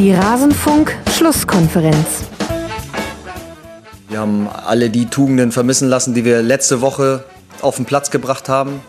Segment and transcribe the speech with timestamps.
[0.00, 2.24] Die Rasenfunk-Schlusskonferenz.
[4.08, 7.22] Wir haben alle die Tugenden vermissen lassen, die wir letzte Woche
[7.60, 8.80] auf den Platz gebracht haben.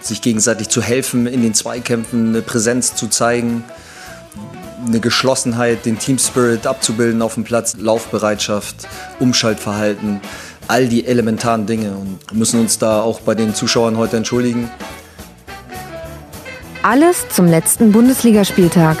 [0.00, 3.62] Sich gegenseitig zu helfen, in den Zweikämpfen eine Präsenz zu zeigen,
[4.84, 8.88] eine Geschlossenheit, den Team Spirit abzubilden auf dem Platz, Laufbereitschaft,
[9.20, 10.20] Umschaltverhalten,
[10.66, 14.68] all die elementaren Dinge und müssen uns da auch bei den Zuschauern heute entschuldigen.
[16.82, 18.96] Alles zum letzten Bundesligaspieltag.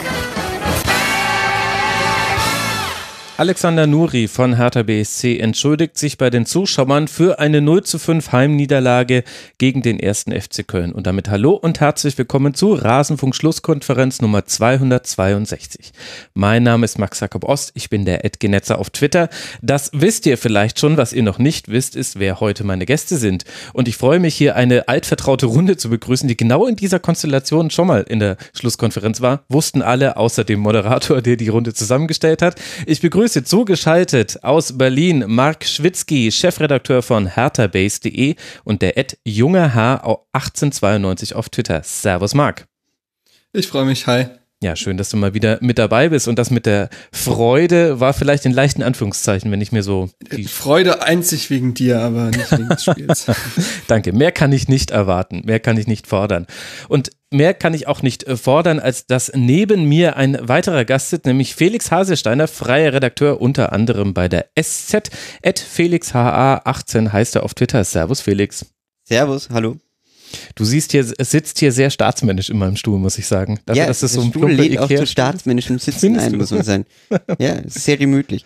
[3.38, 8.30] Alexander Nuri von Hertha BSC entschuldigt sich bei den Zuschauern für eine 0 zu 5
[8.30, 9.24] Heimniederlage
[9.56, 10.92] gegen den ersten FC Köln.
[10.92, 15.92] Und damit hallo und herzlich willkommen zu Rasenfunk Schlusskonferenz Nummer 262.
[16.34, 19.30] Mein Name ist Max Jakob Ost, ich bin der Edgenetzer auf Twitter.
[19.62, 23.16] Das wisst ihr vielleicht schon, was ihr noch nicht wisst, ist, wer heute meine Gäste
[23.16, 23.44] sind.
[23.72, 27.70] Und ich freue mich hier eine altvertraute Runde zu begrüßen, die genau in dieser Konstellation
[27.70, 29.42] schon mal in der Schlusskonferenz war.
[29.48, 32.60] Wussten alle, außer dem Moderator, der die Runde zusammengestellt hat.
[32.84, 38.34] Ich begrüße begrüße zugeschaltet aus Berlin Marc Schwitzky, Chefredakteur von herthabase.de
[38.64, 39.98] und der Ed Junger H
[40.32, 41.82] 1892 auf Twitter.
[41.84, 42.66] Servus Marc.
[43.52, 44.26] Ich freue mich, hi.
[44.62, 46.28] Ja, schön, dass du mal wieder mit dabei bist.
[46.28, 50.08] Und das mit der Freude war vielleicht in leichten Anführungszeichen, wenn ich mir so.
[50.30, 53.26] Die Freude einzig wegen dir, aber nicht wegen des Spiels.
[53.88, 54.12] Danke.
[54.12, 55.42] Mehr kann ich nicht erwarten.
[55.44, 56.46] Mehr kann ich nicht fordern.
[56.86, 61.10] Und mehr kann ich auch nicht äh, fordern, als dass neben mir ein weiterer Gast
[61.10, 65.10] sitzt, nämlich Felix Haselsteiner, freier Redakteur unter anderem bei der SZ.
[65.44, 67.82] At FelixHA18 heißt er auf Twitter.
[67.82, 68.66] Servus, Felix.
[69.08, 69.78] Servus, hallo.
[70.54, 73.58] Du siehst hier, es sitzt hier sehr staatsmännisch in meinem Stuhl, muss ich sagen.
[73.66, 76.62] Dafür, ja, dass das so ein Stuhl lädt auch zu staatsmännischem Sitzen ein, muss man
[76.62, 76.86] sagen.
[77.38, 78.44] Ja, sehr gemütlich,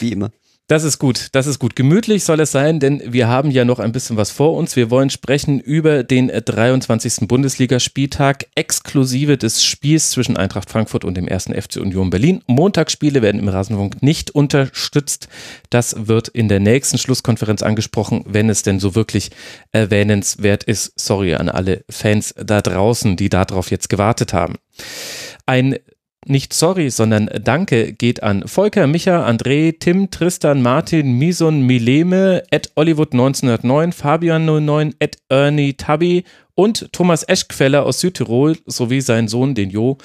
[0.00, 0.30] wie immer.
[0.68, 1.76] Das ist gut, das ist gut.
[1.76, 4.76] Gemütlich soll es sein, denn wir haben ja noch ein bisschen was vor uns.
[4.76, 7.26] Wir wollen sprechen über den 23.
[7.26, 11.46] Bundesligaspieltag, exklusive des Spiels zwischen Eintracht Frankfurt und dem 1.
[11.46, 12.42] FC Union Berlin.
[12.48, 15.28] Montagsspiele werden im Rasenfunk nicht unterstützt.
[15.70, 19.30] Das wird in der nächsten Schlusskonferenz angesprochen, wenn es denn so wirklich
[19.72, 20.92] erwähnenswert ist.
[21.00, 24.56] Sorry an alle Fans da draußen, die darauf jetzt gewartet haben.
[25.46, 25.78] Ein
[26.28, 32.70] nicht sorry, sondern danke geht an Volker, Micha, André, Tim, Tristan, Martin, Mison, Mileme, Ed
[32.76, 36.24] Ollywood 1909, Fabian 09, Ed Ernie Tabby
[36.54, 39.98] und Thomas Eschqueller aus Südtirol sowie sein Sohn, den Jo.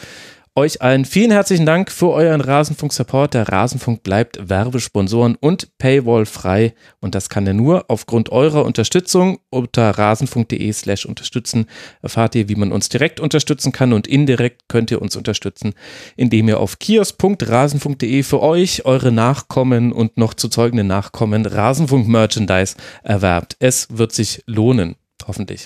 [0.56, 3.34] Euch allen vielen herzlichen Dank für euren Rasenfunk-Support.
[3.34, 6.76] Der Rasenfunk bleibt Werbesponsoren und Paywall frei.
[7.00, 9.40] Und das kann er nur aufgrund eurer Unterstützung.
[9.50, 11.66] Unter rasenfunk.de slash unterstützen
[12.04, 13.94] erfahrt ihr, wie man uns direkt unterstützen kann.
[13.94, 15.74] Und indirekt könnt ihr uns unterstützen,
[16.18, 23.56] indem ihr auf kiosk.rasenfunk.de für euch, eure Nachkommen und noch zu zeugenden Nachkommen Rasenfunk-Merchandise erwerbt.
[23.58, 24.98] Es wird sich lohnen.
[25.26, 25.66] Hoffentlich.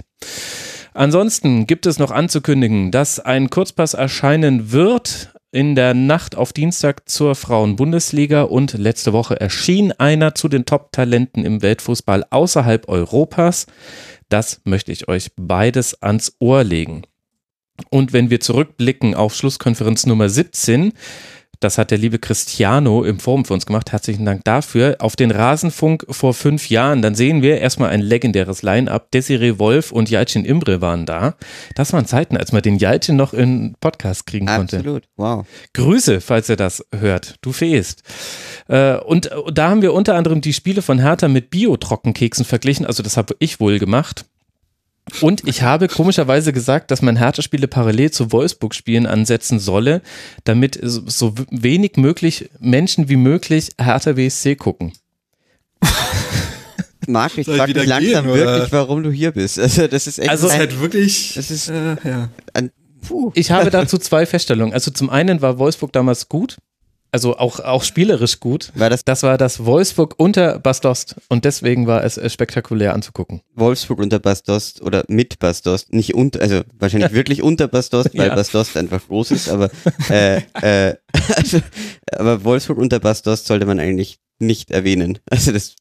[0.98, 7.08] Ansonsten gibt es noch anzukündigen, dass ein Kurzpass erscheinen wird in der Nacht auf Dienstag
[7.08, 13.68] zur Frauenbundesliga und letzte Woche erschien einer zu den Top-Talenten im Weltfußball außerhalb Europas.
[14.30, 17.04] Das möchte ich euch beides ans Ohr legen.
[17.92, 20.94] Und wenn wir zurückblicken auf Schlusskonferenz Nummer 17,
[21.60, 23.92] das hat der liebe Cristiano im Forum für uns gemacht.
[23.92, 24.98] Herzlichen Dank dafür.
[25.00, 29.12] Auf den Rasenfunk vor fünf Jahren, dann sehen wir erstmal ein legendäres Line-Up.
[29.12, 31.36] Desiree Wolf und Jalcin Imbre waren da.
[31.76, 34.78] Das waren Zeiten, als man den Jalcin noch in Podcast kriegen konnte.
[34.78, 35.46] Absolut, wow.
[35.74, 37.36] Grüße, falls ihr das hört.
[37.42, 38.04] Du fehlst.
[38.68, 42.86] Äh, und da haben wir unter anderem die Spiele von Hertha mit Bio-Trockenkeksen verglichen.
[42.86, 44.26] Also das habe ich wohl gemacht.
[45.22, 50.02] Und ich habe komischerweise gesagt, dass man Hertha-Spiele parallel zu Wolfsburg-Spielen ansetzen solle,
[50.44, 54.94] damit so wenig möglich Menschen wie möglich Hertha WSC gucken.
[57.08, 59.60] Marc, ich frage mich langsam gehen, wirklich, warum du hier bist.
[59.60, 61.34] Also das ist echt also, ein, halt wirklich.
[61.36, 62.30] Das ist äh, ja.
[62.54, 62.72] Ein.
[63.36, 64.74] Ich habe dazu zwei Feststellungen.
[64.74, 66.58] Also zum einen war Wolfsburg damals gut,
[67.12, 68.72] also auch, auch spielerisch gut.
[68.76, 69.04] War das?
[69.06, 73.42] das war das Wolfsburg unter Bastost und deswegen war es spektakulär anzugucken.
[73.56, 78.36] Wolfsburg unter Bastost oder mit Bastost, nicht unter, also wahrscheinlich wirklich unter Bastost, weil ja.
[78.36, 79.70] Bastost einfach groß ist, aber,
[80.10, 80.96] äh, äh,
[81.36, 81.60] also,
[82.12, 85.20] aber Wolfsburg unter Bastost sollte man eigentlich nicht erwähnen.
[85.30, 85.76] Also das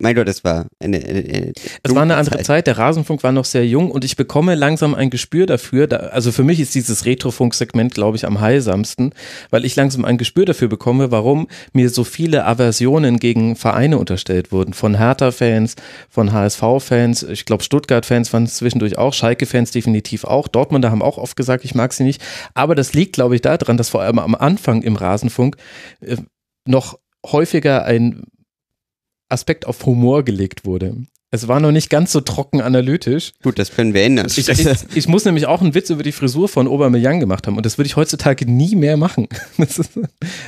[0.00, 1.52] mein Gott, es war eine, eine, eine
[1.82, 2.58] Es war eine andere Zeit.
[2.58, 2.66] Zeit.
[2.66, 5.86] Der Rasenfunk war noch sehr jung und ich bekomme langsam ein Gespür dafür.
[5.86, 9.12] Da, also für mich ist dieses Retrofunk-Segment, glaube ich, am heilsamsten,
[9.50, 14.52] weil ich langsam ein Gespür dafür bekomme, warum mir so viele Aversionen gegen Vereine unterstellt
[14.52, 14.72] wurden.
[14.72, 15.76] Von Hertha-Fans,
[16.08, 20.48] von HSV-Fans, ich glaube Stuttgart-Fans waren es zwischendurch auch, Schalke-Fans definitiv auch.
[20.48, 22.22] Dortmunder haben auch oft gesagt, ich mag sie nicht.
[22.54, 25.56] Aber das liegt, glaube ich, daran, dass vor allem am Anfang im Rasenfunk
[26.00, 26.16] äh,
[26.66, 28.22] noch häufiger ein
[29.28, 30.96] Aspekt auf Humor gelegt wurde.
[31.30, 33.32] Es war noch nicht ganz so trocken analytisch.
[33.42, 34.28] Gut, das können wir ändern.
[34.34, 37.58] Ich, ich, ich muss nämlich auch einen Witz über die Frisur von Aubameyang gemacht haben
[37.58, 39.28] und das würde ich heutzutage nie mehr machen.
[39.58, 39.78] Ist-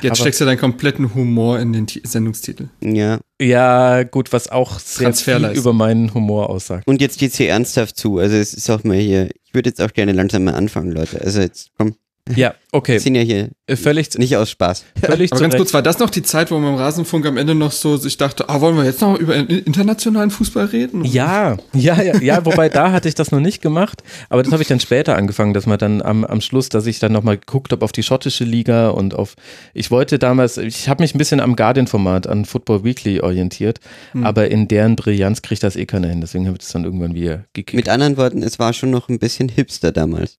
[0.01, 2.69] Jetzt aber- steckst du deinen kompletten Humor in den Ti- Sendungstitel.
[2.81, 3.19] ja.
[3.39, 6.87] Ja, gut, was auch sehr viel über meinen Humor aussagt.
[6.87, 8.17] Und jetzt geht's hier ernsthaft zu.
[8.19, 11.19] Also es ist auch mal hier, ich würde jetzt auch gerne langsam mal anfangen, Leute.
[11.21, 11.95] Also jetzt komm,
[12.35, 12.93] Ja, okay.
[12.93, 14.83] wir sind ja hier Äh, Völlig, nicht aus Spaß.
[15.03, 15.57] völlig Aber ganz Recht.
[15.61, 18.17] kurz, war das noch die Zeit, wo man im Rasenfunk am Ende noch so sich
[18.17, 21.03] dachte, ah, wollen wir jetzt noch über in- internationalen Fußball reden?
[21.05, 24.61] Ja, ja, ja, ja, wobei da hatte ich das noch nicht gemacht, aber das habe
[24.61, 27.71] ich dann später angefangen, dass man dann am, am Schluss, dass ich dann nochmal geguckt
[27.71, 29.35] habe auf die schottische Liga und auf,
[29.73, 33.79] ich wollte damals, ich habe mich ein bisschen am Guardian-Format an Football Weekly orientiert,
[34.21, 37.13] aber in deren Brillanz kriegt das eh keiner hin, deswegen habe ich das dann irgendwann
[37.15, 37.73] wieder gekickt.
[37.75, 40.37] Mit anderen Worten, es war schon noch ein bisschen hipster damals.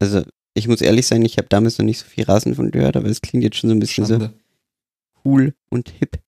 [0.00, 0.22] Also
[0.54, 3.20] ich muss ehrlich sein, ich habe damals noch nicht so viel Rasenfunk gehört, aber es
[3.20, 4.32] klingt jetzt schon so ein bisschen so Schande.
[5.24, 6.18] cool und hip.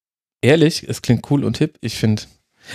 [0.43, 2.23] Ehrlich, es klingt cool und hip, ich finde.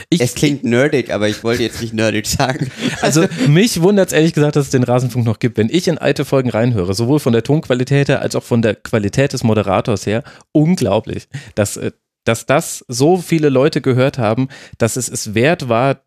[0.09, 2.71] Es klingt nerdig, aber ich wollte jetzt nicht nerdig sagen.
[3.01, 5.57] Also mich wundert es ehrlich gesagt, dass es den Rasenfunk noch gibt.
[5.57, 8.75] Wenn ich in alte Folgen reinhöre, sowohl von der Tonqualität her als auch von der
[8.75, 10.23] Qualität des Moderators her,
[10.53, 11.91] unglaublich, dass, äh,
[12.23, 14.47] dass das so viele Leute gehört haben,
[14.77, 16.01] dass es es wert war,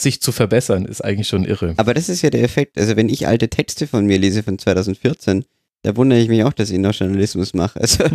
[0.00, 1.74] sich zu verbessern, ist eigentlich schon irre.
[1.76, 2.78] Aber das ist ja der Effekt.
[2.78, 5.44] Also wenn ich alte Texte von mir lese von 2014,
[5.82, 7.80] da wundere ich mich auch, dass ich noch Journalismus mache.
[7.80, 8.04] Also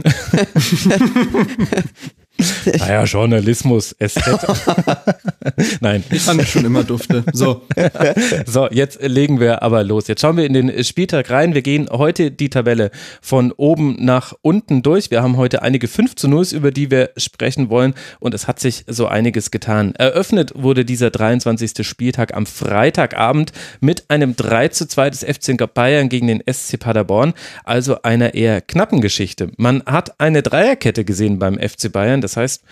[2.79, 4.21] Naja, Journalismus, SZ.
[5.81, 6.03] Nein.
[6.09, 7.23] Ich fand es schon immer dufte.
[7.33, 7.61] So,
[8.45, 10.07] So, jetzt legen wir aber los.
[10.07, 11.53] Jetzt schauen wir in den Spieltag rein.
[11.53, 12.91] Wir gehen heute die Tabelle
[13.21, 15.11] von oben nach unten durch.
[15.11, 17.93] Wir haben heute einige 5 zu 0, über die wir sprechen wollen.
[18.19, 19.93] Und es hat sich so einiges getan.
[19.95, 21.85] Eröffnet wurde dieser 23.
[21.85, 27.33] Spieltag am Freitagabend mit einem 3 zu 2 des FC Bayern gegen den SC Paderborn.
[27.63, 29.51] Also einer eher knappen Geschichte.
[29.57, 32.21] Man hat eine Dreierkette gesehen beim FC Bayern.
[32.21, 32.63] Das heißt,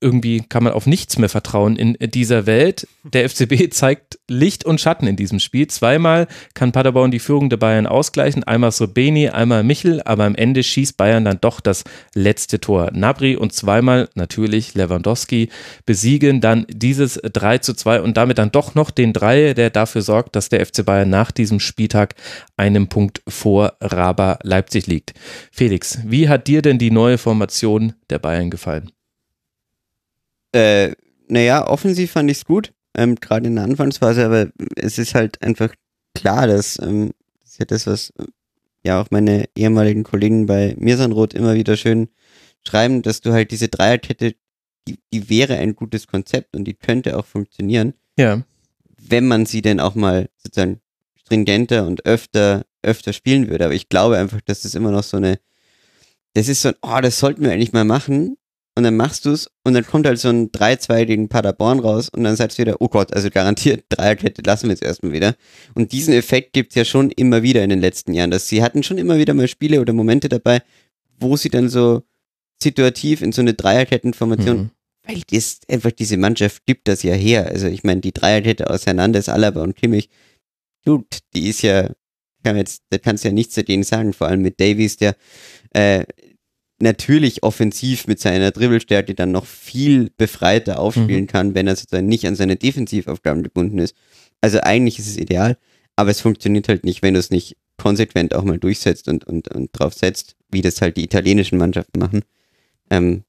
[0.00, 2.88] irgendwie kann man auf nichts mehr vertrauen in dieser Welt.
[3.04, 5.66] Der FCB zeigt Licht und Schatten in diesem Spiel.
[5.66, 8.44] Zweimal kann Paderborn die Führung der Bayern ausgleichen.
[8.44, 12.90] Einmal Sobeni, einmal Michel, aber am Ende schießt Bayern dann doch das letzte Tor.
[12.92, 15.50] Nabri und zweimal natürlich Lewandowski
[15.84, 20.02] besiegen dann dieses 3 zu 2 und damit dann doch noch den Dreier, der dafür
[20.02, 22.14] sorgt, dass der FC Bayern nach diesem Spieltag
[22.56, 25.14] einen Punkt vor Raba Leipzig liegt.
[25.52, 28.90] Felix, wie hat dir denn die neue Formation der Bayern gefallen?
[30.52, 30.92] Äh,
[31.28, 35.40] naja, offensiv fand ich es gut, ähm, gerade in der Anfangsphase, aber es ist halt
[35.42, 35.72] einfach
[36.14, 38.24] klar, dass ähm, das ist ja das, was äh,
[38.84, 42.08] ja auch meine ehemaligen Kollegen bei Mirsanroth immer wieder schön
[42.66, 44.34] schreiben, dass du halt diese Dreierkette,
[44.88, 48.42] die, die wäre ein gutes Konzept und die könnte auch funktionieren, Ja.
[48.98, 50.80] wenn man sie denn auch mal sozusagen
[51.16, 53.66] stringenter und öfter, öfter spielen würde.
[53.66, 55.38] Aber ich glaube einfach, dass das immer noch so eine,
[56.34, 58.36] das ist so ein, oh, das sollten wir eigentlich mal machen.
[58.76, 62.08] Und dann machst du es und dann kommt halt so ein 3-2 gegen Paderborn raus
[62.08, 65.34] und dann sagst du wieder, oh Gott, also garantiert Dreierkette lassen wir jetzt erstmal wieder.
[65.74, 68.82] Und diesen Effekt gibt's ja schon immer wieder in den letzten Jahren, dass sie hatten
[68.82, 70.62] schon immer wieder mal Spiele oder Momente dabei,
[71.18, 72.02] wo sie dann so
[72.62, 74.70] situativ in so eine Dreierkettenformation Mhm.
[75.06, 77.46] weil das einfach diese Mannschaft gibt das ja her.
[77.46, 80.08] Also ich meine, die Dreierkette aus Hernandez, Alaba und Kimmich,
[80.84, 81.90] gut, die ist ja,
[82.44, 85.16] kann jetzt, da kannst du ja nichts dagegen sagen, vor allem mit Davies, der
[85.74, 86.04] äh,
[86.80, 92.26] natürlich offensiv mit seiner Dribbelstärke dann noch viel befreiter aufspielen kann, wenn er sozusagen nicht
[92.26, 93.94] an seine Defensivaufgaben gebunden ist.
[94.40, 95.58] Also eigentlich ist es ideal,
[95.96, 99.48] aber es funktioniert halt nicht, wenn du es nicht konsequent auch mal durchsetzt und, und,
[99.48, 102.22] und drauf setzt, wie das halt die italienischen Mannschaften machen.
[102.90, 103.24] Ähm,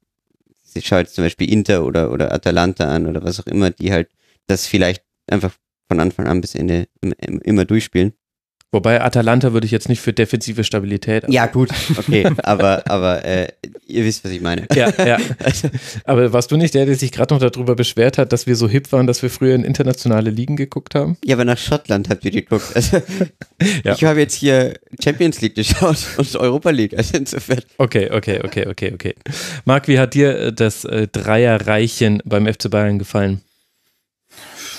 [0.64, 4.10] sie schaut zum Beispiel Inter oder, oder Atalanta an oder was auch immer, die halt
[4.48, 5.54] das vielleicht einfach
[5.88, 8.14] von Anfang an bis Ende im- im- immer durchspielen.
[8.72, 11.26] Wobei Atalanta würde ich jetzt nicht für defensive Stabilität.
[11.28, 13.48] Ja, gut, okay, aber, aber äh,
[13.86, 14.66] ihr wisst, was ich meine.
[14.74, 15.18] Ja, ja.
[16.06, 18.70] Aber warst du nicht der, der sich gerade noch darüber beschwert hat, dass wir so
[18.70, 21.18] hip waren, dass wir früher in internationale Ligen geguckt haben?
[21.26, 22.72] Ja, aber nach Schottland habt ihr geguckt.
[22.76, 23.02] Also,
[23.84, 23.94] Ja.
[23.94, 24.74] Ich habe jetzt hier
[25.04, 26.98] Champions League geschaut und Europa League.
[26.98, 27.62] Also insofern.
[27.78, 29.16] Okay, okay, okay, okay, okay.
[29.66, 33.42] Marc, wie hat dir äh, das äh, Dreierreichen beim FC Bayern gefallen?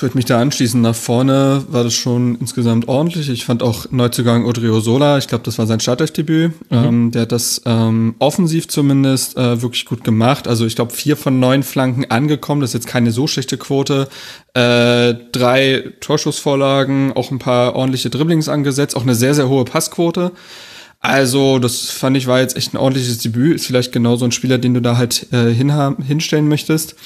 [0.03, 0.81] Ich würde mich da anschließen.
[0.81, 3.31] Nach vorne war das schon insgesamt ordentlich.
[3.31, 6.55] Ich fand auch Neuzugang Odriozola, ich glaube, das war sein Startelfdebüt.
[6.73, 10.49] Ähm, der hat das ähm, offensiv zumindest äh, wirklich gut gemacht.
[10.49, 12.63] Also ich glaube, vier von neun Flanken angekommen.
[12.63, 14.09] Das ist jetzt keine so schlechte Quote.
[14.55, 20.33] Äh, drei Torschussvorlagen, auch ein paar ordentliche Dribblings angesetzt, auch eine sehr, sehr hohe Passquote.
[20.99, 23.55] Also, das fand ich war jetzt echt ein ordentliches Debüt.
[23.55, 26.97] Ist vielleicht genau so ein Spieler, den du da halt äh, hinstellen möchtest.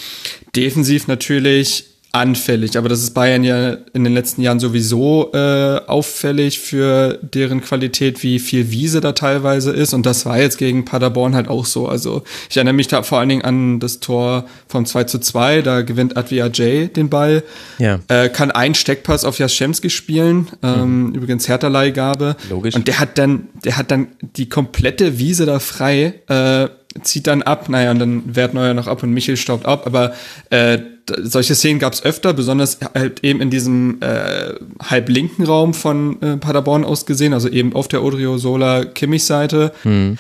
[0.55, 6.59] Defensiv natürlich anfällig, aber das ist Bayern ja in den letzten Jahren sowieso äh, auffällig
[6.61, 9.95] für deren Qualität, wie viel Wiese da teilweise ist.
[9.95, 11.89] Und das war jetzt gegen Paderborn halt auch so.
[11.89, 15.63] Also ich erinnere mich da vor allen Dingen an das Tor vom 2 zu 2,
[15.63, 17.43] da gewinnt Advia J den Ball,
[17.79, 18.01] ja.
[18.09, 21.15] äh, kann einen Steckpass auf Jaschemski spielen, ähm, mhm.
[21.15, 22.37] übrigens Hertha-Leihgabe.
[22.49, 22.75] Logisch.
[22.75, 26.69] Und der hat dann, der hat dann die komplette Wiese da frei, äh,
[27.03, 30.15] zieht dann ab, naja, und dann wehrt Neuer noch ab und Michel staubt ab, aber
[30.51, 30.79] äh,
[31.23, 36.21] solche Szenen gab es öfter, besonders halt eben in diesem äh, halb linken Raum von
[36.21, 39.73] äh, Paderborn aus gesehen, also eben auf der Odrio-Sola-Kimmich-Seite.
[39.85, 40.19] Mhm.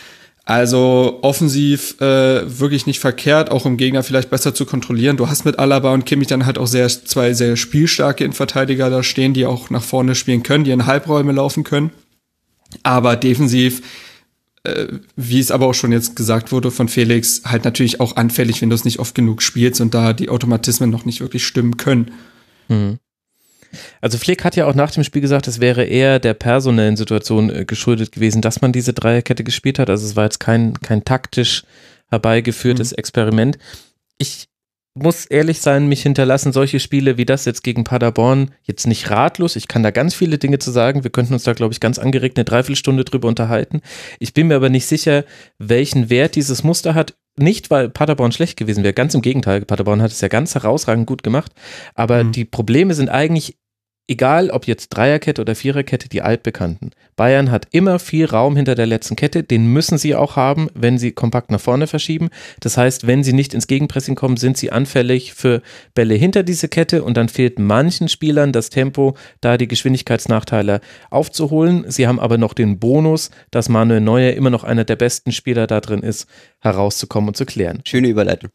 [0.49, 5.16] Also offensiv äh, wirklich nicht verkehrt, auch um Gegner vielleicht besser zu kontrollieren.
[5.16, 9.02] Du hast mit Alaba und Kimmich dann halt auch sehr, zwei sehr spielstarke Innenverteidiger da
[9.02, 11.90] stehen, die auch nach vorne spielen können, die in Halbräume laufen können.
[12.85, 13.83] Aber defensiv
[15.16, 18.70] wie es aber auch schon jetzt gesagt wurde von Felix, halt natürlich auch anfällig, wenn
[18.70, 22.12] du es nicht oft genug spielst und da die Automatismen noch nicht wirklich stimmen können.
[22.68, 22.99] Mhm.
[24.00, 27.50] Also Flick hat ja auch nach dem Spiel gesagt, es wäre eher der personellen Situation
[27.50, 29.90] äh, geschuldet gewesen, dass man diese Dreierkette gespielt hat.
[29.90, 31.64] Also es war jetzt kein, kein taktisch
[32.08, 32.99] herbeigeführtes mhm.
[32.99, 33.58] Experiment.
[34.18, 34.49] Ich
[34.97, 39.55] muss ehrlich sein, mich hinterlassen solche Spiele wie das jetzt gegen Paderborn jetzt nicht ratlos.
[39.55, 41.05] Ich kann da ganz viele Dinge zu sagen.
[41.05, 43.83] Wir könnten uns da, glaube ich, ganz angeregt eine Dreiviertelstunde drüber unterhalten.
[44.19, 45.25] Ich bin mir aber nicht sicher,
[45.59, 47.15] welchen Wert dieses Muster hat.
[47.38, 48.95] Nicht, weil Paderborn schlecht gewesen wäre.
[48.95, 49.61] Ganz im Gegenteil.
[49.67, 51.53] Paderborn hat es ja ganz herausragend gut gemacht.
[51.95, 52.33] Aber mhm.
[52.33, 53.59] die Probleme sind eigentlich
[54.08, 56.90] egal ob jetzt Dreierkette oder Viererkette, die altbekannten.
[57.16, 60.98] Bayern hat immer viel Raum hinter der letzten Kette, den müssen sie auch haben, wenn
[60.98, 62.28] sie kompakt nach vorne verschieben.
[62.60, 65.62] Das heißt, wenn sie nicht ins Gegenpressing kommen, sind sie anfällig für
[65.94, 71.84] Bälle hinter diese Kette und dann fehlt manchen Spielern das Tempo, da die Geschwindigkeitsnachteile aufzuholen.
[71.88, 75.66] Sie haben aber noch den Bonus, dass Manuel Neuer immer noch einer der besten Spieler
[75.66, 76.28] da drin ist,
[76.60, 77.82] herauszukommen und zu klären.
[77.84, 78.50] Schöne Überleitung.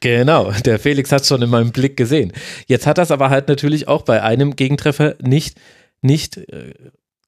[0.00, 2.32] Genau, der Felix hat es schon in meinem Blick gesehen.
[2.66, 5.58] Jetzt hat das aber halt natürlich auch bei einem Gegentreffer nicht,
[6.02, 6.74] nicht äh,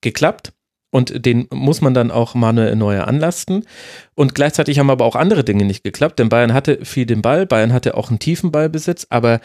[0.01, 0.53] geklappt.
[0.91, 3.65] Und den muss man dann auch Manuel Neuer anlasten.
[4.13, 7.47] Und gleichzeitig haben aber auch andere Dinge nicht geklappt, denn Bayern hatte viel den Ball,
[7.47, 9.39] Bayern hatte auch einen tiefen Ballbesitz, aber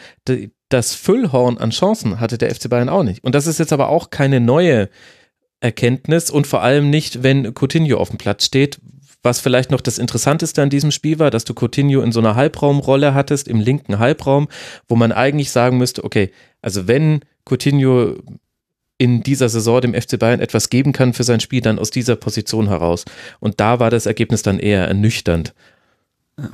[0.69, 3.23] das Füllhorn an Chancen hatte der FC Bayern auch nicht.
[3.23, 4.89] Und das ist jetzt aber auch keine neue
[5.59, 8.79] Erkenntnis und vor allem nicht, wenn Coutinho auf dem Platz steht,
[9.23, 12.35] was vielleicht noch das Interessanteste an diesem Spiel war, dass du Coutinho in so einer
[12.35, 14.47] Halbraumrolle hattest, im linken Halbraum,
[14.87, 18.15] wo man eigentlich sagen müsste, okay, also wenn Coutinho
[18.97, 22.15] in dieser Saison dem FC Bayern etwas geben kann für sein Spiel, dann aus dieser
[22.15, 23.05] Position heraus.
[23.39, 25.53] Und da war das Ergebnis dann eher ernüchternd.
[26.37, 26.49] Ja.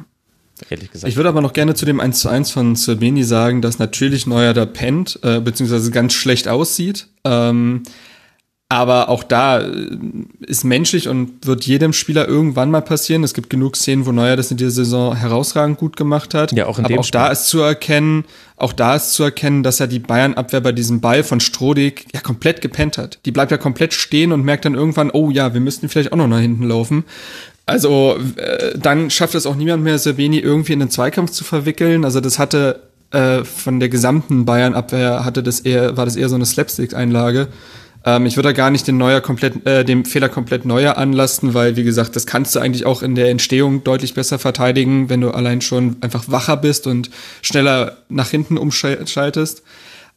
[0.69, 1.09] Ehrlich gesagt.
[1.09, 4.25] Ich würde aber noch gerne zu dem 1 zu 1 von Serbeni sagen, dass natürlich
[4.25, 7.07] Neuer da pennt, äh, beziehungsweise ganz schlecht aussieht.
[7.25, 7.83] Ähm,
[8.67, 9.97] aber auch da äh,
[10.47, 13.23] ist menschlich und wird jedem Spieler irgendwann mal passieren.
[13.23, 16.51] Es gibt genug Szenen, wo Neuer das in dieser Saison herausragend gut gemacht hat.
[16.51, 17.19] Ja, auch in Aber dem auch Spiel.
[17.19, 18.25] da ist zu erkennen,
[18.57, 22.21] auch da ist zu erkennen, dass er die Bayern-Abwehr bei diesem Ball von Strodig ja
[22.21, 23.19] komplett gepennt hat.
[23.25, 26.17] Die bleibt ja komplett stehen und merkt dann irgendwann, oh ja, wir müssten vielleicht auch
[26.17, 27.03] noch nach hinten laufen.
[27.67, 32.03] Also äh, dann schafft es auch niemand mehr, Sabini irgendwie in den Zweikampf zu verwickeln.
[32.03, 32.81] Also das hatte
[33.11, 37.47] äh, von der gesamten Bayern-Abwehr hatte das eher, war das eher so eine Slapstick-Einlage.
[38.05, 41.53] Ähm, ich würde da gar nicht den Neuer komplett, äh, dem Fehler komplett neuer anlasten,
[41.53, 45.21] weil wie gesagt, das kannst du eigentlich auch in der Entstehung deutlich besser verteidigen, wenn
[45.21, 47.09] du allein schon einfach wacher bist und
[47.41, 49.63] schneller nach hinten umschaltest.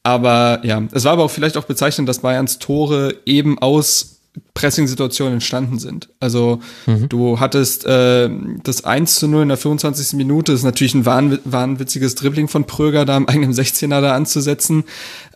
[0.03, 4.18] Aber ja, es war aber auch vielleicht auch bezeichnend, dass Bayerns Tore eben aus
[4.55, 6.09] Pressing-Situationen entstanden sind.
[6.21, 7.09] Also mhm.
[7.09, 8.29] du hattest äh,
[8.63, 10.17] das 1 zu 0 in der 25.
[10.17, 14.15] Minute, das ist natürlich ein wahn, wahnwitziges Dribbling von Pröger, da am eigenen 16er da
[14.15, 14.85] anzusetzen,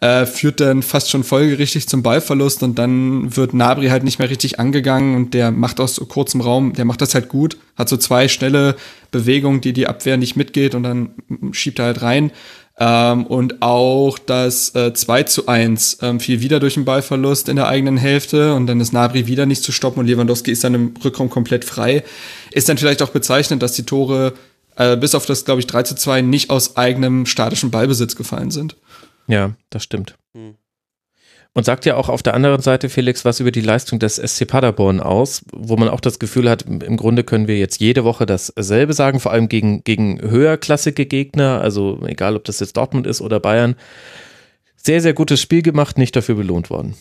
[0.00, 4.30] äh, führt dann fast schon folgerichtig zum Ballverlust und dann wird Nabri halt nicht mehr
[4.30, 7.88] richtig angegangen und der macht aus so kurzem Raum, der macht das halt gut, hat
[7.88, 8.76] so zwei schnelle
[9.10, 11.10] Bewegungen, die die Abwehr nicht mitgeht und dann
[11.52, 12.32] schiebt er halt rein.
[12.78, 17.56] Ähm, und auch das äh, 2 zu 1 ähm, fiel wieder durch den Ballverlust in
[17.56, 20.74] der eigenen Hälfte und dann ist Nabri wieder nicht zu stoppen und Lewandowski ist dann
[20.74, 22.02] im Rückraum komplett frei.
[22.50, 24.32] Ist dann vielleicht auch bezeichnend, dass die Tore
[24.76, 28.50] äh, bis auf das, glaube ich, 3 zu 2 nicht aus eigenem statischen Ballbesitz gefallen
[28.50, 28.76] sind.
[29.26, 30.14] Ja, das stimmt.
[30.34, 30.54] Hm.
[31.54, 34.46] Und sagt ja auch auf der anderen Seite, Felix, was über die Leistung des SC
[34.46, 38.24] Paderborn aus, wo man auch das Gefühl hat, im Grunde können wir jetzt jede Woche
[38.24, 43.20] dasselbe sagen, vor allem gegen, gegen höherklassige Gegner, also egal ob das jetzt Dortmund ist
[43.20, 43.76] oder Bayern.
[44.76, 46.94] Sehr, sehr gutes Spiel gemacht, nicht dafür belohnt worden.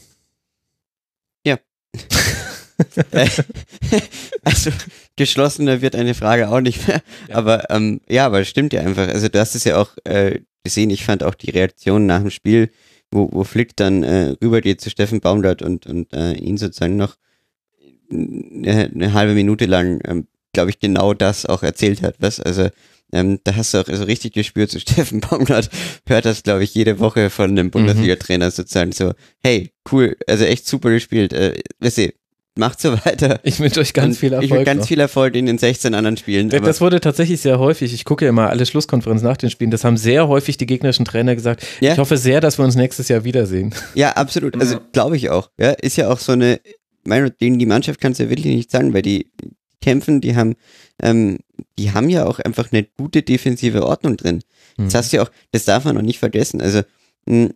[1.46, 1.58] Ja.
[4.44, 4.72] also
[5.16, 7.02] geschlossener wird eine Frage auch nicht mehr.
[7.30, 7.36] Ja.
[7.36, 9.08] Aber ähm, ja, aber es stimmt ja einfach.
[9.08, 12.32] Also du hast es ja auch äh, gesehen, ich fand auch die Reaktion nach dem
[12.32, 12.72] Spiel
[13.12, 17.18] wo, wo Flick dann äh, rübergeht zu Steffen Baumgart und, und äh, ihn sozusagen noch
[18.12, 22.16] eine, eine halbe Minute lang, ähm, glaube ich, genau das auch erzählt hat.
[22.20, 22.40] Was?
[22.40, 22.70] Also
[23.14, 25.70] ähm, da hast du auch so richtig gespürt, so Steffen Baumgart
[26.08, 29.14] hört das, glaube ich, jede Woche von einem Bundesliga-Trainer sozusagen so,
[29.44, 32.14] hey, cool, also echt super gespielt, äh, wisst ihr,
[32.58, 33.40] macht so weiter.
[33.44, 34.44] Ich wünsche euch ganz Und viel Erfolg.
[34.46, 34.88] Ich wünsche ganz noch.
[34.88, 36.50] viel Erfolg in den 16 anderen Spielen.
[36.50, 37.94] Das, aber- das wurde tatsächlich sehr häufig.
[37.94, 39.72] Ich gucke immer alle Schlusskonferenzen nach den Spielen.
[39.72, 41.66] Das haben sehr häufig die gegnerischen Trainer gesagt.
[41.80, 41.94] Ja.
[41.94, 43.74] Ich hoffe sehr, dass wir uns nächstes Jahr wiedersehen.
[43.96, 44.60] Ja, absolut.
[44.60, 44.82] Also Ja.
[44.92, 45.50] glaube ich auch.
[45.58, 46.60] Ja, ist ja auch so eine,
[47.04, 49.32] meine, denen die Mannschaft kannst du ja wirklich nicht sagen, weil die
[49.82, 50.56] kämpfen, die haben,
[51.02, 51.40] ähm,
[51.80, 54.42] die haben ja auch einfach eine gute defensive Ordnung drin.
[54.78, 54.98] Das Hm.
[55.00, 56.62] hast du ja auch, das darf man auch nicht vergessen.
[56.62, 56.82] Also,
[57.26, 57.50] mh,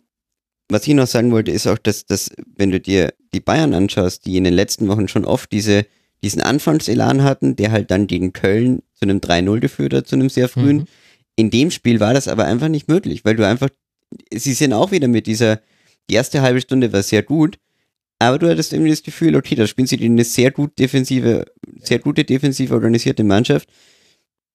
[0.68, 4.26] was ich noch sagen wollte, ist auch, dass, dass, wenn du dir die Bayern anschaust,
[4.26, 5.86] die in den letzten Wochen schon oft diese,
[6.22, 10.28] diesen Anfangselan hatten, der halt dann gegen Köln zu einem 3-0 geführt hat, zu einem
[10.28, 10.78] sehr frühen.
[10.78, 10.86] Mhm.
[11.36, 13.68] In dem Spiel war das aber einfach nicht möglich, weil du einfach,
[14.32, 15.60] sie sind auch wieder mit dieser,
[16.08, 17.58] die erste halbe Stunde war sehr gut,
[18.18, 21.44] aber du hattest irgendwie das Gefühl, okay, da spielen sie eine sehr gut defensive,
[21.80, 23.68] sehr gute defensiv organisierte Mannschaft.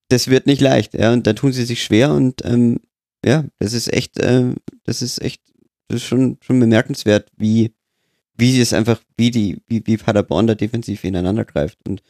[0.08, 2.80] Das wird nicht leicht, ja, und da tun sie sich schwer und ähm,
[3.24, 5.40] ja, das ist echt, ähm, das ist echt,
[5.92, 7.74] das ist schon, schon bemerkenswert, wie,
[8.36, 11.78] wie sie es einfach, wie die, wie, wie Paderborn da defensiv ineinander greift.
[11.86, 12.02] Und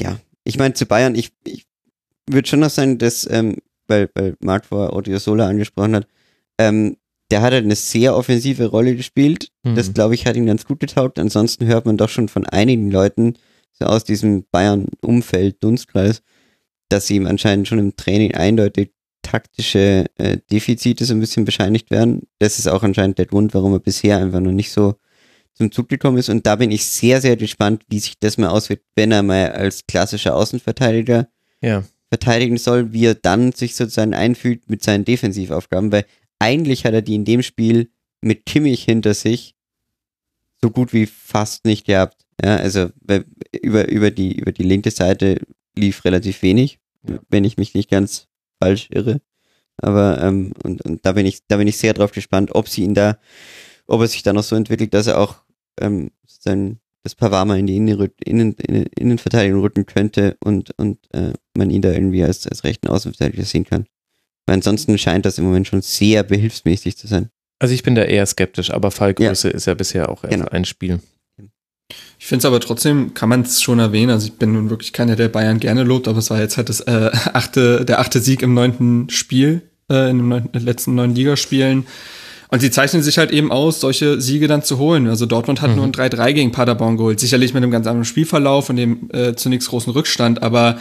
[0.00, 1.66] ja, ich meine, zu Bayern, ich, ich
[2.28, 3.56] würde schon noch sagen, dass, ähm,
[3.86, 6.06] weil, weil Marc vor Odriozola angesprochen hat,
[6.58, 6.96] ähm,
[7.30, 9.50] der hat halt eine sehr offensive Rolle gespielt.
[9.62, 9.74] Mhm.
[9.74, 11.18] Das, glaube ich, hat ihm ganz gut getaugt.
[11.18, 13.34] Ansonsten hört man doch schon von einigen Leuten,
[13.72, 16.22] so aus diesem Bayern-Umfeld, Dunstkreis,
[16.88, 18.92] dass sie ihm anscheinend schon im Training eindeutig
[19.30, 22.22] taktische äh, Defizite so ein bisschen bescheinigt werden.
[22.38, 24.94] Das ist auch anscheinend der Grund, warum er bisher einfach noch nicht so
[25.54, 26.28] zum Zug gekommen ist.
[26.28, 29.52] Und da bin ich sehr, sehr gespannt, wie sich das mal auswirkt, wenn er mal
[29.52, 31.28] als klassischer Außenverteidiger
[31.62, 31.84] Ja.
[32.08, 36.06] verteidigen soll, wie er dann sich sozusagen einfühlt mit seinen Defensivaufgaben, weil
[36.40, 39.54] eigentlich hat er die in dem Spiel mit Kimmich hinter sich
[40.60, 42.24] so gut wie fast nicht gehabt.
[42.42, 43.24] Ja, also weil
[43.62, 45.40] über, über, die, über die linke Seite
[45.76, 47.20] lief relativ wenig, Ja.
[47.28, 48.26] wenn ich mich nicht ganz
[48.60, 49.20] falsch irre.
[49.78, 52.82] Aber ähm, und, und da bin ich, da bin ich sehr drauf gespannt, ob sie
[52.82, 53.18] ihn da,
[53.86, 55.36] ob er sich da noch so entwickelt, dass er auch
[55.80, 61.32] ähm, sozusagen das Pavama in die Innen, Innen, Innen, Innenverteidigung rücken könnte und, und äh,
[61.56, 63.86] man ihn da irgendwie als, als rechten Außenverteidiger sehen kann.
[64.46, 67.30] Weil ansonsten scheint das im Moment schon sehr behilfsmäßig zu sein.
[67.58, 70.48] Also ich bin da eher skeptisch, aber Fallgröße ist ja bisher auch erst Genau.
[70.50, 71.00] ein Spiel.
[72.18, 74.10] Ich finde es aber trotzdem, kann man es schon erwähnen.
[74.10, 76.68] Also ich bin nun wirklich keiner, der Bayern gerne lobt, aber es war jetzt halt
[76.68, 81.14] das äh, achte, der achte Sieg im neunten Spiel, äh, in den neunten, letzten neun
[81.14, 81.86] Ligaspielen.
[82.50, 85.06] Und sie zeichnen sich halt eben aus, solche Siege dann zu holen.
[85.06, 87.20] Also Dortmund hat nur ein 3-3 gegen Paderborn geholt.
[87.20, 90.78] Sicherlich mit einem ganz anderen Spielverlauf und dem äh, zunächst großen Rückstand, aber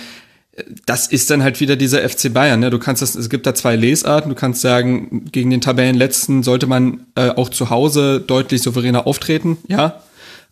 [0.53, 2.59] äh, das ist dann halt wieder dieser FC Bayern.
[2.59, 2.71] Ne?
[2.71, 4.29] Du kannst das, es gibt da zwei Lesarten.
[4.29, 9.57] Du kannst sagen, gegen den Tabellenletzten sollte man äh, auch zu Hause deutlich souveräner auftreten,
[9.67, 10.01] ja.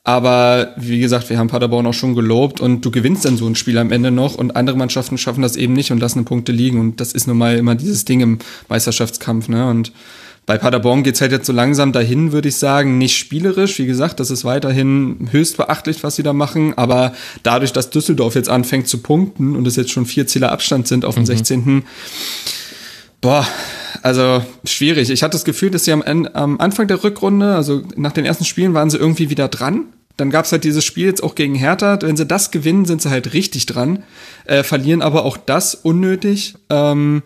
[0.08, 3.56] Aber wie gesagt, wir haben Paderborn auch schon gelobt und du gewinnst dann so ein
[3.56, 6.80] Spiel am Ende noch und andere Mannschaften schaffen das eben nicht und lassen Punkte liegen.
[6.80, 8.39] Und das ist nun mal immer dieses Ding im
[8.70, 9.50] Meisterschaftskampf.
[9.50, 9.67] Ne?
[9.70, 9.91] Und
[10.46, 13.80] bei Paderborn geht's halt jetzt so langsam dahin, würde ich sagen, nicht spielerisch.
[13.80, 16.78] Wie gesagt, das ist weiterhin höchst beachtlich, was sie da machen.
[16.78, 17.12] Aber
[17.43, 21.04] dadurch, dass Düsseldorf jetzt anfängt zu punkten und es jetzt schon vier Zähler Abstand sind
[21.04, 21.84] auf dem 16.
[23.20, 23.46] Boah,
[24.04, 25.10] also schwierig.
[25.10, 28.24] Ich hatte das Gefühl, dass sie am, Ende- am Anfang der Rückrunde, also nach den
[28.24, 29.88] ersten Spielen, waren sie irgendwie wieder dran.
[30.18, 32.00] Dann gab's halt dieses Spiel jetzt auch gegen Hertha.
[32.02, 34.04] Wenn sie das gewinnen, sind sie halt richtig dran.
[34.46, 36.56] Äh, verlieren aber auch das unnötig.
[36.70, 37.22] Ähm,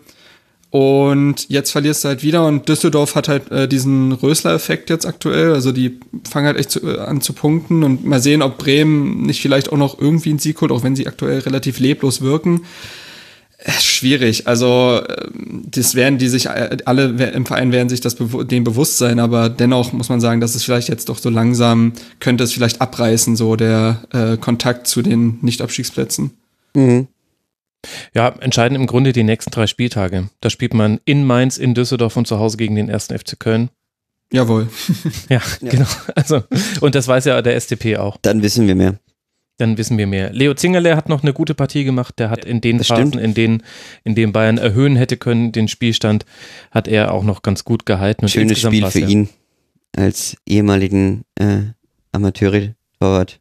[0.72, 5.52] und jetzt verlierst du halt wieder und Düsseldorf hat halt äh, diesen Rösler-Effekt jetzt aktuell.
[5.52, 9.20] Also die fangen halt echt zu, äh, an zu punkten und mal sehen, ob Bremen
[9.22, 12.62] nicht vielleicht auch noch irgendwie einen Sieg holt, auch wenn sie aktuell relativ leblos wirken.
[13.64, 14.46] Äh, Schwierig.
[14.48, 18.98] Also ähm, das werden die sich äh, alle im Verein werden sich das dem bewusst
[18.98, 22.52] sein, aber dennoch muss man sagen, dass es vielleicht jetzt doch so langsam könnte es
[22.52, 26.32] vielleicht abreißen, so der äh, Kontakt zu den Nicht-Abstiegsplätzen.
[26.74, 27.06] Mhm.
[28.14, 30.28] Ja, entscheidend im Grunde die nächsten drei Spieltage.
[30.40, 33.70] Da spielt man in Mainz, in Düsseldorf und zu Hause gegen den ersten FC Köln.
[34.32, 34.68] Jawohl.
[35.28, 35.70] Ja, Ja.
[35.70, 35.86] genau.
[36.14, 36.42] Also,
[36.80, 38.16] und das weiß ja der STP auch.
[38.22, 38.98] Dann wissen wir mehr.
[39.62, 40.32] Dann wissen wir mehr.
[40.32, 42.18] Leo Zingerle hat noch eine gute Partie gemacht.
[42.18, 43.22] Der hat in den Das Phasen, stimmt.
[43.24, 43.62] in denen,
[44.02, 46.26] in denen Bayern erhöhen hätte können, den Spielstand,
[46.72, 48.24] hat er auch noch ganz gut gehalten.
[48.24, 49.28] Und Schönes Spiel für ja- ihn
[49.94, 51.58] als ehemaligen äh,
[52.10, 53.38] Amateure-Torwart.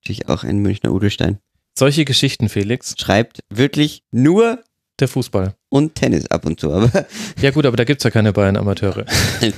[0.00, 1.36] Natürlich auch ein Münchner Udelstein.
[1.78, 4.60] Solche Geschichten, Felix, Schreibt wirklich nur
[5.00, 5.54] der Fußball.
[5.70, 6.90] Und Tennis ab und zu, aber
[7.42, 9.04] Ja gut, aber da gibt's ja keine Bayern-Amateure.
[9.40, 9.52] Äh,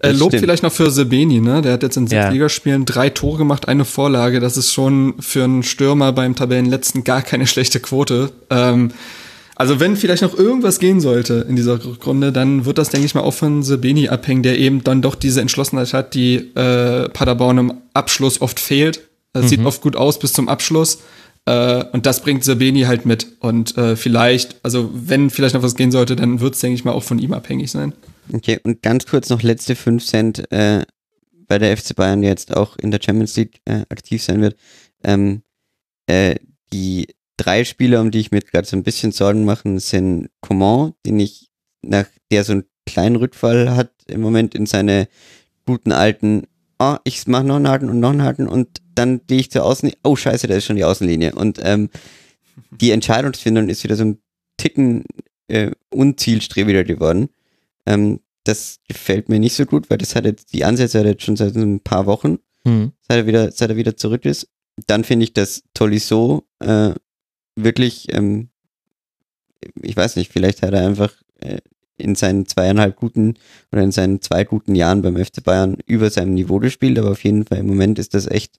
[0.00, 0.40] Das Lob stimmt.
[0.42, 1.62] vielleicht noch für Sebeni, ne?
[1.62, 2.28] Der hat jetzt in sechs Ja.
[2.30, 4.40] Ligaspielen drei Tore gemacht, eine Vorlage.
[4.40, 8.32] Das ist schon für einen Stürmer beim Tabellenletzten gar keine schlechte Quote.
[8.50, 8.90] Ähm,
[9.54, 13.14] also wenn vielleicht noch irgendwas gehen sollte in dieser Rückrunde, dann wird das, denke ich
[13.14, 17.58] mal, auch von Sebeni abhängen, der eben dann doch diese Entschlossenheit hat, die äh, Paderborn
[17.58, 19.02] im Abschluss oft fehlt.
[19.34, 20.98] Es sieht oft gut aus bis zum Abschluss.
[21.46, 23.26] Äh, und das bringt Sabeni halt mit.
[23.40, 26.84] Und äh, vielleicht, also wenn vielleicht noch was gehen sollte, dann wird es, denke ich
[26.84, 27.92] mal, auch von ihm abhängig sein.
[28.32, 30.84] Okay, und ganz kurz noch letzte 5 Cent, äh,
[31.48, 34.56] bei der FC Bayern jetzt auch in der Champions League äh, aktiv sein wird.
[35.04, 35.42] Ähm,
[36.06, 36.36] äh,
[36.72, 40.94] die drei Spieler, um die ich mir gerade so ein bisschen Sorgen mache, sind Coman,
[41.04, 41.50] den ich
[41.82, 45.08] nach der so einen kleinen Rückfall hat im Moment in seine
[45.66, 46.44] guten alten,
[46.78, 49.64] oh, ich mache noch einen harten und noch einen harten und dann gehe ich zur
[49.64, 51.34] Außenlinie, oh scheiße, da ist schon die Außenlinie.
[51.34, 51.90] Und ähm,
[52.70, 54.18] die Entscheidungsfindung ist wieder so ein
[54.56, 55.04] Ticken
[55.48, 57.28] äh, unzielstrebiger geworden.
[57.86, 61.22] Ähm, das gefällt mir nicht so gut, weil das hat jetzt, die Ansätze hat jetzt
[61.22, 62.92] schon seit ein paar Wochen, mhm.
[63.08, 64.48] seit, er wieder, seit er wieder zurück ist.
[64.86, 66.94] Dann finde ich, dass Tolisso äh,
[67.56, 68.48] wirklich, ähm,
[69.80, 71.58] ich weiß nicht, vielleicht hat er einfach äh,
[71.98, 73.34] in seinen zweieinhalb guten
[73.70, 77.22] oder in seinen zwei guten Jahren beim FC Bayern über seinem Niveau gespielt, aber auf
[77.22, 78.58] jeden Fall im Moment ist das echt,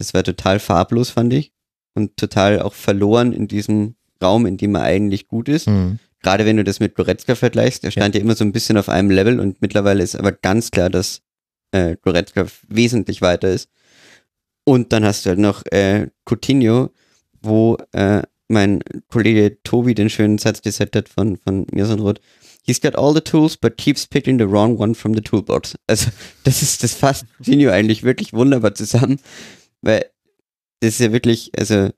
[0.00, 1.52] das war total farblos, fand ich.
[1.94, 5.68] Und total auch verloren in diesem Raum, in dem er eigentlich gut ist.
[5.68, 5.98] Mhm.
[6.22, 8.20] Gerade wenn du das mit Goretzka vergleichst, er stand ja.
[8.20, 8.24] ja.
[8.24, 11.20] immer so ein bisschen auf einem Level und mittlerweile ist aber ganz klar, dass
[11.72, 13.68] äh, Goretzka wesentlich weiter ist.
[14.64, 16.90] Und dann hast du halt noch äh, Coutinho,
[17.42, 22.20] wo äh, mein Kollege Tobi den schönen Satz gesagt hat von, von Mirsan Roth.
[22.62, 25.76] He's got all the tools, but keeps picking the wrong one from the toolbox.
[25.86, 26.10] Also,
[26.44, 29.20] das ist, das fasst Coutinho eigentlich wirklich wunderbar zusammen,
[29.82, 30.06] weil
[30.80, 31.90] das ist ja wirklich, also,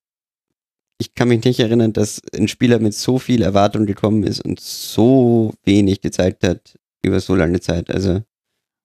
[0.98, 4.60] ich kann mich nicht erinnern, dass ein Spieler mit so viel Erwartung gekommen ist und
[4.60, 7.90] so wenig gezeigt hat über so lange Zeit.
[7.90, 8.22] Also,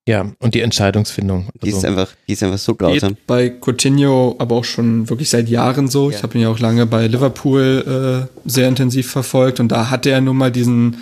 [0.07, 1.49] ja, und die Entscheidungsfindung.
[1.61, 1.79] Die, also.
[1.79, 3.09] ist einfach, die ist einfach so grausam.
[3.09, 6.09] Geht bei Coutinho aber auch schon wirklich seit Jahren so.
[6.09, 6.15] Ja.
[6.15, 10.09] Ich habe ihn ja auch lange bei Liverpool äh, sehr intensiv verfolgt und da hatte
[10.09, 10.97] er nun mal diesen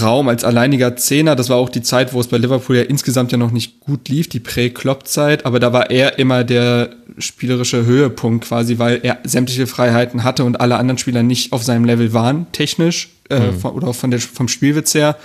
[0.00, 1.36] Raum als alleiniger Zehner.
[1.36, 4.08] Das war auch die Zeit, wo es bei Liverpool ja insgesamt ja noch nicht gut
[4.08, 5.44] lief, die Prä-Klopp-Zeit.
[5.44, 10.60] Aber da war er immer der spielerische Höhepunkt quasi, weil er sämtliche Freiheiten hatte und
[10.60, 13.58] alle anderen Spieler nicht auf seinem Level waren, technisch äh, mhm.
[13.58, 15.16] von, oder auch von der, vom Spielwitz her.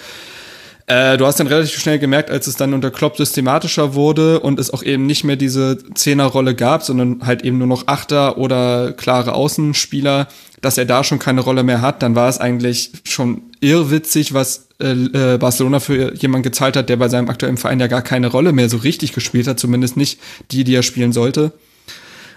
[0.89, 4.57] Äh, du hast dann relativ schnell gemerkt, als es dann unter Klopp systematischer wurde und
[4.57, 8.93] es auch eben nicht mehr diese Zehnerrolle gab, sondern halt eben nur noch Achter oder
[8.93, 10.29] klare Außenspieler,
[10.61, 14.69] dass er da schon keine Rolle mehr hat, dann war es eigentlich schon irrwitzig, was
[14.81, 18.27] äh, äh, Barcelona für jemanden gezahlt hat, der bei seinem aktuellen Verein ja gar keine
[18.27, 20.21] Rolle mehr so richtig gespielt hat, zumindest nicht
[20.51, 21.51] die, die er spielen sollte.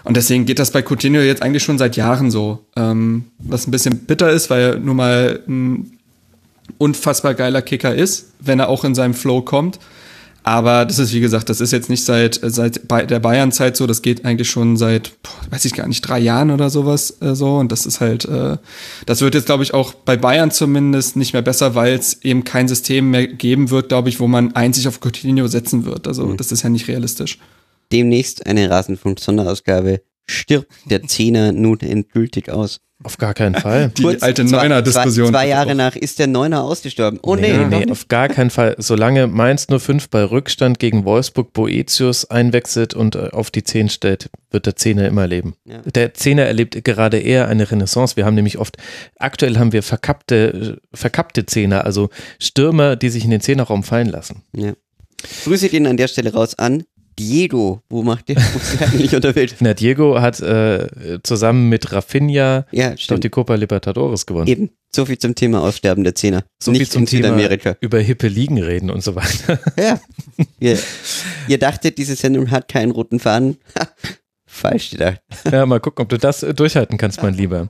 [0.03, 2.65] Und deswegen geht das bei Coutinho jetzt eigentlich schon seit Jahren so.
[2.75, 5.99] Ähm, was ein bisschen bitter ist, weil nun mal ein
[6.77, 9.79] unfassbar geiler Kicker ist, wenn er auch in seinem Flow kommt.
[10.43, 14.01] Aber das ist, wie gesagt, das ist jetzt nicht seit, seit der Bayern-Zeit so, das
[14.01, 15.11] geht eigentlich schon seit,
[15.51, 17.57] weiß ich gar nicht, drei Jahren oder sowas äh, so.
[17.57, 18.57] Und das ist halt, äh,
[19.05, 22.43] das wird jetzt, glaube ich, auch bei Bayern zumindest nicht mehr besser, weil es eben
[22.43, 26.07] kein System mehr geben wird, glaube ich, wo man einzig auf Coutinho setzen wird.
[26.07, 26.37] Also mhm.
[26.37, 27.37] das ist ja nicht realistisch.
[27.91, 30.01] Demnächst eine Rasenfunk-Sonderausgabe.
[30.27, 32.79] Stirbt der Zehner nun endgültig aus?
[33.03, 33.89] Auf gar keinen Fall.
[33.97, 35.29] Die Kurz, alte Neuner-Diskussion.
[35.29, 37.19] Zwei, zwei, Jahre nach ist der Neuner ausgestorben.
[37.23, 38.75] Oh nee, nee, nee auf gar keinen Fall.
[38.77, 44.29] Solange Mainz 05 bei Rückstand gegen Wolfsburg Boetius einwechselt und äh, auf die Zehn stellt,
[44.51, 45.55] wird der Zehner immer leben.
[45.65, 45.79] Ja.
[45.79, 48.17] Der Zehner erlebt gerade eher eine Renaissance.
[48.17, 48.77] Wir haben nämlich oft,
[49.17, 54.43] aktuell haben wir verkappte, verkappte Zehner, also Stürmer, die sich in den Zehnerraum fallen lassen.
[54.55, 54.73] Ja.
[55.43, 56.83] Grüße ihn an der Stelle raus an
[57.21, 59.55] Diego, wo macht der, wo ist der eigentlich unterwegs?
[59.59, 60.87] Na, Diego hat äh,
[61.21, 64.47] zusammen mit Rafinha ja, die Copa Libertadores gewonnen.
[64.47, 66.43] Eben, so viel zum Thema Aussterben der Zehner.
[66.61, 67.37] So Nicht viel zum Thema
[67.79, 69.59] über hippe Ligen reden und so weiter.
[69.77, 70.01] Ja,
[70.59, 70.79] ihr,
[71.47, 73.57] ihr dachtet, diese Sendung hat keinen roten Faden
[74.61, 75.19] falsch gedacht.
[75.51, 77.69] Ja, mal gucken, ob du das äh, durchhalten kannst, mein Lieber.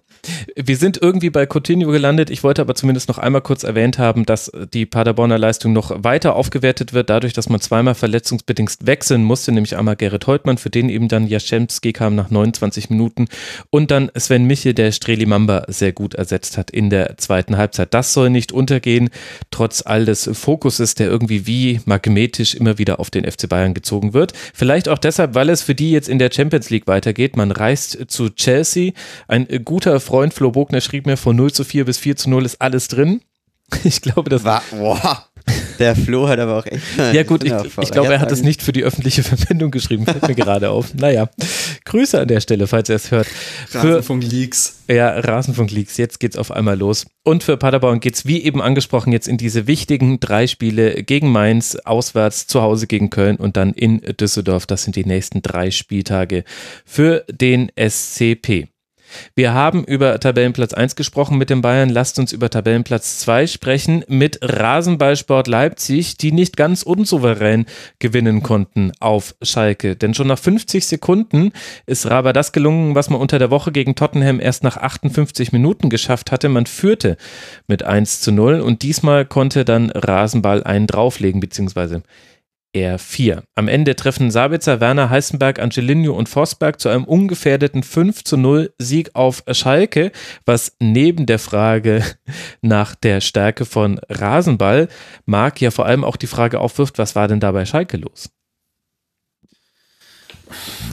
[0.56, 2.30] Wir sind irgendwie bei Coutinho gelandet.
[2.30, 6.04] Ich wollte aber zumindest noch einmal kurz erwähnt haben, dass äh, die Paderborner Leistung noch
[6.04, 10.70] weiter aufgewertet wird, dadurch, dass man zweimal verletzungsbedingt wechseln musste, nämlich einmal Gerrit Holtmann, für
[10.70, 13.28] den eben dann Jaschemski kam nach 29 Minuten
[13.70, 17.94] und dann Sven Michel, der Streli Mamba sehr gut ersetzt hat in der zweiten Halbzeit.
[17.94, 19.10] Das soll nicht untergehen,
[19.50, 24.14] trotz all des Fokuses, der irgendwie wie magnetisch immer wieder auf den FC Bayern gezogen
[24.14, 24.34] wird.
[24.54, 27.36] Vielleicht auch deshalb, weil es für die jetzt in der Champions League weitergeht.
[27.38, 28.92] Man reist zu Chelsea.
[29.28, 32.46] Ein guter Freund Flo Bogner schrieb mir, von 0 zu 4 bis 4 zu 0
[32.46, 33.22] ist alles drin.
[33.86, 34.62] Ich glaube, das war.
[34.72, 35.28] Wow.
[35.80, 36.84] Der Flo hat aber auch echt.
[37.14, 40.06] Ja, gut, ich, ich glaube, er hat das nicht für die öffentliche Verbindung geschrieben.
[40.06, 40.94] Fällt mir gerade auf.
[40.94, 41.30] Naja,
[41.86, 43.28] Grüße an der Stelle, falls er es hört.
[43.72, 44.84] Rasenfunk-Leaks.
[44.88, 45.98] Ja, Rasenfunk-Leaks.
[45.98, 47.06] Jetzt geht's auf einmal los.
[47.24, 51.76] Und für Paderborn geht's wie eben angesprochen jetzt in diese wichtigen drei Spiele gegen Mainz,
[51.76, 54.66] auswärts, zu Hause gegen Köln und dann in Düsseldorf.
[54.66, 56.44] Das sind die nächsten drei Spieltage
[56.86, 58.68] für den SCP.
[59.36, 61.90] Wir haben über Tabellenplatz 1 gesprochen mit den Bayern.
[61.90, 67.66] Lasst uns über Tabellenplatz 2 sprechen mit Rasenballsport Leipzig, die nicht ganz unsouverän
[68.00, 69.96] gewinnen konnten auf Schalke.
[69.96, 71.52] Denn schon nach 50 Sekunden
[71.86, 75.90] ist Raber das gelungen, was man unter der Woche gegen Tottenham erst nach 58 Minuten
[75.90, 76.50] geschafft hatte.
[76.50, 77.18] Man führte
[77.68, 82.04] mit 1 zu 0 und diesmal konnte dann Rasenball einen drauflegen, beziehungsweise
[82.76, 83.44] R4.
[83.56, 88.74] Am Ende treffen Sabitzer, Werner, Heißenberg, Angelino und Forsberg zu einem ungefährdeten 5 zu 0
[88.78, 90.12] Sieg auf Schalke,
[90.46, 92.04] was neben der Frage
[92.62, 94.88] nach der Stärke von Rasenball
[95.26, 98.30] Marc ja vor allem auch die Frage aufwirft, was war denn da bei Schalke los?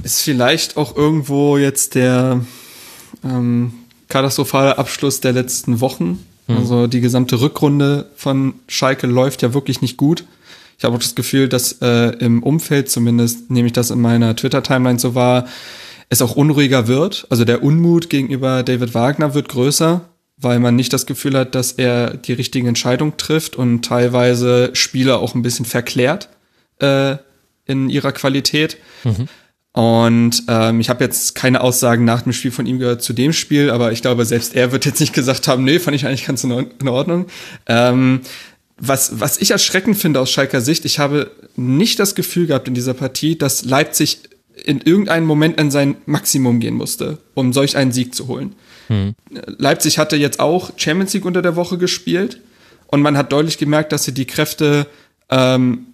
[0.03, 2.45] Ist vielleicht auch irgendwo jetzt der
[3.25, 3.73] ähm,
[4.09, 6.25] katastrophale Abschluss der letzten Wochen.
[6.47, 6.57] Hm.
[6.57, 10.25] Also die gesamte Rückrunde von Schalke läuft ja wirklich nicht gut.
[10.79, 14.37] Ich habe auch das Gefühl, dass äh, im Umfeld zumindest, nehme ich das in meiner
[14.37, 15.47] Twitter-Timeline so wahr,
[16.09, 17.27] es auch unruhiger wird.
[17.31, 21.73] Also der Unmut gegenüber David Wagner wird größer, weil man nicht das Gefühl hat, dass
[21.73, 26.29] er die richtigen Entscheidungen trifft und teilweise Spieler auch ein bisschen verklärt
[26.79, 27.17] äh,
[27.67, 28.79] in ihrer Qualität.
[29.03, 29.29] Mhm.
[29.73, 33.33] Und ähm, ich habe jetzt keine Aussagen nach dem Spiel von ihm gehört zu dem
[33.33, 36.27] Spiel, aber ich glaube, selbst er wird jetzt nicht gesagt haben, nee, fand ich eigentlich
[36.27, 37.27] ganz in Ordnung.
[37.67, 38.21] Ähm,
[38.79, 42.75] was, was ich erschreckend finde aus Schalker Sicht, ich habe nicht das Gefühl gehabt in
[42.75, 44.21] dieser Partie, dass Leipzig
[44.65, 48.55] in irgendeinem Moment an sein Maximum gehen musste, um solch einen Sieg zu holen.
[48.89, 49.15] Hm.
[49.47, 52.41] Leipzig hatte jetzt auch Champions League unter der Woche gespielt
[52.87, 54.87] und man hat deutlich gemerkt, dass sie die Kräfte
[55.29, 55.87] ähm,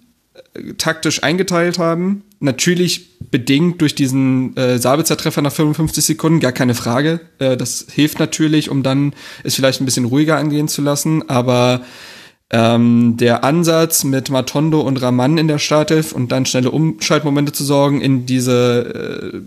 [0.77, 2.23] taktisch eingeteilt haben.
[2.39, 7.19] Natürlich bedingt durch diesen äh, Sabitzer-Treffer nach 55 Sekunden, gar keine Frage.
[7.39, 11.81] Äh, das hilft natürlich, um dann es vielleicht ein bisschen ruhiger angehen zu lassen, aber
[12.51, 17.63] ähm, der Ansatz mit Matondo und Raman in der Startelf und dann schnelle Umschaltmomente zu
[17.63, 19.41] sorgen, in diese,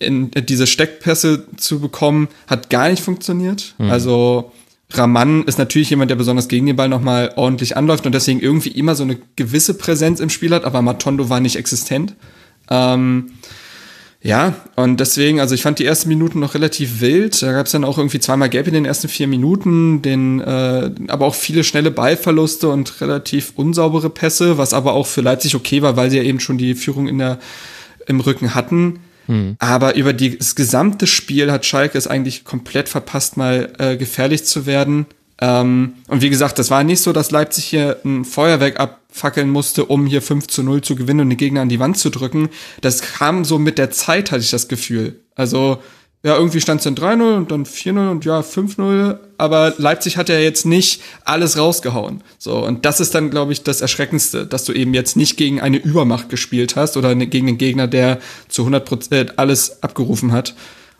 [0.00, 3.74] äh, in diese Steckpässe zu bekommen, hat gar nicht funktioniert.
[3.78, 3.90] Mhm.
[3.90, 4.52] Also
[4.90, 8.70] Raman ist natürlich jemand, der besonders gegen den Ball nochmal ordentlich anläuft und deswegen irgendwie
[8.70, 12.14] immer so eine gewisse Präsenz im Spiel hat, aber Matondo war nicht existent.
[12.70, 13.32] Ähm,
[14.24, 17.42] ja, und deswegen, also ich fand die ersten Minuten noch relativ wild.
[17.42, 20.90] Da gab es dann auch irgendwie zweimal Gelb in den ersten vier Minuten, den, äh,
[21.08, 25.82] aber auch viele schnelle Ballverluste und relativ unsaubere Pässe, was aber auch für Leipzig okay
[25.82, 27.38] war, weil sie ja eben schon die Führung in der,
[28.06, 29.00] im Rücken hatten.
[29.26, 29.56] Hm.
[29.58, 34.46] Aber über die, das gesamte Spiel hat Schalke es eigentlich komplett verpasst, mal äh, gefährlich
[34.46, 35.04] zu werden.
[35.38, 38.80] Ähm, und wie gesagt, das war nicht so, dass Leipzig hier ein Feuerwerk
[39.14, 41.96] abfackeln musste, um hier 5 zu 0 zu gewinnen und den Gegner an die Wand
[41.96, 42.48] zu drücken.
[42.80, 45.20] Das kam so mit der Zeit, hatte ich das Gefühl.
[45.36, 45.78] Also,
[46.24, 49.18] ja, irgendwie stand es dann 3-0 und dann 4-0 und ja, 5-0.
[49.38, 52.24] Aber Leipzig hat ja jetzt nicht alles rausgehauen.
[52.38, 55.60] So, und das ist dann, glaube ich, das Erschreckendste, dass du eben jetzt nicht gegen
[55.60, 60.56] eine Übermacht gespielt hast oder ne, gegen einen Gegner, der zu 100% alles abgerufen hat.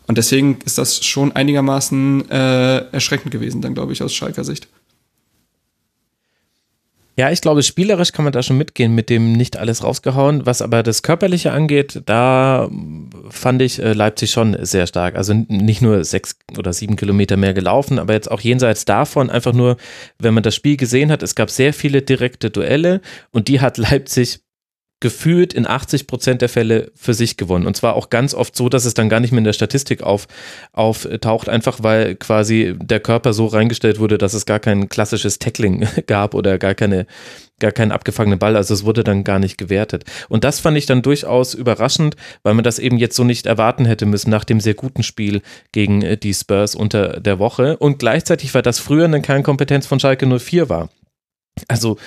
[0.07, 4.69] Und deswegen ist das schon einigermaßen äh, erschreckend gewesen, dann glaube ich, aus Schalker Sicht.
[7.17, 10.45] Ja, ich glaube, spielerisch kann man da schon mitgehen mit dem nicht alles rausgehauen.
[10.45, 12.69] Was aber das Körperliche angeht, da
[13.29, 15.15] fand ich äh, Leipzig schon sehr stark.
[15.15, 19.53] Also nicht nur sechs oder sieben Kilometer mehr gelaufen, aber jetzt auch jenseits davon einfach
[19.53, 19.77] nur,
[20.19, 22.99] wenn man das Spiel gesehen hat, es gab sehr viele direkte Duelle
[23.31, 24.41] und die hat Leipzig
[25.01, 27.67] gefühlt in 80 Prozent der Fälle für sich gewonnen.
[27.67, 30.01] Und zwar auch ganz oft so, dass es dann gar nicht mehr in der Statistik
[30.01, 30.27] auf,
[30.71, 35.85] auftaucht, einfach weil quasi der Körper so reingestellt wurde, dass es gar kein klassisches Tackling
[36.07, 37.07] gab oder gar keine,
[37.59, 38.55] gar keinen abgefangenen Ball.
[38.55, 40.05] Also es wurde dann gar nicht gewertet.
[40.29, 43.85] Und das fand ich dann durchaus überraschend, weil man das eben jetzt so nicht erwarten
[43.85, 45.41] hätte müssen nach dem sehr guten Spiel
[45.73, 47.75] gegen äh, die Spurs unter der Woche.
[47.77, 50.89] Und gleichzeitig war das früher eine Kernkompetenz von Schalke 04 war.
[51.67, 51.97] Also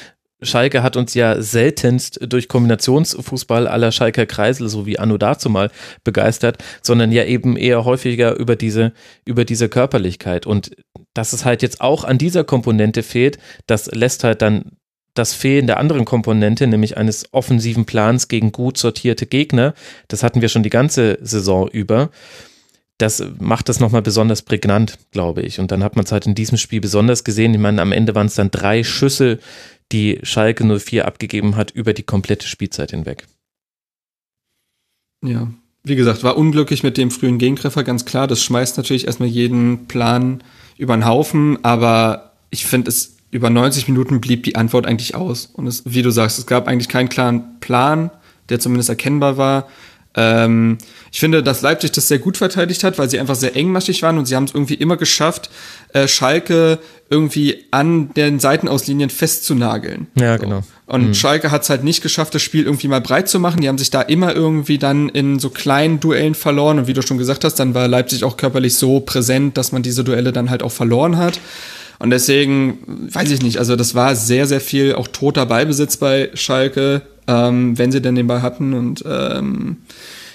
[0.41, 5.71] Schalke hat uns ja seltenst durch Kombinationsfußball aller Schalker Kreisel, so wie Anno dazu mal,
[6.05, 8.93] begeistert, sondern ja eben eher häufiger über diese,
[9.25, 10.47] über diese Körperlichkeit.
[10.47, 10.77] Und
[11.15, 14.77] dass es halt jetzt auch an dieser Komponente fehlt, das lässt halt dann
[15.15, 19.75] das Fehlen der anderen Komponente, nämlich eines offensiven Plans gegen gut sortierte Gegner,
[20.07, 22.11] das hatten wir schon die ganze Saison über.
[22.99, 25.61] Das macht das nochmal besonders prägnant, glaube ich.
[25.61, 27.55] Und dann hat man es halt in diesem Spiel besonders gesehen.
[27.55, 29.39] Ich meine, am Ende waren es dann drei Schüsse,
[29.93, 33.27] die Schalke 04 abgegeben hat über die komplette Spielzeit hinweg.
[35.25, 35.49] Ja,
[35.83, 38.27] wie gesagt, war unglücklich mit dem frühen Gegentreffer, ganz klar.
[38.27, 40.43] Das schmeißt natürlich erstmal jeden Plan
[40.77, 45.47] über den Haufen, aber ich finde es über 90 Minuten blieb die Antwort eigentlich aus.
[45.47, 48.11] Und es, wie du sagst, es gab eigentlich keinen klaren Plan,
[48.49, 49.69] der zumindest erkennbar war.
[50.19, 50.79] Ähm,
[51.13, 54.19] ich finde, dass Leipzig das sehr gut verteidigt hat, weil sie einfach sehr engmaschig waren
[54.19, 55.49] und sie haben es irgendwie immer geschafft,
[55.93, 60.09] äh, Schalke irgendwie an den Seitenauslinien festzunageln.
[60.17, 60.45] Ja, so.
[60.45, 60.63] genau.
[60.87, 61.15] Und mhm.
[61.15, 63.61] Schalke hat es halt nicht geschafft, das Spiel irgendwie mal breit zu machen.
[63.61, 66.81] Die haben sich da immer irgendwie dann in so kleinen Duellen verloren.
[66.81, 69.83] Und wie du schon gesagt hast, dann war Leipzig auch körperlich so präsent, dass man
[69.83, 71.39] diese Duelle dann halt auch verloren hat.
[71.99, 76.31] Und deswegen, weiß ich nicht, also das war sehr, sehr viel auch toter Ballbesitz bei
[76.35, 78.73] Schalke, ähm, wenn sie denn den Ball hatten.
[78.75, 79.79] Und ähm,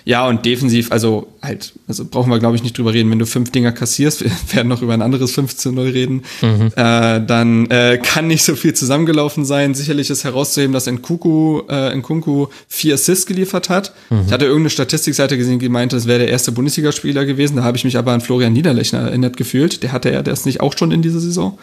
[0.05, 3.09] ja, und defensiv, also halt, also brauchen wir, glaube ich, nicht drüber reden.
[3.09, 6.71] Wenn du fünf Dinger kassierst, wir werden noch über ein anderes 15 0 reden, mhm.
[6.75, 9.73] äh, dann äh, kann nicht so viel zusammengelaufen sein.
[9.73, 13.93] Sicherlich ist herauszuheben, dass Nkunku, äh, Nkunku vier Assists geliefert hat.
[14.09, 14.23] Mhm.
[14.27, 17.57] Ich hatte irgendeine Statistikseite gesehen, die meinte, es wäre der erste Bundesligaspieler gewesen.
[17.57, 19.83] Da habe ich mich aber an Florian Niederlechner erinnert gefühlt.
[19.83, 21.57] Der hatte ja das nicht auch schon in dieser Saison.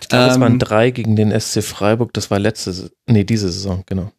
[0.00, 2.12] Ich glaube, ähm, es waren drei gegen den SC Freiburg.
[2.12, 4.12] Das war letzte, nee, diese Saison, genau.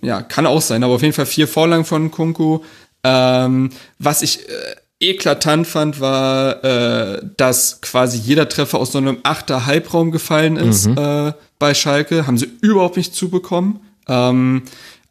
[0.00, 2.60] Ja, kann auch sein, aber auf jeden Fall vier Vorlagen von Kunku.
[3.04, 9.18] Ähm, was ich äh, eklatant fand, war, äh, dass quasi jeder Treffer aus so einem
[9.22, 10.98] achter Halbraum gefallen ist mhm.
[10.98, 12.26] äh, bei Schalke.
[12.26, 13.80] Haben sie überhaupt nicht zubekommen.
[14.08, 14.62] Ähm,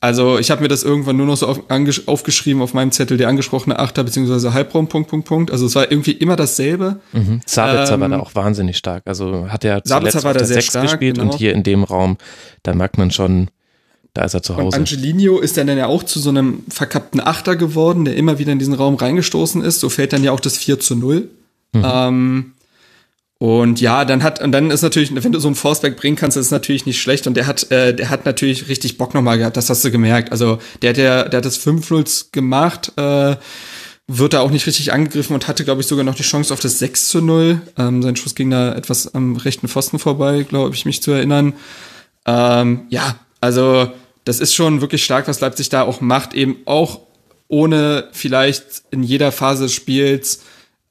[0.03, 1.59] also ich habe mir das irgendwann nur noch so auf,
[2.07, 4.49] aufgeschrieben auf meinem Zettel, der angesprochene Achter bzw.
[4.51, 5.51] Halbraum, Punkt, Punkt, Punkt.
[5.51, 6.99] Also es war irgendwie immer dasselbe.
[7.13, 7.41] Mhm.
[7.45, 9.03] Sabitzer ähm, war da auch wahnsinnig stark.
[9.05, 11.31] Also hat er zuletzt auf der 6 gespielt genau.
[11.31, 12.17] und hier in dem Raum,
[12.63, 13.51] da merkt man schon,
[14.13, 14.65] da ist er zu Hause.
[14.65, 18.51] Und Angelino ist dann ja auch zu so einem verkappten Achter geworden, der immer wieder
[18.51, 19.79] in diesen Raum reingestoßen ist.
[19.79, 21.29] So fällt dann ja auch das 4 zu 0.
[21.73, 21.85] Mhm.
[21.85, 22.51] Ähm,
[23.37, 26.37] und ja, dann hat, und dann ist natürlich, wenn du so einen Forceback bringen kannst,
[26.37, 27.25] ist es natürlich nicht schlecht.
[27.25, 30.31] Und der hat, äh, der hat natürlich richtig Bock nochmal gehabt, das hast du gemerkt.
[30.31, 33.37] Also der hat ja, der hat das 5-0 gemacht, äh,
[34.07, 36.59] wird da auch nicht richtig angegriffen und hatte, glaube ich, sogar noch die Chance auf
[36.59, 37.61] das 6 zu 0.
[37.77, 41.53] Ähm, sein Schuss ging da etwas am rechten Pfosten vorbei, glaube ich, mich zu erinnern.
[42.27, 43.91] Ähm, ja, also
[44.23, 47.01] das ist schon wirklich stark, was Leipzig da auch macht, eben auch
[47.47, 50.43] ohne vielleicht in jeder Phase des Spiels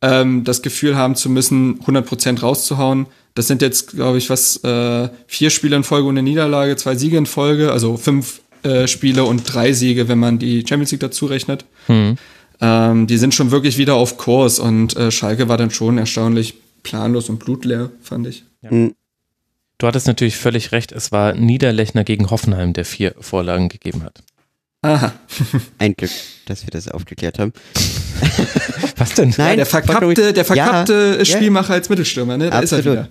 [0.03, 3.07] ähm, das Gefühl haben zu müssen, 100% rauszuhauen.
[3.35, 6.97] Das sind jetzt, glaube ich, was, äh, vier Spiele in Folge und eine Niederlage, zwei
[6.97, 11.01] Siege in Folge, also fünf äh, Spiele und drei Siege, wenn man die Champions League
[11.01, 11.65] dazu rechnet.
[11.89, 12.17] Mhm.
[12.61, 16.55] Ähm, die sind schon wirklich wieder auf Kurs und äh, Schalke war dann schon erstaunlich
[16.83, 18.45] planlos und blutleer, fand ich.
[18.63, 18.71] Ja.
[19.81, 24.23] Du hattest natürlich völlig recht, es war Niederlechner gegen Hoffenheim, der vier Vorlagen gegeben hat.
[24.83, 25.15] Aha.
[25.79, 26.11] Ein Glück,
[26.45, 27.55] dass wir das aufgeklärt haben.
[28.97, 29.33] Was denn?
[29.39, 31.75] Nein, ja, der verkappte, der verkappte ja, Spielmacher ja.
[31.77, 32.51] als Mittelstürmer, ne?
[32.51, 32.85] Da Absolut.
[32.85, 33.09] ist er wieder.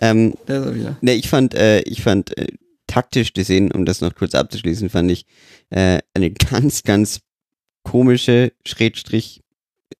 [0.00, 0.96] Ähm, da ist er wieder.
[1.00, 2.46] Ne, ich fand, äh, ich fand äh,
[2.86, 5.26] taktisch gesehen, um das noch kurz abzuschließen, fand ich
[5.70, 7.18] äh, eine ganz, ganz
[7.82, 9.40] komische, Schrägstrich,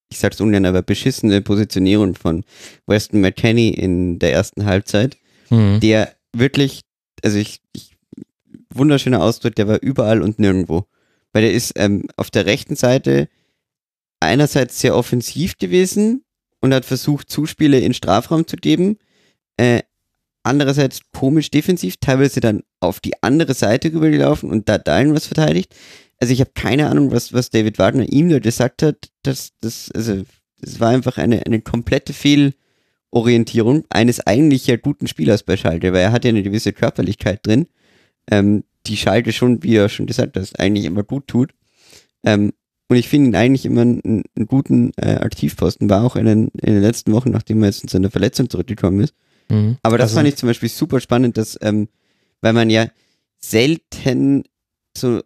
[0.08, 2.44] ich sag's ungern, aber beschissene Positionierung von
[2.86, 5.16] Weston McKenney in der ersten Halbzeit
[5.50, 5.80] mhm.
[5.80, 6.82] der wirklich,
[7.22, 7.96] also ich, ich,
[8.72, 10.86] wunderschöner Ausdruck, der war überall und nirgendwo.
[11.32, 13.28] Weil der ist ähm, auf der rechten Seite
[14.20, 16.24] einerseits sehr offensiv gewesen
[16.60, 18.98] und hat versucht, Zuspiele in Strafraum zu geben.
[19.56, 19.82] Äh,
[20.42, 25.74] andererseits komisch defensiv, teilweise dann auf die andere Seite rübergelaufen und da dahin was verteidigt.
[26.18, 29.10] Also ich habe keine Ahnung, was, was David Wagner ihm da gesagt hat.
[29.22, 30.22] Das, das, also,
[30.60, 32.54] das war einfach eine, eine komplette Fehl,
[33.16, 37.46] Orientierung eines eigentlich ja guten Spielers bei Schalke, weil er hat ja eine gewisse Körperlichkeit
[37.46, 37.66] drin,
[38.30, 41.52] ähm, die Schalke schon, wie er schon gesagt hat, eigentlich immer gut tut.
[42.24, 42.52] Ähm,
[42.88, 46.48] und ich finde ihn eigentlich immer einen, einen guten äh, Aktivposten, war auch in den,
[46.60, 49.14] in den letzten Wochen, nachdem er jetzt in seiner Verletzung zurückgekommen ist.
[49.48, 49.78] Mhm.
[49.82, 50.16] Aber das also.
[50.16, 51.88] fand ich zum Beispiel super spannend, dass, ähm,
[52.42, 52.86] weil man ja
[53.38, 54.44] selten
[54.96, 55.22] so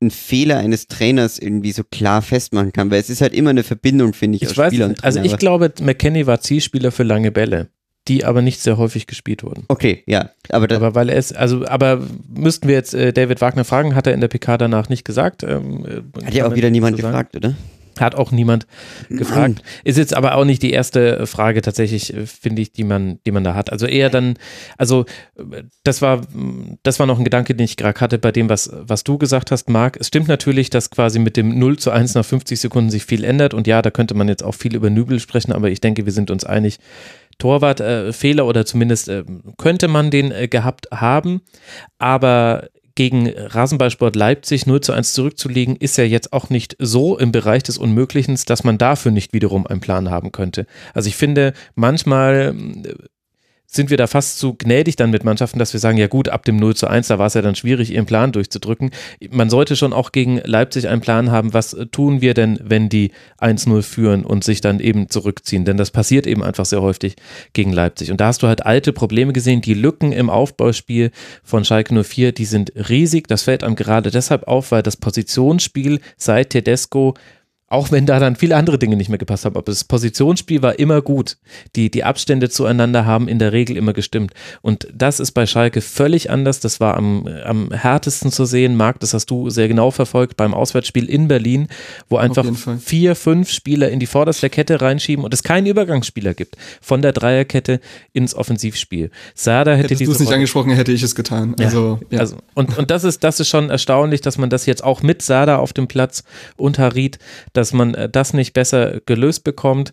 [0.00, 3.62] einen Fehler eines Trainers irgendwie so klar festmachen kann, weil es ist halt immer eine
[3.62, 5.06] Verbindung, finde ich, ich aus weiß, Spieler und Trainer.
[5.06, 7.68] Also ich glaube, McKenny war Zielspieler für lange Bälle,
[8.08, 9.64] die aber nicht sehr häufig gespielt wurden.
[9.68, 10.30] Okay, ja.
[10.48, 14.06] Aber, aber weil er es, also, aber müssten wir jetzt äh, David Wagner fragen, hat
[14.06, 15.42] er in der PK danach nicht gesagt.
[15.42, 17.54] Ähm, äh, hat ja auch wieder niemand gefragt, oder?
[18.00, 18.66] Hat auch niemand
[19.08, 19.62] gefragt.
[19.84, 23.30] Ist jetzt aber auch nicht die erste Frage tatsächlich, äh, finde ich, die man, die
[23.30, 23.70] man da hat.
[23.70, 24.34] Also eher dann,
[24.78, 25.04] also
[25.84, 26.22] das war,
[26.82, 29.50] das war noch ein Gedanke, den ich gerade hatte bei dem, was, was du gesagt
[29.50, 29.98] hast, Marc.
[30.00, 33.24] Es stimmt natürlich, dass quasi mit dem 0 zu 1 nach 50 Sekunden sich viel
[33.24, 33.54] ändert.
[33.54, 36.12] Und ja, da könnte man jetzt auch viel über Nübel sprechen, aber ich denke, wir
[36.12, 36.78] sind uns einig.
[37.38, 39.24] Torwartfehler äh, oder zumindest äh,
[39.56, 41.40] könnte man den äh, gehabt haben.
[41.98, 42.68] Aber
[43.00, 47.62] gegen Rasenballsport Leipzig 0 zu 1 zurückzulegen, ist ja jetzt auch nicht so im Bereich
[47.62, 50.66] des Unmöglichen, dass man dafür nicht wiederum einen Plan haben könnte.
[50.92, 52.54] Also ich finde, manchmal
[53.72, 56.44] sind wir da fast zu gnädig dann mit Mannschaften, dass wir sagen, ja gut, ab
[56.44, 58.90] dem 0 zu 1, da war es ja dann schwierig, ihren Plan durchzudrücken.
[59.30, 63.12] Man sollte schon auch gegen Leipzig einen Plan haben, was tun wir denn, wenn die
[63.38, 67.14] 1-0 führen und sich dann eben zurückziehen, denn das passiert eben einfach sehr häufig
[67.52, 68.10] gegen Leipzig.
[68.10, 71.12] Und da hast du halt alte Probleme gesehen, die Lücken im Aufbauspiel
[71.44, 73.28] von Schalke 04, die sind riesig.
[73.28, 77.14] Das fällt einem gerade deshalb auf, weil das Positionsspiel seit Tedesco
[77.70, 79.54] auch wenn da dann viele andere Dinge nicht mehr gepasst haben.
[79.54, 81.36] Aber das Positionsspiel war immer gut.
[81.76, 84.34] Die, die Abstände zueinander haben in der Regel immer gestimmt.
[84.60, 86.58] Und das ist bei Schalke völlig anders.
[86.58, 88.76] Das war am, am härtesten zu sehen.
[88.76, 91.68] Marc, das hast du sehr genau verfolgt beim Auswärtsspiel in Berlin,
[92.08, 92.44] wo einfach
[92.80, 97.12] vier, fünf Spieler in die vorderste Kette reinschieben und es keinen Übergangsspieler gibt von der
[97.12, 97.78] Dreierkette
[98.12, 99.12] ins Offensivspiel.
[99.36, 101.54] Sada hätte Hättest du es nicht angesprochen, hätte ich es getan.
[101.60, 102.18] Also, ja.
[102.18, 105.22] also und, und das ist, das ist schon erstaunlich, dass man das jetzt auch mit
[105.22, 106.24] Sada auf dem Platz
[106.56, 107.20] und Harit,
[107.52, 109.92] dass man äh, das nicht besser gelöst bekommt.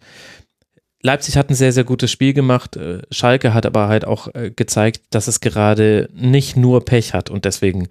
[1.04, 2.76] Leipzig hat ein sehr, sehr gutes Spiel gemacht.
[2.76, 7.30] Äh, Schalke hat aber halt auch äh, gezeigt, dass es gerade nicht nur Pech hat
[7.30, 7.88] und deswegen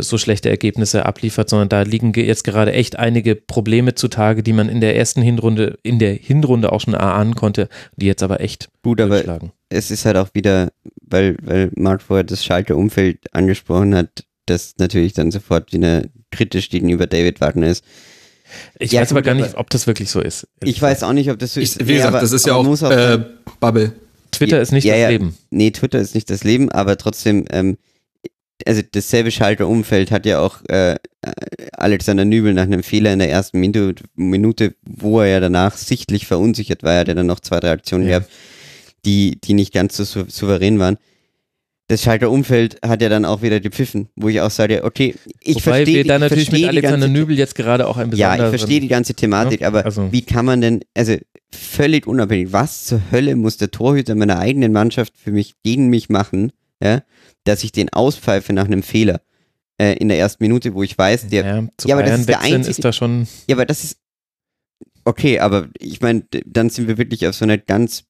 [0.00, 4.68] so schlechte Ergebnisse abliefert, sondern da liegen jetzt gerade echt einige Probleme zutage, die man
[4.68, 8.68] in der ersten Hinrunde, in der Hinrunde auch schon erahnen konnte, die jetzt aber echt
[8.82, 9.24] gut aber
[9.70, 10.68] Es ist halt auch wieder,
[11.00, 17.06] weil, weil Marc vorher das Schalke-Umfeld angesprochen hat, das natürlich dann sofort wieder kritisch gegenüber
[17.06, 17.84] David Wagner ist.
[18.78, 20.46] Ich ja, weiß aber gar nicht, ob das wirklich so ist.
[20.62, 21.80] Ich weiß auch nicht, ob das so ist.
[21.80, 23.18] Ich, wie gesagt, nee, aber, das ist ja auch, auch äh,
[23.60, 23.92] Bubble.
[24.30, 25.36] Twitter ja, ist nicht ja, das Leben.
[25.50, 27.78] Nee, Twitter ist nicht das Leben, aber trotzdem, ähm,
[28.66, 30.96] also dasselbe Schalter-Umfeld hat ja auch äh,
[31.72, 36.26] Alexander Nübel nach einem Fehler in der ersten Minute, Minute, wo er ja danach sichtlich
[36.26, 38.18] verunsichert war, er hat ja dann noch zwei, drei Aktionen ja.
[38.18, 38.32] gehabt,
[39.04, 40.98] die, die nicht ganz so souverän waren
[41.90, 45.60] das Schalter Umfeld hat ja dann auch wieder gepfiffen, wo ich auch sage, okay, ich
[45.60, 48.38] verstehe wir da natürlich mit Alexander Nübel jetzt gerade auch ein besonderes.
[48.38, 50.12] Ja, ich verstehe die ganze Thematik, ja, aber also.
[50.12, 51.16] wie kann man denn, also
[51.50, 56.08] völlig unabhängig, was zur Hölle muss der Torhüter meiner eigenen Mannschaft für mich, gegen mich
[56.08, 57.02] machen, ja,
[57.42, 59.20] dass ich den auspfeife nach einem Fehler
[59.78, 62.40] äh, in der ersten Minute, wo ich weiß, der, ja, ja aber das ist der
[62.40, 63.26] einzige, ist da schon.
[63.48, 63.98] Ja, aber das ist,
[65.04, 68.04] okay, aber ich meine, dann sind wir wirklich auf so einer ganz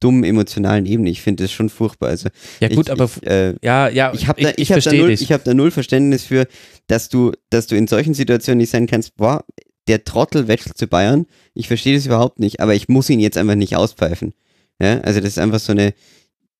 [0.00, 1.10] dummen emotionalen Ebene.
[1.10, 2.10] Ich finde das schon furchtbar.
[2.10, 2.28] Also
[2.60, 4.92] ja gut, ich, aber ich, äh, ja, ja, ich habe da, ich, ich hab da,
[4.92, 6.46] null, ich hab da null Verständnis für,
[6.86, 9.44] dass du, dass du in solchen Situationen nicht sein kannst, boah,
[9.88, 11.26] der Trottel wechselt zu Bayern.
[11.54, 14.34] Ich verstehe das überhaupt nicht, aber ich muss ihn jetzt einfach nicht auspfeifen.
[14.80, 15.94] Ja, also das ist einfach so eine.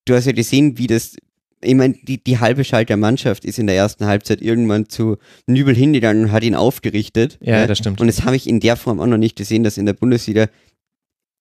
[0.05, 1.17] Du hast ja gesehen, wie das.
[1.63, 5.17] Ich meine, die, die halbe Schalter Mannschaft ist in der ersten Halbzeit irgendwann zu
[5.47, 7.39] Nübel hingegangen und hat ihn aufgerichtet.
[7.41, 8.01] Ja, ja, das stimmt.
[8.01, 10.49] Und das habe ich in der Form auch noch nicht gesehen, dass in der Bundesliga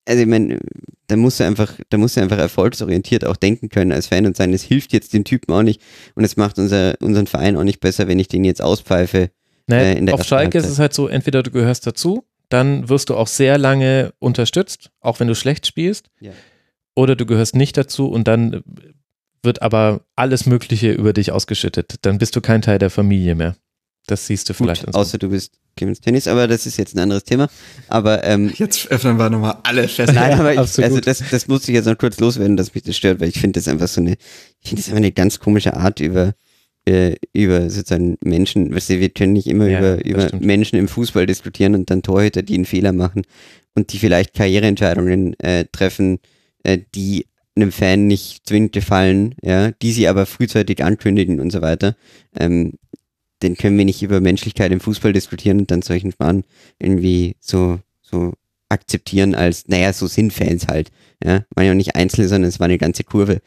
[0.07, 0.59] also ich meine,
[1.07, 4.37] da musst du einfach, da musst du einfach erfolgsorientiert auch denken können als Fan und
[4.37, 5.81] sagen, es hilft jetzt dem Typen auch nicht
[6.15, 9.29] und es macht unser, unseren Verein auch nicht besser, wenn ich den jetzt auspfeife.
[9.67, 10.63] Naja, äh, in der auf Schalke Halbzeit.
[10.63, 14.91] ist es halt so, entweder du gehörst dazu, dann wirst du auch sehr lange unterstützt,
[15.01, 16.31] auch wenn du schlecht spielst, ja.
[16.95, 18.63] oder du gehörst nicht dazu und dann
[19.41, 21.95] wird aber alles Mögliche über dich ausgeschüttet.
[22.01, 23.55] Dann bist du kein Teil der Familie mehr.
[24.07, 24.85] Das siehst du vielleicht.
[24.85, 27.49] Gut, außer du bist Clemens Tennis, aber das ist jetzt ein anderes Thema.
[27.87, 30.13] Aber ähm, jetzt öffnen wir nochmal alle fest.
[30.13, 32.95] Nein, aber ich, also das, das musste ich jetzt noch kurz loswerden, dass mich das
[32.95, 34.13] stört, weil ich finde das einfach so eine,
[34.61, 36.33] ich finde das einfach eine ganz komische Art über
[36.85, 40.87] äh, über sozusagen Menschen, weißt du, wir können nicht immer ja, über, über Menschen im
[40.87, 43.23] Fußball diskutieren und dann Torhüter, die einen Fehler machen
[43.73, 46.19] und die vielleicht Karriereentscheidungen äh, treffen,
[46.63, 51.61] äh, die einem Fan nicht zwingend gefallen, ja, die sie aber frühzeitig ankündigen und so
[51.61, 51.95] weiter.
[52.37, 52.73] Ähm,
[53.45, 56.43] den können wir nicht über Menschlichkeit im Fußball diskutieren und dann solchen Spahn
[56.79, 58.33] irgendwie so, so
[58.69, 60.91] akzeptieren als, naja, so sind Fans halt.
[61.23, 63.41] Ja, waren ja nicht Einzelne, sondern es war eine ganze Kurve.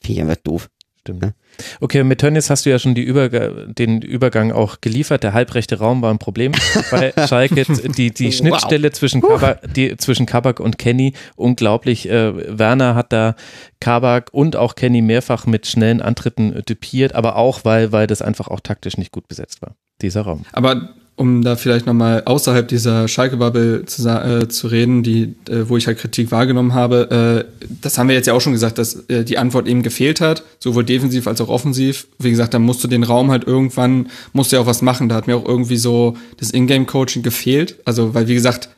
[0.00, 0.70] Finde ich einfach doof.
[1.00, 1.22] Stimmt.
[1.22, 1.32] Ja?
[1.80, 5.22] Okay, mit Tönnies hast du ja schon Überg den Übergang auch geliefert.
[5.22, 6.52] Der halbrechte Raum war ein Problem
[6.90, 7.64] bei Schalke.
[7.96, 8.94] Die, die Schnittstelle wow.
[8.94, 12.08] zwischen, Kabak, die, zwischen Kabak und Kenny, unglaublich.
[12.08, 13.34] Äh, Werner hat da
[13.80, 18.48] Kabak und auch Kenny mehrfach mit schnellen Antritten typiert, aber auch, weil, weil das einfach
[18.48, 20.44] auch taktisch nicht gut besetzt war, dieser Raum.
[20.52, 25.76] Aber um da vielleicht nochmal außerhalb dieser Schalke-Bubble zu, äh, zu reden, die, äh, wo
[25.76, 29.08] ich halt Kritik wahrgenommen habe, äh, das haben wir jetzt ja auch schon gesagt, dass
[29.08, 32.06] äh, die Antwort eben gefehlt hat, sowohl defensiv als auch offensiv.
[32.18, 35.08] Wie gesagt, da musst du den Raum halt irgendwann, musst du ja auch was machen.
[35.08, 37.76] Da hat mir auch irgendwie so das Ingame-Coaching gefehlt.
[37.84, 38.68] Also, weil wie gesagt,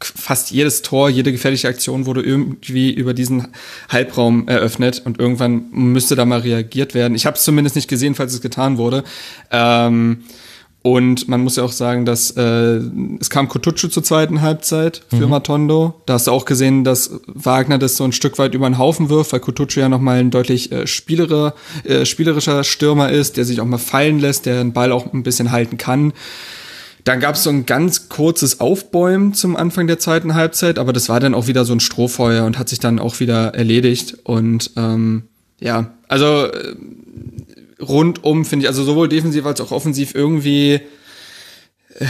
[0.00, 3.48] fast jedes Tor, jede gefährliche Aktion wurde irgendwie über diesen
[3.88, 7.14] Halbraum eröffnet und irgendwann müsste da mal reagiert werden.
[7.14, 9.04] Ich habe es zumindest nicht gesehen, falls es getan wurde.
[9.50, 10.24] Ähm,
[10.86, 12.80] und man muss ja auch sagen, dass äh,
[13.18, 15.30] es kam Kotucu zur zweiten Halbzeit für mhm.
[15.30, 16.00] Matondo.
[16.06, 19.08] Da hast du auch gesehen, dass Wagner das so ein Stück weit über den Haufen
[19.08, 23.60] wirft, weil Kotucu ja nochmal ein deutlich äh, spielerer, äh, spielerischer Stürmer ist, der sich
[23.60, 26.12] auch mal fallen lässt, der den Ball auch ein bisschen halten kann.
[27.02, 31.08] Dann gab es so ein ganz kurzes Aufbäumen zum Anfang der zweiten Halbzeit, aber das
[31.08, 34.18] war dann auch wieder so ein Strohfeuer und hat sich dann auch wieder erledigt.
[34.22, 35.24] Und ähm,
[35.58, 36.76] ja, also äh,
[37.80, 40.80] rundum finde ich, also sowohl defensiv als auch offensiv irgendwie,
[41.94, 42.06] äh,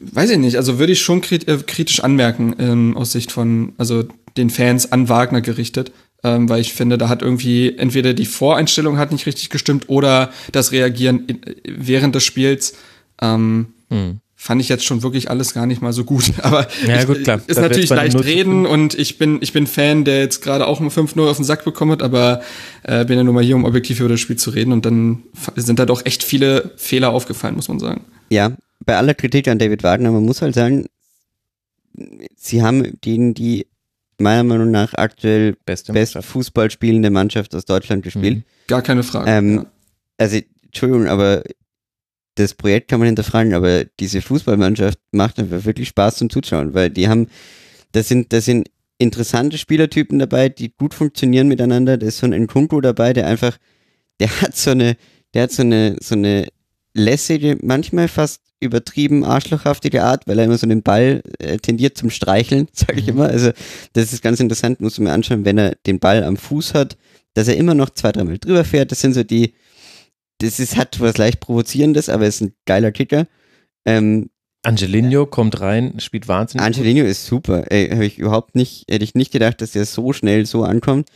[0.00, 4.04] weiß ich nicht, also würde ich schon äh, kritisch anmerken ähm, aus Sicht von, also
[4.36, 5.92] den Fans an Wagner gerichtet,
[6.22, 10.32] ähm, weil ich finde, da hat irgendwie entweder die Voreinstellung hat nicht richtig gestimmt oder
[10.52, 12.74] das Reagieren während des Spiels.
[13.20, 16.32] Ähm, hm fand ich jetzt schon wirklich alles gar nicht mal so gut.
[16.42, 17.42] Aber ja, gut, klar.
[17.46, 20.88] ist natürlich leicht reden und ich bin, ich bin Fan, der jetzt gerade auch mal
[20.88, 22.40] 5-0 auf den Sack bekommen hat, aber
[22.84, 25.24] äh, bin ja nur mal hier, um objektiv über das Spiel zu reden und dann
[25.56, 28.06] sind da doch echt viele Fehler aufgefallen, muss man sagen.
[28.30, 28.52] Ja,
[28.86, 30.86] bei aller Kritik an David Wagner, man muss halt sagen,
[32.34, 33.66] sie haben gegen die
[34.16, 38.38] meiner Meinung nach aktuell beste best Fußball spielende Mannschaft aus Deutschland gespielt.
[38.38, 38.44] Mhm.
[38.68, 39.30] Gar keine Frage.
[39.30, 39.66] Ähm, ja.
[40.16, 41.42] Also, Entschuldigung, aber
[42.34, 46.90] das Projekt kann man hinterfragen, aber diese Fußballmannschaft macht einfach wirklich Spaß zum Zuschauen, weil
[46.90, 47.26] die haben,
[47.92, 51.96] das sind, das sind interessante Spielertypen dabei, die gut funktionieren miteinander.
[51.96, 53.56] Da ist so ein Nkunku dabei, der einfach,
[54.20, 54.96] der hat so eine,
[55.34, 56.48] der hat so eine, so eine
[56.94, 62.10] lässige, manchmal fast übertrieben arschlochhaftige Art, weil er immer so den Ball äh, tendiert zum
[62.10, 63.12] Streicheln, sage ich mhm.
[63.12, 63.26] immer.
[63.28, 63.52] Also
[63.94, 66.96] das ist ganz interessant, musst du mir anschauen, wenn er den Ball am Fuß hat,
[67.34, 68.92] dass er immer noch zwei, dreimal drüber fährt.
[68.92, 69.54] Das sind so die,
[70.40, 73.26] das ist, hat was leicht Provozierendes, aber ist ein geiler Kicker.
[73.84, 74.30] Ähm,
[74.62, 76.66] Angelino kommt rein, spielt wahnsinnig.
[76.66, 77.10] Angelino gut.
[77.10, 77.70] ist super.
[77.70, 81.08] Ey, habe ich überhaupt nicht, hätte ich nicht gedacht, dass der so schnell so ankommt.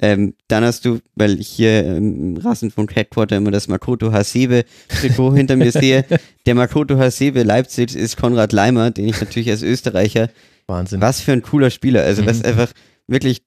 [0.00, 5.34] Ähm, dann hast du, weil ich hier im Rassenfunk Headquarter immer das Makoto Hasebe Trikot
[5.34, 6.04] hinter mir sehe.
[6.46, 10.28] Der Makoto Hasebe Leipzig ist Konrad Leimer, den ich natürlich als Österreicher.
[10.68, 11.00] Wahnsinn.
[11.00, 12.04] Was für ein cooler Spieler.
[12.04, 12.26] Also, mhm.
[12.26, 12.72] was einfach
[13.08, 13.42] wirklich,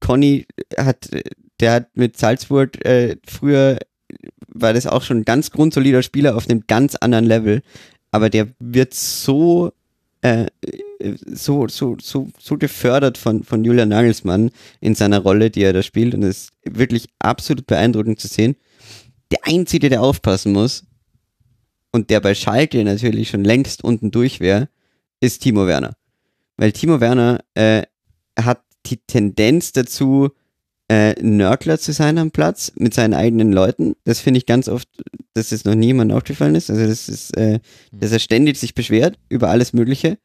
[0.00, 0.46] Conny
[0.78, 1.10] hat,
[1.60, 3.78] der hat mit Salzburg äh, früher
[4.54, 7.62] war das auch schon ein ganz grundsolider Spieler auf einem ganz anderen Level.
[8.10, 9.72] Aber der wird so,
[10.22, 10.46] äh,
[11.26, 14.50] so, so, so, so gefördert von, von Julian Nagelsmann
[14.80, 16.14] in seiner Rolle, die er da spielt.
[16.14, 18.56] Und es ist wirklich absolut beeindruckend zu sehen.
[19.30, 20.84] Der Einzige, der aufpassen muss,
[21.94, 24.68] und der bei Schalke natürlich schon längst unten durch wäre,
[25.20, 25.94] ist Timo Werner.
[26.56, 27.82] Weil Timo Werner äh,
[28.36, 30.30] hat die Tendenz dazu,
[30.88, 33.94] äh, Nörgler zu sein am Platz mit seinen eigenen Leuten.
[34.04, 34.88] Das finde ich ganz oft,
[35.32, 36.70] dass das noch niemand aufgefallen ist.
[36.70, 37.60] Also das ist, äh, hm.
[38.00, 40.18] dass er ständig sich beschwert über alles Mögliche.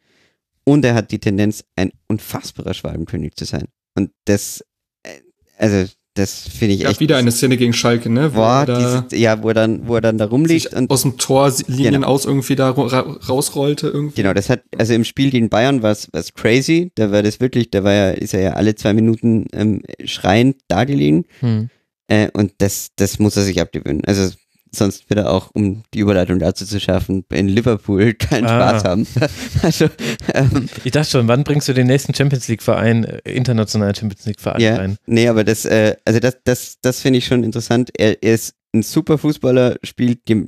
[0.65, 3.67] Und er hat die Tendenz, ein unfassbarer Schwalbenkönig zu sein.
[3.95, 4.63] Und das,
[5.03, 5.21] äh,
[5.57, 6.99] also das finde ich ja, echt.
[6.99, 8.33] wieder eine Szene gegen Schalke, ne?
[8.33, 11.03] Wo Boah, da diese, ja, wo er dann, wo er dann da rumliegt und aus
[11.03, 12.07] dem Tor Linien genau.
[12.07, 14.21] aus irgendwie da ra rausrollte irgendwie.
[14.21, 16.91] Genau, das hat, also im Spiel gegen Bayern war es crazy.
[16.95, 20.57] Da war das wirklich, da war ja, ist er ja alle zwei Minuten ähm, schreiend
[20.67, 21.25] da gelegen.
[21.39, 21.69] Hm.
[22.07, 24.03] Äh, und das, das muss er sich abgewöhnen.
[24.05, 24.33] Also
[24.71, 28.69] sonst wird er auch, um die Überleitung dazu zu schaffen, in Liverpool keinen ah.
[28.69, 29.07] Spaß haben.
[29.61, 29.89] also,
[30.33, 34.61] ähm, ich dachte schon, wann bringst du den nächsten Champions League-Verein, äh, internationalen Champions League-Verein
[34.61, 34.97] ja, rein?
[35.05, 37.91] Nee, aber das, äh, also das, das, das finde ich schon interessant.
[37.97, 40.45] Er, er, ist ein super Fußballer, spielt äh,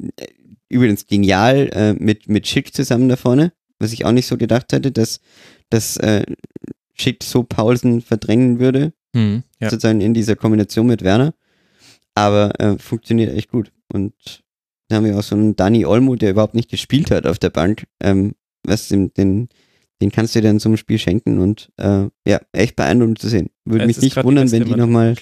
[0.69, 4.71] übrigens genial äh, mit, mit Schick zusammen da vorne, was ich auch nicht so gedacht
[4.73, 5.19] hätte, dass,
[5.69, 6.23] dass äh,
[6.93, 9.69] Schick so Paulsen verdrängen würde, hm, ja.
[9.69, 11.33] sozusagen in dieser Kombination mit Werner.
[12.15, 13.71] Aber äh, funktioniert echt gut.
[13.91, 14.43] Und
[14.89, 17.49] da haben wir auch so einen Dani Olmo, der überhaupt nicht gespielt hat auf der
[17.49, 17.87] Bank.
[18.01, 18.33] Ähm,
[18.63, 19.49] was den, den,
[20.01, 23.49] den kannst du dir so einem Spiel schenken und äh, ja, echt beeindruckend zu sehen.
[23.65, 25.15] Würde mich nicht wundern, wenn die nochmal.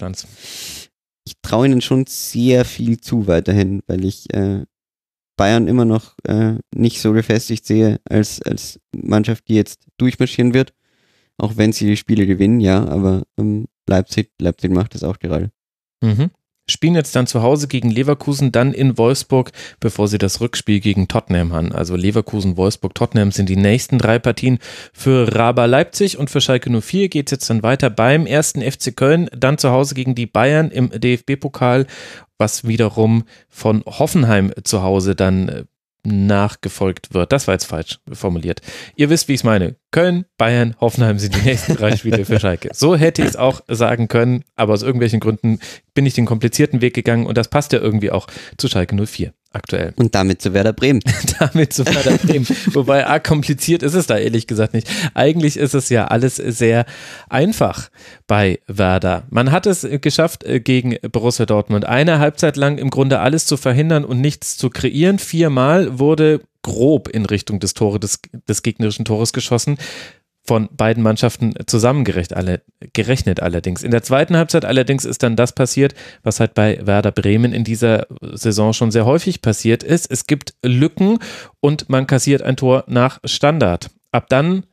[1.25, 4.65] Ich traue ihnen schon sehr viel zu weiterhin, weil ich äh,
[5.37, 10.73] Bayern immer noch äh, nicht so gefestigt sehe als, als Mannschaft, die jetzt durchmarschieren wird.
[11.37, 15.51] Auch wenn sie die Spiele gewinnen, ja, aber ähm, Leipzig, Leipzig macht das auch gerade.
[16.01, 16.31] Mhm
[16.69, 21.07] spielen jetzt dann zu Hause gegen Leverkusen, dann in Wolfsburg, bevor sie das Rückspiel gegen
[21.07, 21.71] Tottenham haben.
[21.71, 24.59] Also Leverkusen, Wolfsburg, Tottenham sind die nächsten drei Partien
[24.93, 28.95] für Raba Leipzig und für Schalke 04 geht es jetzt dann weiter beim ersten FC
[28.95, 31.87] Köln, dann zu Hause gegen die Bayern im DFB-Pokal,
[32.37, 35.63] was wiederum von Hoffenheim zu Hause dann äh,
[36.03, 37.31] nachgefolgt wird.
[37.31, 38.61] Das war jetzt falsch formuliert.
[38.95, 39.75] Ihr wisst, wie ich es meine.
[39.91, 42.69] Köln, Bayern, Hoffenheim sind die nächsten drei Spiele für Schalke.
[42.79, 45.59] So hätte ich es auch sagen können, aber aus irgendwelchen Gründen
[45.93, 48.27] bin ich den komplizierten Weg gegangen und das passt ja irgendwie auch
[48.57, 49.93] zu Schalke 04 aktuell.
[49.95, 51.01] Und damit zu Werder Bremen.
[51.39, 52.47] damit zu Werder Bremen.
[52.73, 54.87] Wobei, ah, kompliziert ist es da ehrlich gesagt nicht.
[55.13, 56.85] Eigentlich ist es ja alles sehr
[57.29, 57.89] einfach
[58.27, 59.23] bei Werder.
[59.29, 63.57] Man hat es geschafft, äh, gegen Borussia Dortmund eine Halbzeit lang im Grunde alles zu
[63.57, 65.19] verhindern und nichts zu kreieren.
[65.19, 69.77] Viermal wurde grob in Richtung des Tores des, des gegnerischen Tores geschossen
[70.49, 72.63] von beiden Mannschaften zusammengerechnet alle,
[73.39, 73.83] allerdings.
[73.83, 75.93] In der zweiten Halbzeit allerdings ist dann das passiert,
[76.23, 80.09] was halt bei Werder Bremen in dieser Saison schon sehr häufig passiert ist.
[80.09, 81.19] Es gibt Lücken
[81.59, 83.91] und man kassiert ein Tor nach Standard.
[84.11, 84.63] Ab dann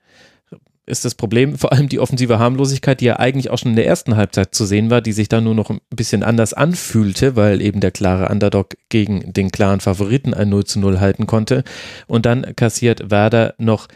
[0.87, 3.87] ist das Problem vor allem die offensive Harmlosigkeit, die ja eigentlich auch schon in der
[3.87, 7.61] ersten Halbzeit zu sehen war, die sich dann nur noch ein bisschen anders anfühlte, weil
[7.61, 11.65] eben der klare Underdog gegen den klaren Favoriten ein 0 zu 0 halten konnte.
[12.07, 13.89] Und dann kassiert Werder noch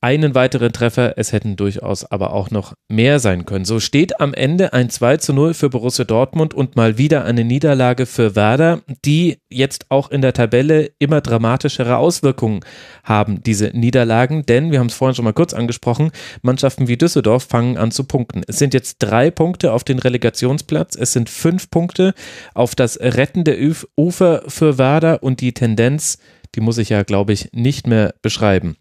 [0.00, 1.14] einen weiteren Treffer.
[1.16, 3.64] Es hätten durchaus aber auch noch mehr sein können.
[3.64, 7.44] So steht am Ende ein 2 zu 0 für Borussia Dortmund und mal wieder eine
[7.44, 12.60] Niederlage für Werder, die jetzt auch in der Tabelle immer dramatischere Auswirkungen
[13.02, 14.46] haben, diese Niederlagen.
[14.46, 18.04] Denn, wir haben es vorhin schon mal kurz angesprochen, Mannschaften wie Düsseldorf fangen an zu
[18.04, 18.42] punkten.
[18.46, 20.94] Es sind jetzt drei Punkte auf den Relegationsplatz.
[20.94, 22.14] Es sind fünf Punkte
[22.54, 23.58] auf das rettende
[23.96, 26.18] Ufer für Werder und die Tendenz,
[26.54, 28.76] die muss ich ja, glaube ich, nicht mehr beschreiben.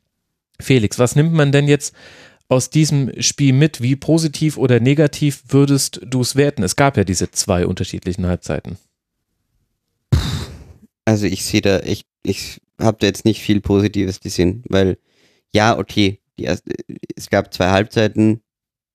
[0.60, 1.94] Felix, was nimmt man denn jetzt
[2.50, 3.82] aus diesem Spiel mit?
[3.82, 6.64] Wie positiv oder negativ würdest du es werten?
[6.64, 8.78] Es gab ja diese zwei unterschiedlichen Halbzeiten.
[11.06, 14.98] Also ich sehe da echt, ich habe da jetzt nicht viel Positives gesehen, weil
[15.54, 16.74] ja, okay, erste,
[17.16, 18.42] es gab zwei Halbzeiten,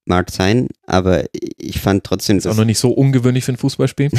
[0.04, 2.38] mag sein, aber ich fand trotzdem.
[2.38, 4.10] Ist auch noch nicht so ungewöhnlich für ein Fußballspiel.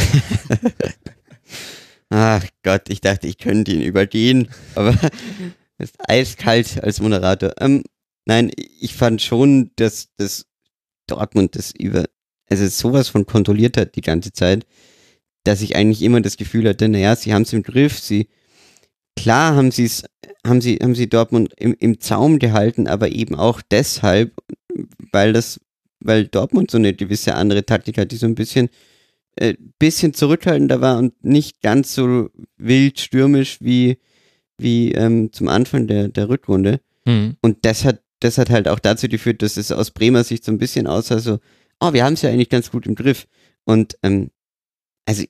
[2.10, 4.96] Ach Gott, ich dachte, ich könnte ihn übergehen, aber
[5.84, 7.54] ist eiskalt als Moderator.
[7.60, 7.84] Ähm,
[8.26, 10.46] nein, ich fand schon, dass das
[11.08, 12.06] Dortmund das über,
[12.50, 14.66] also sowas von kontrolliert hat die ganze Zeit,
[15.44, 18.28] dass ich eigentlich immer das Gefühl hatte, naja, sie haben es im Griff, sie,
[19.16, 19.90] klar haben sie
[20.46, 24.34] haben sie, haben sie Dortmund im, im Zaum gehalten, aber eben auch deshalb,
[25.12, 25.60] weil das,
[26.00, 28.70] weil Dortmund so eine gewisse andere Taktik hat, die so ein bisschen,
[29.36, 33.98] äh, bisschen zurückhaltender war und nicht ganz so wild stürmisch wie,
[34.58, 36.80] wie ähm, zum Anfang der, der Rückrunde.
[37.06, 37.38] Mhm.
[37.42, 40.52] Und das hat, das hat halt auch dazu geführt, dass es aus Bremer Sicht so
[40.52, 41.40] ein bisschen aussah, so,
[41.80, 43.28] oh, wir haben es ja eigentlich ganz gut im Griff.
[43.66, 44.30] Und ähm,
[45.06, 45.24] also,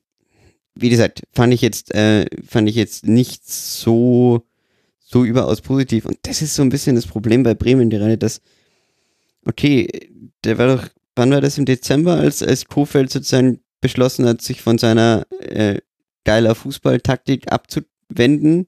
[0.76, 4.43] wie gesagt, fand ich jetzt, äh, fand ich jetzt nicht so,
[4.99, 6.05] so überaus positiv.
[6.05, 8.41] Und das ist so ein bisschen das Problem bei Bremen gerade, dass,
[9.45, 9.88] okay,
[10.43, 14.61] der war doch, wann war das im Dezember, als, als Kofeld sozusagen beschlossen hat, sich
[14.61, 15.80] von seiner äh,
[16.24, 18.67] geiler Fußballtaktik abzuwenden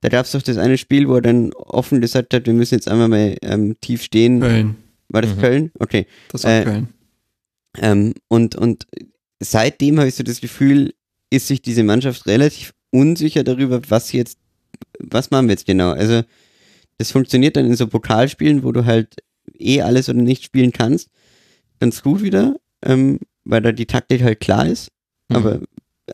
[0.00, 2.74] da gab es doch das eine Spiel, wo er dann offen gesagt hat, wir müssen
[2.74, 4.40] jetzt einmal mal ähm, tief stehen.
[4.40, 4.76] Köln.
[5.08, 5.40] War das mhm.
[5.40, 5.72] Köln?
[5.78, 6.06] Okay.
[6.30, 6.88] Das war äh, Köln.
[7.78, 8.86] Ähm, und, und
[9.40, 10.94] seitdem habe ich so das Gefühl,
[11.30, 14.38] ist sich diese Mannschaft relativ unsicher darüber, was jetzt,
[14.98, 15.90] was machen wir jetzt genau.
[15.90, 16.22] Also
[16.98, 19.16] das funktioniert dann in so Pokalspielen, wo du halt
[19.58, 21.10] eh alles oder nicht spielen kannst,
[21.80, 24.90] ganz gut wieder, ähm, weil da die Taktik halt klar ist.
[25.28, 25.36] Mhm.
[25.36, 25.60] Aber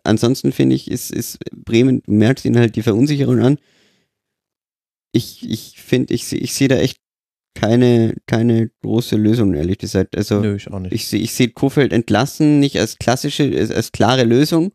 [0.05, 3.59] ansonsten finde ich, ist, ist Bremen, du merkst ihnen halt die Verunsicherung an.
[5.13, 6.99] Ich, ich finde, ich, ich sehe da echt
[7.55, 10.17] keine, keine große Lösung, ehrlich gesagt.
[10.17, 10.93] Also, Nö, ich auch nicht.
[10.93, 14.73] Ich, ich sehe Kofeld entlassen nicht als klassische, als, als klare Lösung.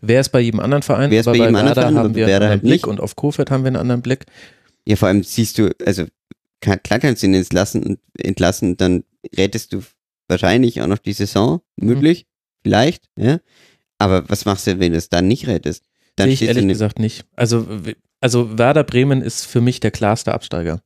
[0.00, 2.34] Wäre es bei jedem anderen Verein, Wäre es bei jedem anderen Verein, haben wir einen
[2.34, 2.86] anderen halt Blick nicht.
[2.86, 4.26] und auf Kofeld haben wir einen anderen Blick.
[4.84, 6.04] Ja, vor allem siehst du, also
[6.60, 9.04] klar kannst du ihn entlassen, entlassen, dann
[9.36, 9.82] rettest du
[10.28, 11.86] wahrscheinlich auch noch die Saison, mhm.
[11.86, 12.60] möglich, mhm.
[12.62, 13.40] vielleicht, ja.
[13.98, 15.84] Aber was machst du, wenn du es dann nicht rettest?
[16.14, 17.24] Dann Sehe ich ehrlich gesagt nicht.
[17.34, 17.66] Also,
[18.20, 20.80] also Werder Bremen ist für mich der klarste Absteiger.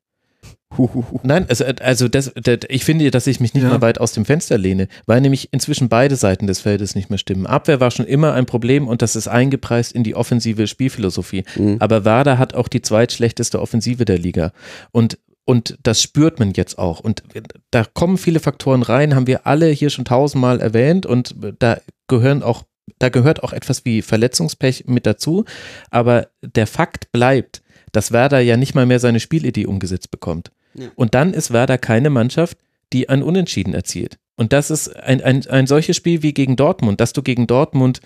[1.22, 3.68] Nein, also, also das, das, ich finde, dass ich mich nicht ja.
[3.68, 7.18] mal weit aus dem Fenster lehne, weil nämlich inzwischen beide Seiten des Feldes nicht mehr
[7.18, 7.46] stimmen.
[7.46, 11.44] Abwehr war schon immer ein Problem und das ist eingepreist in die offensive Spielphilosophie.
[11.56, 11.76] Mhm.
[11.78, 14.52] Aber Werder hat auch die zweitschlechteste Offensive der Liga.
[14.90, 17.00] Und und das spürt man jetzt auch.
[17.00, 17.24] Und
[17.72, 21.04] da kommen viele Faktoren rein, haben wir alle hier schon tausendmal erwähnt.
[21.04, 22.62] Und da gehören auch
[22.98, 25.44] da gehört auch etwas wie Verletzungspech mit dazu.
[25.90, 27.62] Aber der Fakt bleibt,
[27.92, 30.50] dass Werder ja nicht mal mehr seine Spielidee umgesetzt bekommt.
[30.74, 30.88] Ja.
[30.94, 32.58] Und dann ist Werder keine Mannschaft,
[32.92, 34.18] die ein Unentschieden erzielt.
[34.36, 38.00] Und das ist ein, ein, ein solches Spiel wie gegen Dortmund, dass du gegen Dortmund,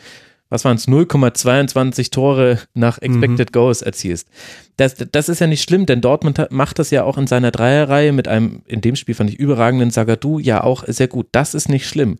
[0.48, 3.52] was waren es, 0,22 Tore nach Expected mhm.
[3.52, 4.28] Goals erzielst.
[4.76, 8.12] Das, das ist ja nicht schlimm, denn Dortmund macht das ja auch in seiner Dreierreihe
[8.12, 11.28] mit einem, in dem Spiel fand ich überragenden Sagadu, ja auch sehr gut.
[11.32, 12.18] Das ist nicht schlimm.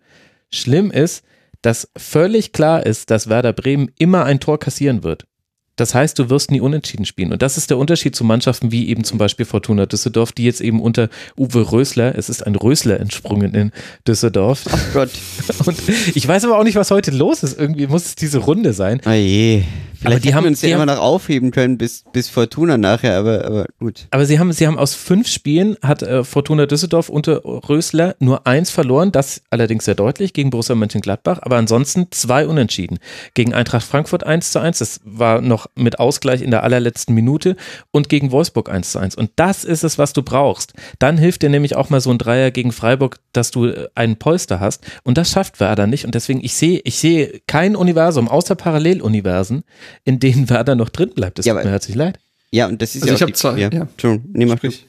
[0.50, 1.24] Schlimm ist,
[1.66, 5.26] dass völlig klar ist, dass Werder Bremen immer ein Tor kassieren wird.
[5.74, 7.32] Das heißt, du wirst nie unentschieden spielen.
[7.32, 10.60] Und das ist der Unterschied zu Mannschaften wie eben zum Beispiel Fortuna Düsseldorf, die jetzt
[10.60, 13.72] eben unter Uwe Rösler, es ist ein Rösler entsprungen in
[14.06, 14.62] Düsseldorf.
[14.70, 15.10] Ach Gott.
[15.66, 15.76] Und
[16.14, 17.58] ich weiß aber auch nicht, was heute los ist.
[17.58, 19.02] Irgendwie muss es diese Runde sein.
[19.04, 19.64] Oh je.
[20.06, 23.44] Vielleicht aber die haben uns ja immer noch aufheben können bis, bis Fortuna nachher, aber,
[23.44, 24.06] aber gut.
[24.10, 28.46] Aber sie haben, sie haben aus fünf Spielen hat äh, Fortuna Düsseldorf unter Rösler nur
[28.46, 32.98] eins verloren, das allerdings sehr deutlich gegen Borussia Mönchengladbach, aber ansonsten zwei Unentschieden.
[33.34, 37.56] Gegen Eintracht Frankfurt 1 zu 1, das war noch mit Ausgleich in der allerletzten Minute
[37.90, 39.16] und gegen Wolfsburg 1 zu 1.
[39.16, 40.74] Und das ist es, was du brauchst.
[40.98, 44.16] Dann hilft dir nämlich auch mal so ein Dreier gegen Freiburg, dass du äh, einen
[44.16, 44.84] Polster hast.
[45.02, 46.04] Und das schafft Werder nicht.
[46.04, 49.64] Und deswegen, ich sehe, ich sehe kein Universum außer Paralleluniversen,
[50.04, 51.38] in denen Werder noch drin bleibt.
[51.38, 52.18] Das ja, tut mir herzlich leid.
[52.50, 53.58] Ja, und das ist also ja ich habe zwei.
[53.58, 53.70] Ja.
[53.70, 54.46] ja.
[54.46, 54.86] Mal Sprich.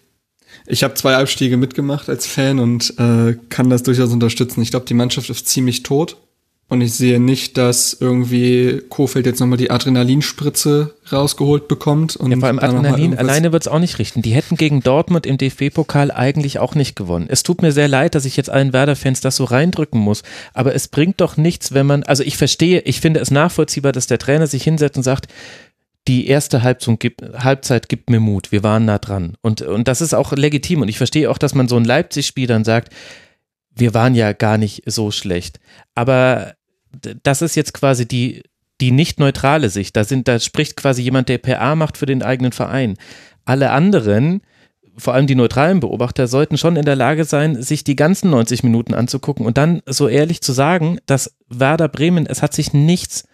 [0.65, 4.61] Ich habe zwei Abstiege mitgemacht als Fan und äh, kann das durchaus unterstützen.
[4.61, 6.17] Ich glaube, die Mannschaft ist ziemlich tot.
[6.69, 12.17] Und ich sehe nicht, dass irgendwie Kofeld jetzt nochmal die Adrenalinspritze rausgeholt bekommt.
[12.17, 14.21] Und ja, vor allem Adrenalin alleine wird es auch nicht richten.
[14.21, 17.27] Die hätten gegen Dortmund im DFB-Pokal eigentlich auch nicht gewonnen.
[17.29, 20.23] Es tut mir sehr leid, dass ich jetzt allen Werder-Fans das so reindrücken muss.
[20.53, 24.07] Aber es bringt doch nichts, wenn man, also ich verstehe, ich finde es nachvollziehbar, dass
[24.07, 25.27] der Trainer sich hinsetzt und sagt,
[26.09, 28.51] die erste Halbzeit gibt mir Mut.
[28.51, 29.35] Wir waren nah dran.
[29.41, 30.81] Und, und das ist auch legitim.
[30.81, 32.93] Und ich verstehe auch, dass man so ein Leipzig-Spiel dann sagt,
[33.73, 35.59] wir waren ja gar nicht so schlecht.
[35.95, 36.56] Aber
[37.23, 38.43] das ist jetzt quasi die,
[38.81, 39.95] die nicht neutrale Sicht.
[39.95, 42.97] Da, sind, da spricht quasi jemand, der PA macht für den eigenen Verein.
[43.45, 44.41] Alle anderen,
[44.97, 48.63] vor allem die neutralen Beobachter, sollten schon in der Lage sein, sich die ganzen 90
[48.63, 53.25] Minuten anzugucken und dann so ehrlich zu sagen, dass Werder Bremen, es hat sich nichts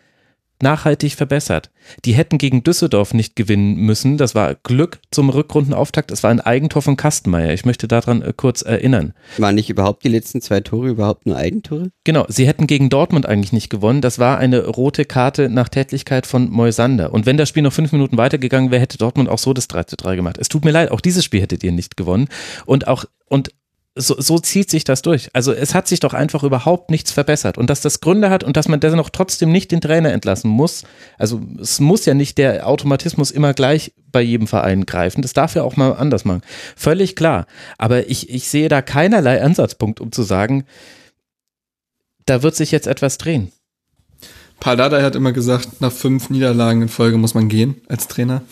[0.64, 1.70] nachhaltig verbessert.
[2.06, 4.18] Die hätten gegen Düsseldorf nicht gewinnen müssen.
[4.18, 6.10] Das war Glück zum Rückrundenauftakt.
[6.10, 7.54] Es war ein Eigentor von Kastenmeier.
[7.54, 9.14] Ich möchte daran äh, kurz erinnern.
[9.38, 11.92] Waren nicht überhaupt die letzten zwei Tore überhaupt nur Eigentore?
[12.04, 14.02] Genau, sie hätten gegen Dortmund eigentlich nicht gewonnen.
[14.02, 17.14] Das war eine rote Karte nach Tätlichkeit von Moisander.
[17.14, 19.84] Und wenn das Spiel noch fünf Minuten weitergegangen wäre, hätte Dortmund auch so das 3
[19.84, 20.38] zu 3 gemacht.
[20.40, 22.30] Es tut mir leid, auch dieses Spiel hättet ihr nicht gewonnen.
[22.66, 23.52] Und auch, und
[23.96, 25.30] so, so zieht sich das durch.
[25.34, 27.58] Also es hat sich doch einfach überhaupt nichts verbessert.
[27.58, 30.84] Und dass das Gründe hat und dass man dennoch trotzdem nicht den Trainer entlassen muss.
[31.20, 35.22] Also es muss ja nicht der Automatismus immer gleich bei jedem Verein greifen.
[35.22, 36.42] Das darf ja auch mal anders machen.
[36.76, 37.46] Völlig klar.
[37.78, 40.66] Aber ich, ich sehe da keinerlei Ansatzpunkt, um zu sagen,
[42.26, 43.52] da wird sich jetzt etwas drehen.
[44.60, 48.42] Paul Dardai hat immer gesagt, nach fünf Niederlagen in Folge muss man gehen als Trainer.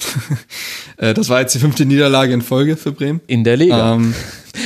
[0.97, 3.21] Äh, das war jetzt die fünfte Niederlage in Folge für Bremen.
[3.25, 3.95] In der Liga.
[3.95, 4.13] Ähm,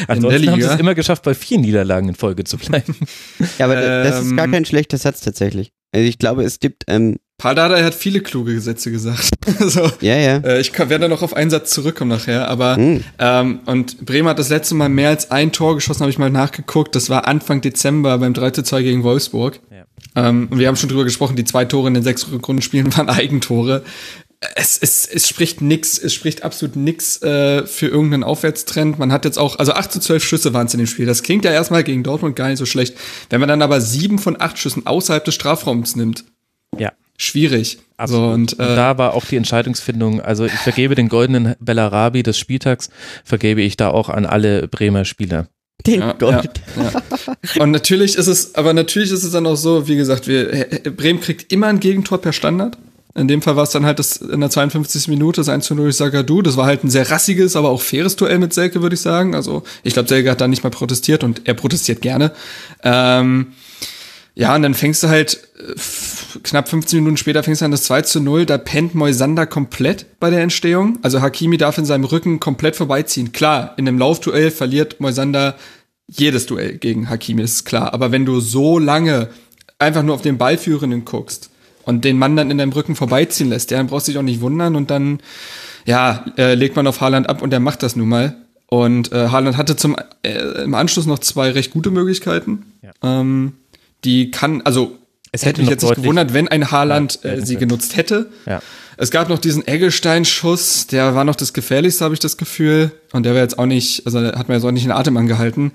[0.07, 2.95] Ansonsten haben sie es immer geschafft, bei vier Niederlagen in Folge zu bleiben.
[3.57, 5.71] Ja, aber ähm, das ist gar ähm, kein schlechter Satz tatsächlich.
[5.91, 6.83] Also ich glaube, es gibt.
[6.87, 9.31] Ähm, Paul Dardai hat viele kluge Gesetze gesagt.
[9.59, 10.37] also, ja, ja.
[10.37, 13.03] Äh, ich kann, werde noch auf einen Satz zurückkommen nachher, aber mhm.
[13.19, 16.29] ähm, und Bremen hat das letzte Mal mehr als ein Tor geschossen, habe ich mal
[16.29, 16.95] nachgeguckt.
[16.95, 19.59] Das war Anfang Dezember beim 3 zu 2 gegen Wolfsburg.
[19.69, 19.85] Ja.
[20.15, 23.09] Ähm, und wir haben schon drüber gesprochen, die zwei Tore in den sechs Rückrundenspielen waren
[23.09, 23.83] Eigentore.
[24.55, 28.99] Es, es, es spricht nix, es spricht absolut nix äh, für irgendeinen Aufwärtstrend.
[28.99, 31.05] Man hat jetzt auch, also 8 zu 12 Schüsse waren es in dem Spiel.
[31.05, 32.95] Das klingt ja erstmal gegen Dortmund gar nicht so schlecht.
[33.29, 36.25] Wenn man dann aber sieben von acht Schüssen außerhalb des Strafraums nimmt,
[36.77, 36.91] ja.
[37.17, 37.79] schwierig.
[37.97, 40.21] Also und, äh, und, da war auch die Entscheidungsfindung.
[40.21, 42.89] Also ich vergebe den goldenen Bellarabi des Spieltags,
[43.23, 45.47] vergebe ich da auch an alle Bremer Spieler.
[45.85, 46.49] Den ja, Gold.
[46.75, 46.91] Ja,
[47.53, 47.61] ja.
[47.61, 51.19] Und natürlich ist es, aber natürlich ist es dann auch so, wie gesagt, wir, Bremen
[51.19, 52.77] kriegt immer ein Gegentor per Standard.
[53.17, 55.07] In dem Fall war es dann halt das in der 52.
[55.07, 56.41] Minute das 1 zu 0 Sagadu.
[56.41, 59.35] Das war halt ein sehr rassiges, aber auch faires Duell mit Selke, würde ich sagen.
[59.35, 62.33] Also ich glaube, Selke hat da nicht mal protestiert und er protestiert gerne.
[62.83, 63.53] Ähm,
[64.33, 67.83] ja, und dann fängst du halt äh, knapp 15 Minuten später fängst du an das
[67.83, 68.45] 2 zu 0.
[68.45, 70.99] Da pennt Moisander komplett bei der Entstehung.
[71.01, 73.31] Also Hakimi darf in seinem Rücken komplett vorbeiziehen.
[73.31, 75.55] Klar, in einem Laufduell verliert Moisander
[76.07, 77.93] jedes Duell gegen Hakimi, ist klar.
[77.93, 79.29] Aber wenn du so lange
[79.79, 81.49] einfach nur auf den Ballführenden guckst,
[81.85, 84.23] und den Mann dann in deinem Rücken vorbeiziehen lässt, ja, dann brauchst du dich auch
[84.23, 85.19] nicht wundern und dann,
[85.85, 88.35] ja, äh, legt man auf Haaland ab und der macht das nun mal.
[88.67, 92.65] Und äh, Haaland hatte zum, äh, im Anschluss noch zwei recht gute Möglichkeiten.
[92.81, 92.91] Ja.
[93.03, 93.53] Ähm,
[94.03, 94.97] die kann, also
[95.31, 98.27] es hätte mich jetzt nicht gewundert, wenn ein Haaland ja, äh, sie genutzt hätte.
[98.45, 98.61] Ja.
[98.97, 102.91] Es gab noch diesen Eggestein-Schuss, der war noch das gefährlichste, habe ich das Gefühl.
[103.11, 105.71] Und der wäre jetzt auch nicht, also hat mir jetzt auch nicht den Atem angehalten.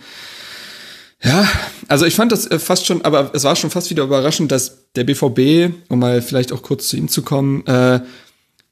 [1.22, 1.46] Ja,
[1.88, 4.90] also ich fand das äh, fast schon, aber es war schon fast wieder überraschend, dass
[4.94, 8.00] der BVB, um mal vielleicht auch kurz zu ihm zu kommen, äh,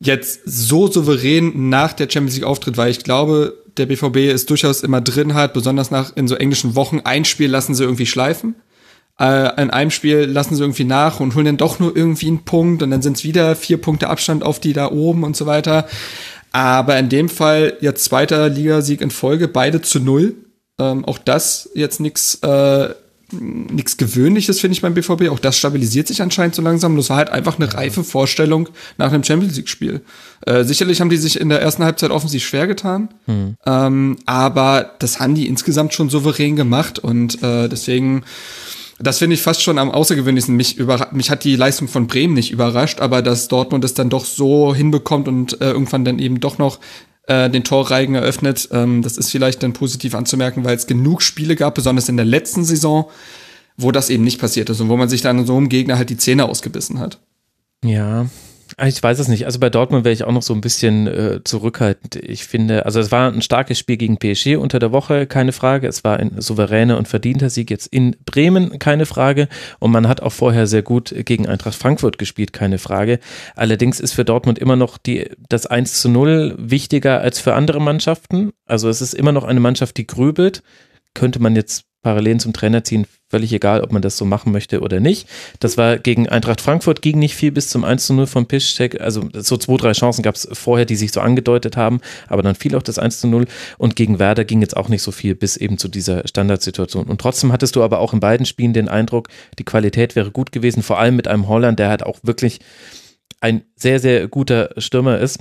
[0.01, 4.83] jetzt so souverän nach der Champions League auftritt, weil ich glaube, der BVB ist durchaus
[4.83, 7.01] immer drin hat, besonders nach in so englischen Wochen.
[7.05, 8.55] Ein Spiel lassen sie irgendwie schleifen.
[9.21, 12.45] Äh, in einem Spiel lassen sie irgendwie nach und holen dann doch nur irgendwie einen
[12.45, 15.47] Punkt und dann sind es wieder vier Punkte Abstand auf die da oben und so
[15.47, 15.87] weiter.
[16.53, 20.35] Aber in dem Fall jetzt zweiter Ligasieg in Folge, beide zu null.
[20.79, 22.95] Ähm, auch das jetzt nichts äh,
[23.31, 25.29] nichts Gewöhnliches, finde ich beim BVB.
[25.29, 26.97] Auch das stabilisiert sich anscheinend so langsam.
[26.97, 30.01] Das war halt einfach eine reife Vorstellung nach einem Champions League-Spiel.
[30.47, 33.57] Äh, sicherlich haben die sich in der ersten Halbzeit offensiv schwer getan, hm.
[33.67, 38.25] ähm, aber das haben die insgesamt schon souverän gemacht und äh, deswegen.
[39.01, 40.57] Das finde ich fast schon am außergewöhnlichsten.
[40.57, 44.11] Mich, über, mich hat die Leistung von Bremen nicht überrascht, aber dass Dortmund es dann
[44.11, 46.81] doch so hinbekommt und äh, irgendwann dann eben doch noch
[47.29, 48.69] äh, den Torreigen eröffnet.
[48.73, 52.27] Ähm, das ist vielleicht dann positiv anzumerken, weil es genug Spiele gab, besonders in der
[52.27, 53.09] letzten Saison,
[53.77, 56.11] wo das eben nicht passiert ist und wo man sich dann so einem Gegner halt
[56.11, 57.21] die Zähne ausgebissen hat.
[57.85, 58.27] Ja,
[58.85, 59.47] ich weiß es nicht.
[59.47, 62.17] Also bei Dortmund wäre ich auch noch so ein bisschen äh, zurückhaltend.
[62.17, 65.87] Ich finde, also es war ein starkes Spiel gegen PSG unter der Woche, keine Frage.
[65.87, 69.49] Es war ein souveräner und verdienter Sieg jetzt in Bremen, keine Frage.
[69.79, 73.19] Und man hat auch vorher sehr gut gegen Eintracht Frankfurt gespielt, keine Frage.
[73.57, 77.81] Allerdings ist für Dortmund immer noch die, das 1 zu 0 wichtiger als für andere
[77.81, 78.53] Mannschaften.
[78.67, 80.63] Also es ist immer noch eine Mannschaft, die grübelt.
[81.15, 84.81] Könnte man jetzt Parallelen zum Trainer ziehen, völlig egal, ob man das so machen möchte
[84.81, 85.29] oder nicht.
[85.61, 89.01] Das war gegen Eintracht Frankfurt, ging nicht viel bis zum 1 zu 0 von Piszczek.
[89.01, 92.55] Also so zwei, drei Chancen gab es vorher, die sich so angedeutet haben, aber dann
[92.55, 93.47] fiel auch das 1 zu 0
[93.79, 97.07] und gegen Werder ging jetzt auch nicht so viel bis eben zu dieser Standardsituation.
[97.07, 99.29] Und trotzdem hattest du aber auch in beiden Spielen den Eindruck,
[99.59, 102.61] die Qualität wäre gut gewesen, vor allem mit einem Holland, der halt auch wirklich
[103.41, 105.41] ein sehr, sehr guter Stürmer ist.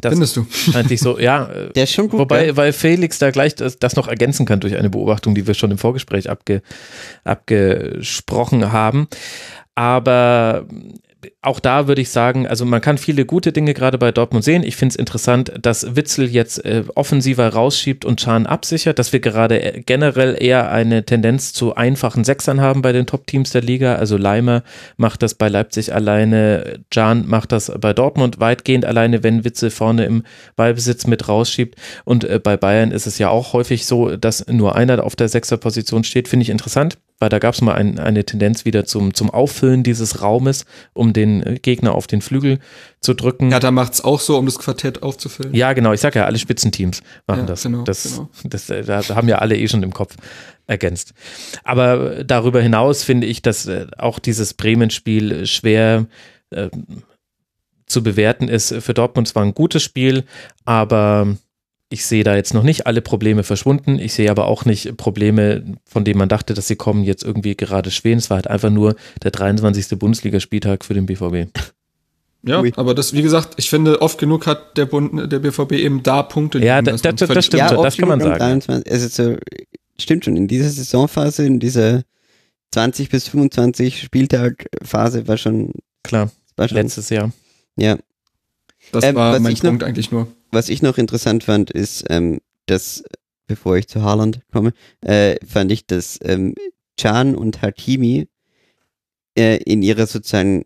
[0.00, 0.46] Das Findest du?
[0.74, 1.50] Eigentlich so, ja.
[1.74, 2.20] Der ist schon gut.
[2.20, 2.56] Wobei, ja.
[2.56, 5.70] weil Felix da gleich das, das, noch ergänzen kann durch eine Beobachtung, die wir schon
[5.70, 6.62] im Vorgespräch abge,
[7.24, 9.08] abgesprochen haben.
[9.74, 10.66] Aber
[11.42, 14.62] auch da würde ich sagen, also man kann viele gute Dinge gerade bei Dortmund sehen.
[14.62, 19.18] Ich finde es interessant, dass Witzel jetzt äh, offensiver rausschiebt und Schahn absichert, dass wir
[19.18, 23.96] gerade äh, generell eher eine Tendenz zu einfachen Sechsern haben bei den Top-Teams der Liga.
[23.96, 24.62] Also Leimer
[24.96, 30.04] macht das bei Leipzig alleine, Can macht das bei Dortmund weitgehend alleine, wenn Witzel vorne
[30.04, 30.22] im
[30.54, 31.74] Ballbesitz mit rausschiebt.
[32.04, 35.28] Und äh, bei Bayern ist es ja auch häufig so, dass nur einer auf der
[35.28, 36.28] Sechserposition steht.
[36.28, 39.82] Finde ich interessant weil da gab es mal ein, eine Tendenz wieder zum, zum Auffüllen
[39.82, 42.58] dieses Raumes, um den äh, Gegner auf den Flügel
[43.00, 43.50] zu drücken.
[43.50, 45.54] Ja, da macht es auch so, um das Quartett aufzufüllen.
[45.54, 45.92] Ja, genau.
[45.92, 47.62] Ich sage ja, alle Spitzenteams machen ja, das.
[47.62, 48.28] Genau, das, genau.
[48.44, 50.16] Das, das, da haben ja alle eh schon im Kopf
[50.66, 51.14] ergänzt.
[51.64, 56.06] Aber darüber hinaus finde ich, dass äh, auch dieses Bremen-Spiel schwer
[56.50, 56.68] äh,
[57.86, 58.74] zu bewerten ist.
[58.80, 60.24] Für Dortmund war ein gutes Spiel,
[60.64, 61.36] aber
[61.90, 63.98] ich sehe da jetzt noch nicht alle Probleme verschwunden.
[63.98, 67.56] Ich sehe aber auch nicht Probleme, von denen man dachte, dass sie kommen, jetzt irgendwie
[67.56, 68.18] gerade schwelen.
[68.18, 69.98] Es war halt einfach nur der 23.
[69.98, 71.50] Bundesligaspieltag für den BVB.
[72.42, 72.72] Ja, Ui.
[72.76, 76.22] aber das, wie gesagt, ich finde, oft genug hat der, Bund, der BVB eben da
[76.22, 76.58] Punkte.
[76.64, 78.38] Ja, da, das, das, stimmt, ja, das kann man sagen.
[78.38, 79.36] 23, also so,
[79.98, 82.02] stimmt schon, in dieser Saisonphase, in dieser
[82.72, 85.72] 20 bis 25 Spieltag-Phase war schon.
[86.04, 87.32] Klar, war schon, letztes Jahr.
[87.76, 87.98] Ja.
[88.92, 92.40] Das ähm, war mein Punkt noch, eigentlich nur was ich noch interessant fand, ist, ähm,
[92.66, 93.02] dass,
[93.46, 96.54] bevor ich zu Haaland komme, äh, fand ich, dass ähm,
[96.96, 98.28] Can und Hakimi
[99.36, 100.64] äh, in ihrer sozusagen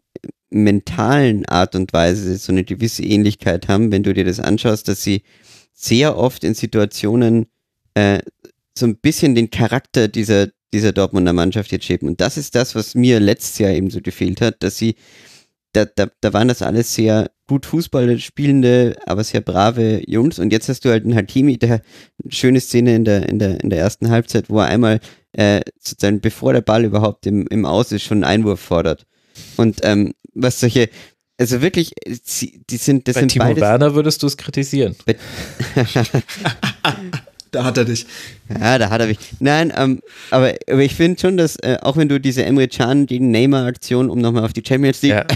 [0.50, 5.02] mentalen Art und Weise so eine gewisse Ähnlichkeit haben, wenn du dir das anschaust, dass
[5.02, 5.22] sie
[5.72, 7.46] sehr oft in Situationen
[7.94, 8.20] äh,
[8.76, 12.08] so ein bisschen den Charakter dieser, dieser Dortmunder Mannschaft jetzt schieben.
[12.08, 14.94] Und das ist das, was mir letztes Jahr eben so gefehlt hat, dass sie,
[15.72, 20.38] da, da, da waren das alles sehr gut Fußball spielende, aber sehr brave Jungs.
[20.38, 21.82] Und jetzt hast du halt einen Hakimi, der
[22.22, 25.00] eine schöne Szene in der, in der, in der ersten Halbzeit, wo er einmal
[25.32, 29.06] äh, sozusagen bevor der Ball überhaupt im, im Aus ist, schon einen Einwurf fordert.
[29.56, 30.88] Und ähm, was solche,
[31.38, 34.94] also wirklich, die sind, das Bei sind Timo beides, Werner würdest du es kritisieren.
[37.52, 38.06] Da hat er dich.
[38.48, 39.18] Ja, da hat er mich.
[39.38, 40.00] Nein, ähm,
[40.30, 44.08] aber, aber ich finde schon, dass äh, auch wenn du diese Emre Can gegen Neymar-Aktion,
[44.08, 45.26] um nochmal auf die Champions League ja.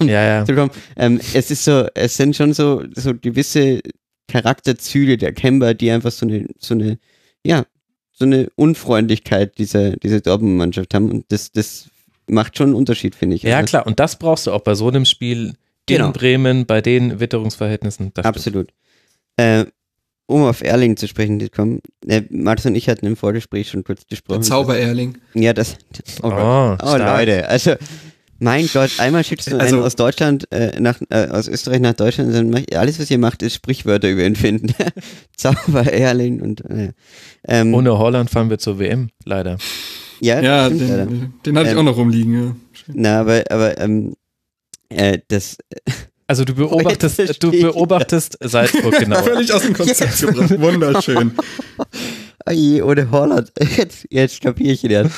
[0.00, 0.44] ja, ja.
[0.44, 3.80] zu kommen, ähm, es ist so, es sind schon so, so gewisse
[4.26, 6.98] Charakterzüge der Kemba, die einfach so eine, so eine,
[7.46, 7.64] ja,
[8.10, 11.08] so eine Unfreundlichkeit dieser, dieser Dortmund-Mannschaft haben.
[11.08, 11.88] Und das, das
[12.26, 13.44] macht schon einen Unterschied, finde ich.
[13.44, 13.86] Ja, also, klar.
[13.86, 15.54] Und das brauchst du auch bei so einem Spiel
[15.88, 16.10] in genau.
[16.10, 18.12] Bremen, bei den Witterungsverhältnissen.
[18.16, 18.72] Absolut.
[19.36, 19.66] Äh,
[20.30, 23.84] um auf Erling zu sprechen zu kommen, äh, Martin und ich hatten im Vorgespräch schon
[23.84, 24.40] kurz gesprochen.
[24.40, 25.18] Der Zauber-Erling.
[25.34, 25.76] Ja, das.
[26.22, 27.74] Oh, oh, oh Leute, also
[28.38, 31.92] mein Gott, einmal schickst du also, einen aus Deutschland äh, nach, äh, aus Österreich nach
[31.92, 34.72] Deutschland und dann macht, alles, was ihr macht, ist Sprichwörter über ihn finden.
[35.36, 36.92] Zauber-Erling und äh,
[37.46, 39.58] ähm, Ohne Holland fahren wir zur WM, leider.
[40.20, 41.06] Ja, ja den, leider.
[41.44, 42.56] den hatte ich ähm, auch noch rumliegen, ja.
[42.86, 44.14] Na, aber, aber ähm,
[44.88, 45.58] äh, das
[46.30, 49.20] also du beobachtest, du beobachtest Salzburg genau.
[49.24, 50.60] Völlig aus dem Konzept gebracht.
[50.60, 51.32] Wunderschön.
[52.48, 53.50] Oje, ohne Holland.
[53.76, 55.10] Jetzt, jetzt kapiere ich ihn erst.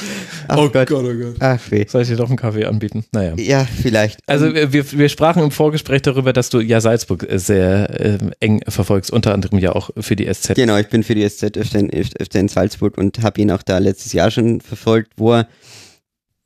[0.48, 0.88] oh Gott.
[0.88, 1.36] Gott, oh Gott.
[1.38, 1.84] Ach weh.
[1.86, 3.04] Soll ich dir doch einen Kaffee anbieten?
[3.12, 3.34] Naja.
[3.36, 4.20] Ja, vielleicht.
[4.26, 9.10] Also wir, wir sprachen im Vorgespräch darüber, dass du ja Salzburg sehr äh, eng verfolgst,
[9.10, 10.54] unter anderem ja auch für die SZ.
[10.54, 13.62] Genau, ich bin für die SZ öfter in, öfter in Salzburg und habe ihn auch
[13.62, 15.48] da letztes Jahr schon verfolgt, wo er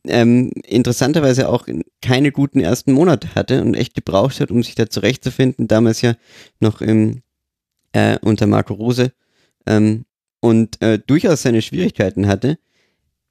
[0.09, 1.66] ähm, interessanterweise auch
[2.02, 5.68] keine guten ersten Monate hatte und echt gebraucht hat, um sich da zurechtzufinden.
[5.68, 6.14] Damals ja
[6.61, 7.22] noch im,
[7.92, 9.12] äh, unter Marco Rose
[9.66, 10.04] ähm,
[10.40, 12.59] und äh, durchaus seine Schwierigkeiten hatte.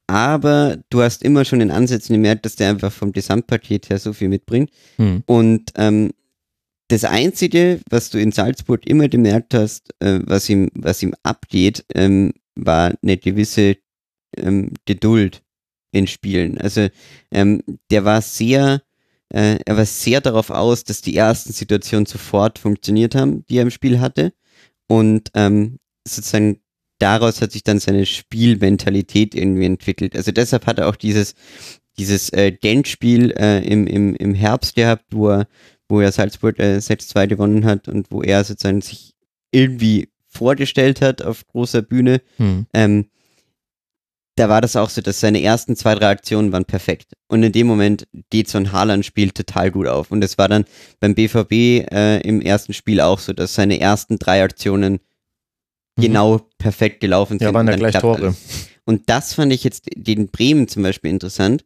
[0.06, 4.12] Aber du hast immer schon in Ansätzen gemerkt, dass der einfach vom Gesamtpaket her so
[4.12, 4.70] viel mitbringt.
[4.96, 5.24] Hm.
[5.26, 6.12] Und ähm,
[6.88, 11.84] das Einzige, was du in Salzburg immer gemerkt hast, äh, was, ihm, was ihm abgeht,
[11.94, 13.76] ähm, war eine gewisse
[14.36, 15.42] ähm, Geduld
[15.96, 16.58] in Spielen.
[16.58, 16.88] Also
[17.30, 18.82] ähm, der war sehr
[19.28, 23.62] Äh, er war sehr darauf aus, dass die ersten Situationen sofort funktioniert haben, die er
[23.62, 24.32] im Spiel hatte.
[24.88, 26.60] Und ähm, sozusagen
[27.00, 30.14] daraus hat sich dann seine Spielmentalität irgendwie entwickelt.
[30.14, 31.34] Also deshalb hat er auch dieses,
[31.98, 35.48] dieses äh, Dent-Spiel äh, im, im, im Herbst gehabt, wo er,
[35.88, 39.14] wo er Salzburg äh, 6-2 gewonnen hat und wo er sozusagen sich
[39.50, 42.20] irgendwie vorgestellt hat auf großer Bühne.
[42.36, 42.66] Hm.
[42.72, 43.06] Ähm,
[44.36, 47.12] da war das auch so, dass seine ersten zwei, drei Aktionen waren perfekt.
[47.26, 50.10] Und in dem Moment geht so ein Haaland-Spiel total gut auf.
[50.10, 50.66] Und es war dann
[51.00, 51.52] beim BVB
[51.90, 55.00] äh, im ersten Spiel auch so, dass seine ersten drei Aktionen
[55.96, 56.02] mhm.
[56.02, 57.46] genau perfekt gelaufen sind.
[57.46, 58.26] Ja, waren ja gleich Tore.
[58.26, 58.68] Alles.
[58.84, 61.64] Und das fand ich jetzt den Bremen zum Beispiel interessant.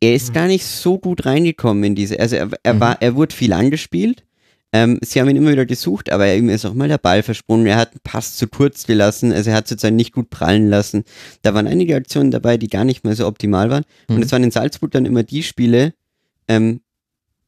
[0.00, 0.34] Er ist mhm.
[0.34, 2.80] gar nicht so gut reingekommen in diese, also er, er mhm.
[2.80, 4.24] war, er wurde viel angespielt,
[4.72, 7.66] ähm, sie haben ihn immer wieder gesucht, aber ihm ist auch mal der Ball versprungen.
[7.66, 11.04] Er hat einen Pass zu kurz gelassen, also er hat sozusagen nicht gut prallen lassen.
[11.42, 13.84] Da waren einige Aktionen dabei, die gar nicht mehr so optimal waren.
[14.08, 14.16] Mhm.
[14.16, 15.92] Und es waren in Salzburg dann immer die Spiele,
[16.48, 16.80] ähm,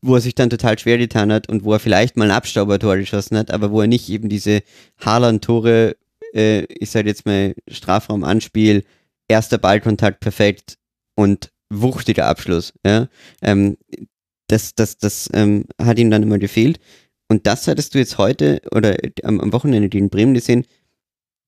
[0.03, 2.99] wo er sich dann total schwer getan hat und wo er vielleicht mal ein Abstaubertor
[2.99, 4.61] geschossen hat, aber wo er nicht eben diese
[5.01, 5.97] Haaland-Tore,
[6.35, 8.85] äh, ich sage jetzt mal Strafraum-Anspiel,
[9.29, 10.77] erster Ballkontakt perfekt
[11.14, 12.75] und wuchtiger Abschluss.
[12.85, 13.09] Ja?
[13.41, 13.79] Ähm,
[14.49, 16.79] das das, das ähm, hat ihm dann immer gefehlt.
[17.29, 20.66] Und das hattest du jetzt heute oder am, am Wochenende gegen Bremen gesehen,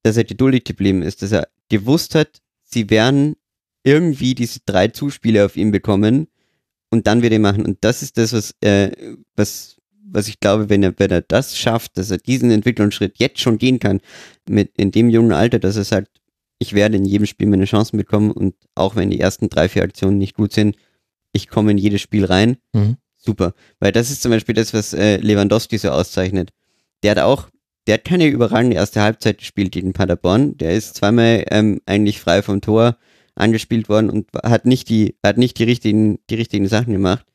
[0.03, 3.37] dass er geduldig geblieben ist, dass er gewusst hat, sie werden
[3.85, 6.29] irgendwie diese drei Zuspiele auf ihn bekommen
[6.91, 7.65] und dann wird er machen.
[7.65, 8.91] Und das ist das, was, äh,
[9.37, 13.41] was, was ich glaube, wenn er, wenn er das schafft, dass er diesen Entwicklungsschritt jetzt
[13.41, 14.01] schon gehen kann,
[14.49, 16.21] mit in dem jungen Alter, dass er sagt,
[16.59, 19.83] ich werde in jedem Spiel meine Chancen bekommen und auch wenn die ersten drei, vier
[19.83, 20.77] Aktionen nicht gut sind,
[21.33, 22.57] ich komme in jedes Spiel rein.
[22.73, 22.97] Mhm
[23.27, 23.55] super.
[23.81, 26.51] Weil das ist zum Beispiel das, was äh, Lewandowski so auszeichnet.
[27.03, 27.49] Der hat auch,
[27.87, 30.57] der hat keine überragende erste Halbzeit gespielt gegen Paderborn.
[30.57, 32.97] Der ist zweimal ähm, eigentlich frei vom Tor
[33.35, 37.27] angespielt worden und hat nicht die, hat nicht die richtigen, die richtigen Sachen gemacht.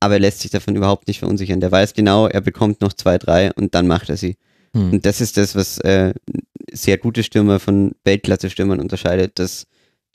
[0.00, 1.60] Aber er lässt sich davon überhaupt nicht verunsichern.
[1.60, 4.36] Der weiß genau, er bekommt noch zwei, drei und dann macht er sie.
[4.74, 4.92] Hm.
[4.92, 6.12] Und das ist das, was äh,
[6.70, 9.66] sehr gute Stürmer von Weltklasse-Stürmern unterscheidet, dass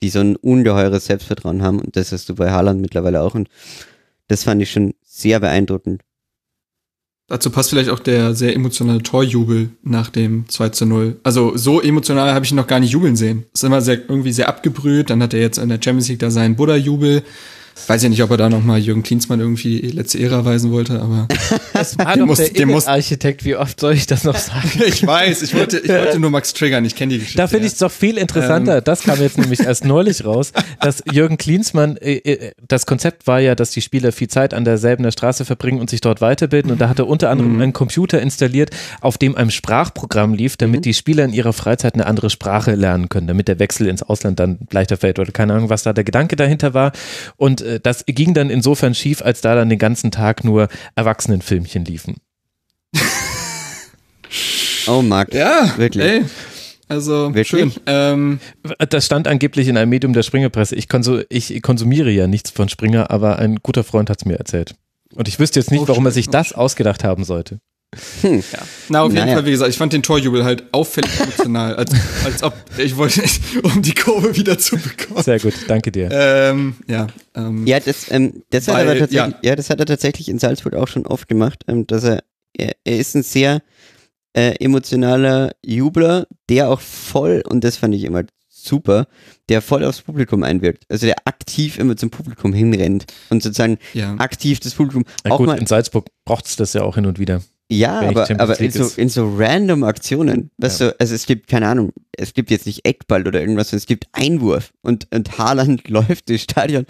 [0.02, 3.34] die so ein ungeheures Selbstvertrauen haben und das hast du bei Haaland mittlerweile auch.
[3.34, 3.48] Und
[4.30, 6.02] das fand ich schon sehr beeindruckend.
[7.26, 11.20] Dazu passt vielleicht auch der sehr emotionale Torjubel nach dem 2 zu 0.
[11.24, 13.46] Also so emotional habe ich ihn noch gar nicht jubeln sehen.
[13.52, 15.10] Ist immer sehr, irgendwie sehr abgebrüht.
[15.10, 17.24] Dann hat er jetzt in der Champions League da seinen Buddha-Jubel.
[17.86, 21.28] Weiß ja nicht, ob er da nochmal Jürgen Klinsmann irgendwie letzte Ehre weisen wollte, aber.
[21.72, 24.68] Das war doch muss, der muss, Architekt, wie oft soll ich das noch sagen?
[24.86, 27.38] ich weiß, ich wollte, ich wollte nur Max triggern, ich kenne die Geschichte.
[27.38, 28.84] Da finde ich es doch viel interessanter, ähm.
[28.84, 33.40] das kam jetzt nämlich erst neulich raus, dass Jürgen Klinsmann, äh, äh, das Konzept war
[33.40, 36.70] ja, dass die Spieler viel Zeit an derselben der Straße verbringen und sich dort weiterbilden
[36.70, 37.62] und da hat er unter anderem mhm.
[37.62, 38.70] einen Computer installiert,
[39.00, 40.82] auf dem ein Sprachprogramm lief, damit mhm.
[40.82, 44.38] die Spieler in ihrer Freizeit eine andere Sprache lernen können, damit der Wechsel ins Ausland
[44.38, 46.92] dann leichter fällt oder keine Ahnung, was da der Gedanke dahinter war
[47.36, 51.84] und äh, das ging dann insofern schief, als da dann den ganzen Tag nur Erwachsenenfilmchen
[51.84, 52.16] liefen.
[54.86, 55.32] oh, Marc.
[55.34, 56.04] Ja, wirklich.
[56.04, 56.24] Ey.
[56.88, 57.46] Also Wirklich?
[57.46, 57.72] schön.
[57.86, 58.40] Ähm,
[58.88, 60.74] das stand angeblich in einem Medium der Springerpresse.
[60.74, 64.36] Ich, konsu ich konsumiere ja nichts von Springer, aber ein guter Freund hat es mir
[64.36, 64.74] erzählt.
[65.14, 67.60] Und ich wüsste jetzt nicht, oh, warum er sich das ausgedacht haben sollte.
[68.20, 68.42] Hm.
[68.52, 68.58] Ja.
[68.88, 69.34] Na, auf jeden naja.
[69.34, 71.92] Fall, wie gesagt, ich fand den Torjubel halt auffällig emotional, als,
[72.24, 73.22] als ob ich wollte,
[73.62, 75.22] um die Kurve wieder zu bekommen.
[75.22, 76.08] Sehr gut, danke dir.
[76.12, 79.50] Ähm, ja, ähm, ja, das, ähm, das, weil, hat er tatsächlich, ja.
[79.50, 79.56] ja.
[79.56, 82.22] das hat er tatsächlich in Salzburg auch schon oft gemacht, ähm, dass er,
[82.56, 83.60] er, er ist ein sehr
[84.34, 89.08] äh, emotionaler Jubler, der auch voll, und das fand ich immer super,
[89.48, 90.84] der voll aufs Publikum einwirkt.
[90.88, 94.14] Also der aktiv immer zum Publikum hinrennt und sozusagen ja.
[94.18, 95.04] aktiv das Publikum.
[95.24, 97.42] Ja, auch gut, mal, in Salzburg braucht es das ja auch hin und wieder.
[97.70, 100.88] Ja, aber, aber in, so, in so random Aktionen, weißt ja.
[100.88, 103.86] du, also es gibt, keine Ahnung, es gibt jetzt nicht Eckball oder irgendwas, sondern es
[103.86, 106.84] gibt Einwurf und, und Haaland läuft durchs Stadion,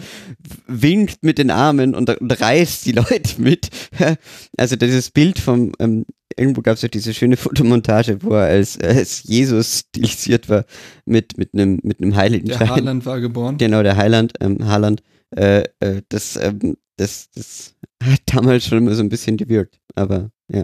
[0.67, 3.69] winkt mit den Armen und, und reißt die Leute mit.
[4.57, 6.05] Also dieses Bild vom, ähm,
[6.37, 10.65] irgendwo gab es ja diese schöne Fotomontage, wo er als, als Jesus stilisiert war
[11.05, 13.57] mit, mit einem mit einem Heiligen Der Haaland war geboren.
[13.57, 15.01] Genau, der Heiland, ähm, Haaland.
[15.35, 20.29] Äh, äh, das, ähm, das, das hat damals schon immer so ein bisschen gewirkt, aber
[20.47, 20.63] ja.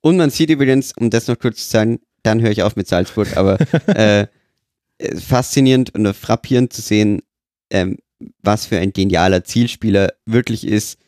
[0.00, 2.86] Und man sieht übrigens, um das noch kurz zu sagen, dann höre ich auf mit
[2.86, 4.26] Salzburg, aber äh,
[5.16, 7.22] faszinierend und frappierend zu sehen,
[7.70, 7.96] ähm,
[8.42, 10.98] was für ein genialer Zielspieler wirklich ist,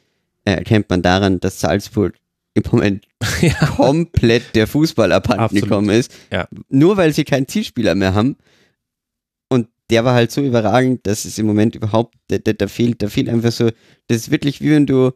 [0.45, 2.15] äh, erkennt man daran, dass Salzburg
[2.55, 3.07] im Moment
[3.43, 3.55] ja.
[3.67, 6.13] komplett der Fußball abhanden gekommen ist.
[6.33, 6.49] Ja.
[6.69, 8.37] Nur weil sie keinen Zielspieler mehr haben.
[9.91, 13.09] Der war halt so überragend, dass es im Moment überhaupt, da, da, da fehlt, da
[13.09, 13.71] fehlt einfach so,
[14.09, 15.13] das ist wirklich wie wenn du,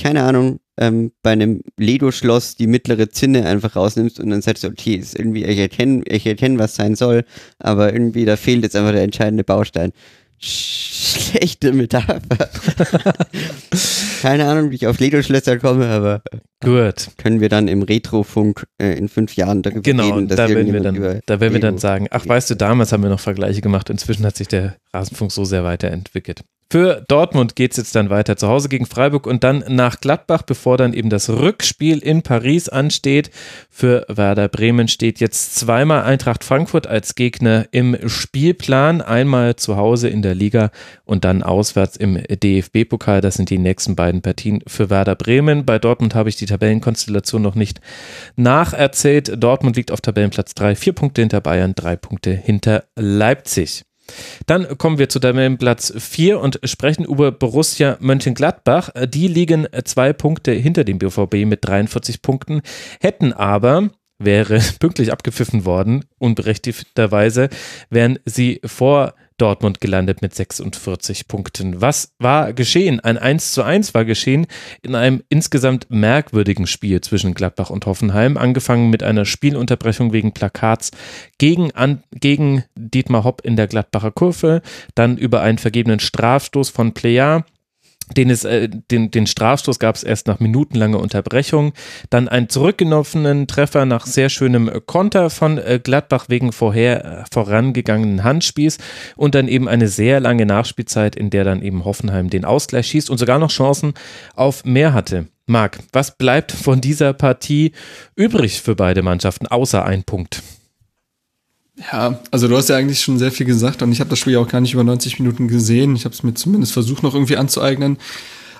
[0.00, 4.68] keine Ahnung, ähm, bei einem Lego-Schloss die mittlere Zinne einfach rausnimmst und dann sagst du,
[4.68, 7.24] okay, ist irgendwie, ich erkenne, ich erkenne, was sein soll,
[7.58, 9.92] aber irgendwie da fehlt jetzt einfach der entscheidende Baustein.
[10.38, 12.20] Schlechte Metapher.
[14.20, 16.22] keine Ahnung, wie ich auf Lego-Schlösser komme, aber
[16.62, 17.08] Gut.
[17.18, 20.72] können wir dann im Retrofunk äh, in fünf Jahren darüber Genau, reden, dass da werden
[20.72, 23.60] wir dann, da werden wir dann sagen, ach weißt du, damals haben wir noch Vergleiche
[23.60, 26.42] gemacht, inzwischen hat sich der Rasenfunk so sehr weiterentwickelt.
[26.68, 30.42] Für Dortmund geht es jetzt dann weiter zu Hause gegen Freiburg und dann nach Gladbach,
[30.42, 33.30] bevor dann eben das Rückspiel in Paris ansteht.
[33.70, 39.00] Für Werder Bremen steht jetzt zweimal Eintracht Frankfurt als Gegner im Spielplan.
[39.00, 40.72] Einmal zu Hause in der Liga
[41.04, 43.20] und dann auswärts im DFB-Pokal.
[43.20, 45.64] Das sind die nächsten beiden Partien für Werder Bremen.
[45.64, 47.80] Bei Dortmund habe ich die Tabellenkonstellation noch nicht
[48.34, 49.40] nacherzählt.
[49.40, 53.85] Dortmund liegt auf Tabellenplatz 3, vier Punkte hinter Bayern, drei Punkte hinter Leipzig.
[54.46, 58.90] Dann kommen wir zu Tabellenplatz 4 und sprechen über Borussia Mönchengladbach.
[59.06, 62.62] Die liegen zwei Punkte hinter dem BVB mit 43 Punkten,
[63.00, 67.48] hätten aber, wäre pünktlich abgepfiffen worden, unberechtigterweise,
[67.90, 71.80] wären sie vor Dortmund gelandet mit 46 Punkten.
[71.80, 73.00] Was war geschehen?
[73.00, 74.46] Ein 1 zu 1 war geschehen
[74.82, 80.90] in einem insgesamt merkwürdigen Spiel zwischen Gladbach und Hoffenheim, angefangen mit einer Spielunterbrechung wegen Plakats
[81.38, 84.62] gegen, an, gegen Dietmar Hopp in der Gladbacher Kurve,
[84.94, 87.44] dann über einen vergebenen Strafstoß von Plea,
[88.14, 91.72] den, es, äh, den, den Strafstoß gab es erst nach minutenlanger Unterbrechung.
[92.10, 98.22] Dann einen zurückgenommenen Treffer nach sehr schönem Konter von äh, Gladbach wegen vorher äh, vorangegangenen
[98.22, 98.78] Handspiels
[99.16, 103.10] und dann eben eine sehr lange Nachspielzeit, in der dann eben Hoffenheim den Ausgleich schießt
[103.10, 103.94] und sogar noch Chancen
[104.34, 105.26] auf mehr hatte.
[105.46, 107.72] Marc, was bleibt von dieser Partie
[108.16, 110.42] übrig für beide Mannschaften, außer ein Punkt?
[111.78, 114.32] Ja, also du hast ja eigentlich schon sehr viel gesagt und ich habe das Spiel
[114.32, 115.94] ja auch gar nicht über 90 Minuten gesehen.
[115.94, 117.98] Ich habe es mir zumindest versucht noch irgendwie anzueignen.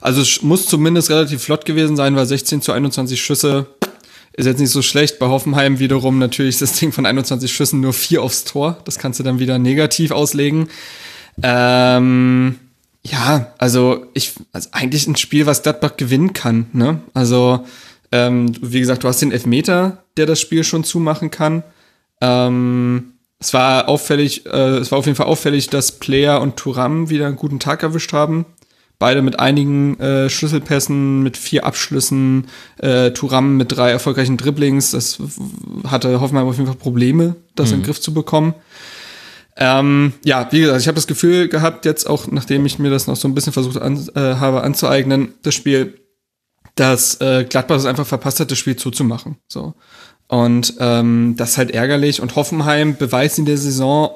[0.03, 3.67] Also es muss zumindest relativ flott gewesen sein, weil 16 zu 21 Schüsse
[4.35, 5.19] ist jetzt nicht so schlecht.
[5.19, 8.79] Bei Hoffenheim wiederum natürlich das Ding von 21 Schüssen nur vier aufs Tor.
[8.85, 10.69] Das kannst du dann wieder negativ auslegen.
[11.43, 12.57] Ähm,
[13.03, 16.67] ja, also ich, also eigentlich ein Spiel, was Gladbach gewinnen kann.
[16.73, 17.01] Ne?
[17.14, 17.64] Also
[18.12, 21.62] ähm, wie gesagt, du hast den Elfmeter, der das Spiel schon zumachen kann.
[22.21, 27.11] Ähm, es war auffällig, äh, es war auf jeden Fall auffällig, dass Player und Turam
[27.11, 28.47] wieder einen guten Tag erwischt haben.
[28.99, 32.47] Beide mit einigen äh, Schlüsselpässen, mit vier Abschlüssen,
[32.79, 34.93] äh, Turam mit drei erfolgreichen Dribblings.
[34.93, 35.19] Das
[35.87, 38.55] hatte Hoffenheim auf jeden Fall Probleme, das in den Griff zu bekommen.
[39.59, 43.07] Ähm, ja, wie gesagt, ich habe das Gefühl gehabt, jetzt auch, nachdem ich mir das
[43.07, 45.99] noch so ein bisschen versucht an, äh, habe anzueignen, das Spiel,
[46.75, 49.37] dass äh, Gladbach es einfach verpasst hat, das Spiel zuzumachen.
[49.49, 49.75] So.
[50.29, 52.20] Und ähm, das ist halt ärgerlich.
[52.20, 54.11] Und Hoffenheim beweist in der Saison,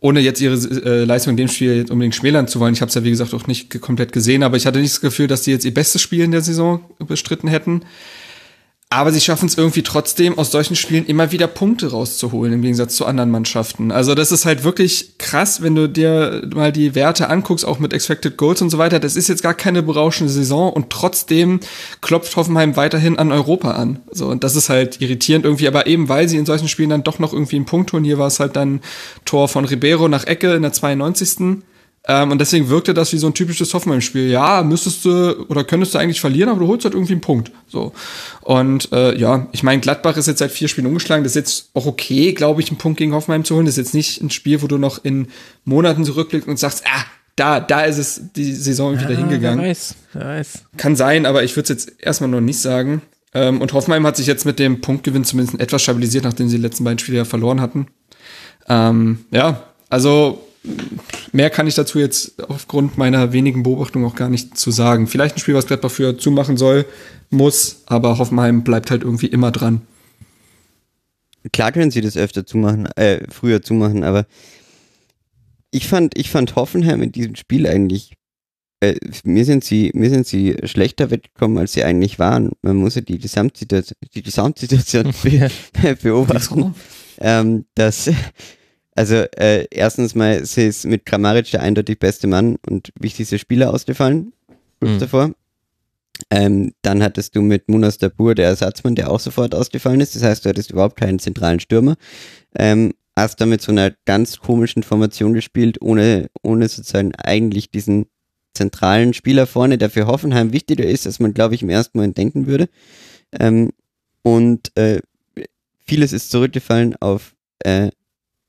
[0.00, 2.88] ohne jetzt ihre äh, Leistung in dem Spiel jetzt unbedingt schmälern zu wollen, ich habe
[2.88, 5.42] es ja wie gesagt auch nicht komplett gesehen, aber ich hatte nicht das Gefühl, dass
[5.42, 7.82] die jetzt ihr bestes Spiel in der Saison bestritten hätten.
[8.92, 12.94] Aber sie schaffen es irgendwie trotzdem, aus solchen Spielen immer wieder Punkte rauszuholen, im Gegensatz
[12.94, 13.90] zu anderen Mannschaften.
[13.90, 17.94] Also das ist halt wirklich krass, wenn du dir mal die Werte anguckst, auch mit
[17.94, 19.00] Expected Goals und so weiter.
[19.00, 21.60] Das ist jetzt gar keine berauschende Saison und trotzdem
[22.02, 24.00] klopft Hoffenheim weiterhin an Europa an.
[24.10, 27.02] So, und das ist halt irritierend irgendwie, aber eben weil sie in solchen Spielen dann
[27.02, 28.04] doch noch irgendwie einen Punkt holen.
[28.04, 28.82] Hier war es halt dann
[29.24, 31.62] Tor von Ribeiro nach Ecke in der 92.
[32.08, 34.28] Ähm, und deswegen wirkte das wie so ein typisches Hoffenheim-Spiel.
[34.28, 37.52] Ja, müsstest du oder könntest du eigentlich verlieren, aber du holst halt irgendwie einen Punkt.
[37.68, 37.92] So.
[38.40, 41.22] Und äh, ja, ich meine, Gladbach ist jetzt seit vier Spielen umgeschlagen.
[41.22, 43.66] Das ist jetzt auch okay, glaube ich, einen Punkt gegen Hoffenheim zu holen.
[43.66, 45.28] Das ist jetzt nicht ein Spiel, wo du noch in
[45.64, 47.04] Monaten zurückblickst und sagst, ah,
[47.36, 49.60] da, da ist es die Saison wieder hingegangen.
[49.60, 50.64] Wer weiß, wer weiß.
[50.76, 53.02] Kann sein, aber ich würde es jetzt erstmal noch nicht sagen.
[53.32, 56.62] Ähm, und Hoffenheim hat sich jetzt mit dem Punktgewinn zumindest etwas stabilisiert, nachdem sie die
[56.62, 57.86] letzten beiden Spiele ja verloren hatten.
[58.68, 60.46] Ähm, ja, also
[61.32, 65.06] mehr kann ich dazu jetzt aufgrund meiner wenigen Beobachtung auch gar nicht zu sagen.
[65.06, 66.86] Vielleicht ein Spiel, was Gladbach für zumachen soll,
[67.30, 69.82] muss, aber Hoffenheim bleibt halt irgendwie immer dran.
[71.52, 74.26] Klar können sie das öfter zumachen, äh, früher zumachen, aber
[75.72, 78.14] ich fand, ich fand Hoffenheim in diesem Spiel eigentlich,
[78.80, 78.94] äh,
[79.24, 82.50] mir sind sie, mir sind sie schlechter weggekommen, als sie eigentlich waren.
[82.62, 86.74] Man muss ja die Gesamtsituation, die Gesamtsituation be beobachten.
[87.18, 88.10] Ähm, dass,
[88.94, 93.72] also äh, erstens mal, sie ist mit Kramaric der eindeutig beste Mann und wichtigste Spieler
[93.72, 94.32] ausgefallen,
[94.80, 94.98] kurz Mhm.
[94.98, 95.30] davor.
[96.30, 100.14] Ähm, dann hattest du mit Munas Dabur der Ersatzmann, der auch sofort ausgefallen ist.
[100.14, 101.96] Das heißt, du hattest überhaupt keinen zentralen Stürmer.
[102.56, 108.06] Ähm, hast damit so einer ganz komischen Formation gespielt, ohne, ohne sozusagen eigentlich diesen
[108.54, 112.16] zentralen Spieler vorne, der für Hoffenheim wichtiger ist, als man, glaube ich, im ersten Moment
[112.18, 112.68] denken würde.
[113.38, 113.70] Ähm,
[114.22, 115.00] und äh,
[115.84, 117.90] vieles ist zurückgefallen auf äh,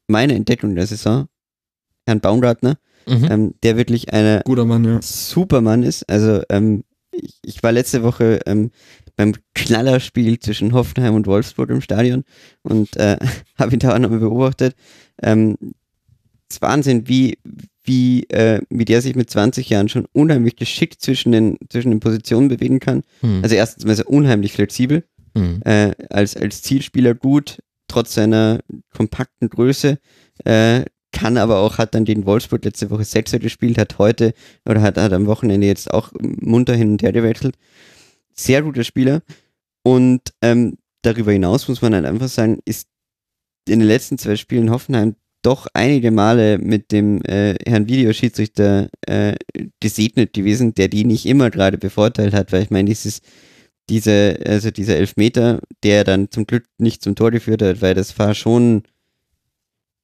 [0.07, 1.27] meine Entdeckung der Saison,
[2.05, 3.27] Herrn Baumgartner, Mhm.
[3.29, 5.01] ähm, der wirklich Mann, ja.
[5.01, 6.09] Supermann ist.
[6.09, 8.71] Also ähm, ich, ich war letzte Woche ähm,
[9.17, 12.23] beim Knallerspiel zwischen Hoffenheim und Wolfsburg im Stadion
[12.61, 13.17] und äh,
[13.59, 14.75] habe ihn da auch nochmal beobachtet.
[15.21, 15.57] Ähm,
[16.49, 17.37] es ist Wahnsinn, wie,
[17.83, 21.99] wie, äh, wie der sich mit 20 Jahren schon unheimlich geschickt zwischen den, zwischen den
[21.99, 23.03] Positionen bewegen kann.
[23.19, 23.41] Hm.
[23.43, 25.03] Also erstens mal ist er unheimlich flexibel,
[25.37, 25.61] Hm.
[25.65, 27.57] äh, als, als Zielspieler gut,
[27.93, 28.59] trotz seiner
[28.95, 29.99] kompakten Größe,
[30.45, 34.33] äh, kann aber auch, hat dann den Wolfsburg letzte Woche Sechser gespielt, hat heute
[34.67, 37.55] oder hat, hat am Wochenende jetzt auch munter hin und her gewechselt.
[38.33, 39.21] Sehr guter Spieler.
[39.83, 42.87] Und ähm, darüber hinaus muss man halt einfach sagen, ist
[43.69, 49.35] in den letzten zwei Spielen Hoffenheim doch einige Male mit dem äh, Herrn Videoschiedsrichter äh,
[49.79, 53.21] gesegnet gewesen, der die nicht immer gerade bevorteilt hat, weil ich meine, dieses,
[53.89, 58.17] diese, also dieser Elfmeter, der dann zum Glück nicht zum Tor geführt hat, weil das
[58.17, 58.83] war schon,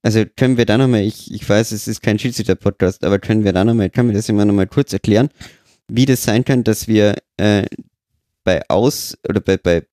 [0.01, 3.53] also können wir da nochmal, ich, ich weiß, es ist kein Schiedsrichter-Podcast, aber können wir
[3.53, 5.29] da nochmal, können wir das immer nochmal kurz erklären,
[5.87, 7.65] wie das sein kann, dass wir äh,
[8.43, 9.83] bei Aus, oder bei, bei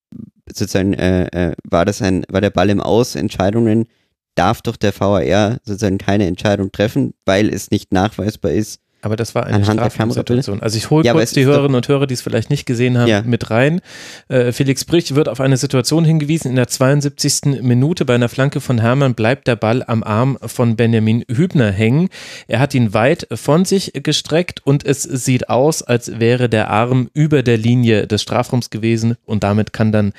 [0.48, 3.86] sozusagen, äh, äh, war das ein, war der Ball im Aus, Entscheidungen,
[4.34, 8.80] darf doch der VAR sozusagen keine Entscheidung treffen, weil es nicht nachweisbar ist.
[9.02, 10.62] Aber das war eine Strafraumsituation.
[10.62, 13.08] Also ich hole Ja, kurz die Hörerinnen und Hörer, die es vielleicht nicht gesehen haben,
[13.08, 13.22] Ja.
[13.22, 13.80] mit rein.
[14.28, 16.48] Äh, Felix Brich wird auf eine Situation hingewiesen.
[16.50, 17.62] In der 72.
[17.62, 22.08] Minute bei einer Flanke von Hermann bleibt der Ball am Arm von Benjamin Hübner hängen.
[22.48, 27.08] Er hat ihn weit von sich gestreckt und es sieht aus, als wäre der Arm
[27.14, 30.12] über der Linie des Strafraums gewesen und damit kann dann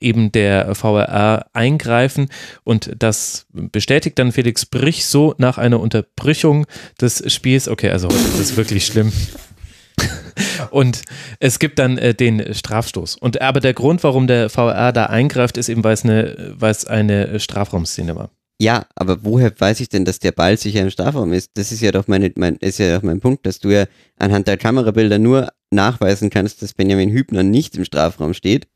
[0.00, 2.28] eben der VRR eingreifen
[2.64, 6.66] und das bestätigt dann Felix Brich so nach einer Unterbrechung
[7.00, 7.68] des Spiels.
[7.68, 9.12] Okay, also heute ist es wirklich schlimm.
[10.70, 11.02] Und
[11.38, 13.16] es gibt dann äh, den Strafstoß.
[13.16, 16.56] Und aber der Grund, warum der VR da eingreift, ist eben, weil es eine,
[16.88, 18.30] eine Strafraumszene war.
[18.60, 21.52] Ja, aber woher weiß ich denn, dass der Ball sicher im Strafraum ist?
[21.54, 23.86] Das ist ja doch meine, mein, ist ja doch mein Punkt, dass du ja
[24.18, 28.68] anhand der Kamerabilder nur nachweisen kannst, dass Benjamin Hübner nicht im Strafraum steht.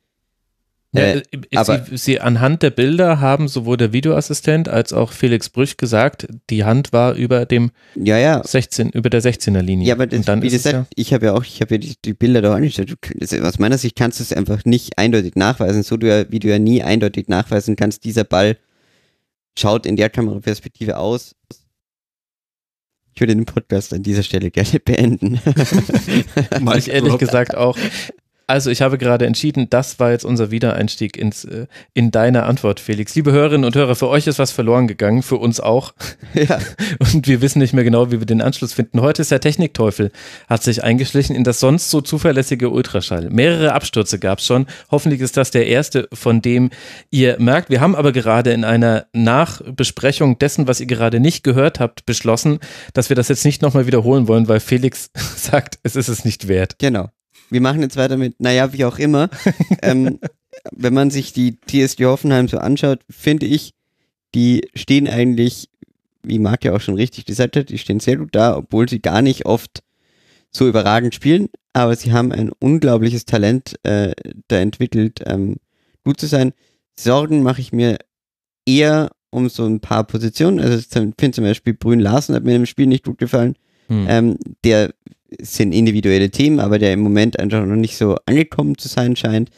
[0.94, 5.48] Äh, Ja, aber- sie, sie anhand der Bilder haben sowohl der Videoassistent als auch Felix
[5.50, 8.42] Brüch gesagt, die Hand war über dem Ja, ja.
[8.44, 9.88] 16, über der 16er Linie.
[9.88, 11.74] Ja, aber das, Und dann wie ist es gesagt, ich habe ja auch, ich habe
[11.74, 12.58] ja die, die Bilder da.
[12.58, 16.30] Du, das, aus meiner Sicht kannst du es einfach nicht eindeutig nachweisen, so du ja,
[16.30, 18.56] wie du ja nie eindeutig nachweisen kannst, dieser Ball
[19.58, 21.34] schaut in der Kameraperspektive aus.
[23.14, 25.40] Ich würde den Podcast an dieser Stelle gerne beenden.
[26.64, 27.76] ja, ich ehrlich gesagt auch.
[28.46, 32.78] Also ich habe gerade entschieden, das war jetzt unser Wiedereinstieg ins, äh, in deine Antwort,
[32.78, 33.14] Felix.
[33.14, 35.94] Liebe Hörerinnen und Hörer, für euch ist was verloren gegangen, für uns auch.
[36.34, 36.58] ja.
[37.14, 39.00] Und wir wissen nicht mehr genau, wie wir den Anschluss finden.
[39.00, 40.12] Heute ist der Technikteufel,
[40.48, 43.30] hat sich eingeschlichen in das sonst so zuverlässige Ultraschall.
[43.30, 44.66] Mehrere Abstürze gab es schon.
[44.90, 46.70] Hoffentlich ist das der erste, von dem
[47.10, 47.70] ihr merkt.
[47.70, 52.58] Wir haben aber gerade in einer Nachbesprechung dessen, was ihr gerade nicht gehört habt, beschlossen,
[52.92, 56.48] dass wir das jetzt nicht nochmal wiederholen wollen, weil Felix sagt, es ist es nicht
[56.48, 56.78] wert.
[56.78, 57.08] Genau.
[57.55, 59.31] Wir machen jetzt weiter mit, naja, wie auch immer.
[59.82, 60.18] ähm,
[60.72, 63.74] wenn man sich die TSG Hoffenheim so anschaut, finde ich,
[64.35, 65.68] die stehen eigentlich,
[66.24, 69.01] wie Marc ja auch schon richtig gesagt hat, die stehen sehr gut da, obwohl sie
[69.01, 69.85] gar nicht oft
[70.51, 74.14] so überragend spielen, aber sie haben ein unglaubliches Talent äh,
[74.48, 75.59] da entwickelt, ähm,
[76.02, 76.55] gut zu sein.
[76.98, 77.98] Sorgen mache ich mir
[78.66, 80.59] eher um so ein paar Positionen.
[80.59, 83.55] Also ich finde zum Beispiel Brün Larsen hat mir im Spiel nicht gut gefallen.
[83.86, 84.06] Hm.
[84.09, 84.93] Ähm, der
[85.40, 89.51] sind individuelle Themen, aber der im Moment einfach noch nicht so angekommen zu sein scheint.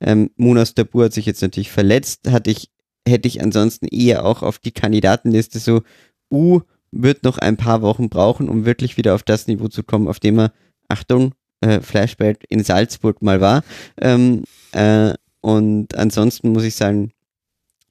[0.00, 2.70] Ähm, Munas Dabur hat sich jetzt natürlich verletzt, hatte ich,
[3.06, 5.82] hätte ich ansonsten eher auch auf die Kandidatenliste so,
[6.30, 6.60] U
[6.90, 10.20] wird noch ein paar Wochen brauchen, um wirklich wieder auf das Niveau zu kommen, auf
[10.20, 10.52] dem er,
[10.88, 13.64] Achtung, äh, Flashback in Salzburg mal war.
[14.00, 17.12] Ähm, äh, und ansonsten muss ich sagen,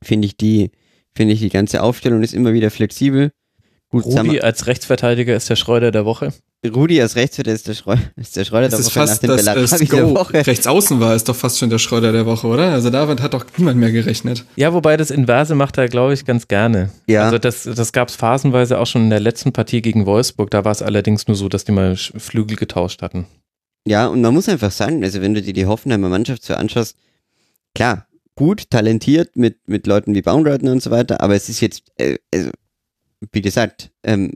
[0.01, 0.71] finde ich die,
[1.15, 3.31] finde ich die ganze Aufstellung ist immer wieder flexibel.
[3.91, 6.31] Gut, Rudi als Rechtsverteidiger ist der Schreuder der Woche.
[6.65, 9.23] Rudi als Rechtsverteidiger ist der, Schreu ist der Schreuder Das der ist Woche nach fast
[9.23, 10.09] dem das, Bellarabi das der.
[10.11, 10.47] Woche.
[10.47, 12.71] Rechts außen war ist doch fast schon der Schreuder der Woche, oder?
[12.71, 14.45] Also damit hat doch niemand mehr gerechnet.
[14.55, 16.89] Ja, wobei das Inverse macht er, glaube ich, ganz gerne.
[17.07, 17.25] Ja.
[17.25, 20.49] Also das, das gab es phasenweise auch schon in der letzten Partie gegen Wolfsburg.
[20.51, 23.25] Da war es allerdings nur so, dass die mal Flügel getauscht hatten.
[23.85, 26.95] Ja, und man muss einfach sagen, also wenn du dir die Hoffenheimer Mannschaft so anschaust,
[27.75, 31.83] klar, gut, talentiert mit, mit Leuten wie Baumgartner und so weiter, aber es ist jetzt,
[31.97, 32.51] äh, also,
[33.31, 34.31] wie gesagt, ähm,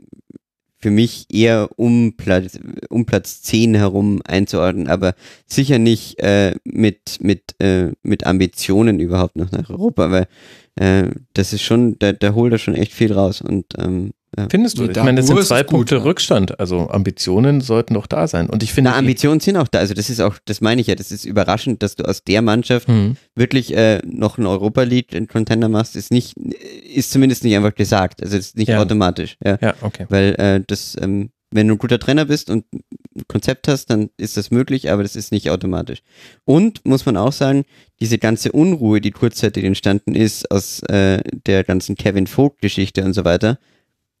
[0.78, 2.58] für mich eher um Platz,
[2.90, 5.14] um Platz 10 herum einzuordnen, aber
[5.46, 10.28] sicher nicht äh, mit, mit, äh, mit Ambitionen überhaupt noch nach Europa, weil
[10.76, 14.46] äh, das ist schon, da, da holt er schon echt viel raus und ähm, ja.
[14.50, 14.82] Findest du?
[14.84, 16.02] Nee, Ich meine, das sind ist zwei es gut, Punkte ja.
[16.02, 16.60] Rückstand.
[16.60, 18.48] Also Ambitionen sollten doch da sein.
[18.50, 19.78] Und ich finde, Na, Ambitionen sind auch da.
[19.78, 22.42] Also das ist auch, das meine ich ja, das ist überraschend, dass du aus der
[22.42, 23.16] Mannschaft Hm.
[23.34, 28.22] wirklich äh, noch einen Europa League Contender machst, ist nicht, ist zumindest nicht einfach gesagt.
[28.22, 28.80] Also ist nicht Ja.
[28.80, 29.36] automatisch.
[29.44, 29.58] Ja.
[29.60, 30.06] Ja, okay.
[30.08, 34.10] Weil äh, das, ähm, wenn du ein guter Trainer bist und ein Konzept hast, dann
[34.18, 36.00] ist das möglich, aber das ist nicht automatisch.
[36.44, 37.64] Und muss man auch sagen,
[38.00, 43.24] diese ganze Unruhe, die kurzzeitig entstanden ist aus äh, der ganzen Kevin Vogt-Geschichte und so
[43.24, 43.58] weiter,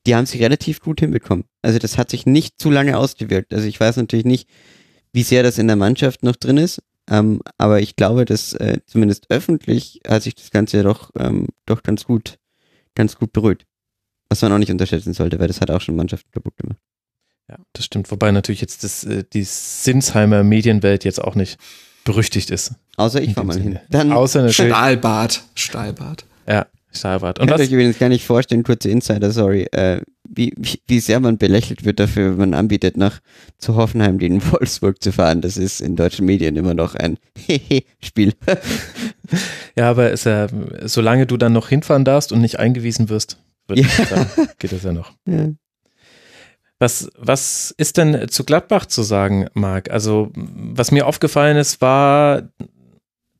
[0.06, 1.44] die haben sich relativ gut hinbekommen.
[1.62, 3.52] Also das hat sich nicht zu lange ausgewirkt.
[3.52, 4.48] Also ich weiß natürlich nicht,
[5.12, 8.78] wie sehr das in der Mannschaft noch drin ist, ähm, aber ich glaube, dass äh,
[8.86, 12.38] zumindest öffentlich hat sich das Ganze doch, ähm, doch ganz gut,
[12.94, 13.64] ganz gut beruhigt.
[14.28, 16.78] Was man auch nicht unterschätzen sollte, weil das hat auch schon Mannschaften kaputt gemacht.
[17.48, 18.10] Ja, das stimmt.
[18.10, 21.58] Wobei natürlich jetzt das, äh, die Sinsheimer Medienwelt jetzt auch nicht
[22.04, 22.74] berüchtigt ist.
[22.96, 23.78] Außer ich fahr mal hin.
[23.88, 24.72] Dann Außer natürlich.
[24.72, 25.42] Stahlbad.
[25.54, 26.24] Stahlbad.
[26.48, 26.66] Ja,
[26.96, 27.38] Stahlbad.
[27.38, 27.66] Und Könnt was?
[27.66, 31.84] euch übrigens gar nicht vorstellen, kurze Insider, sorry, äh, wie, wie, wie sehr man belächelt
[31.84, 33.20] wird dafür, wenn man anbietet, nach
[33.58, 35.40] zu Hoffenheim gegen Wolfsburg zu fahren.
[35.40, 38.34] Das ist in deutschen Medien immer noch ein Hehe-Spiel.
[39.76, 40.48] ja, aber ist ja,
[40.84, 43.88] solange du dann noch hinfahren darfst und nicht eingewiesen wirst, wird ja.
[43.88, 45.12] Sagen, geht das ja noch.
[45.26, 45.48] Ja.
[46.78, 49.90] Was, was ist denn zu Gladbach zu sagen, Marc?
[49.90, 52.50] Also, was mir aufgefallen ist, war,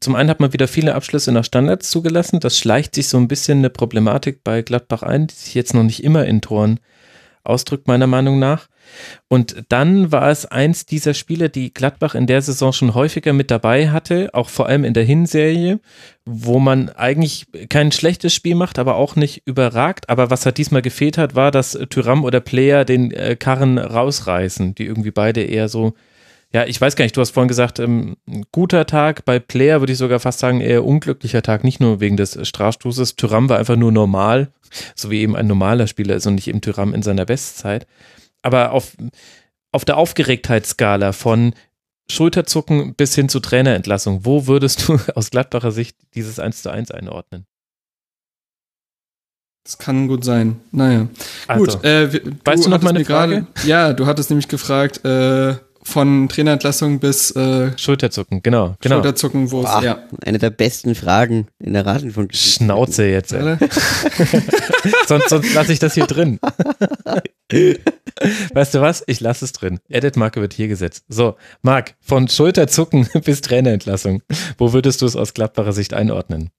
[0.06, 2.38] zum einen hat man wieder viele Abschlüsse nach Standards zugelassen.
[2.38, 5.82] Das schleicht sich so ein bisschen eine Problematik bei Gladbach ein, die sich jetzt noch
[5.82, 6.78] nicht immer in Toren
[7.42, 8.68] ausdrückt, meiner Meinung nach.
[9.26, 13.50] Und dann war es eins dieser Spiele, die Gladbach in der Saison schon häufiger mit
[13.50, 15.80] dabei hatte, auch vor allem in der Hinserie,
[16.24, 20.08] wo man eigentlich kein schlechtes Spiel macht, aber auch nicht überragt.
[20.08, 24.76] Aber was halt diesmal gefehlt hat, war, dass Tyram oder Player den äh, Karren rausreißen,
[24.76, 25.94] die irgendwie beide eher so
[26.56, 28.16] ja, ich weiß gar nicht, du hast vorhin gesagt, ähm,
[28.50, 29.26] guter Tag.
[29.26, 33.16] Bei Player würde ich sogar fast sagen, eher unglücklicher Tag, nicht nur wegen des Strafstoßes.
[33.16, 34.48] Tyram war einfach nur normal,
[34.94, 37.86] so wie eben ein normaler Spieler ist und nicht eben Tyram in seiner Bestzeit.
[38.40, 38.96] Aber auf,
[39.70, 41.52] auf der Aufgeregtheitsskala von
[42.10, 46.90] Schulterzucken bis hin zu Trainerentlassung, wo würdest du aus Gladbacher Sicht dieses 1 zu 1
[46.90, 47.44] einordnen?
[49.62, 50.60] Das kann gut sein.
[50.72, 51.08] Naja.
[51.48, 53.42] Also, gut, äh, du weißt du noch meine Frage?
[53.42, 55.56] Grade, ja, du hattest nämlich gefragt, äh,
[55.86, 58.96] von Trainerentlassung bis äh, Schulterzucken, genau, genau.
[58.96, 60.00] Schulterzucken, wo es, ja.
[60.24, 62.34] Eine der besten Fragen in der Rasenfunk.
[62.34, 63.30] Schnauze jetzt.
[65.06, 66.40] sonst sonst lasse ich das hier drin.
[68.52, 69.04] weißt du was?
[69.06, 69.78] Ich lasse es drin.
[69.88, 71.04] Edit-Marke wird hier gesetzt.
[71.08, 74.22] So, Marc, von Schulterzucken bis Trainerentlassung.
[74.58, 76.50] Wo würdest du es aus Gladbacher Sicht einordnen?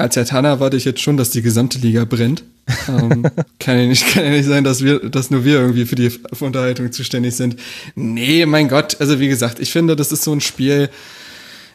[0.00, 2.42] Als Hertaner erwarte ich jetzt schon, dass die gesamte Liga brennt.
[2.88, 3.24] ähm,
[3.58, 6.10] kann, ja nicht, kann ja nicht sein, dass wir, dass nur wir irgendwie für die
[6.40, 7.56] Unterhaltung zuständig sind.
[7.94, 10.88] Nee, mein Gott, also wie gesagt, ich finde, das ist so ein Spiel.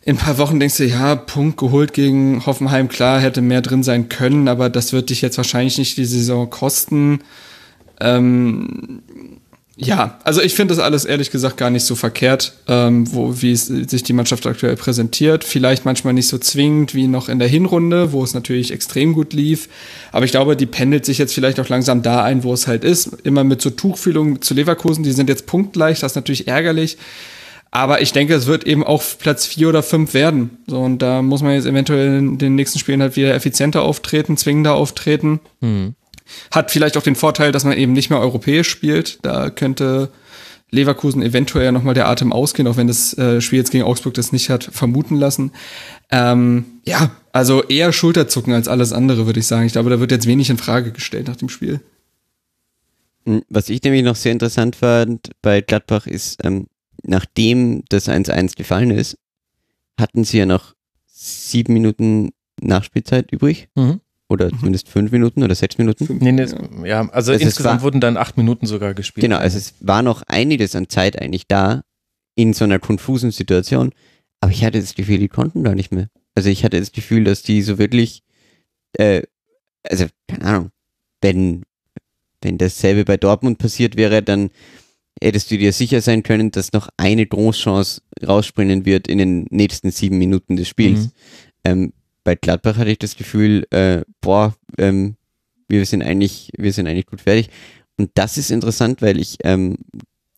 [0.03, 3.81] In ein paar Wochen denkst du, ja, Punkt geholt gegen Hoffenheim, klar, hätte mehr drin
[3.81, 7.19] sein können, aber das wird dich jetzt wahrscheinlich nicht die Saison kosten.
[7.99, 9.01] Ähm,
[9.77, 13.51] ja, also ich finde das alles ehrlich gesagt gar nicht so verkehrt, ähm, wo, wie
[13.51, 15.43] es sich die Mannschaft aktuell präsentiert.
[15.43, 19.33] Vielleicht manchmal nicht so zwingend wie noch in der Hinrunde, wo es natürlich extrem gut
[19.33, 19.67] lief.
[20.13, 22.85] Aber ich glaube, die pendelt sich jetzt vielleicht auch langsam da ein, wo es halt
[22.85, 23.17] ist.
[23.23, 26.97] Immer mit so Tuchfühlung zu Leverkusen, die sind jetzt punktgleich, das ist natürlich ärgerlich.
[27.71, 30.59] Aber ich denke, es wird eben auch Platz vier oder fünf werden.
[30.67, 34.37] So, und da muss man jetzt eventuell in den nächsten Spielen halt wieder effizienter auftreten,
[34.37, 35.41] zwingender auftreten.
[35.59, 35.95] Mhm.
[36.51, 39.19] Hat vielleicht auch den Vorteil, dass man eben nicht mehr europäisch spielt.
[39.23, 40.11] Da könnte
[40.71, 44.31] Leverkusen eventuell nochmal der Atem ausgehen, auch wenn das äh, Spiel jetzt gegen Augsburg das
[44.31, 45.51] nicht hat vermuten lassen.
[46.11, 49.65] Ähm, ja, also eher Schulterzucken als alles andere, würde ich sagen.
[49.65, 51.81] Ich glaube, da wird jetzt wenig in Frage gestellt nach dem Spiel.
[53.25, 56.67] Hm, was ich nämlich noch sehr interessant fand bei Gladbach ist, ähm,
[57.03, 59.17] nachdem das 1-1 gefallen ist,
[59.99, 60.73] hatten sie ja noch
[61.05, 62.31] sieben Minuten
[62.61, 63.69] Nachspielzeit übrig.
[63.75, 64.01] Mhm.
[64.35, 64.59] Oder mhm.
[64.59, 66.17] zumindest fünf Minuten oder sechs Minuten?
[66.19, 66.45] Nee, nee,
[66.83, 69.23] ja, also es insgesamt war, wurden dann acht Minuten sogar gespielt.
[69.23, 71.83] Genau, also es war noch einiges an Zeit eigentlich da
[72.35, 73.91] in so einer konfusen Situation.
[74.41, 76.09] Aber ich hatte das Gefühl, die konnten da nicht mehr.
[76.35, 78.23] Also ich hatte das Gefühl, dass die so wirklich,
[78.97, 79.21] äh,
[79.83, 80.69] also keine Ahnung,
[81.21, 81.63] wenn,
[82.41, 84.49] wenn dasselbe bei Dortmund passiert wäre, dann
[85.21, 89.91] hättest du dir sicher sein können, dass noch eine Großchance rausspringen wird in den nächsten
[89.91, 91.05] sieben Minuten des Spiels.
[91.05, 91.11] Mhm.
[91.63, 91.93] Ähm,
[92.25, 95.15] bei Gladbach hatte ich das Gefühl, äh, boah, ähm,
[95.69, 97.49] wir sind eigentlich, wir sind eigentlich gut fertig.
[97.97, 99.77] Und das ist interessant, weil ich ähm,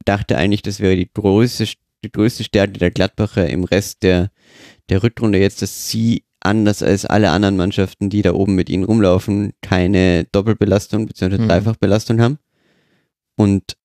[0.05, 1.65] dachte eigentlich, das wäre die größte,
[2.03, 4.31] die größte Stärke der Gladbacher im Rest der,
[4.89, 8.83] der Rückrunde jetzt, dass sie anders als alle anderen Mannschaften, die da oben mit ihnen
[8.83, 11.37] rumlaufen, keine Doppelbelastung bzw.
[11.37, 11.47] Mhm.
[11.47, 12.37] Dreifachbelastung haben.
[13.37, 13.77] Und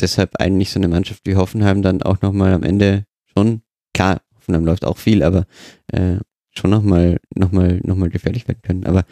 [0.00, 3.62] deshalb eigentlich so eine Mannschaft wie Hoffenheim dann auch nochmal am Ende schon,
[3.94, 5.46] klar, Hoffenheim läuft auch viel, aber
[5.92, 6.16] äh,
[6.58, 8.86] schon nochmal noch mal, noch mal gefährlich werden können.
[8.86, 9.04] Aber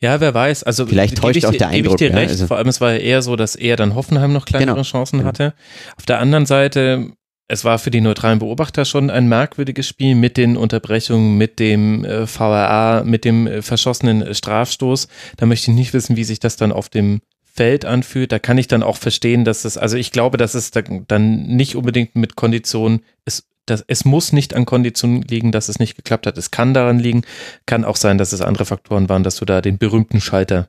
[0.00, 0.62] ja, wer weiß.
[0.62, 2.00] Also vielleicht täuscht ich, auch der Eindruck.
[2.00, 2.26] Ich dir recht.
[2.26, 2.46] Ja, also.
[2.46, 4.82] Vor allem es war eher so, dass er dann Hoffenheim noch kleinere genau.
[4.82, 5.28] Chancen genau.
[5.28, 5.54] hatte.
[5.96, 7.12] Auf der anderen Seite,
[7.48, 12.04] es war für die neutralen Beobachter schon ein merkwürdiges Spiel mit den Unterbrechungen, mit dem
[12.04, 15.08] äh, VRA, mit dem äh, verschossenen Strafstoß.
[15.36, 18.32] Da möchte ich nicht wissen, wie sich das dann auf dem Feld anfühlt.
[18.32, 21.76] Da kann ich dann auch verstehen, dass es, also ich glaube, dass es dann nicht
[21.76, 26.26] unbedingt mit Konditionen, es das, es muss nicht an Konditionen liegen, dass es nicht geklappt
[26.26, 26.36] hat.
[26.36, 27.22] Es kann daran liegen.
[27.66, 30.68] Kann auch sein, dass es andere Faktoren waren, dass du da den berühmten Schalter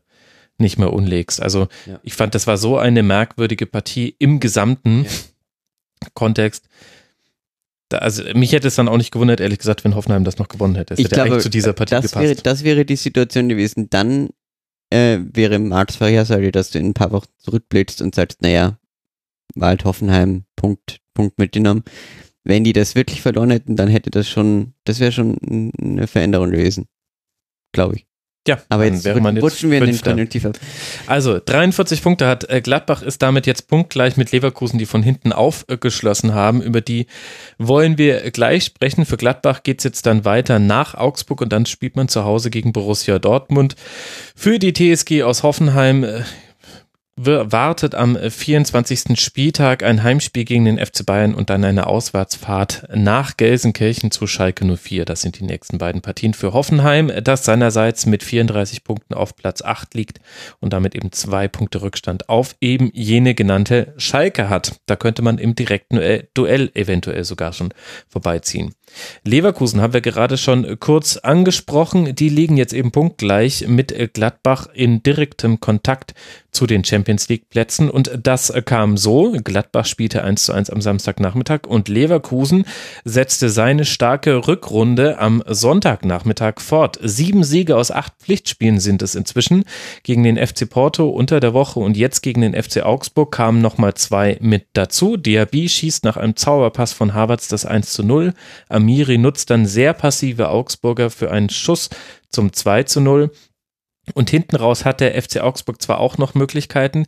[0.58, 1.42] nicht mehr unlegst.
[1.42, 2.00] Also ja.
[2.04, 5.10] ich fand, das war so eine merkwürdige Partie im gesamten ja.
[6.14, 6.68] Kontext.
[7.90, 10.48] Da, also mich hätte es dann auch nicht gewundert, ehrlich gesagt, wenn Hoffenheim das noch
[10.48, 10.94] gewonnen hätte.
[10.94, 12.24] Es ich hätte glaube, zu dieser Partie das gepasst.
[12.24, 13.90] Wäre, das wäre die Situation gewesen.
[13.90, 14.30] Dann
[14.92, 18.78] äh, wäre Marx Vorhersage, dass du in ein paar Wochen zurückblickst und sagst, naja,
[19.56, 21.84] war halt Hoffenheim, Punkt, Punkt mitgenommen.
[22.44, 26.52] Wenn die das wirklich verloren hätten, dann hätte das schon, das wäre schon eine Veränderung
[26.52, 26.88] gewesen.
[27.72, 28.06] Glaube ich.
[28.48, 30.58] Ja, aber jetzt wäre man rutschen wir in den Konjunktiv ab.
[31.06, 35.32] Also 43 Punkte hat äh, Gladbach, ist damit jetzt punktgleich mit Leverkusen, die von hinten
[35.32, 36.60] aufgeschlossen haben.
[36.60, 37.06] Über die
[37.60, 39.06] wollen wir gleich sprechen.
[39.06, 42.50] Für Gladbach geht es jetzt dann weiter nach Augsburg und dann spielt man zu Hause
[42.50, 43.76] gegen Borussia Dortmund.
[44.36, 46.24] Für die TSG aus Hoffenheim äh,
[47.18, 49.20] wartet am 24.
[49.20, 54.66] Spieltag ein Heimspiel gegen den FC Bayern und dann eine Auswärtsfahrt nach Gelsenkirchen zu Schalke
[54.66, 55.06] 04.
[55.06, 59.62] Das sind die nächsten beiden Partien für Hoffenheim, das seinerseits mit 34 Punkten auf Platz
[59.62, 60.20] 8 liegt
[60.62, 64.80] und damit eben zwei Punkte Rückstand auf eben jene genannte Schalke hat.
[64.86, 66.00] Da könnte man im direkten
[66.34, 67.74] Duell eventuell sogar schon
[68.08, 68.74] vorbeiziehen.
[69.24, 72.16] Leverkusen haben wir gerade schon kurz angesprochen.
[72.16, 76.14] Die liegen jetzt eben punktgleich mit Gladbach in direktem Kontakt
[76.52, 79.32] zu den Champions League Plätzen und das kam so.
[79.44, 82.66] Gladbach spielte 1 zu 1 am Samstagnachmittag und Leverkusen
[83.06, 87.00] setzte seine starke Rückrunde am Sonntagnachmittag fort.
[87.02, 89.64] Sieben Siege aus acht Pflichtspielen sind es inzwischen.
[90.04, 93.94] Gegen den FC Porto unter der Woche und jetzt gegen den FC Augsburg kamen nochmal
[93.94, 95.18] zwei mit dazu.
[95.18, 98.34] Diaby schießt nach einem Zauberpass von Havertz das 1 zu 0.
[98.68, 101.90] Amiri nutzt dann sehr passive Augsburger für einen Schuss
[102.30, 103.32] zum 2 zu 0.
[104.14, 107.06] Und hinten raus hat der FC Augsburg zwar auch noch Möglichkeiten,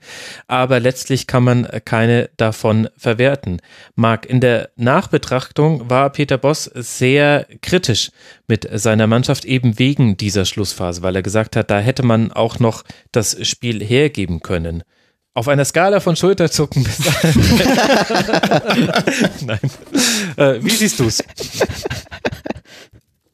[0.48, 3.62] aber letztlich kann man keine davon verwerten.
[3.96, 8.12] Marc, in der Nachbetrachtung war Peter Boss sehr kritisch
[8.48, 12.60] mit seiner Mannschaft eben wegen dieser Schlussphase, weil er gesagt hat, da hätte man auch
[12.60, 14.84] noch das Spiel hergeben können.
[15.36, 17.00] Auf einer Skala von Schulterzucken bis
[19.42, 19.60] Nein.
[20.38, 21.24] Äh, wie siehst du es?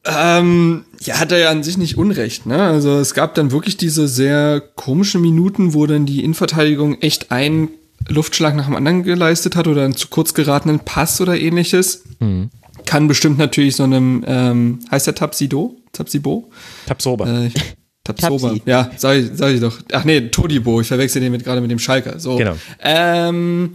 [0.04, 2.62] Ähm, ja, hat er ja an sich nicht unrecht, ne?
[2.62, 7.68] Also es gab dann wirklich diese sehr komischen Minuten, wo dann die Innenverteidigung echt einen
[8.08, 12.04] Luftschlag nach dem anderen geleistet hat oder einen zu kurz geratenen Pass oder ähnliches.
[12.18, 12.50] Mhm.
[12.86, 15.76] Kann bestimmt natürlich so einem, ähm, heißt der Tapsido?
[15.92, 16.50] Tapsibo?
[16.86, 17.44] Tapsoba.
[17.44, 17.50] Äh,
[18.04, 18.54] Tapsoba.
[18.64, 19.78] Ja, sag ich, sag ich doch.
[19.92, 20.80] Ach nee, Todibo.
[20.80, 22.18] Ich verwechsel den mit, gerade mit dem Schalker.
[22.18, 22.36] So.
[22.36, 22.56] Genau.
[22.80, 23.74] Ähm,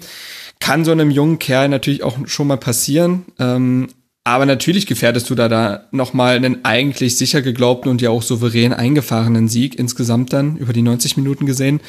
[0.59, 3.25] kann so einem jungen Kerl natürlich auch schon mal passieren.
[3.39, 3.87] Ähm,
[4.25, 8.73] aber natürlich gefährdest du da, da nochmal einen eigentlich sicher geglaubten und ja auch souverän
[8.73, 11.79] eingefahrenen Sieg insgesamt dann über die 90 Minuten gesehen.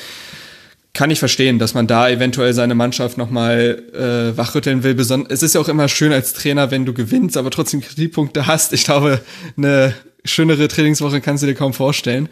[0.92, 4.94] Kann ich verstehen, dass man da eventuell seine Mannschaft nochmal äh, wachrütteln will.
[4.94, 8.46] Beson es ist ja auch immer schön als Trainer, wenn du gewinnst, aber trotzdem Kritikpunkte
[8.46, 8.74] hast.
[8.74, 9.20] Ich glaube,
[9.56, 9.94] eine
[10.26, 12.28] schönere Trainingswoche kannst du dir kaum vorstellen.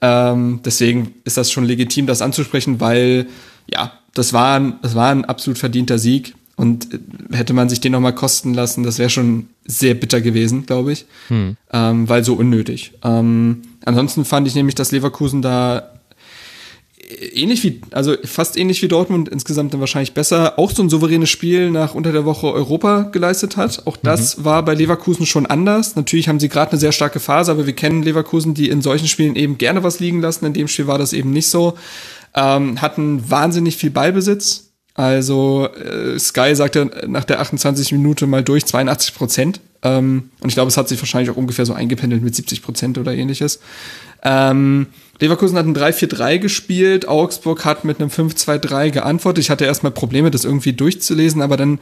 [0.00, 3.26] Ähm, deswegen ist das schon legitim, das anzusprechen, weil
[3.68, 6.34] ja, das war ein, das war ein absolut verdienter Sieg.
[6.58, 6.88] Und
[7.30, 11.06] hätte man sich den nochmal kosten lassen, das wäre schon sehr bitter gewesen, glaube ich.
[11.28, 11.56] Hm.
[11.72, 12.92] Ähm, weil so unnötig.
[13.02, 15.92] Ähm, ansonsten fand ich nämlich, dass Leverkusen da
[17.32, 21.30] ähnlich wie, also fast ähnlich wie Dortmund, insgesamt dann wahrscheinlich besser, auch so ein souveränes
[21.30, 23.86] Spiel nach unter der Woche Europa geleistet hat.
[23.86, 24.44] Auch das mhm.
[24.44, 25.96] war bei Leverkusen schon anders.
[25.96, 29.08] Natürlich haben sie gerade eine sehr starke Phase, aber wir kennen Leverkusen, die in solchen
[29.08, 30.44] Spielen eben gerne was liegen lassen.
[30.44, 31.74] In dem Spiel war das eben nicht so.
[32.34, 34.67] Ähm, hatten wahnsinnig viel Ballbesitz,
[34.98, 39.60] also äh, Sky sagte nach der 28 Minute mal durch 82 Prozent.
[39.84, 42.98] Ähm, und ich glaube, es hat sich wahrscheinlich auch ungefähr so eingependelt mit 70 Prozent
[42.98, 43.60] oder ähnliches.
[44.24, 44.86] Ähm,
[45.20, 49.44] Leverkusen hat ein 3-4-3 gespielt, Augsburg hat mit einem 5-2-3 geantwortet.
[49.44, 51.78] Ich hatte erstmal Probleme, das irgendwie durchzulesen, aber dann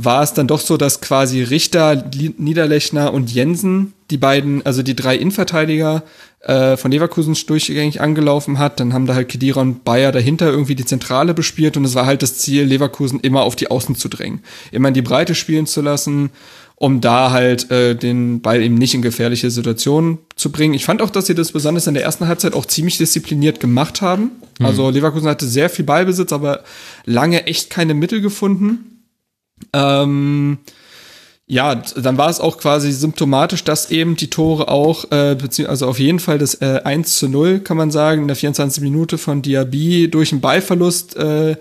[0.00, 2.04] war es dann doch so, dass quasi Richter,
[2.36, 6.04] Niederlechner und Jensen, die beiden, also die drei Innenverteidiger
[6.38, 8.78] äh, von Leverkusen durchgängig angelaufen hat.
[8.78, 12.06] Dann haben da halt Kedira und Bayer dahinter irgendwie die Zentrale bespielt und es war
[12.06, 15.66] halt das Ziel, Leverkusen immer auf die Außen zu drängen, immer in die Breite spielen
[15.66, 16.30] zu lassen,
[16.76, 20.74] um da halt äh, den Ball eben nicht in gefährliche Situationen zu bringen.
[20.74, 24.00] Ich fand auch, dass sie das besonders in der ersten Halbzeit auch ziemlich diszipliniert gemacht
[24.00, 24.30] haben.
[24.60, 24.66] Mhm.
[24.66, 26.62] Also Leverkusen hatte sehr viel Ballbesitz, aber
[27.04, 28.97] lange echt keine Mittel gefunden.
[29.72, 30.58] Ähm,
[31.50, 35.36] ja, dann war es auch quasi symptomatisch, dass eben die Tore auch, äh,
[35.66, 38.82] also auf jeden Fall das äh, 1 zu 0, kann man sagen, in der 24.
[38.82, 41.56] Minute von Diaby durch einen Ballverlust äh,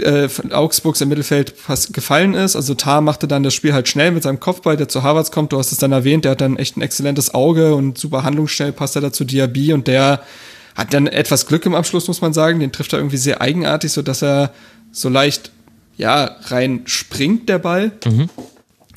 [0.00, 1.54] äh, Augsburgs im Mittelfeld
[1.92, 2.56] gefallen ist.
[2.56, 5.52] Also Tar machte dann das Spiel halt schnell mit seinem Kopfball, der zu Harvards kommt.
[5.52, 8.72] Du hast es dann erwähnt, der hat dann echt ein exzellentes Auge und super handlungsschnell
[8.72, 10.22] passt er dazu Diaby und der
[10.74, 12.60] hat dann etwas Glück im Abschluss, muss man sagen.
[12.60, 14.52] Den trifft er irgendwie sehr eigenartig, so dass er
[14.90, 15.52] so leicht
[15.96, 17.92] ja, rein springt der Ball.
[18.04, 18.28] Mhm.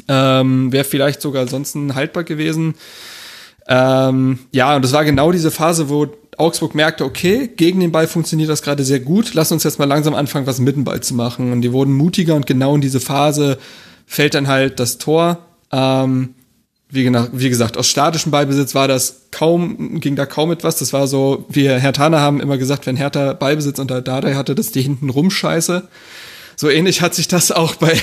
[0.08, 2.76] Ähm, Wäre vielleicht sogar ansonsten haltbar gewesen.
[3.68, 6.08] Ähm, ja, und das war genau diese Phase, wo
[6.38, 9.86] Augsburg merkte, okay, gegen den Ball funktioniert das gerade sehr gut, lass uns jetzt mal
[9.86, 11.52] langsam anfangen, was mit dem Ball zu machen.
[11.52, 13.58] Und die wurden mutiger und genau in diese Phase
[14.06, 15.40] fällt dann halt das Tor.
[15.72, 16.36] Ähm,
[16.90, 20.78] wie, wie, gesagt, aus statischem Ballbesitz war das kaum, ging da kaum etwas.
[20.78, 24.56] Das war so, wir Herr Hertaner haben immer gesagt, wenn Hertha Ballbesitz unter Dardai hatte,
[24.56, 25.88] dass die hinten rumscheiße.
[26.56, 28.00] So ähnlich hat sich das auch bei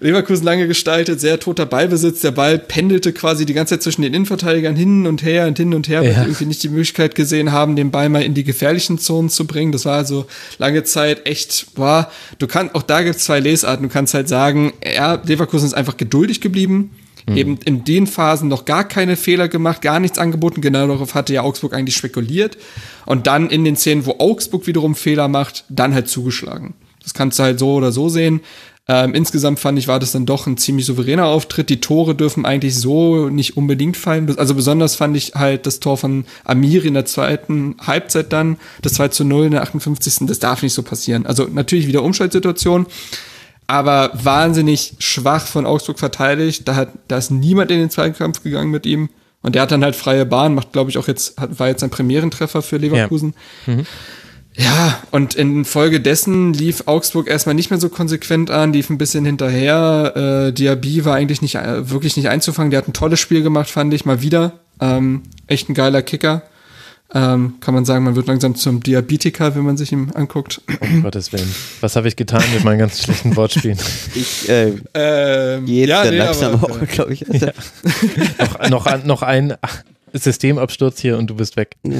[0.00, 1.20] Leverkusen lange gestaltet.
[1.20, 2.20] Sehr toter Ballbesitz.
[2.20, 5.74] Der Ball pendelte quasi die ganze Zeit zwischen den Innenverteidigern hin und her und hin
[5.74, 6.22] und her, weil ja.
[6.22, 9.72] irgendwie nicht die Möglichkeit gesehen haben, den Ball mal in die gefährlichen Zonen zu bringen.
[9.72, 10.26] Das war also
[10.58, 13.88] lange Zeit echt, boah, du kannst, auch da gibt es zwei Lesarten.
[13.88, 16.92] Du kannst halt sagen, ja, Leverkusen ist einfach geduldig geblieben.
[17.28, 17.36] Mhm.
[17.36, 20.60] Eben in den Phasen noch gar keine Fehler gemacht, gar nichts angeboten.
[20.60, 22.56] Genau darauf hatte ja Augsburg eigentlich spekuliert.
[23.04, 26.74] Und dann in den Szenen, wo Augsburg wiederum Fehler macht, dann halt zugeschlagen.
[27.06, 28.40] Das kannst du halt so oder so sehen.
[28.88, 31.70] Ähm, insgesamt fand ich, war das dann doch ein ziemlich souveräner Auftritt.
[31.70, 34.36] Die Tore dürfen eigentlich so nicht unbedingt fallen.
[34.38, 38.94] Also besonders fand ich halt das Tor von Amiri in der zweiten Halbzeit dann, das
[38.94, 40.26] 2 zu 0 in der 58.
[40.26, 41.26] Das darf nicht so passieren.
[41.26, 42.86] Also natürlich wieder Umschaltsituation,
[43.68, 46.66] aber wahnsinnig schwach von Augsburg verteidigt.
[46.66, 49.10] Da, hat, da ist niemand in den Zweikampf gegangen mit ihm.
[49.42, 51.90] Und der hat dann halt freie Bahn, macht, glaube ich, auch jetzt, war jetzt ein
[51.90, 53.34] Premierentreffer für Leverkusen.
[53.66, 53.74] Ja.
[53.74, 53.86] Mhm.
[54.56, 60.48] Ja, und infolgedessen lief Augsburg erstmal nicht mehr so konsequent an, lief ein bisschen hinterher.
[60.48, 62.70] Äh, Diaby war eigentlich nicht äh, wirklich nicht einzufangen.
[62.70, 64.52] Der hat ein tolles Spiel gemacht, fand ich mal wieder.
[64.80, 66.42] Ähm, echt ein geiler Kicker.
[67.14, 70.60] Ähm, kann man sagen, man wird langsam zum Diabetiker, wenn man sich ihm anguckt.
[70.80, 71.54] Um Gottes Willen.
[71.80, 73.78] Was habe ich getan mit meinen ganz schlechten Wortspielen?
[74.14, 77.20] Ich äh, ähm, gehe jetzt ja, nee, langsam aber, auch, glaube ich.
[77.20, 77.52] Ja.
[78.70, 79.54] noch, noch, noch ein
[80.14, 81.76] Systemabsturz hier und du bist weg.
[81.84, 81.96] Ja.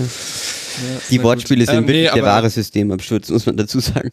[1.11, 1.71] Die Wortspiele gut.
[1.71, 4.11] sind ähm, wirklich nee, der wahre Systemabsturz, muss man dazu sagen.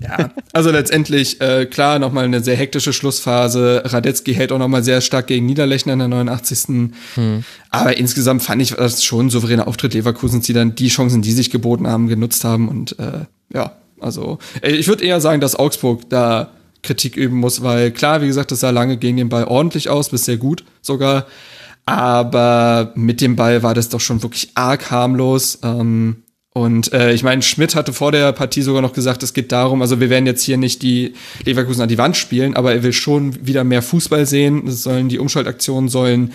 [0.00, 3.82] Ja, also letztendlich, äh, klar, nochmal eine sehr hektische Schlussphase.
[3.84, 6.92] Radetzky hält auch nochmal sehr stark gegen Niederlechner in der 89.
[7.14, 7.44] Hm.
[7.70, 11.32] Aber insgesamt fand ich das schon ein souveräner Auftritt Leverkusens, die dann die Chancen, die
[11.32, 12.68] sich geboten haben, genutzt haben.
[12.68, 16.52] Und äh, ja, also äh, ich würde eher sagen, dass Augsburg da
[16.82, 20.08] Kritik üben muss, weil klar, wie gesagt, das sah lange gegen den Ball ordentlich aus,
[20.08, 21.26] bis sehr gut sogar.
[21.90, 25.58] Aber mit dem Ball war das doch schon wirklich arg harmlos.
[25.62, 26.22] Ähm,
[26.52, 29.82] und äh, ich meine, Schmidt hatte vor der Partie sogar noch gesagt, es geht darum,
[29.82, 31.14] also wir werden jetzt hier nicht die
[31.44, 34.66] Leverkusen an die Wand spielen, aber er will schon wieder mehr Fußball sehen.
[34.66, 36.32] Es sollen die Umschaltaktionen sollen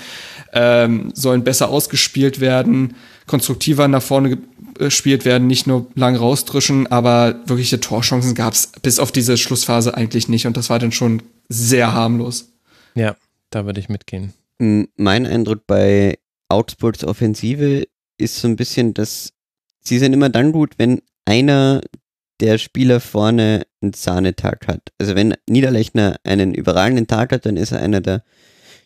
[0.56, 2.96] ähm, sollen besser ausgespielt werden,
[3.28, 4.38] konstruktiver nach vorne
[4.76, 9.96] gespielt werden, nicht nur lang rausdrischen, aber wirkliche Torchancen gab es bis auf diese Schlussphase
[9.96, 12.54] eigentlich nicht und das war dann schon sehr harmlos.
[12.96, 13.16] Ja,
[13.52, 14.34] da würde ich mitgehen.
[14.58, 16.18] Mein Eindruck bei
[16.50, 17.86] Augsburgs Offensive
[18.18, 19.34] ist so ein bisschen, dass
[19.82, 21.82] sie sind immer dann gut, wenn einer
[22.40, 24.92] der Spieler vorne einen Sahnetag hat.
[24.98, 28.24] Also wenn Niederlechner einen überragenden Tag hat, dann ist er einer der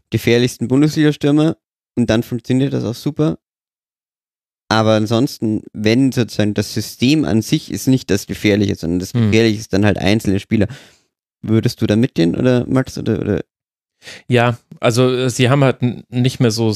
[0.10, 1.58] gefährlichsten Bundesliga-Stürmer
[1.96, 3.40] und dann funktioniert das auch super.
[4.72, 9.26] Aber ansonsten, wenn sozusagen das System an sich ist nicht das Gefährliche, sondern das hm.
[9.32, 10.68] Gefährliche ist dann halt einzelne Spieler.
[11.42, 13.42] Würdest du da mitgehen oder Max oder, oder
[14.28, 15.78] ja, also äh, sie haben halt
[16.10, 16.74] nicht mehr so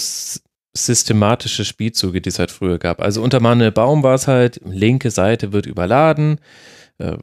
[0.76, 3.02] systematische Spielzüge, die es halt früher gab.
[3.02, 6.40] Also unter Manuel Baum war es halt, linke Seite wird überladen,
[6.98, 7.16] äh,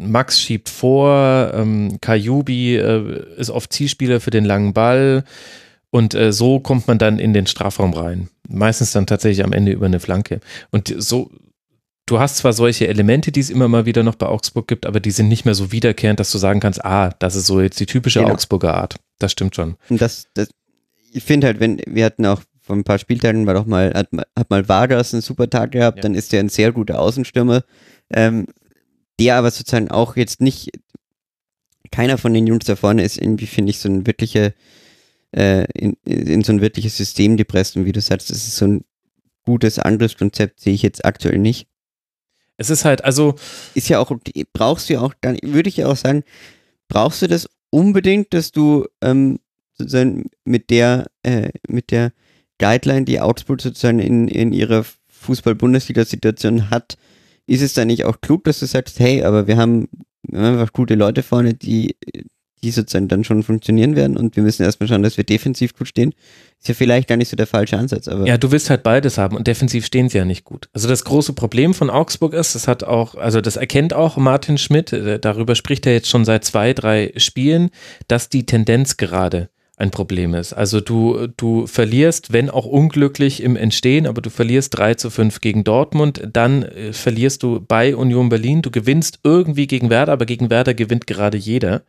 [0.00, 5.24] Max schiebt vor, ähm, Kajubi äh, ist oft Zielspieler für den langen Ball
[5.90, 8.28] und so kommt man dann in den Strafraum rein.
[8.48, 10.40] Meistens dann tatsächlich am Ende über eine Flanke.
[10.70, 11.30] Und so,
[12.06, 15.00] du hast zwar solche Elemente, die es immer mal wieder noch bei Augsburg gibt, aber
[15.00, 17.78] die sind nicht mehr so wiederkehrend, dass du sagen kannst, ah, das ist so jetzt
[17.80, 18.32] die typische genau.
[18.32, 18.96] Augsburger Art.
[19.18, 19.76] Das stimmt schon.
[19.88, 20.48] Und das, das
[21.12, 24.08] ich finde halt, wenn, wir hatten auch vor ein paar Spieltagen war doch mal, hat,
[24.36, 26.02] hat mal Vargas einen super Tag gehabt, ja.
[26.02, 27.62] dann ist der ein sehr guter Außenstürmer,
[28.10, 28.46] ähm,
[29.18, 30.70] der aber sozusagen auch jetzt nicht,
[31.90, 34.52] keiner von den Jungs da vorne ist irgendwie, finde ich, so ein wirklicher,
[35.30, 38.66] äh, in, in so ein wirkliches System gepresst und wie du sagst, das ist so
[38.66, 38.84] ein
[39.44, 41.68] gutes Angriffskonzept, sehe ich jetzt aktuell nicht.
[42.56, 43.34] Es ist halt, also.
[43.74, 44.12] Ist ja auch,
[44.52, 46.24] brauchst du ja auch, dann würde ich ja auch sagen,
[46.88, 49.38] brauchst du das unbedingt, dass du ähm,
[49.74, 52.12] sozusagen mit der, äh, mit der
[52.58, 56.96] Guideline, die Augsburg sozusagen in, in ihrer Fußball-Bundesliga-Situation hat,
[57.46, 59.88] ist es dann nicht auch klug, dass du sagst, hey, aber wir haben,
[60.22, 61.96] wir haben einfach gute Leute vorne, die,
[62.62, 65.88] die sozusagen dann schon funktionieren werden und wir müssen erstmal schauen, dass wir defensiv gut
[65.88, 66.14] stehen.
[66.58, 68.26] Ist ja vielleicht gar nicht so der falsche Ansatz, aber.
[68.26, 70.68] Ja, du willst halt beides haben und defensiv stehen sie ja nicht gut.
[70.72, 74.58] Also das große Problem von Augsburg ist, das hat auch, also das erkennt auch Martin
[74.58, 77.70] Schmidt, äh, darüber spricht er jetzt schon seit zwei, drei Spielen,
[78.08, 80.54] dass die Tendenz gerade ein Problem ist.
[80.54, 85.42] Also du, du verlierst, wenn auch unglücklich im Entstehen, aber du verlierst 3 zu 5
[85.42, 90.24] gegen Dortmund, dann äh, verlierst du bei Union Berlin, du gewinnst irgendwie gegen Werder, aber
[90.24, 91.82] gegen Werder gewinnt gerade jeder.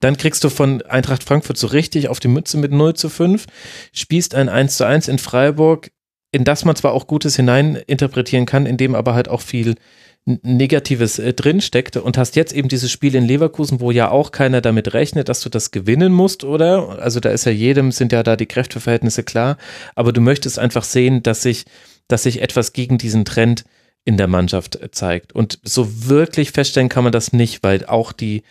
[0.00, 3.46] Dann kriegst du von Eintracht Frankfurt so richtig auf die Mütze mit 0 zu 5,
[3.92, 5.92] spielst ein 1 zu 1 in Freiburg,
[6.32, 9.76] in das man zwar auch Gutes hineininterpretieren kann, in dem aber halt auch viel
[10.24, 14.60] Negatives äh, drinsteckt und hast jetzt eben dieses Spiel in Leverkusen, wo ja auch keiner
[14.60, 17.00] damit rechnet, dass du das gewinnen musst, oder?
[17.00, 19.56] Also da ist ja jedem, sind ja da die Kräfteverhältnisse klar,
[19.96, 21.64] aber du möchtest einfach sehen, dass sich,
[22.06, 23.64] dass sich etwas gegen diesen Trend
[24.04, 25.32] in der Mannschaft äh, zeigt.
[25.32, 28.42] Und so wirklich feststellen kann man das nicht, weil auch die,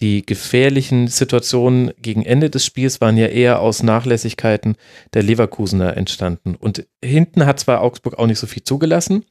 [0.00, 4.76] die gefährlichen Situationen gegen Ende des Spiels waren ja eher aus Nachlässigkeiten
[5.14, 6.54] der Leverkusener entstanden.
[6.54, 9.24] Und hinten hat zwar Augsburg auch nicht so viel zugelassen,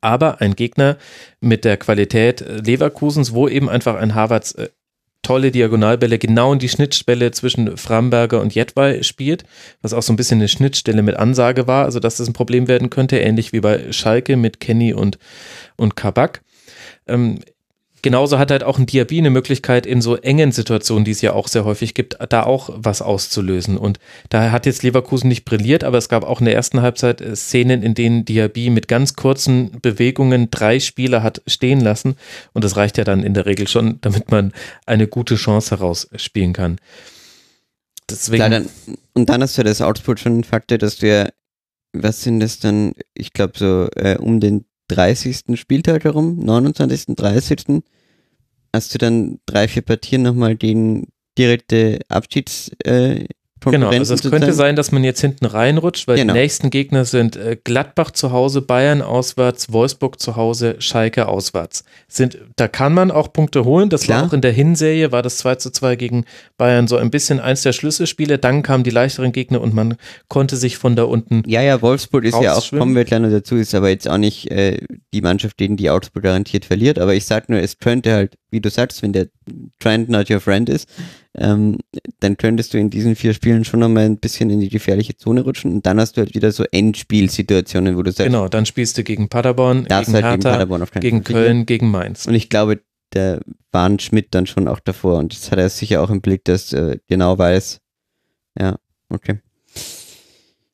[0.00, 0.96] aber ein Gegner
[1.40, 4.68] mit der Qualität äh, Leverkusens, wo eben einfach ein Harvards äh,
[5.22, 9.44] tolle Diagonalbälle genau in die Schnittstelle zwischen Framberger und Jedwai spielt,
[9.80, 12.66] was auch so ein bisschen eine Schnittstelle mit Ansage war, also dass das ein Problem
[12.66, 15.18] werden könnte, ähnlich wie bei Schalke mit Kenny und,
[15.76, 16.42] und Kabak.
[17.06, 17.38] Ähm,
[18.02, 21.32] genauso hat halt auch ein Diaby eine Möglichkeit, in so engen Situationen, die es ja
[21.32, 23.78] auch sehr häufig gibt, da auch was auszulösen.
[23.78, 23.98] Und
[24.28, 27.34] da hat jetzt Leverkusen nicht brilliert, aber es gab auch in der ersten Halbzeit äh,
[27.36, 32.16] Szenen, in denen Diaby mit ganz kurzen Bewegungen drei Spieler hat stehen lassen.
[32.52, 34.52] Und das reicht ja dann in der Regel schon, damit man
[34.84, 36.78] eine gute Chance herausspielen kann.
[38.10, 38.50] Deswegen.
[38.50, 38.68] Dann,
[39.14, 41.28] und dann hast du das Output schon Faktor, dass du ja,
[41.92, 45.58] was sind das dann, ich glaube so äh, um den 30.
[45.58, 47.82] Spieltag herum, 29., 30.
[48.72, 51.08] hast du dann drei, vier Partien nochmal den
[51.38, 53.26] direkte Abschieds, äh,
[53.70, 56.32] Genau, also es könnte sein, dass man jetzt hinten reinrutscht, weil genau.
[56.32, 61.84] die nächsten Gegner sind äh, Gladbach zu Hause, Bayern auswärts, Wolfsburg zu Hause, Schalke auswärts.
[62.08, 63.88] Sind, da kann man auch Punkte holen.
[63.88, 64.22] Das Klar.
[64.22, 66.24] war auch in der Hinserie, war das 2 zu 2 gegen
[66.58, 68.38] Bayern so ein bisschen eins der Schlüsselspiele.
[68.38, 69.96] Dann kamen die leichteren Gegner und man
[70.28, 71.42] konnte sich von da unten.
[71.46, 74.18] Ja, ja, Wolfsburg ist ja auch, kommen wir gleich noch dazu, ist aber jetzt auch
[74.18, 74.78] nicht äh,
[75.12, 76.98] die Mannschaft, gegen die Augsburg garantiert verliert.
[76.98, 79.28] Aber ich sag nur, es könnte halt, wie du sagst, wenn der
[79.78, 80.88] Trend not your friend ist,
[81.34, 81.78] ähm,
[82.20, 85.42] dann könntest du in diesen vier Spielen schon nochmal ein bisschen in die gefährliche Zone
[85.42, 88.26] rutschen und dann hast du halt wieder so Endspielsituationen, wo du sagst.
[88.26, 92.26] Genau, dann spielst du gegen Paderborn, gegen halt Hertha, gegen, Paderborn gegen Köln, gegen Mainz.
[92.26, 92.82] Und ich glaube,
[93.14, 93.40] der
[93.70, 96.72] warnt Schmidt dann schon auch davor und das hat er sicher auch im Blick, dass
[96.72, 97.80] er genau weiß.
[98.58, 98.76] Ja,
[99.08, 99.40] okay.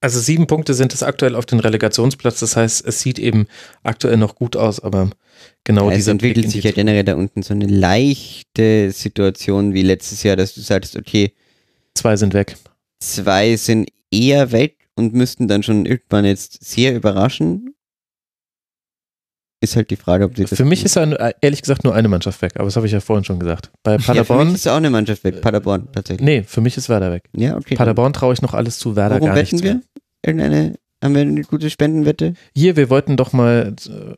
[0.01, 2.39] Also sieben Punkte sind es aktuell auf den Relegationsplatz.
[2.39, 3.47] Das heißt, es sieht eben
[3.82, 5.10] aktuell noch gut aus, aber
[5.68, 10.22] genau dieser Es entwickelt sich ja generell da unten so eine leichte Situation wie letztes
[10.22, 11.32] Jahr, dass du sagst, okay.
[11.94, 12.56] Zwei sind weg.
[13.00, 17.74] Zwei sind eher weg und müssten dann schon irgendwann jetzt sehr überraschen.
[19.60, 20.56] Ist halt die Frage, ob die das.
[20.56, 23.00] Für mich ist ja ehrlich gesagt nur eine Mannschaft weg, aber das habe ich ja
[23.00, 23.70] vorhin schon gesagt.
[23.82, 24.16] Bei Paderborn.
[24.16, 26.24] Ja, für mich ist auch eine Mannschaft weg, Paderborn tatsächlich.
[26.24, 27.24] Nee, für mich ist Werder weg.
[27.36, 27.74] Ja, okay.
[27.74, 29.74] Paderborn traue ich noch alles zu, Werder Worum gar nichts wetten wir?
[29.74, 29.82] Mehr.
[30.24, 32.34] Irgendeine, haben wir eine gute Spendenwette?
[32.54, 34.14] Hier, wir wollten doch mal äh,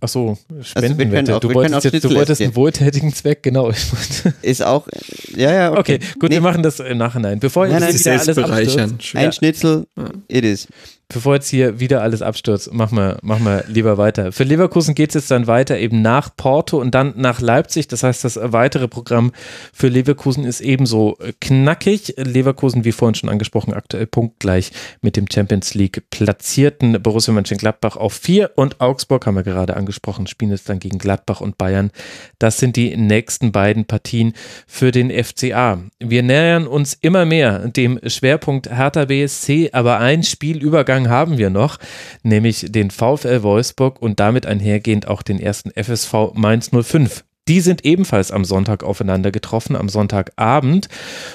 [0.00, 1.34] Ach so, Spendenwette.
[1.34, 3.72] Also du, wolltest jetzt, du wolltest einen wohltätigen Zweck, genau.
[4.42, 4.86] Ist auch,
[5.34, 5.78] ja, ja, okay.
[5.78, 6.36] Okay, gut, nee.
[6.36, 7.40] wir machen das im Nachhinein.
[7.40, 9.14] Bevor nein, nein, alles abstürzt.
[9.16, 9.86] Ein Schnitzel,
[10.28, 10.68] it is.
[11.10, 14.30] Bevor jetzt hier wieder alles abstürzt, machen wir, machen wir lieber weiter.
[14.30, 17.88] Für Leverkusen geht es jetzt dann weiter eben nach Porto und dann nach Leipzig.
[17.88, 19.32] Das heißt, das weitere Programm
[19.72, 22.12] für Leverkusen ist ebenso knackig.
[22.18, 24.70] Leverkusen, wie vorhin schon angesprochen, aktuell punktgleich
[25.00, 30.26] mit dem Champions League platzierten Borussia Mönchengladbach auf vier und Augsburg, haben wir gerade angesprochen,
[30.26, 31.90] spielen jetzt dann gegen Gladbach und Bayern.
[32.38, 34.34] Das sind die nächsten beiden Partien
[34.66, 35.78] für den FCA.
[36.00, 41.50] Wir nähern uns immer mehr dem Schwerpunkt Hertha BSC, aber ein Spielübergang Spielgang haben wir
[41.50, 41.78] noch,
[42.24, 47.24] nämlich den VfL Wolfsburg und damit einhergehend auch den ersten FSV Mainz 05.
[47.46, 50.88] Die sind ebenfalls am Sonntag aufeinander getroffen, am Sonntagabend.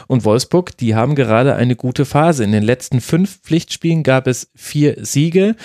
[0.07, 2.43] Und Wolfsburg, die haben gerade eine gute Phase.
[2.43, 5.55] In den letzten fünf Pflichtspielen gab es vier Siege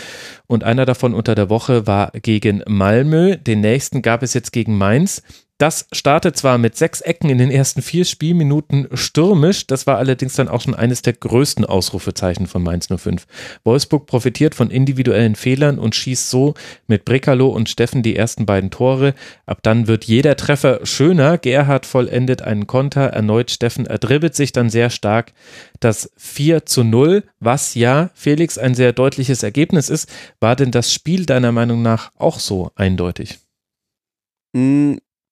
[0.46, 3.36] und einer davon unter der Woche war gegen Malmö.
[3.36, 5.22] Den nächsten gab es jetzt gegen Mainz.
[5.59, 10.36] Das startet zwar mit sechs Ecken in den ersten vier Spielminuten stürmisch, das war allerdings
[10.36, 13.26] dann auch schon eines der größten Ausrufezeichen von Mainz 05.
[13.64, 16.55] Wolfsburg profitiert von individuellen Fehlern und schießt so
[16.86, 19.14] mit Brekalo und Steffen die ersten beiden Tore.
[19.47, 21.39] Ab dann wird jeder Treffer schöner.
[21.39, 25.32] Gerhard vollendet einen Konter, erneut Steffen erdribbelt sich dann sehr stark.
[25.80, 30.09] Das 4 zu 0, was ja, Felix, ein sehr deutliches Ergebnis ist.
[30.39, 33.40] War denn das Spiel deiner Meinung nach auch so eindeutig?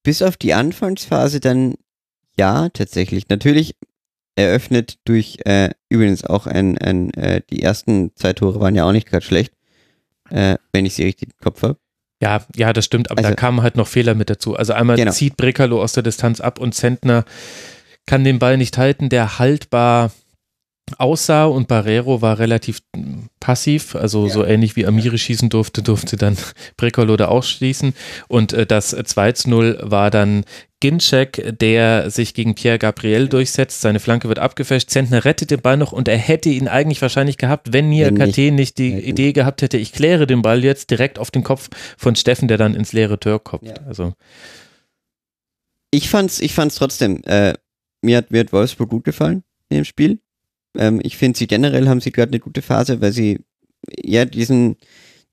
[0.06, 1.74] Bis auf die Anfangsphase dann
[2.38, 3.28] ja, tatsächlich.
[3.28, 3.74] Natürlich
[4.36, 8.92] eröffnet durch äh, übrigens auch ein, ein äh, die ersten zwei Tore waren ja auch
[8.92, 9.52] nicht gerade schlecht,
[10.30, 11.78] äh, wenn ich sie richtig im Kopf habe.
[12.22, 14.54] Ja, ja, das stimmt, aber also, da kamen halt noch Fehler mit dazu.
[14.54, 15.10] Also einmal genau.
[15.10, 17.24] zieht Brekalo aus der Distanz ab und Zentner
[18.06, 20.12] kann den Ball nicht halten, der haltbar
[20.98, 22.80] aussah und Barrero war relativ
[23.40, 24.32] passiv, also ja.
[24.32, 26.36] so ähnlich wie Amiri schießen durfte, durfte dann
[26.76, 27.94] Brekolode auch schießen
[28.28, 30.44] und äh, das 2 zu 0 war dann
[30.80, 35.76] Ginczek, der sich gegen Pierre Gabriel durchsetzt, seine Flanke wird abgefälscht, Zentner rettet den Ball
[35.76, 39.08] noch und er hätte ihn eigentlich wahrscheinlich gehabt, wenn Nia KT nicht, die hätten.
[39.08, 42.58] Idee gehabt hätte, ich kläre den Ball jetzt direkt auf den Kopf von Steffen, der
[42.58, 43.66] dann ins leere Tor kommt.
[43.66, 43.74] Ja.
[43.86, 44.12] Also
[45.90, 47.54] ich fand's, ich fand's trotzdem, äh,
[48.02, 50.20] mir hat, mir hat Wolfsburg gut gefallen in dem Spiel.
[50.78, 53.40] Ähm, ich finde, sie generell haben sie gerade eine gute Phase, weil sie
[54.02, 54.76] ja diesen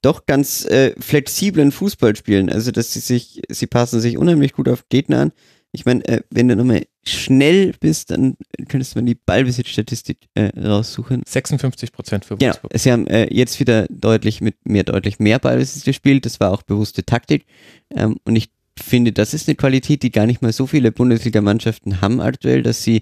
[0.01, 2.49] doch ganz äh, flexiblen Fußball spielen.
[2.49, 5.31] Also, dass sie sich, sie passen sich unheimlich gut auf Gegner an.
[5.71, 8.35] Ich meine, äh, wenn du nochmal schnell bist, dann
[8.67, 11.23] könntest du mal die Ballbesitzstatistik äh, raussuchen.
[11.25, 12.71] 56 Prozent für Wolfsburg.
[12.71, 12.81] Genau.
[12.81, 16.25] Sie haben äh, jetzt wieder deutlich mit mehr, deutlich mehr Ballbesitz gespielt.
[16.25, 17.45] Das war auch bewusste Taktik.
[17.89, 22.01] Ähm, und ich finde, das ist eine Qualität, die gar nicht mal so viele Bundesliga-Mannschaften
[22.01, 23.01] haben aktuell, dass sie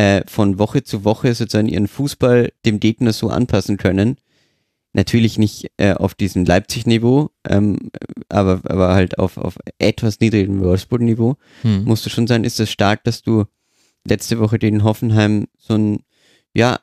[0.00, 4.16] äh, von Woche zu Woche sozusagen ihren Fußball dem Gegner so anpassen können.
[4.94, 7.90] Natürlich nicht äh, auf diesem Leipzig-Niveau, ähm,
[8.30, 11.36] aber, aber halt auf, auf etwas niedrigem Wolfsburg-Niveau.
[11.62, 11.84] Hm.
[11.84, 13.44] Musst du schon sein, ist es stark, dass du
[14.08, 15.98] letzte Woche den Hoffenheim so ein,
[16.54, 16.80] ja,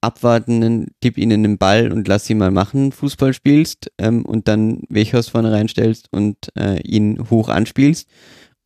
[0.00, 4.82] abwartenden, gib ihnen den Ball und lass sie mal machen, Fußball spielst ähm, und dann
[4.88, 8.08] Wechhaus vorne reinstellst und äh, ihn hoch anspielst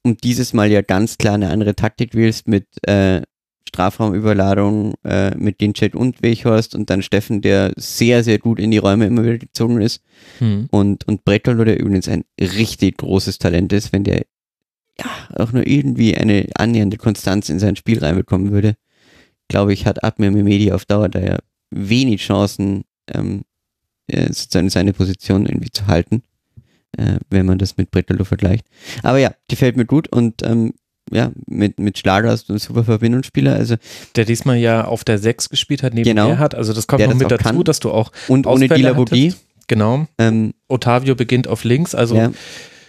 [0.03, 3.23] und dieses Mal ja ganz klar eine andere Taktik wählst mit äh,
[3.71, 8.73] Strafraumüberladung äh, mit den Chat und Weghorst und dann Steffen, der sehr, sehr gut in
[8.73, 10.03] die Räume immer wieder gezogen ist.
[10.39, 10.67] Hm.
[10.71, 14.25] Und, und Bretolo, der übrigens ein richtig großes Talent ist, wenn der
[14.99, 15.07] ja
[15.37, 18.75] auch nur irgendwie eine annähernde Konstanz in sein Spiel reinbekommen würde,
[19.49, 21.39] glaube ich, hat Abmir Mimedi auf Dauer da ja
[21.71, 22.83] wenig Chancen,
[23.15, 23.43] ähm,
[24.09, 26.23] äh, sozusagen seine Position irgendwie zu halten,
[26.99, 28.67] äh, wenn man das mit Bretolo vergleicht.
[29.05, 30.75] Aber ja, gefällt mir gut und ähm,
[31.11, 33.55] ja, mit, mit Schlager hast du einen super Verbindungsspieler.
[33.55, 33.77] Also,
[34.17, 36.55] der diesmal ja auf der 6 gespielt hat, neben genau, hat.
[36.55, 37.65] Also das kommt noch mit dazu, kann.
[37.65, 39.35] dass du auch und ohne Dilabogie.
[39.67, 40.07] Genau.
[40.19, 42.33] Ähm, Otavio beginnt auf links, also ja.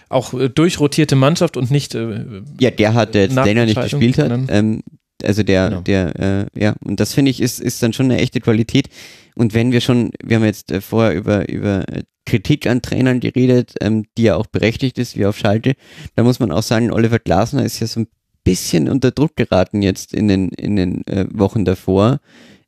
[0.10, 1.94] auch äh, durchrotierte Mannschaft und nicht.
[1.94, 4.32] Äh, ja, der hat, der länger nicht gespielt hat.
[4.50, 4.82] Ähm,
[5.24, 5.82] also der, genau.
[5.82, 8.90] der, äh, ja, und das finde ich ist, ist dann schon eine echte Qualität.
[9.36, 13.20] Und wenn wir schon, wir haben jetzt äh, vorher über, über äh, Kritik an Trainern
[13.20, 15.74] geredet, ähm, die ja auch berechtigt ist, wie auf Schalte.
[16.16, 18.08] Da muss man auch sagen, Oliver Glasner ist ja so ein
[18.44, 22.20] bisschen unter Druck geraten jetzt in den, in den äh, Wochen davor.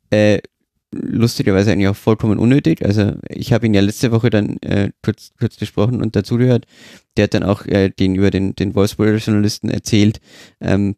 [0.09, 0.39] Äh,
[0.93, 2.85] lustigerweise eigentlich auch vollkommen unnötig.
[2.85, 6.65] Also ich habe ihn ja letzte Woche dann äh, kurz, kurz gesprochen und dazugehört.
[7.17, 10.19] Der hat dann auch äh, den über den, den Wolfsburger Journalisten erzählt.
[10.61, 10.95] Ähm,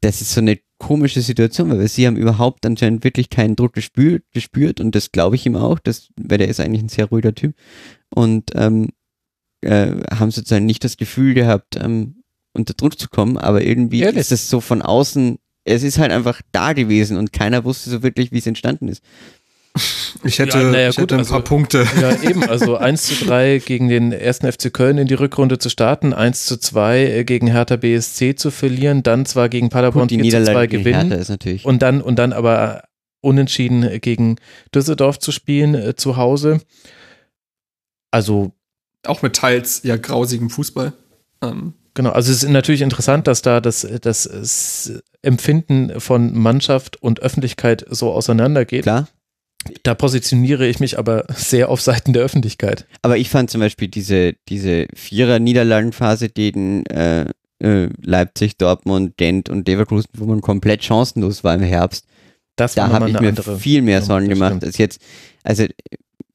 [0.00, 4.24] das ist so eine komische Situation, weil sie haben überhaupt anscheinend wirklich keinen Druck gespürt,
[4.32, 7.34] gespürt und das glaube ich ihm auch, das, weil der ist eigentlich ein sehr ruhiger
[7.34, 7.54] Typ
[8.14, 8.88] und ähm,
[9.62, 12.22] äh, haben sozusagen nicht das Gefühl gehabt, ähm,
[12.52, 14.20] unter Druck zu kommen, aber irgendwie Ehrlich?
[14.20, 18.02] ist es so von außen, es ist halt einfach da gewesen und keiner wusste so
[18.02, 19.02] wirklich, wie es entstanden ist.
[20.24, 21.86] Ich hätte, ja, ja, ich gut, hätte ein also, paar Punkte.
[22.00, 25.68] Ja, eben, also 1 zu 3 gegen den ersten FC Köln in die Rückrunde zu
[25.68, 30.22] starten, 1 zu 2 äh, gegen Hertha BSC zu verlieren, dann zwar gegen Paderborn 4
[30.22, 31.64] zu 2 gewinnen ist natürlich.
[31.64, 32.84] und dann und dann aber
[33.20, 34.36] unentschieden gegen
[34.74, 36.60] Düsseldorf zu spielen äh, zu Hause.
[38.10, 38.52] Also
[39.04, 40.92] auch mit teils ja grausigem Fußball.
[41.42, 41.74] Ähm.
[41.94, 47.86] Genau, also es ist natürlich interessant, dass da das, das Empfinden von Mannschaft und Öffentlichkeit
[47.88, 48.82] so auseinandergeht.
[48.82, 49.08] Klar.
[49.82, 52.86] Da positioniere ich mich aber sehr auf Seiten der Öffentlichkeit.
[53.02, 57.26] Aber ich fand zum Beispiel diese, diese Vierer-Niederlagenphase gegen äh,
[57.58, 62.06] äh, Leipzig, Dortmund, Gent und Leverkusen, wo man komplett chancenlos war im Herbst.
[62.56, 64.64] Das da habe ich mir andere, viel mehr Sorgen gemacht stimmt.
[64.64, 65.00] als jetzt.
[65.42, 65.66] Also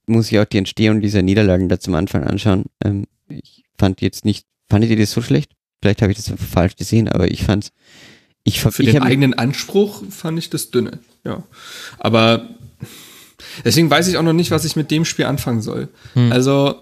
[0.05, 2.65] muss ich auch die Entstehung dieser Niederlagen da zum Anfang anschauen.
[2.83, 5.51] Ähm, ich fand jetzt nicht, fandet ihr das so schlecht?
[5.81, 7.71] Vielleicht habe ich das falsch gesehen, aber ich fand's.
[8.43, 11.43] Ich, Für ich den eigenen Anspruch fand ich das dünne, ja.
[11.99, 12.49] Aber
[13.65, 15.89] Deswegen weiß ich auch noch nicht, was ich mit dem Spiel anfangen soll.
[16.13, 16.31] Hm.
[16.31, 16.75] Also,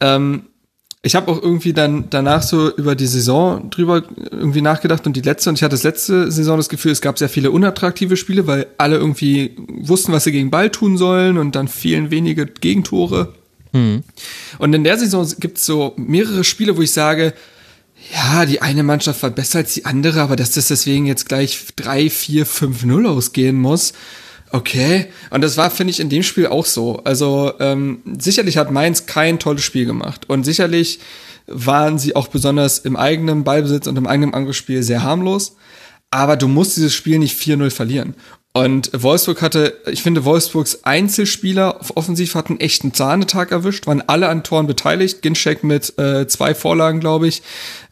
[0.00, 0.46] ähm,
[1.04, 5.20] ich habe auch irgendwie dann danach so über die Saison drüber irgendwie nachgedacht und die
[5.20, 8.46] letzte und ich hatte das letzte Saison das Gefühl, es gab sehr viele unattraktive Spiele,
[8.46, 13.34] weil alle irgendwie wussten, was sie gegen Ball tun sollen und dann fielen wenige Gegentore.
[13.72, 14.04] Hm.
[14.58, 17.34] Und in der Saison gibt es so mehrere Spiele, wo ich sage,
[18.12, 21.66] ja, die eine Mannschaft war besser als die andere, aber dass das deswegen jetzt gleich
[21.76, 23.92] 3, 4, 5, 0 ausgehen muss,
[24.54, 27.02] Okay, und das war, finde ich, in dem Spiel auch so.
[27.04, 31.00] Also ähm, sicherlich hat Mainz kein tolles Spiel gemacht und sicherlich
[31.46, 35.56] waren sie auch besonders im eigenen Ballbesitz und im eigenen Angriffsspiel sehr harmlos.
[36.10, 38.14] Aber du musst dieses Spiel nicht 4-0 verlieren.
[38.54, 44.28] Und Wolfsburg hatte, ich finde, Wolfsburgs Einzelspieler offensiv hatten echt einen Zahnetag erwischt, waren alle
[44.28, 45.22] an Toren beteiligt.
[45.22, 47.42] Ginczek mit äh, zwei Vorlagen, glaube ich.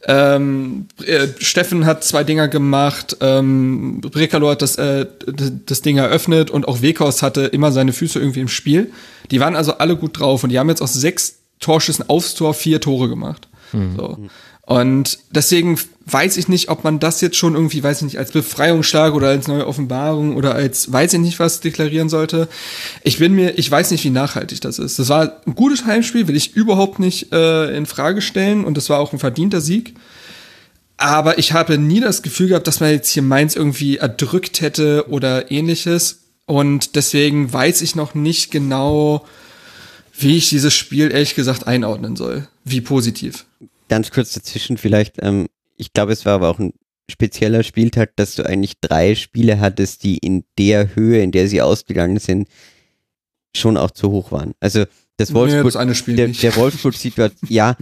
[0.05, 5.07] Ähm, äh, Steffen hat zwei Dinger gemacht, ähm, Brekalo hat das, äh,
[5.65, 8.91] das Ding eröffnet und auch Wekos hatte immer seine Füße irgendwie im Spiel.
[9.31, 12.53] Die waren also alle gut drauf und die haben jetzt aus sechs Torschüssen aufs Tor
[12.53, 13.47] vier Tore gemacht.
[13.73, 13.95] Mhm.
[13.97, 14.17] So.
[14.71, 18.31] Und deswegen weiß ich nicht, ob man das jetzt schon irgendwie, weiß ich nicht, als
[18.31, 22.47] Befreiungsschlag oder als neue Offenbarung oder als weiß ich nicht was deklarieren sollte.
[23.03, 24.97] Ich bin mir, ich weiß nicht, wie nachhaltig das ist.
[24.97, 28.89] Das war ein gutes Heimspiel, will ich überhaupt nicht äh, in Frage stellen und das
[28.89, 29.93] war auch ein verdienter Sieg.
[30.95, 35.09] Aber ich habe nie das Gefühl gehabt, dass man jetzt hier Mainz irgendwie erdrückt hätte
[35.09, 36.19] oder ähnliches.
[36.45, 39.25] Und deswegen weiß ich noch nicht genau,
[40.17, 42.47] wie ich dieses Spiel ehrlich gesagt einordnen soll.
[42.63, 43.43] Wie positiv
[43.91, 46.71] ganz kurz dazwischen vielleicht, ähm, ich glaube, es war aber auch ein
[47.09, 51.61] spezieller Spieltag, dass du eigentlich drei Spiele hattest, die in der Höhe, in der sie
[51.61, 52.47] ausgegangen sind,
[53.53, 54.53] schon auch zu hoch waren.
[54.61, 54.85] Also
[55.17, 57.75] das Wolfsburg, nee, der, der Wolfsburg-Situation, ja,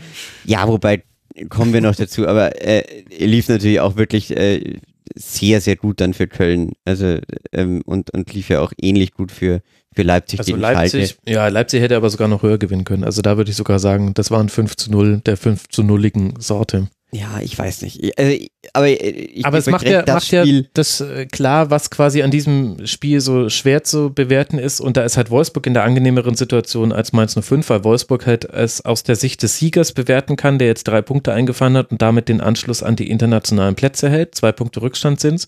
[0.46, 1.04] ja, wobei
[1.50, 4.80] kommen wir noch dazu, aber äh, lief natürlich auch wirklich äh,
[5.14, 6.72] sehr, sehr gut dann für Köln.
[6.86, 7.20] Also
[7.52, 9.62] ähm, und, und lief ja auch ähnlich gut für,
[9.96, 11.32] für Leipzig also Leipzig, Schalke.
[11.32, 13.04] Ja, Leipzig hätte aber sogar noch höher gewinnen können.
[13.04, 16.40] Also da würde ich sogar sagen, das waren 5 zu 0 der 5 zu 0igen
[16.40, 16.88] Sorte.
[17.12, 18.20] Ja, ich weiß nicht.
[18.20, 18.38] Also,
[18.74, 20.46] aber äh, ich aber es macht ja, das macht ja
[20.76, 24.80] das äh, klar, was quasi an diesem Spiel so schwer zu bewerten ist.
[24.80, 28.46] Und da ist halt Wolfsburg in der angenehmeren Situation als Mainz 05, weil Wolfsburg halt
[28.46, 32.00] es aus der Sicht des Siegers bewerten kann, der jetzt drei Punkte eingefahren hat und
[32.00, 34.36] damit den Anschluss an die internationalen Plätze hält.
[34.36, 35.48] Zwei Punkte Rückstand sind's.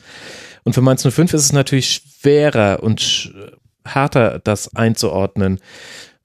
[0.64, 3.34] Und für Mainz 05 ist es natürlich schwerer und
[3.86, 5.60] härter, das einzuordnen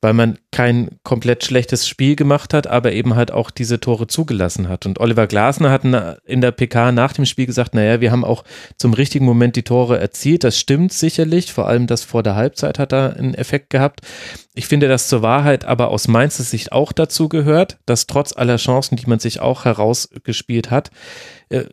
[0.07, 4.69] weil man kein komplett schlechtes Spiel gemacht hat, aber eben halt auch diese Tore zugelassen
[4.69, 4.87] hat.
[4.87, 5.83] Und Oliver Glasner hat
[6.25, 8.45] in der PK nach dem Spiel gesagt, naja, wir haben auch
[8.77, 10.45] zum richtigen Moment die Tore erzielt.
[10.45, 14.03] Das stimmt sicherlich, vor allem das vor der Halbzeit hat da einen Effekt gehabt.
[14.55, 18.57] Ich finde das zur Wahrheit aber aus Mainzer Sicht auch dazu gehört, dass trotz aller
[18.57, 20.91] Chancen, die man sich auch herausgespielt hat,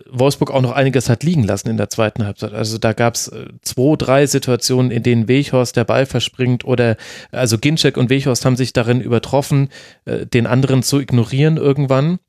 [0.10, 2.54] Wolfsburg auch noch einiges hat liegen lassen in der zweiten Halbzeit.
[2.54, 6.95] Also da gab es äh, zwei, drei Situationen, in denen Weghorst der Ball verspringt oder
[7.32, 9.70] also Ginczek und Weghorst haben sich darin übertroffen,
[10.06, 12.20] äh, den anderen zu ignorieren irgendwann.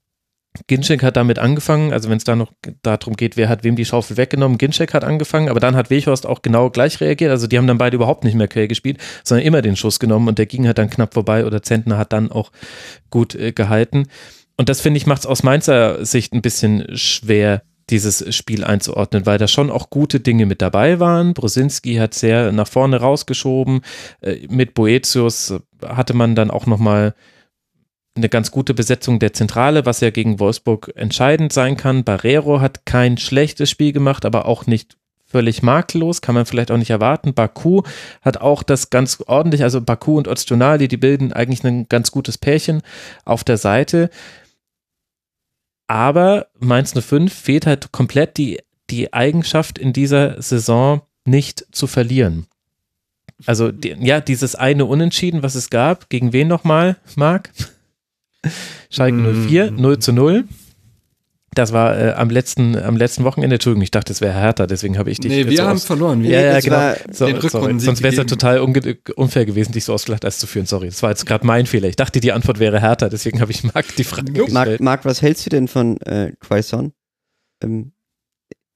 [0.69, 2.53] Ginczek hat damit angefangen, also wenn es da noch
[2.83, 6.27] darum geht, wer hat wem die Schaufel weggenommen, Ginczek hat angefangen, aber dann hat Weghorst
[6.27, 9.45] auch genau gleich reagiert, also die haben dann beide überhaupt nicht mehr quer gespielt, sondern
[9.45, 12.31] immer den Schuss genommen und der ging halt dann knapp vorbei oder Zentner hat dann
[12.31, 12.53] auch
[13.11, 14.07] gut äh, gehalten.
[14.56, 19.26] Und das finde ich macht es aus Mainzer Sicht ein bisschen schwer, dieses Spiel einzuordnen,
[19.26, 21.35] weil da schon auch gute Dinge mit dabei waren.
[21.35, 23.82] Brosinski hat sehr nach vorne rausgeschoben.
[24.20, 25.55] Äh, mit Boetius
[25.85, 27.14] hatte man dann auch nochmal
[28.16, 32.05] eine ganz gute Besetzung der Zentrale, was ja gegen Wolfsburg entscheidend sein kann.
[32.05, 36.76] Barrero hat kein schlechtes Spiel gemacht, aber auch nicht völlig makellos, kann man vielleicht auch
[36.76, 37.35] nicht erwarten.
[37.35, 37.82] Baku
[38.22, 42.39] hat auch das ganz ordentlich, also Baku und Öztunali, die bilden eigentlich ein ganz gutes
[42.39, 42.82] Pärchen
[43.24, 44.10] auf der Seite.
[45.86, 52.47] Aber Mainz 05 fehlt halt komplett die, die Eigenschaft in dieser Saison nicht zu verlieren.
[53.47, 57.51] Also die, ja, dieses eine Unentschieden, was es gab, gegen wen nochmal, Marc?
[58.90, 59.77] Schalke 04, mm.
[59.77, 60.44] 0 zu 0.
[61.55, 63.55] Das war äh, am letzten am letzten Wochenende.
[63.55, 65.31] Entschuldigung, ich dachte, es wäre härter, deswegen habe ich dich.
[65.31, 66.22] Nee, wir so haben verloren.
[66.22, 66.94] Wir ja, ja, genau.
[67.10, 67.81] So, sorry.
[67.81, 70.66] Sonst wäre es ja total unfair gewesen, dich so ausgelacht als zu führen.
[70.66, 71.89] Sorry, das war jetzt gerade mein Fehler.
[71.89, 74.52] Ich dachte, die Antwort wäre härter, deswegen habe ich Marc die Frage gestellt.
[74.52, 76.93] Marc, Marc, was hältst du denn von äh, Quaison?
[77.62, 77.93] Ähm,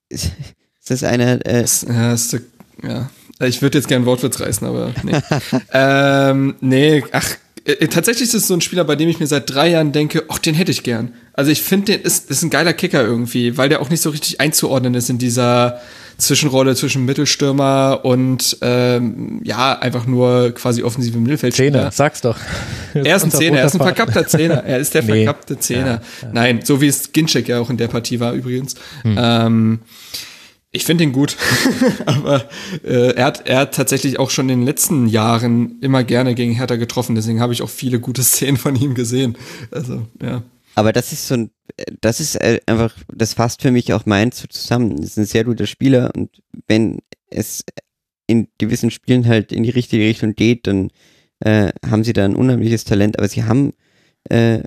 [0.09, 0.32] ist,
[0.80, 1.44] ist, das eine.
[1.44, 2.40] Äh, das, ja, ist,
[2.82, 3.10] ja,
[3.40, 5.12] ich würde jetzt gerne Wortwitz reißen, aber nee.
[5.72, 7.36] ähm, nee, ach
[7.90, 10.39] tatsächlich ist es so ein Spieler, bei dem ich mir seit drei Jahren denke, ach,
[10.39, 11.12] den hätte ich gern.
[11.35, 14.11] Also ich finde, den ist, ist ein geiler Kicker irgendwie, weil der auch nicht so
[14.11, 15.81] richtig einzuordnen ist in dieser
[16.16, 21.73] Zwischenrolle zwischen Mittelstürmer und ähm, ja, einfach nur quasi offensive Mittelfeldspieler.
[21.73, 22.39] Zehner, sag's doch.
[22.95, 24.65] Er ist ein Zehner, er ist ein verkappter Zehner.
[24.65, 25.24] Er ist der nee.
[25.24, 25.86] verkappte Zehner.
[25.86, 26.28] Ja, ja.
[26.32, 28.74] Nein, so wie es Ginczek ja auch in der Partie war übrigens.
[29.03, 29.16] Hm.
[29.16, 29.78] Ähm,
[30.70, 31.36] ich finde ihn gut,
[32.07, 32.49] aber
[32.85, 36.53] äh, er, hat, er hat tatsächlich auch schon in den letzten Jahren immer gerne gegen
[36.53, 39.36] Hertha getroffen, deswegen habe ich auch viele gute Szenen von ihm gesehen.
[39.70, 40.43] Also, ja.
[40.74, 41.51] Aber das ist so ein,
[42.01, 44.97] das ist äh, einfach, das fasst für mich auch Mainz zusammen.
[44.97, 46.31] Das ist ein sehr guter Spieler und
[46.66, 46.99] wenn
[47.31, 47.65] es
[48.27, 50.90] in gewissen Spielen halt in die richtige Richtung geht, dann
[51.40, 53.73] äh, haben sie da ein unheimliches Talent, aber sie haben
[54.28, 54.61] äh,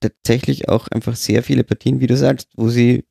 [0.00, 3.04] tatsächlich auch einfach sehr viele Partien, wie du sagst, wo sie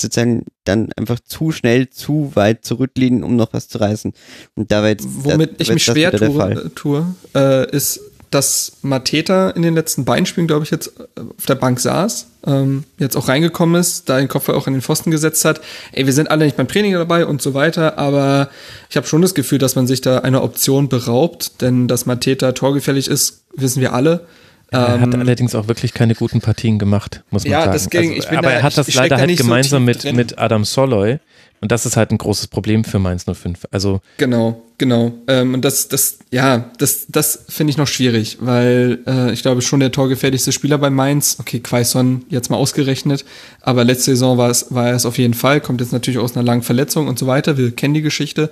[0.00, 4.12] sozusagen dann einfach zu schnell, zu weit zurückliegen, um noch was zu reißen.
[4.54, 8.00] Und dabei Womit das, ich mich schwer tue, tue äh, ist
[8.30, 12.26] dass Mateta in den letzten beiden Spielen, glaube ich, jetzt äh, auf der Bank saß,
[12.46, 15.60] ähm, jetzt auch reingekommen ist, da den Kopf auch in den Pfosten gesetzt hat.
[15.92, 18.50] Ey, wir sind alle nicht beim Training dabei und so weiter, aber
[18.90, 22.52] ich habe schon das Gefühl, dass man sich da einer Option beraubt, denn dass Mateta
[22.52, 24.26] torgefällig ist, wissen wir alle.
[24.70, 27.72] Er hat ähm, allerdings auch wirklich keine guten Partien gemacht, muss man ja, sagen.
[27.72, 31.18] Deswegen, also, aber da, er hat das leider halt gemeinsam so mit, mit Adam Soloy.
[31.60, 33.66] Und das ist halt ein großes Problem für Mainz 05.
[33.72, 35.12] Also genau, genau.
[35.26, 39.60] Ähm, und das, das, ja, das, das finde ich noch schwierig, weil äh, ich glaube
[39.62, 41.38] schon der torgefährlichste Spieler bei Mainz.
[41.40, 43.24] Okay, Quaison jetzt mal ausgerechnet,
[43.60, 45.60] aber letzte Saison war es, war er es auf jeden Fall.
[45.60, 47.56] Kommt jetzt natürlich aus einer langen Verletzung und so weiter.
[47.56, 48.50] Wir kennen die Geschichte.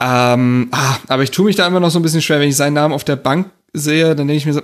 [0.00, 2.56] Ähm, ah, aber ich tue mich da immer noch so ein bisschen schwer, wenn ich
[2.56, 4.62] seinen Namen auf der Bank sehe, dann denke ich mir so,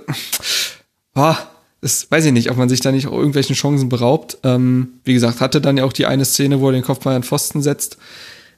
[1.15, 1.37] boah,
[1.81, 4.37] das weiß ich nicht, ob man sich da nicht auch irgendwelchen Chancen beraubt.
[4.43, 7.15] Ähm, wie gesagt, hatte dann ja auch die eine Szene, wo er den Kopf mal
[7.15, 7.97] an Pfosten setzt.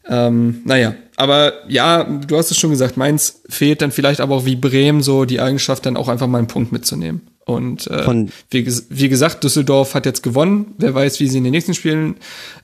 [0.10, 4.46] Ähm, naja, aber ja, du hast es schon gesagt, Mainz fehlt dann vielleicht aber auch
[4.46, 7.22] wie Bremen so die Eigenschaft, dann auch einfach mal einen Punkt mitzunehmen.
[7.46, 10.76] Und äh, wie, wie, gesagt, Düsseldorf hat jetzt gewonnen.
[10.78, 12.16] Wer weiß, wie sie in den nächsten Spielen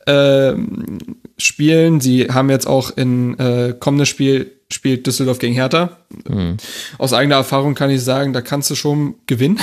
[0.06, 0.54] äh,
[1.38, 2.02] spielen.
[2.02, 5.98] Sie haben jetzt auch in äh, kommendes Spiel spielt Düsseldorf gegen Hertha.
[6.28, 6.58] Mhm.
[6.98, 9.60] Aus eigener Erfahrung kann ich sagen, da kannst du schon gewinnen.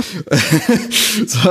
[1.26, 1.50] so,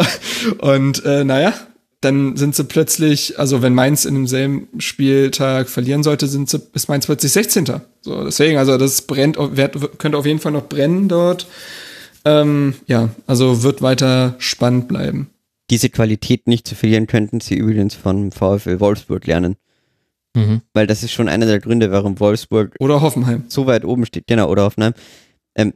[0.60, 1.54] und äh, naja,
[2.02, 6.90] dann sind sie plötzlich, also wenn Mainz in demselben Spieltag verlieren sollte, sind sie, ist
[6.90, 7.66] Mainz plötzlich 16.
[8.02, 9.38] So, deswegen, also das brennt,
[9.98, 11.48] könnte auf jeden Fall noch brennen dort.
[12.26, 15.30] Ähm, ja, also wird weiter spannend bleiben.
[15.70, 19.56] Diese Qualität nicht zu verlieren, könnten sie übrigens von VfL Wolfsburg lernen.
[20.36, 20.62] Mhm.
[20.74, 24.28] Weil das ist schon einer der Gründe, warum Wolfsburg oder Hoffenheim so weit oben steht.
[24.28, 24.94] Genau, oder Hoffenheim.
[25.56, 25.74] Ähm,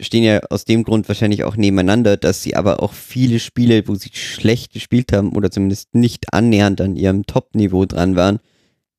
[0.00, 3.94] stehen ja aus dem Grund wahrscheinlich auch nebeneinander, dass sie aber auch viele Spiele, wo
[3.94, 8.40] sie schlecht gespielt haben oder zumindest nicht annähernd an ihrem Top-Niveau dran waren,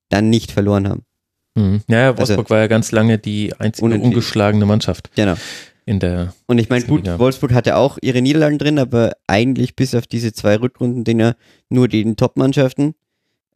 [0.10, 1.04] dann nicht verloren haben.
[1.56, 1.82] Mhm.
[1.88, 5.12] Ja, ja, Wolfsburg also, war ja ganz lange die einzige ungeschlagene Mannschaft.
[5.16, 5.36] Genau.
[5.86, 9.94] In der Und ich meine, gut, Wolfsburg hatte auch ihre Niederlagen drin, aber eigentlich bis
[9.94, 11.36] auf diese zwei Rückrunden-Dinger
[11.70, 12.96] nur die Top-Mannschaften.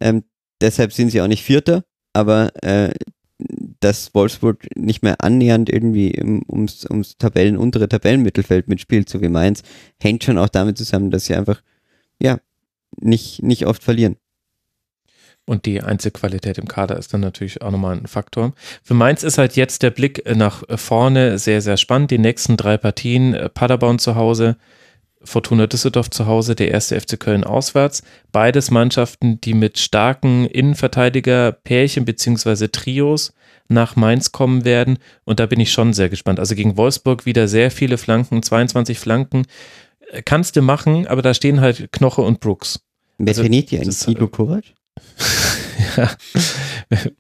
[0.02, 0.24] Ähm,
[0.62, 2.94] deshalb sind sie auch nicht Vierter, aber äh,
[3.80, 9.30] dass Wolfsburg nicht mehr annähernd irgendwie im, ums, ums Tabellen, untere Tabellenmittelfeld mitspielt, so wie
[9.30, 9.62] Mainz,
[10.02, 11.62] hängt schon auch damit zusammen, dass sie einfach,
[12.20, 12.40] ja,
[13.00, 14.18] nicht, nicht oft verlieren.
[15.46, 18.54] Und die Einzelqualität im Kader ist dann natürlich auch nochmal ein Faktor.
[18.84, 22.12] Für Mainz ist halt jetzt der Blick nach vorne sehr, sehr spannend.
[22.12, 24.58] Die nächsten drei Partien, äh, Paderborn zu Hause,
[25.28, 28.02] Fortuna Düsseldorf zu Hause, der erste FC Köln auswärts.
[28.32, 32.70] Beides Mannschaften, die mit starken Innenverteidiger-Pärchen bzw.
[32.70, 33.34] Trios
[33.68, 34.98] nach Mainz kommen werden.
[35.26, 36.40] Und da bin ich schon sehr gespannt.
[36.40, 39.46] Also gegen Wolfsburg wieder sehr viele Flanken, 22 Flanken.
[40.12, 42.80] Äh, kannst du machen, aber da stehen halt Knoche und Brooks.
[43.18, 44.00] Wer also, trainiert die eigentlich?
[44.00, 44.64] Guido Kovac?
[45.98, 46.10] ja,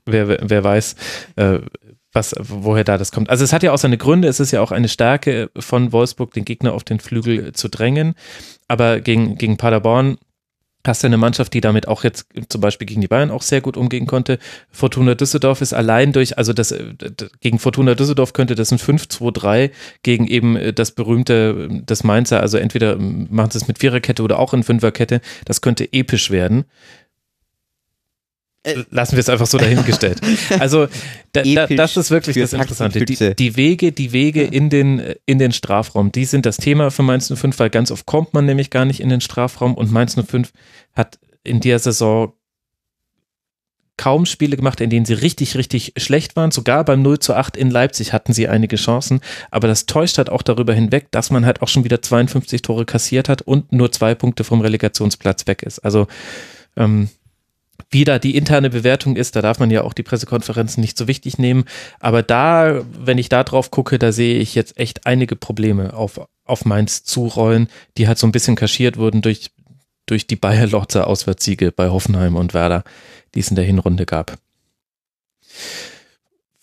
[0.06, 0.96] wer, wer, wer weiß.
[1.36, 1.60] Äh,
[2.18, 3.30] was, woher da das kommt.
[3.30, 6.34] Also es hat ja auch seine Gründe, es ist ja auch eine Stärke von Wolfsburg,
[6.34, 8.16] den Gegner auf den Flügel zu drängen.
[8.68, 10.18] Aber gegen, gegen Paderborn
[10.86, 13.62] hast du eine Mannschaft, die damit auch jetzt zum Beispiel gegen die Bayern auch sehr
[13.62, 14.40] gut umgehen konnte.
[14.72, 16.74] Fortuna Düsseldorf ist allein durch, also das,
[17.42, 19.72] gegen Fortuna Düsseldorf könnte das ein 5-2-3
[20.02, 24.54] gegen eben das berühmte, das Mainzer, also entweder machen sie es mit Viererkette oder auch
[24.54, 26.66] in Fünferkette, das könnte episch werden.
[28.68, 30.20] Äh, lassen wir es einfach so dahingestellt.
[30.60, 30.88] Also
[31.34, 33.06] da, da, das ist wirklich das Interessante.
[33.06, 37.04] Die, die, Wege, die Wege in den, in den Strafraum, die sind das Thema für
[37.04, 40.16] Mainz 05, weil ganz oft kommt man nämlich gar nicht in den Strafraum und Mainz
[40.16, 40.52] 05
[40.94, 42.34] hat in der Saison
[43.98, 46.52] kaum Spiele gemacht, in denen sie richtig, richtig schlecht waren.
[46.52, 49.22] Sogar beim 0 zu 8 in Leipzig hatten sie einige Chancen.
[49.50, 52.86] Aber das täuscht halt auch darüber hinweg, dass man halt auch schon wieder 52 Tore
[52.86, 55.80] kassiert hat und nur zwei Punkte vom Relegationsplatz weg ist.
[55.80, 56.08] Also
[56.76, 57.10] ähm,
[57.90, 61.08] wie da die interne Bewertung ist, da darf man ja auch die Pressekonferenzen nicht so
[61.08, 61.66] wichtig nehmen.
[62.00, 66.20] Aber da, wenn ich da drauf gucke, da sehe ich jetzt echt einige Probleme auf,
[66.44, 69.52] auf Mainz zurollen, die halt so ein bisschen kaschiert wurden durch,
[70.06, 72.84] durch die Bayer-Lotzer Auswärtssiege bei Hoffenheim und Werder,
[73.36, 74.38] die es in der Hinrunde gab.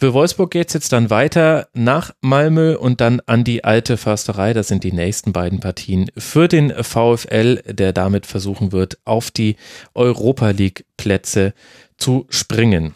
[0.05, 4.53] Für Wolfsburg geht es jetzt dann weiter nach Malmö und dann an die alte Försterei.
[4.53, 9.57] Das sind die nächsten beiden Partien für den VfL, der damit versuchen wird, auf die
[9.95, 11.55] Europa League Plätze
[11.97, 12.95] zu springen.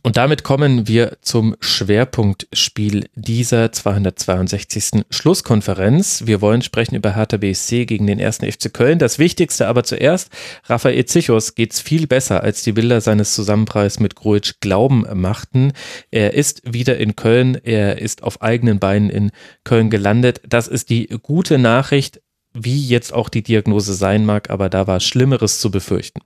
[0.00, 5.04] Und damit kommen wir zum Schwerpunktspiel dieser 262.
[5.10, 6.22] Schlusskonferenz.
[6.26, 8.98] Wir wollen sprechen über Hertha BSC gegen den ersten FC Köln.
[8.98, 10.30] Das Wichtigste aber zuerst,
[10.64, 15.72] Raphael Zichos geht's viel besser, als die Bilder seines Zusammenpreis mit Gruitsch Glauben machten.
[16.10, 19.30] Er ist wieder in Köln, er ist auf eigenen Beinen in
[19.62, 20.40] Köln gelandet.
[20.48, 22.22] Das ist die gute Nachricht,
[22.54, 26.20] wie jetzt auch die Diagnose sein mag, aber da war Schlimmeres zu befürchten.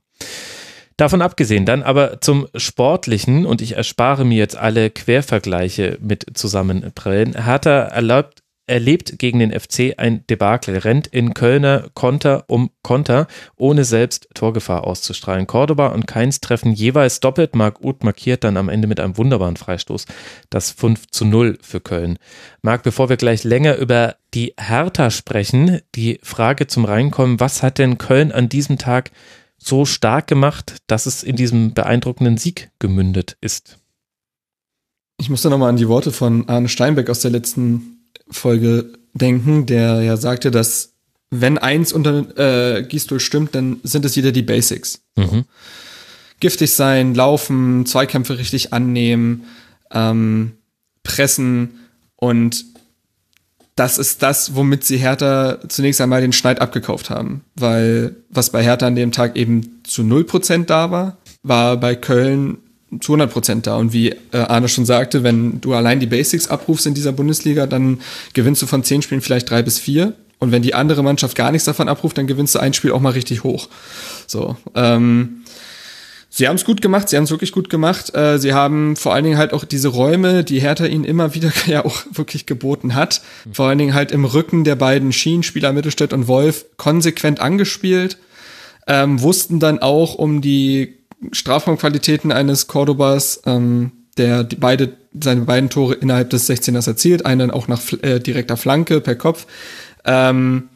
[0.97, 7.45] Davon abgesehen, dann aber zum Sportlichen und ich erspare mir jetzt alle Quervergleiche mit Zusammenprellen.
[7.45, 13.85] Hertha erlaubt erlebt gegen den FC ein Debakel, rennt in Kölner Konter um Konter, ohne
[13.85, 15.47] selbst Torgefahr auszustrahlen.
[15.47, 17.55] Cordoba und Keins treffen jeweils doppelt.
[17.55, 20.05] Marc Uth markiert dann am Ende mit einem wunderbaren Freistoß
[20.49, 22.19] das 5 zu 0 für Köln.
[22.61, 27.77] Marc, bevor wir gleich länger über die Hertha sprechen, die Frage zum Reinkommen, was hat
[27.77, 29.11] denn Köln an diesem Tag
[29.57, 33.77] so stark gemacht, dass es in diesem beeindruckenden Sieg gemündet ist?
[35.19, 40.01] Ich musste nochmal an die Worte von Arne Steinbeck aus der letzten Folge denken, der
[40.03, 40.93] ja sagte, dass
[41.29, 45.01] wenn eins unter äh, Gistol stimmt, dann sind es wieder die Basics.
[45.15, 45.45] Mhm.
[46.39, 49.45] Giftig sein, laufen, Zweikämpfe richtig annehmen,
[49.91, 50.53] ähm,
[51.03, 51.79] pressen
[52.15, 52.63] und
[53.77, 57.43] das ist das, womit sie Hertha zunächst einmal den Schneid abgekauft haben.
[57.55, 62.57] Weil was bei Hertha an dem Tag eben zu 0% da war, war bei Köln
[62.99, 63.77] zu 100 Prozent da.
[63.77, 67.67] Und wie äh, Arne schon sagte, wenn du allein die Basics abrufst in dieser Bundesliga,
[67.67, 67.99] dann
[68.33, 70.13] gewinnst du von zehn Spielen vielleicht drei bis vier.
[70.39, 72.99] Und wenn die andere Mannschaft gar nichts davon abruft, dann gewinnst du ein Spiel auch
[72.99, 73.69] mal richtig hoch.
[74.25, 74.57] So.
[74.73, 75.43] Ähm,
[76.37, 78.13] sie haben es gut gemacht, sie haben es wirklich gut gemacht.
[78.15, 81.51] Äh, sie haben vor allen Dingen halt auch diese Räume, die Hertha ihnen immer wieder
[81.65, 86.13] ja auch wirklich geboten hat, vor allen Dingen halt im Rücken der beiden Schienenspieler Mittelstädt
[86.13, 88.17] und Wolf konsequent angespielt.
[88.85, 90.99] Ähm, wussten dann auch um die
[91.31, 97.49] Strafraumqualitäten eines Cordobas, ähm, der die beide, seine beiden Tore innerhalb des 16ers erzielt, einen
[97.51, 99.47] auch nach äh, direkter Flanke per Kopf.
[100.05, 100.69] Ähm,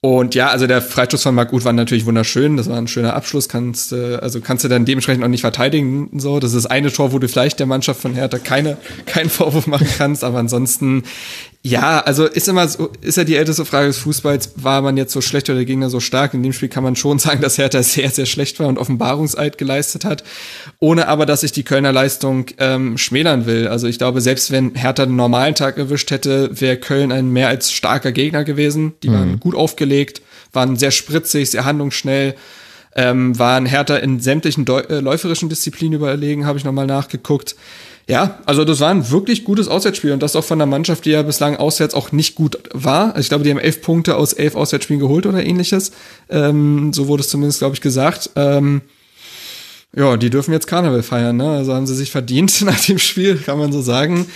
[0.00, 2.56] und ja, also der Freistoß von Marc Uth war natürlich wunderschön.
[2.56, 3.48] Das war ein schöner Abschluss.
[3.48, 6.08] Kannst, äh, also kannst du dann dementsprechend auch nicht verteidigen.
[6.20, 8.76] So, das ist das eine Tor, wo du vielleicht der Mannschaft von Hertha keine,
[9.06, 10.22] keinen Vorwurf machen kannst.
[10.22, 11.02] Aber ansonsten
[11.68, 15.12] ja, also ist immer so, ist ja die älteste Frage des Fußballs, war man jetzt
[15.12, 16.32] so schlecht oder der Gegner so stark?
[16.32, 19.58] In dem Spiel kann man schon sagen, dass Hertha sehr, sehr schlecht war und Offenbarungseid
[19.58, 20.24] geleistet hat,
[20.78, 23.68] ohne aber, dass ich die Kölner Leistung ähm, schmälern will.
[23.68, 27.48] Also ich glaube, selbst wenn Hertha einen normalen Tag erwischt hätte, wäre Köln ein mehr
[27.48, 28.94] als starker Gegner gewesen.
[29.02, 29.14] Die mhm.
[29.14, 30.22] waren gut aufgelegt,
[30.52, 32.34] waren sehr spritzig, sehr handlungsschnell,
[32.96, 37.56] ähm, waren Hertha in sämtlichen Deu äh, läuferischen Disziplinen überlegen, habe ich nochmal nachgeguckt.
[38.08, 41.10] Ja, also das war ein wirklich gutes Auswärtsspiel und das auch von der Mannschaft, die
[41.10, 43.08] ja bislang auswärts auch nicht gut war.
[43.08, 45.92] Also ich glaube, die haben elf Punkte aus elf Auswärtsspielen geholt oder ähnliches.
[46.30, 48.30] Ähm, so wurde es zumindest, glaube ich, gesagt.
[48.34, 48.80] Ähm,
[49.94, 51.50] ja, die dürfen jetzt Karneval feiern, ne?
[51.50, 54.26] Also haben sie sich verdient nach dem Spiel, kann man so sagen.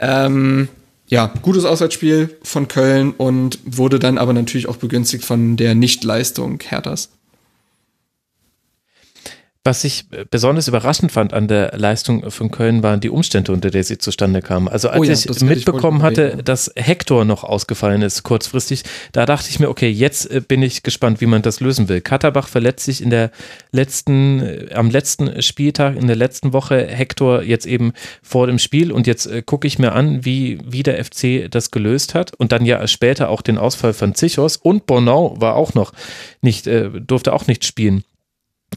[0.00, 0.68] Ähm,
[1.06, 6.58] ja, gutes Auswärtsspiel von Köln und wurde dann aber natürlich auch begünstigt von der Nichtleistung
[6.66, 7.10] Herthas.
[9.70, 13.84] Was ich besonders überraschend fand an der Leistung von Köln waren die Umstände, unter der
[13.84, 14.66] sie zustande kam.
[14.66, 18.82] Also als oh ja, ich mitbekommen ich hatte, dass Hector noch ausgefallen ist kurzfristig,
[19.12, 22.00] da dachte ich mir, okay, jetzt äh, bin ich gespannt, wie man das lösen will.
[22.00, 23.30] Katterbach verletzt sich in der
[23.70, 27.92] letzten, äh, am letzten Spieltag, in der letzten Woche, Hector jetzt eben
[28.24, 28.90] vor dem Spiel.
[28.90, 32.34] Und jetzt äh, gucke ich mir an, wie, wie der FC das gelöst hat.
[32.34, 34.56] Und dann ja später auch den Ausfall von Zichos.
[34.56, 35.92] Und Bornau war auch noch
[36.42, 36.68] nicht,
[37.06, 38.02] durfte auch nicht spielen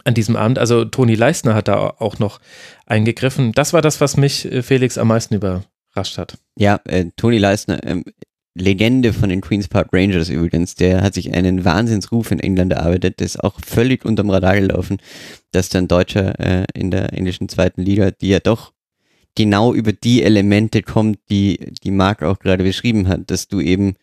[0.03, 0.59] an diesem Abend.
[0.59, 2.39] Also Toni Leistner hat da auch noch
[2.85, 3.51] eingegriffen.
[3.53, 6.37] Das war das, was mich äh, Felix am meisten überrascht hat.
[6.57, 8.03] Ja, äh, Toni Leistner, ähm,
[8.55, 13.19] Legende von den Queen's Park Rangers übrigens, der hat sich einen Wahnsinnsruf in England erarbeitet,
[13.19, 14.97] der ist auch völlig unterm Radar gelaufen,
[15.51, 18.73] dass dann Deutscher äh, in der englischen zweiten Liga, die ja doch
[19.35, 23.95] genau über die Elemente kommt, die die Marc auch gerade beschrieben hat, dass du eben,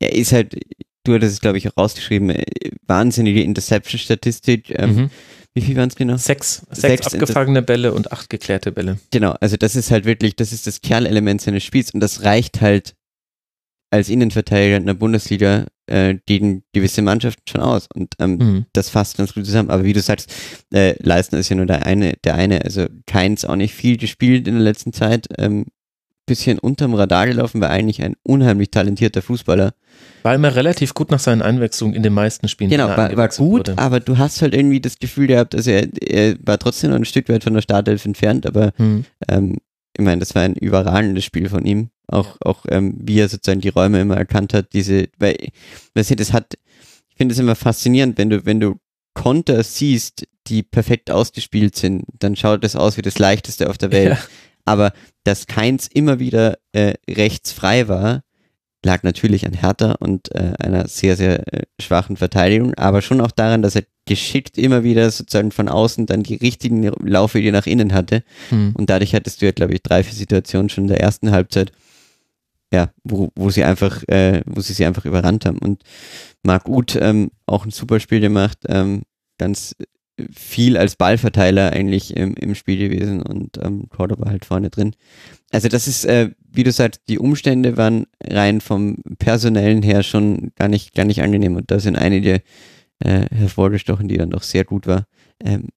[0.00, 0.56] er ist halt
[1.04, 2.44] du hattest es, glaube ich, auch rausgeschrieben, äh,
[2.86, 4.70] wahnsinnige Interception-Statistik.
[4.70, 5.10] Ähm, mhm.
[5.54, 6.16] Wie viel waren es genau?
[6.16, 8.98] Sechs, sechs, sechs abgefangene Bälle und acht geklärte Bälle.
[9.10, 12.60] Genau, also das ist halt wirklich, das ist das Kernelement seines Spiels und das reicht
[12.60, 12.94] halt
[13.90, 17.88] als Innenverteidiger in der Bundesliga äh, gegen gewisse Mannschaften schon aus.
[17.92, 18.66] Und ähm, mhm.
[18.72, 19.70] das fasst ganz gut zusammen.
[19.70, 20.32] Aber wie du sagst,
[20.72, 22.64] äh, Leistner ist ja nur der eine, der eine.
[22.64, 25.26] Also Keins auch nicht viel gespielt in der letzten Zeit.
[25.38, 25.66] Ähm,
[26.30, 29.74] bisschen unterm Radar gelaufen, war eigentlich ein unheimlich talentierter Fußballer.
[30.22, 32.70] War immer relativ gut nach seinen Einwechslungen in den meisten Spielen.
[32.70, 33.78] Genau, war, war gut, wurde.
[33.78, 37.04] aber du hast halt irgendwie das Gefühl gehabt, dass er, er war trotzdem noch ein
[37.04, 39.04] Stück weit von der Startelf entfernt, aber hm.
[39.28, 39.56] ähm,
[39.98, 41.90] ich meine, das war ein überragendes Spiel von ihm.
[42.06, 45.36] Auch, auch ähm, wie er sozusagen die Räume immer erkannt hat, diese, weil,
[45.94, 46.54] weißt du, das hat,
[47.08, 48.76] ich finde es immer faszinierend, wenn du, wenn du
[49.14, 53.90] Konter siehst, die perfekt ausgespielt sind, dann schaut das aus wie das leichteste auf der
[53.90, 54.10] Welt.
[54.10, 54.18] Ja.
[54.70, 54.92] Aber
[55.24, 58.22] dass keins immer wieder äh, rechts frei war,
[58.84, 63.32] lag natürlich an Hertha und äh, einer sehr, sehr äh, schwachen Verteidigung, aber schon auch
[63.32, 67.92] daran, dass er geschickt immer wieder sozusagen von außen dann die richtigen Laufwege nach innen
[67.92, 68.22] hatte.
[68.50, 68.72] Hm.
[68.74, 71.72] Und dadurch hattest du ja, glaube ich, drei, vier Situationen schon in der ersten Halbzeit,
[72.72, 75.58] ja, wo, wo sie einfach, äh, wo sie sie einfach überrannt haben.
[75.58, 75.82] Und
[76.44, 79.02] Marc Uth ähm, auch ein super Spiel gemacht, ähm,
[79.36, 79.74] ganz
[80.32, 84.94] viel als Ballverteiler eigentlich im, im Spiel gewesen und ähm, Cordoba halt vorne drin.
[85.50, 90.52] Also das ist, äh, wie du sagst, die Umstände waren rein vom personellen her schon
[90.56, 92.42] gar nicht, gar nicht angenehm und da sind einige
[93.00, 95.06] äh, hervorgestochen, die dann doch sehr gut war.
[95.42, 95.68] Ähm,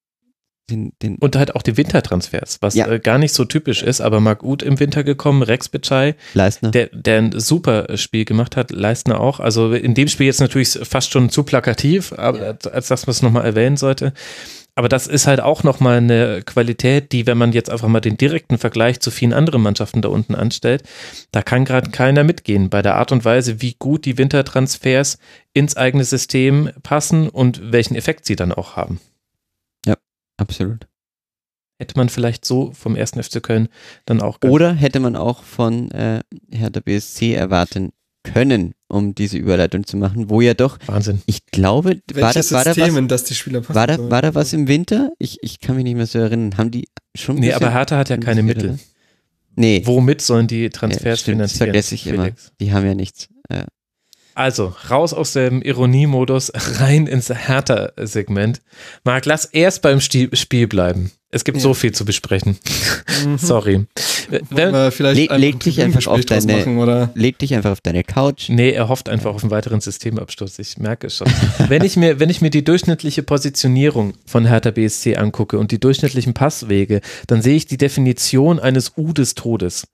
[0.70, 2.88] den, den und halt auch die Wintertransfers, was ja.
[2.88, 5.44] äh, gar nicht so typisch ist, aber mal gut im Winter gekommen.
[5.44, 6.72] Rex Bitschei, Leistner.
[6.72, 9.40] Der, der ein super Spiel gemacht hat, Leistner auch.
[9.40, 13.22] Also in dem Spiel jetzt natürlich fast schon zu plakativ, aber, als dass man es
[13.22, 14.14] nochmal erwähnen sollte.
[14.76, 18.18] Aber das ist halt auch nochmal eine Qualität, die, wenn man jetzt einfach mal den
[18.18, 20.84] direkten Vergleich zu vielen anderen Mannschaften da unten anstellt,
[21.32, 25.20] da kann gerade keiner mitgehen bei der Art und Weise, wie gut die Wintertransfers
[25.54, 29.00] ins eigene System passen und welchen Effekt sie dann auch haben.
[30.38, 30.88] Absolut.
[31.80, 33.68] Hätte man vielleicht so vom ersten FC Köln
[34.06, 34.40] dann auch.
[34.44, 37.92] Oder hätte man auch von äh, Hertha BSC erwarten
[38.24, 40.80] können, um diese Überleitung zu machen, wo ja doch.
[40.86, 41.22] Wahnsinn.
[41.26, 44.54] Ich glaube, war da, war da was, dass die Spieler war da, war da was
[44.54, 45.12] im Winter?
[45.20, 46.58] Ich, ich kann mich nicht mehr so erinnern.
[46.58, 47.36] Haben die schon.
[47.36, 48.80] Nee, aber Hertha hat ja keine Mittel.
[49.56, 49.82] Nee.
[49.86, 51.40] Womit sollen die Transfers ja, finanzieren?
[51.40, 52.20] Das vergesse ich Felix?
[52.20, 52.56] immer.
[52.60, 53.28] Die haben ja nichts.
[53.52, 53.66] Ja.
[54.36, 58.62] Also, raus aus dem Ironiemodus, rein ins Härter-Segment.
[59.04, 61.12] Marc, lass erst beim Spiel bleiben.
[61.34, 61.64] Es gibt ja.
[61.64, 62.58] so viel zu besprechen.
[63.26, 63.38] Mhm.
[63.40, 63.86] Sorry.
[64.50, 68.50] Wenn, vielleicht le leg, dich einfach auf deine, machen, leg dich einfach auf deine Couch.
[68.50, 70.60] Nee, er hofft einfach auf einen weiteren Systemabsturz.
[70.60, 71.28] Ich merke es schon.
[71.68, 75.80] wenn, ich mir, wenn ich mir die durchschnittliche Positionierung von Hertha BSC angucke und die
[75.80, 79.88] durchschnittlichen Passwege, dann sehe ich die Definition eines U des Todes.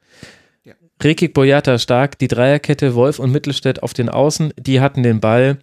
[1.01, 5.59] Rekik Boyata stark, die Dreierkette, Wolf und Mittelstädt auf den Außen, die hatten den Ball.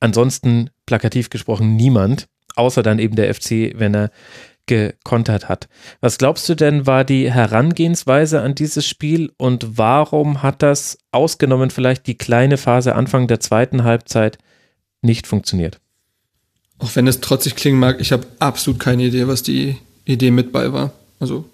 [0.00, 4.10] Ansonsten, plakativ gesprochen, niemand, außer dann eben der FC, wenn er
[4.66, 5.68] gekontert hat.
[6.00, 11.70] Was glaubst du denn, war die Herangehensweise an dieses Spiel und warum hat das, ausgenommen
[11.70, 14.38] vielleicht die kleine Phase Anfang der zweiten Halbzeit,
[15.00, 15.80] nicht funktioniert?
[16.78, 20.52] Auch wenn es trotzig klingen mag, ich habe absolut keine Idee, was die Idee mit
[20.52, 20.92] bei war.
[21.18, 21.48] Also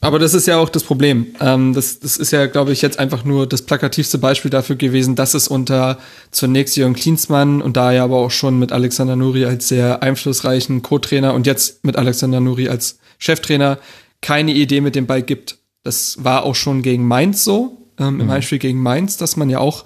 [0.00, 1.26] aber das ist ja auch das Problem.
[1.40, 5.16] Ähm, das, das ist ja, glaube ich, jetzt einfach nur das plakativste Beispiel dafür gewesen,
[5.16, 5.98] dass es unter
[6.30, 10.82] zunächst Jürgen Klinsmann und da ja aber auch schon mit Alexander Nuri als sehr einflussreichen
[10.82, 13.78] Co-Trainer und jetzt mit Alexander Nuri als Cheftrainer
[14.20, 15.58] keine Idee mit dem Ball gibt.
[15.82, 18.20] Das war auch schon gegen Mainz so, ähm, mhm.
[18.20, 19.84] im Heimspiel gegen Mainz, dass man ja auch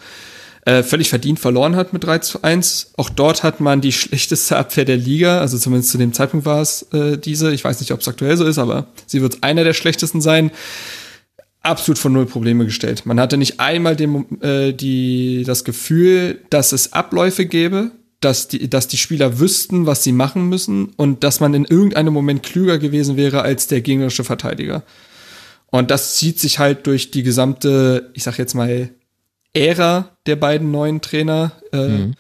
[0.64, 2.92] äh, völlig verdient verloren hat mit 3 zu 1.
[2.96, 6.60] Auch dort hat man die schlechteste Abwehr der Liga, also zumindest zu dem Zeitpunkt war
[6.60, 7.52] es äh, diese.
[7.52, 10.50] Ich weiß nicht, ob es aktuell so ist, aber sie wird einer der schlechtesten sein.
[11.62, 13.06] Absolut von null Probleme gestellt.
[13.06, 18.68] Man hatte nicht einmal dem, äh, die, das Gefühl, dass es Abläufe gäbe, dass die,
[18.68, 22.78] dass die Spieler wüssten, was sie machen müssen und dass man in irgendeinem Moment klüger
[22.78, 24.82] gewesen wäre als der gegnerische Verteidiger.
[25.70, 28.90] Und das zieht sich halt durch die gesamte, ich sag jetzt mal,
[29.54, 31.52] Ära der beiden neuen Trainer.
[31.72, 32.14] Äh, mhm.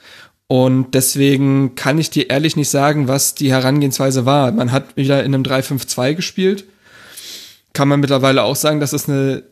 [0.48, 4.52] Und deswegen kann ich dir ehrlich nicht sagen, was die Herangehensweise war.
[4.52, 6.64] Man hat wieder in einem 3-5-2 gespielt.
[7.72, 9.44] Kann man mittlerweile auch sagen, dass es eine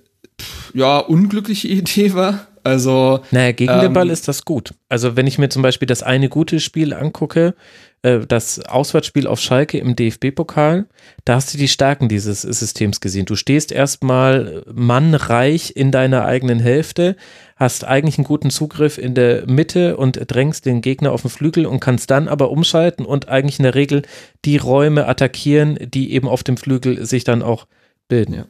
[0.74, 2.46] ja, unglückliche Idee war.
[2.62, 3.20] Also.
[3.30, 4.74] Naja, gegen ähm, den Ball ist das gut.
[4.88, 7.54] Also, wenn ich mir zum Beispiel das eine gute Spiel angucke,
[8.02, 10.86] äh, das Auswärtsspiel auf Schalke im DFB-Pokal,
[11.24, 13.24] da hast du die Stärken dieses Systems gesehen.
[13.24, 17.16] Du stehst erstmal mannreich in deiner eigenen Hälfte,
[17.60, 21.66] hast eigentlich einen guten Zugriff in der Mitte und drängst den Gegner auf den Flügel
[21.66, 24.02] und kannst dann aber umschalten und eigentlich in der Regel
[24.46, 27.66] die Räume attackieren, die eben auf dem Flügel sich dann auch
[28.08, 28.32] bilden.
[28.32, 28.46] Ja.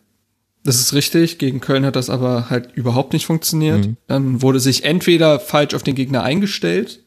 [0.62, 1.38] Das ist richtig.
[1.38, 3.84] Gegen Köln hat das aber halt überhaupt nicht funktioniert.
[3.84, 3.96] Mhm.
[4.06, 7.02] Dann wurde sich entweder falsch auf den Gegner eingestellt,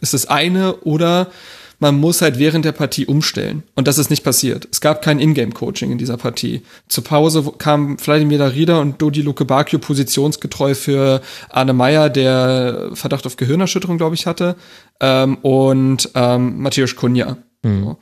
[0.00, 1.30] ist das eine, oder
[1.78, 3.62] man muss halt während der Partie umstellen.
[3.74, 4.68] Und das ist nicht passiert.
[4.70, 6.62] Es gab kein Ingame-Coaching in dieser Partie.
[6.88, 11.20] Zur Pause kam Vladimir Darida und Dodi Luke Bakio positionsgetreu für
[11.50, 14.56] Arne Meyer, der Verdacht auf Gehirnerschütterung, glaube ich, hatte,
[15.00, 17.36] ähm, und ähm, Matthäus Kunja.
[17.62, 17.84] Mhm.
[17.84, 17.98] So.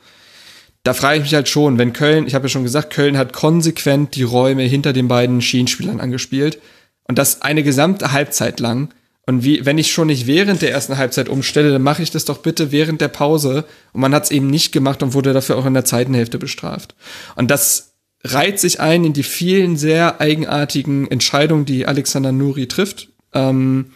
[0.83, 3.31] Da frage ich mich halt schon, wenn Köln, ich habe ja schon gesagt, Köln hat
[3.31, 6.59] konsequent die Räume hinter den beiden Schienenspielern angespielt.
[7.07, 8.89] Und das eine gesamte Halbzeit lang
[9.25, 12.25] und wie, wenn ich schon nicht während der ersten Halbzeit umstelle, dann mache ich das
[12.25, 13.65] doch bitte während der Pause.
[13.93, 16.37] Und man hat es eben nicht gemacht und wurde dafür auch in der zweiten Hälfte
[16.37, 16.93] bestraft.
[17.35, 17.93] Und das
[18.25, 23.09] reiht sich ein in die vielen sehr eigenartigen Entscheidungen, die Alexander Nuri trifft.
[23.33, 23.91] Ähm,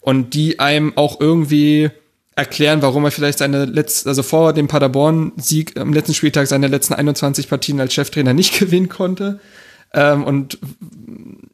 [0.00, 1.90] und die einem auch irgendwie
[2.36, 6.94] erklären, warum er vielleicht seine letzte, also vor dem Paderborn-Sieg am letzten Spieltag seine letzten
[6.94, 9.40] 21 Partien als Cheftrainer nicht gewinnen konnte.
[9.92, 10.58] Ähm, und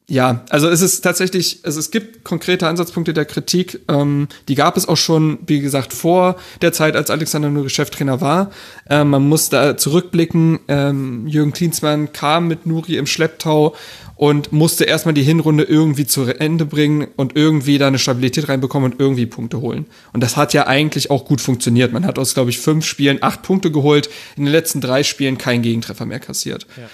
[0.08, 3.80] ja, also es ist tatsächlich, also es gibt konkrete Ansatzpunkte der Kritik.
[3.88, 8.20] Ähm, die gab es auch schon, wie gesagt, vor der Zeit, als Alexander nur Cheftrainer
[8.20, 8.52] war.
[8.88, 10.60] Ähm, man muss da zurückblicken.
[10.68, 13.74] Ähm, Jürgen Klinsmann kam mit Nuri im Schlepptau
[14.14, 18.92] und musste erstmal die Hinrunde irgendwie zu Ende bringen und irgendwie da eine Stabilität reinbekommen
[18.92, 19.86] und irgendwie Punkte holen.
[20.12, 21.92] Und das hat ja eigentlich auch gut funktioniert.
[21.92, 25.36] Man hat aus, glaube ich, fünf Spielen acht Punkte geholt, in den letzten drei Spielen
[25.36, 26.66] keinen Gegentreffer mehr kassiert.
[26.76, 26.88] Ja.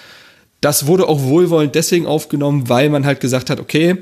[0.63, 3.97] Das wurde auch wohlwollend deswegen aufgenommen, weil man halt gesagt hat, okay,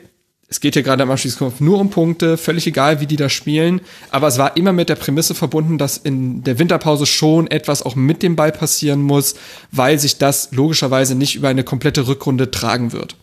[0.48, 3.82] es geht hier gerade am Abstiegskampf nur um Punkte, völlig egal, wie die da spielen.
[4.12, 7.96] Aber es war immer mit der Prämisse verbunden, dass in der Winterpause schon etwas auch
[7.96, 9.34] mit dem Ball passieren muss,
[9.72, 13.16] weil sich das logischerweise nicht über eine komplette Rückrunde tragen wird.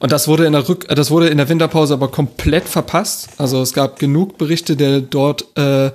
[0.00, 3.28] Und das wurde in der Rück das wurde in der Winterpause aber komplett verpasst.
[3.36, 5.92] Also es gab genug Berichte der dort äh,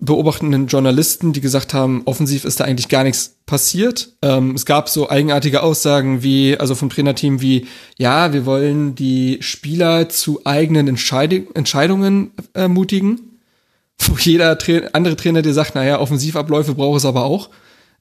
[0.00, 4.14] beobachtenden Journalisten, die gesagt haben, offensiv ist da eigentlich gar nichts passiert.
[4.22, 7.66] Ähm, es gab so eigenartige Aussagen wie, also vom Trainerteam wie,
[7.98, 13.20] ja, wir wollen die Spieler zu eigenen Entscheid Entscheidungen ermutigen.
[14.02, 17.50] Wo jeder Tra andere Trainer dir sagt, naja, Offensivabläufe braucht es aber auch.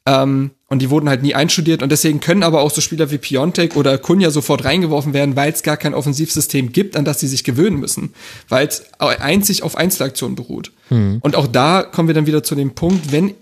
[0.10, 3.18] Ähm, und die wurden halt nie einstudiert und deswegen können aber auch so Spieler wie
[3.18, 7.28] Piontek oder Kunja sofort reingeworfen werden, weil es gar kein Offensivsystem gibt, an das sie
[7.28, 8.14] sich gewöhnen müssen,
[8.50, 10.72] weil es einzig auf Einzelaktionen beruht.
[10.90, 11.20] Hm.
[11.22, 13.34] Und auch da kommen wir dann wieder zu dem Punkt, wenn,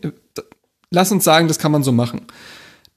[0.89, 2.22] lass uns sagen, das kann man so machen.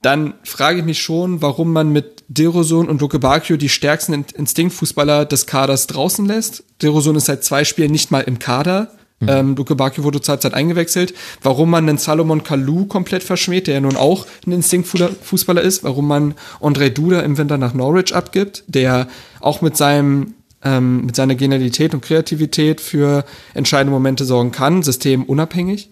[0.02, 5.26] Dann frage ich mich schon, warum man mit Derosun und Luke Bakio die stärksten Instinktfußballer
[5.26, 6.64] des Kaders draußen lässt.
[6.80, 8.92] Derosun ist seit zwei Spielen nicht mal im Kader.
[9.20, 9.28] Mhm.
[9.28, 11.14] Ähm, Luke Bakio wurde zur Zeit eingewechselt.
[11.42, 15.84] Warum man einen Salomon Kalou komplett verschmäht, der ja nun auch ein Instinktfußballer ist.
[15.84, 19.08] Warum man André Duda im Winter nach Norwich abgibt, der
[19.40, 23.24] auch mit seinem ähm, mit seiner Genialität und Kreativität für
[23.54, 25.90] entscheidende Momente sorgen kann, systemunabhängig.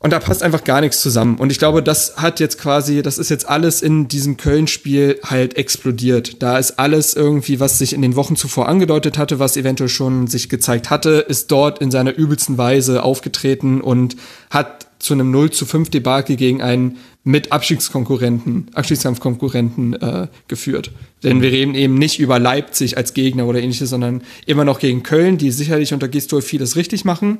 [0.00, 1.38] Und da passt einfach gar nichts zusammen.
[1.38, 5.56] Und ich glaube, das hat jetzt quasi, das ist jetzt alles in diesem Köln-Spiel halt
[5.56, 6.40] explodiert.
[6.40, 10.28] Da ist alles irgendwie, was sich in den Wochen zuvor angedeutet hatte, was eventuell schon
[10.28, 14.16] sich gezeigt hatte, ist dort in seiner übelsten Weise aufgetreten und
[14.50, 20.92] hat zu einem 0 zu 5 Debakel gegen einen mit Abstiegskonkurrenten, Abstiegskampfkonkurrenten äh, geführt.
[21.22, 25.02] Denn wir reden eben nicht über Leipzig als Gegner oder ähnliches, sondern immer noch gegen
[25.02, 27.38] Köln, die sicherlich unter Gistol vieles richtig machen.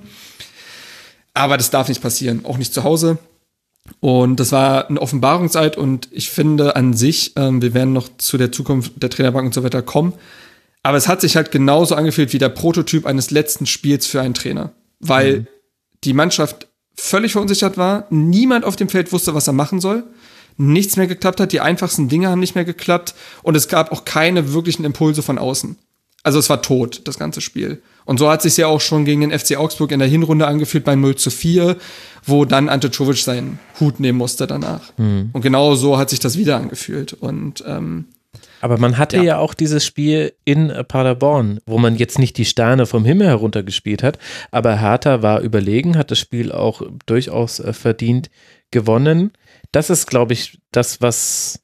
[1.38, 3.18] Aber das darf nicht passieren, auch nicht zu Hause.
[4.00, 8.38] Und das war eine Offenbarungszeit und ich finde an sich, ähm, wir werden noch zu
[8.38, 10.14] der Zukunft der Trainerbank und so weiter kommen.
[10.82, 14.34] Aber es hat sich halt genauso angefühlt wie der Prototyp eines letzten Spiels für einen
[14.34, 14.72] Trainer.
[14.98, 15.46] Weil mhm.
[16.04, 16.66] die Mannschaft
[16.96, 20.02] völlig verunsichert war, niemand auf dem Feld wusste, was er machen soll,
[20.56, 24.04] nichts mehr geklappt hat, die einfachsten Dinge haben nicht mehr geklappt und es gab auch
[24.04, 25.78] keine wirklichen Impulse von außen.
[26.22, 27.82] Also es war tot, das ganze Spiel.
[28.04, 30.84] Und so hat sich ja auch schon gegen den FC Augsburg in der Hinrunde angefühlt
[30.84, 31.76] bei 0 zu 4,
[32.24, 34.92] wo dann Ante Czovic seinen Hut nehmen musste danach.
[34.96, 35.30] Mhm.
[35.32, 37.12] Und genau so hat sich das wieder angefühlt.
[37.12, 38.06] Und ähm,
[38.60, 39.22] aber man hatte ja.
[39.22, 39.38] ja.
[39.38, 44.18] auch dieses Spiel in Paderborn, wo man jetzt nicht die Sterne vom Himmel heruntergespielt hat,
[44.50, 48.30] aber Hertha war überlegen, hat das Spiel auch durchaus äh, verdient
[48.70, 49.32] gewonnen.
[49.72, 51.60] Das ist, glaube ich, das, was,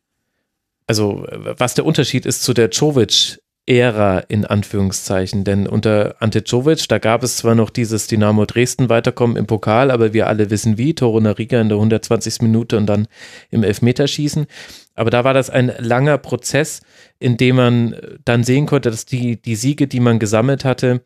[0.86, 6.86] also, was der Unterschied ist zu der Czovic Ära in Anführungszeichen, denn unter Ante Czovic,
[6.88, 10.76] da gab es zwar noch dieses Dynamo Dresden weiterkommen im Pokal, aber wir alle wissen
[10.76, 12.42] wie, Toro Nariga in der 120.
[12.42, 13.08] Minute und dann
[13.50, 14.46] im Elfmeterschießen,
[14.94, 16.82] aber da war das ein langer Prozess,
[17.18, 21.02] in dem man dann sehen konnte, dass die, die Siege, die man gesammelt hatte,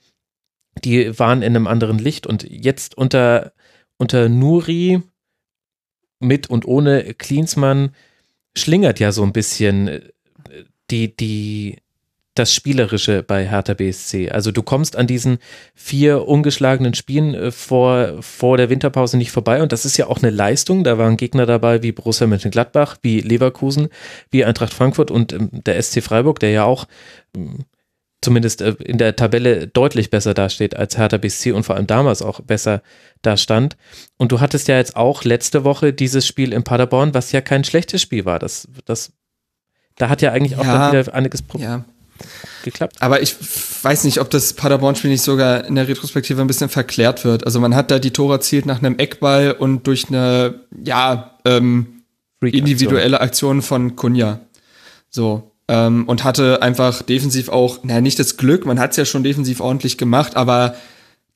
[0.85, 3.53] die waren in einem anderen Licht und jetzt unter,
[3.99, 5.01] unter Nuri
[6.19, 7.95] mit und ohne Klinsmann
[8.57, 10.01] schlingert ja so ein bisschen
[10.91, 11.77] die, die,
[12.39, 14.31] das Spielerische bei Hertha BSC.
[14.31, 15.39] Also du kommst an diesen
[15.75, 20.19] vier ungeschlagenen Spielen äh, vor, vor der Winterpause nicht vorbei und das ist ja auch
[20.19, 20.85] eine Leistung.
[20.85, 23.89] Da waren Gegner dabei wie Borussia Mönchengladbach, wie Leverkusen,
[24.31, 26.87] wie Eintracht Frankfurt und ähm, der SC Freiburg, der ja auch
[27.37, 27.65] ähm,
[28.21, 32.23] zumindest äh, in der Tabelle deutlich besser dasteht als Hertha BSC und vor allem damals
[32.23, 32.83] auch besser
[33.23, 33.77] dastand.
[34.17, 37.65] Und du hattest ja jetzt auch letzte Woche dieses Spiel in Paderborn, was ja kein
[37.65, 38.39] schlechtes Spiel war.
[38.39, 39.13] Das, das,
[39.97, 41.71] da hat ja eigentlich auch ja, wieder einiges Problem.
[41.71, 41.85] Ja
[42.65, 42.97] geklappt.
[43.01, 43.37] Aber ich
[43.83, 47.45] weiß nicht, ob das Paderborn-Spiel nicht sogar in der Retrospektive ein bisschen verklärt wird.
[47.45, 52.03] Also man hat da die Tore erzielt nach einem Eckball und durch eine, ja, ähm,
[52.41, 54.41] individuelle Aktion von Kunja.
[55.11, 55.53] So.
[55.69, 59.23] Ähm, und hatte einfach defensiv auch, naja, nicht das Glück, man hat es ja schon
[59.23, 60.75] defensiv ordentlich gemacht, aber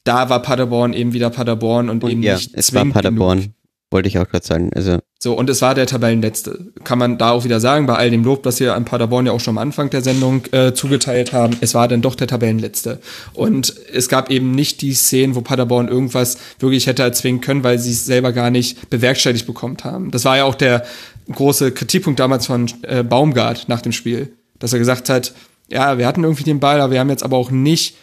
[0.05, 3.41] da war Paderborn eben wieder Paderborn und, und eben ja, nicht es war Paderborn.
[3.41, 3.55] Genug.
[3.93, 4.71] Wollte ich auch gerade sagen.
[4.75, 6.73] Also so, und es war der Tabellenletzte.
[6.83, 9.31] Kann man da auch wieder sagen, bei all dem Lob, das wir an Paderborn ja
[9.33, 12.99] auch schon am Anfang der Sendung äh, zugeteilt haben, es war dann doch der Tabellenletzte.
[13.33, 17.79] Und es gab eben nicht die Szenen, wo Paderborn irgendwas wirklich hätte erzwingen können, weil
[17.79, 20.11] sie es selber gar nicht bewerkstelligt bekommen haben.
[20.11, 20.85] Das war ja auch der
[21.31, 25.35] große Kritikpunkt damals von äh, Baumgart nach dem Spiel, dass er gesagt hat,
[25.69, 27.97] ja, wir hatten irgendwie den Ball, aber wir haben jetzt aber auch nicht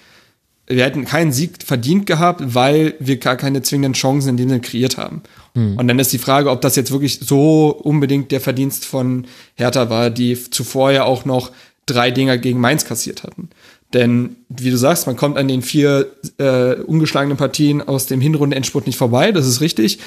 [0.69, 4.61] wir hätten keinen Sieg verdient gehabt, weil wir gar keine zwingenden Chancen in dem Sinne
[4.61, 5.23] kreiert haben.
[5.55, 5.77] Mhm.
[5.77, 9.25] Und dann ist die Frage, ob das jetzt wirklich so unbedingt der Verdienst von
[9.55, 11.51] Hertha war, die zuvor ja auch noch
[11.87, 13.49] drei Dinger gegen Mainz kassiert hatten.
[13.93, 18.85] Denn, wie du sagst, man kommt an den vier äh, ungeschlagenen Partien aus dem Hinrunden-Endspurt
[18.85, 19.97] nicht vorbei, das ist richtig.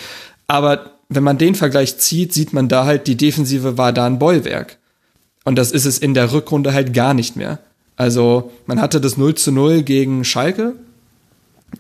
[0.47, 4.20] Aber wenn man den Vergleich zieht, sieht man da halt, die Defensive war da ein
[4.20, 4.78] Bollwerk.
[5.44, 7.59] Und das ist es in der Rückrunde halt gar nicht mehr.
[7.97, 10.74] Also man hatte das 0 zu 0 gegen Schalke,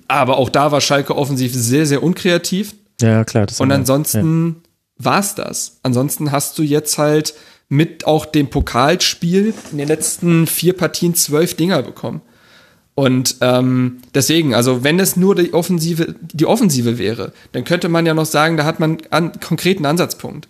[0.08, 2.74] aber auch da war Schalke offensiv sehr, sehr unkreativ.
[3.00, 3.46] Ja, klar.
[3.46, 4.62] Das Und ansonsten
[4.98, 5.04] ja.
[5.04, 5.78] war's das.
[5.82, 7.34] Ansonsten hast du jetzt halt
[7.68, 12.20] mit auch dem Pokalspiel in den letzten vier Partien zwölf Dinger bekommen.
[12.94, 18.04] Und ähm, deswegen, also wenn es nur die Offensive, die Offensive wäre, dann könnte man
[18.04, 20.48] ja noch sagen, da hat man einen konkreten Ansatzpunkt.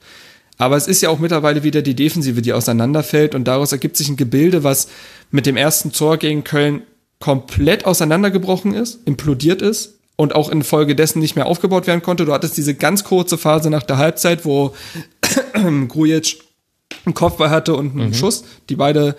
[0.63, 4.09] Aber es ist ja auch mittlerweile wieder die Defensive, die auseinanderfällt und daraus ergibt sich
[4.09, 4.87] ein Gebilde, was
[5.33, 6.83] mit dem ersten Tor gegen Köln
[7.19, 12.27] komplett auseinandergebrochen ist, implodiert ist und auch infolgedessen nicht mehr aufgebaut werden konnte.
[12.27, 14.73] Du hattest diese ganz kurze Phase nach der Halbzeit, wo
[15.89, 16.39] Grujic
[17.07, 18.15] einen Kopfball hatte und einen mhm.
[18.15, 19.17] Schuss, die beide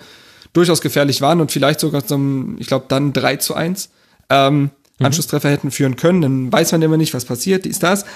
[0.54, 3.90] durchaus gefährlich waren und vielleicht sogar zum, ich glaube, dann 3 zu 1
[4.30, 4.70] ähm, mhm.
[4.98, 6.22] Anschlusstreffer hätten führen können.
[6.22, 8.06] Dann weiß man immer nicht, was passiert, ist das.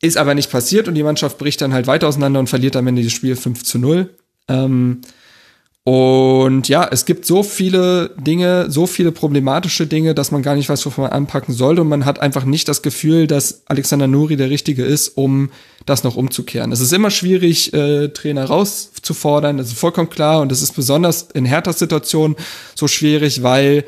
[0.00, 2.86] Ist aber nicht passiert und die Mannschaft bricht dann halt weiter auseinander und verliert am
[2.86, 4.10] Ende das Spiel 5 zu 0.
[4.48, 5.00] Ähm,
[5.90, 10.68] und ja, es gibt so viele Dinge, so viele problematische Dinge, dass man gar nicht
[10.68, 11.78] weiß, wovon man anpacken soll.
[11.78, 15.50] Und man hat einfach nicht das Gefühl, dass Alexander Nuri der Richtige ist, um
[15.86, 16.72] das noch umzukehren.
[16.72, 20.42] Es ist immer schwierig, äh, Trainer rauszufordern, das ist vollkommen klar.
[20.42, 22.36] Und es ist besonders in härter Situation
[22.74, 23.84] so schwierig, weil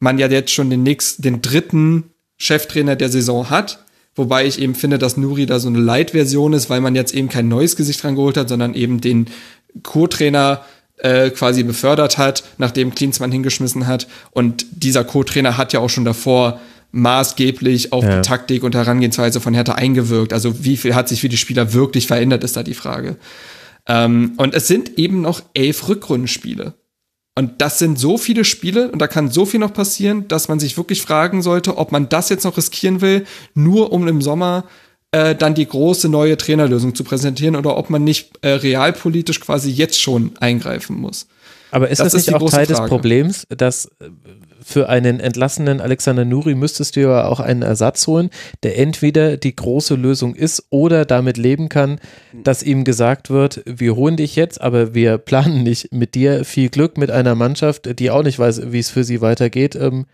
[0.00, 3.85] man ja jetzt schon den nächsten, den dritten Cheftrainer der Saison hat
[4.16, 7.28] Wobei ich eben finde, dass Nuri da so eine Light-Version ist, weil man jetzt eben
[7.28, 9.26] kein neues Gesicht rangeholt hat, sondern eben den
[9.82, 10.62] Co-Trainer
[10.96, 14.08] äh, quasi befördert hat, nachdem Klinsmann hingeschmissen hat.
[14.30, 16.60] Und dieser Co-Trainer hat ja auch schon davor
[16.92, 18.16] maßgeblich auf ja.
[18.16, 20.32] die Taktik und Herangehensweise von Hertha eingewirkt.
[20.32, 23.16] Also wie viel hat sich für die Spieler wirklich verändert, ist da die Frage.
[23.86, 26.74] Ähm, und es sind eben noch elf Rückrundenspiele.
[27.38, 30.58] Und das sind so viele Spiele und da kann so viel noch passieren, dass man
[30.58, 34.64] sich wirklich fragen sollte, ob man das jetzt noch riskieren will, nur um im Sommer
[35.10, 39.70] äh, dann die große neue Trainerlösung zu präsentieren oder ob man nicht äh, realpolitisch quasi
[39.70, 41.26] jetzt schon eingreifen muss.
[41.70, 42.80] Aber ist das, das nicht auch Teil Frage.
[42.80, 44.08] des Problems, dass äh,
[44.68, 48.30] für einen entlassenen Alexander Nuri müsstest du ja auch einen Ersatz holen,
[48.64, 52.00] der entweder die große Lösung ist oder damit leben kann,
[52.42, 56.44] dass ihm gesagt wird, wir holen dich jetzt, aber wir planen nicht mit dir.
[56.44, 59.76] Viel Glück mit einer Mannschaft, die auch nicht weiß, wie es für sie weitergeht.
[59.76, 60.06] Ähm,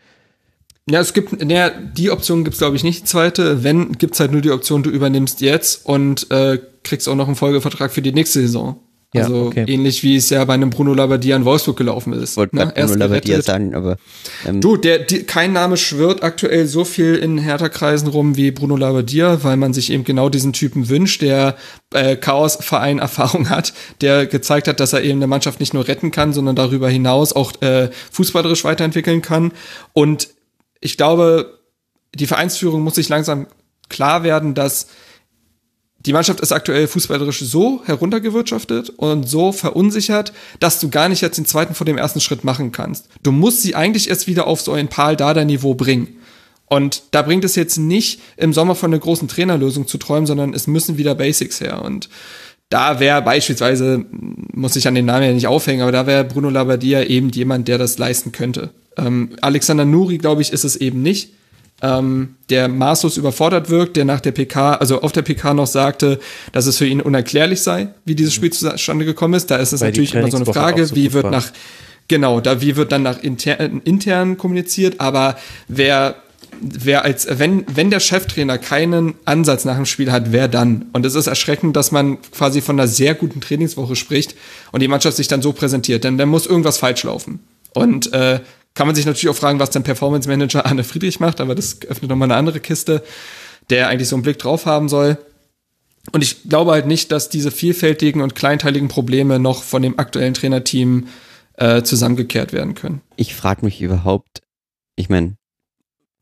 [0.86, 3.64] ja, es gibt, naja, die Option gibt's glaube ich nicht, die zweite.
[3.64, 7.36] Wenn, gibt's halt nur die Option, du übernimmst jetzt und äh, kriegst auch noch einen
[7.36, 8.78] Folgevertrag für die nächste Saison.
[9.14, 9.66] Ja, also okay.
[9.68, 12.38] ähnlich wie es ja bei einem Bruno Labbadia in Wolfsburg gelaufen ist.
[12.38, 12.72] Wollte ne?
[12.74, 13.98] Bruno Labbadia sagen, aber
[14.46, 18.74] ähm, du, der, die, kein Name schwirrt aktuell so viel in Hertha-Kreisen rum wie Bruno
[18.74, 21.56] Labbadia, weil man sich eben genau diesen Typen wünscht, der
[21.92, 26.32] äh, Chaos-Verein-Erfahrung hat, der gezeigt hat, dass er eben eine Mannschaft nicht nur retten kann,
[26.32, 29.52] sondern darüber hinaus auch äh, fußballerisch weiterentwickeln kann.
[29.92, 30.30] Und
[30.80, 31.58] ich glaube,
[32.14, 33.46] die Vereinsführung muss sich langsam
[33.90, 34.86] klar werden, dass
[36.04, 41.38] die Mannschaft ist aktuell fußballerisch so heruntergewirtschaftet und so verunsichert, dass du gar nicht jetzt
[41.38, 43.08] den zweiten vor dem ersten Schritt machen kannst.
[43.22, 46.08] Du musst sie eigentlich erst wieder auf so ein Pal-Dada-Niveau bringen.
[46.66, 50.54] Und da bringt es jetzt nicht, im Sommer von einer großen Trainerlösung zu träumen, sondern
[50.54, 51.82] es müssen wieder Basics her.
[51.82, 52.08] Und
[52.70, 56.48] da wäre beispielsweise, muss ich an den Namen ja nicht aufhängen, aber da wäre Bruno
[56.48, 58.70] Labbadia eben jemand, der das leisten könnte.
[58.96, 61.30] Ähm, Alexander Nuri, glaube ich, ist es eben nicht
[61.82, 66.20] ähm, der maßlos überfordert wirkt, der nach der PK, also auf der PK noch sagte,
[66.52, 69.50] dass es für ihn unerklärlich sei, wie dieses Spiel zustande gekommen ist.
[69.50, 71.50] Da ist es Weil natürlich immer so eine Frage, so wie wird nach,
[72.08, 75.36] genau, da wie wird dann nach intern, intern kommuniziert, aber
[75.68, 76.16] wer
[76.60, 80.86] wer als, wenn, wenn der Cheftrainer keinen Ansatz nach dem Spiel hat, wer dann?
[80.92, 84.36] Und es ist erschreckend, dass man quasi von einer sehr guten Trainingswoche spricht
[84.70, 87.40] und die Mannschaft sich dann so präsentiert, denn dann muss irgendwas falsch laufen.
[87.74, 88.40] Und äh,
[88.74, 91.82] kann man sich natürlich auch fragen, was der Performance Manager Arne Friedrich macht, aber das
[91.82, 93.02] öffnet nochmal eine andere Kiste,
[93.70, 95.18] der eigentlich so einen Blick drauf haben soll.
[96.10, 100.34] Und ich glaube halt nicht, dass diese vielfältigen und kleinteiligen Probleme noch von dem aktuellen
[100.34, 101.06] Trainerteam
[101.54, 103.02] äh, zusammengekehrt werden können.
[103.16, 104.40] Ich frage mich überhaupt,
[104.96, 105.36] ich meine,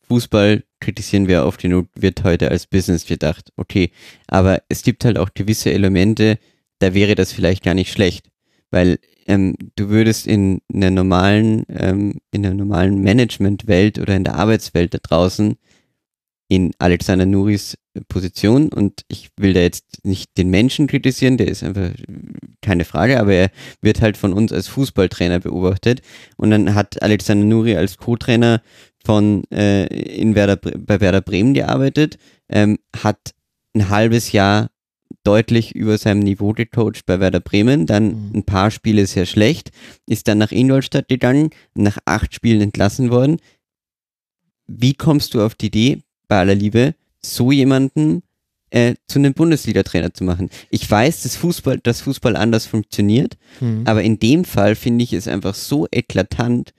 [0.08, 3.52] Fußball kritisieren wir oft genug, wird heute als Business gedacht.
[3.56, 3.90] Okay,
[4.26, 6.38] aber es gibt halt auch gewisse Elemente,
[6.80, 8.28] da wäre das vielleicht gar nicht schlecht,
[8.70, 8.98] weil
[9.30, 14.92] ähm, du würdest in einer normalen, ähm, in einer normalen Managementwelt oder in der Arbeitswelt
[14.92, 15.56] da draußen
[16.48, 17.78] in Alexander Nuris
[18.08, 21.90] Position und ich will da jetzt nicht den Menschen kritisieren, der ist einfach
[22.60, 23.50] keine Frage, aber er
[23.80, 26.02] wird halt von uns als Fußballtrainer beobachtet
[26.36, 28.62] und dann hat Alexander Nuri als Co-Trainer
[29.04, 33.32] von äh, in Werder, bei Werder Bremen gearbeitet, ähm, hat
[33.74, 34.70] ein halbes Jahr
[35.24, 38.36] deutlich über seinem Niveau gecoacht bei Werder Bremen, dann mhm.
[38.36, 39.70] ein paar Spiele sehr schlecht,
[40.06, 43.38] ist dann nach Ingolstadt gegangen, nach acht Spielen entlassen worden.
[44.66, 48.22] Wie kommst du auf die Idee, bei aller Liebe, so jemanden
[48.70, 50.48] äh, zu einem Bundesliga-Trainer zu machen?
[50.70, 53.82] Ich weiß, dass Fußball, dass Fußball anders funktioniert, mhm.
[53.84, 56.72] aber in dem Fall finde ich es einfach so eklatant,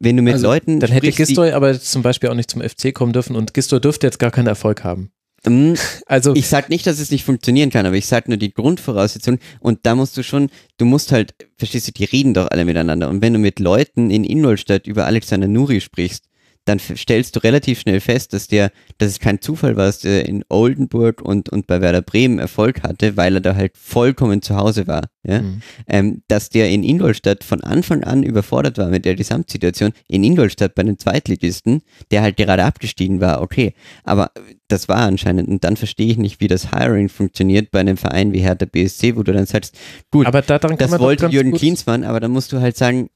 [0.00, 0.80] wenn du mit also, Leuten.
[0.80, 4.06] Dann hätte Gisdol aber zum Beispiel auch nicht zum FC kommen dürfen und Gisdol dürfte
[4.06, 5.12] jetzt gar keinen Erfolg haben.
[5.44, 5.72] Mm,
[6.06, 9.40] also ich sag nicht, dass es nicht funktionieren kann, aber ich sag nur die Grundvoraussetzungen
[9.60, 13.08] und da musst du schon, du musst halt, verstehst du, die reden doch alle miteinander.
[13.08, 16.24] Und wenn du mit Leuten in Ingolstadt über Alexander Nuri sprichst,
[16.70, 20.26] dann stellst du relativ schnell fest, dass der, dass es kein Zufall war, dass der
[20.26, 24.56] in Oldenburg und, und bei Werder Bremen Erfolg hatte, weil er da halt vollkommen zu
[24.56, 25.08] Hause war.
[25.24, 25.42] Ja?
[25.42, 25.62] Mhm.
[25.88, 30.74] Ähm, dass der in Ingolstadt von Anfang an überfordert war mit der Gesamtsituation, in Ingolstadt
[30.76, 31.82] bei den Zweitligisten,
[32.12, 33.74] der halt gerade abgestiegen war, okay.
[34.04, 34.30] Aber
[34.68, 35.48] das war anscheinend.
[35.48, 39.16] Und dann verstehe ich nicht, wie das Hiring funktioniert bei einem Verein wie Hertha BSC,
[39.16, 39.76] wo du dann sagst,
[40.10, 43.10] gut, aber daran das wollte Jürgen Klinsmann, aber dann musst du halt sagen,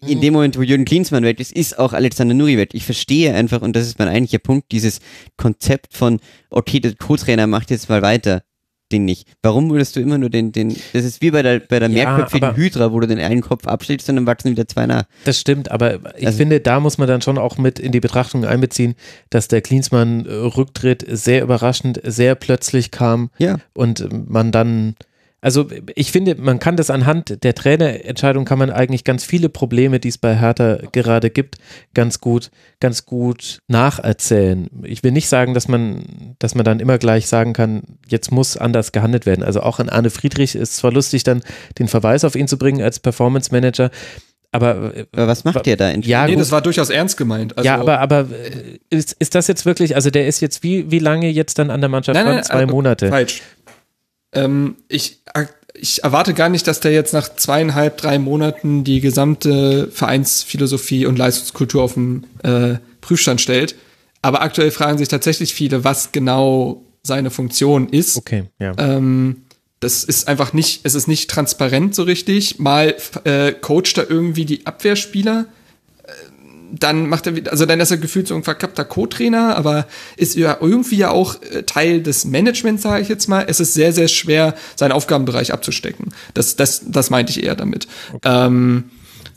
[0.00, 2.70] in dem Moment, wo Jürgen Klinsmann weg ist, ist auch Alexander Nuri weg.
[2.72, 5.00] Ich verstehe einfach, und das ist mein eigentlicher Punkt, dieses
[5.36, 6.20] Konzept von,
[6.50, 8.42] okay, der Co-Trainer macht jetzt mal weiter.
[8.92, 9.26] Ding nicht.
[9.42, 12.08] Warum würdest du immer nur den, den, das ist wie bei der, bei der ja,
[12.08, 15.04] mehrköpfigen Hydra, wo du den einen Kopf abschlägst und dann wachsen wieder zwei nach.
[15.24, 17.98] Das stimmt, aber ich also, finde, da muss man dann schon auch mit in die
[17.98, 18.94] Betrachtung einbeziehen,
[19.28, 23.56] dass der Klinsmann-Rücktritt sehr überraschend, sehr plötzlich kam ja.
[23.74, 24.94] und man dann,
[25.46, 30.00] also ich finde, man kann das anhand der Trainerentscheidung kann man eigentlich ganz viele Probleme,
[30.00, 31.58] die es bei Hertha gerade gibt,
[31.94, 32.50] ganz gut,
[32.80, 34.68] ganz gut nacherzählen.
[34.82, 38.56] Ich will nicht sagen, dass man, dass man dann immer gleich sagen kann, jetzt muss
[38.56, 39.44] anders gehandelt werden.
[39.44, 41.42] Also auch an Arne Friedrich ist zwar lustig, dann
[41.78, 43.92] den Verweis auf ihn zu bringen als Performance Manager,
[44.52, 45.90] aber, aber, was macht der da?
[45.90, 47.56] Ja, nee, das war durchaus ernst gemeint.
[47.58, 50.90] Also, ja, aber, aber äh, ist, ist das jetzt wirklich, also der ist jetzt wie,
[50.90, 52.14] wie lange jetzt dann an der Mannschaft?
[52.14, 53.08] Nein, nein, Zwei also, Monate.
[53.08, 53.42] Falsch.
[54.36, 55.22] Ähm, ich,
[55.74, 61.18] ich erwarte gar nicht, dass der jetzt nach zweieinhalb, drei Monaten die gesamte Vereinsphilosophie und
[61.18, 63.74] Leistungskultur auf den äh, Prüfstand stellt.
[64.22, 68.16] Aber aktuell fragen sich tatsächlich viele, was genau seine Funktion ist.
[68.16, 68.72] Okay, ja.
[68.78, 69.42] Ähm,
[69.80, 72.58] das ist einfach nicht, es ist nicht transparent so richtig.
[72.58, 75.46] Mal äh, coacht er irgendwie die Abwehrspieler
[76.72, 79.86] dann macht er, also dann ist er gefühlt so ein verkappter Co-Trainer, aber
[80.16, 83.44] ist ja irgendwie ja auch äh, Teil des Managements, sage ich jetzt mal.
[83.48, 86.12] Es ist sehr, sehr schwer, seinen Aufgabenbereich abzustecken.
[86.34, 87.86] Das, das, das meinte ich eher damit.
[88.12, 88.46] Okay.
[88.46, 88.90] Ähm,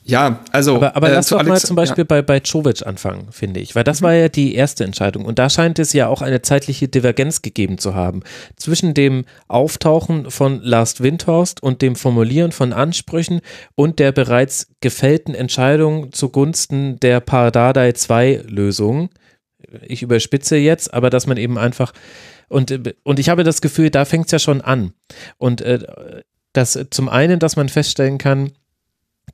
[0.09, 0.75] ja, also.
[0.75, 2.07] Aber, aber äh, lass doch Alex, mal zum Beispiel ja.
[2.07, 3.75] bei, bei Jovic anfangen, finde ich.
[3.75, 4.05] Weil das mhm.
[4.05, 5.25] war ja die erste Entscheidung.
[5.25, 8.21] Und da scheint es ja auch eine zeitliche Divergenz gegeben zu haben.
[8.55, 13.41] Zwischen dem Auftauchen von Last Windhorst und dem Formulieren von Ansprüchen
[13.75, 19.09] und der bereits gefällten Entscheidung zugunsten der Pardadei 2 Lösung.
[19.87, 21.93] Ich überspitze jetzt, aber dass man eben einfach.
[22.47, 24.93] Und, und ich habe das Gefühl, da fängt es ja schon an.
[25.37, 25.79] Und äh,
[26.53, 28.51] das zum einen, dass man feststellen kann,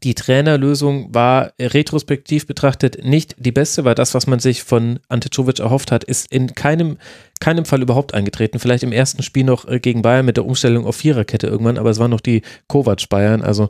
[0.04, 5.30] die Trainerlösung war retrospektiv betrachtet nicht die beste, weil das, was man sich von Ante
[5.30, 6.98] Czovic erhofft hat, ist in keinem,
[7.40, 8.60] keinem Fall überhaupt eingetreten.
[8.60, 11.90] Vielleicht im ersten Spiel noch äh, gegen Bayern mit der Umstellung auf Viererkette irgendwann, aber
[11.90, 13.70] es waren noch die Kovac-Bayern, also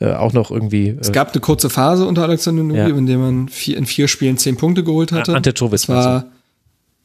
[0.00, 0.88] äh, auch noch irgendwie.
[0.88, 2.88] Äh, es gab eine kurze Phase unter Alexander Nuri, ja.
[2.88, 5.34] in der man vier, in vier Spielen zehn Punkte geholt hatte.
[5.34, 5.72] Ante Czovic.
[5.72, 6.26] Das war,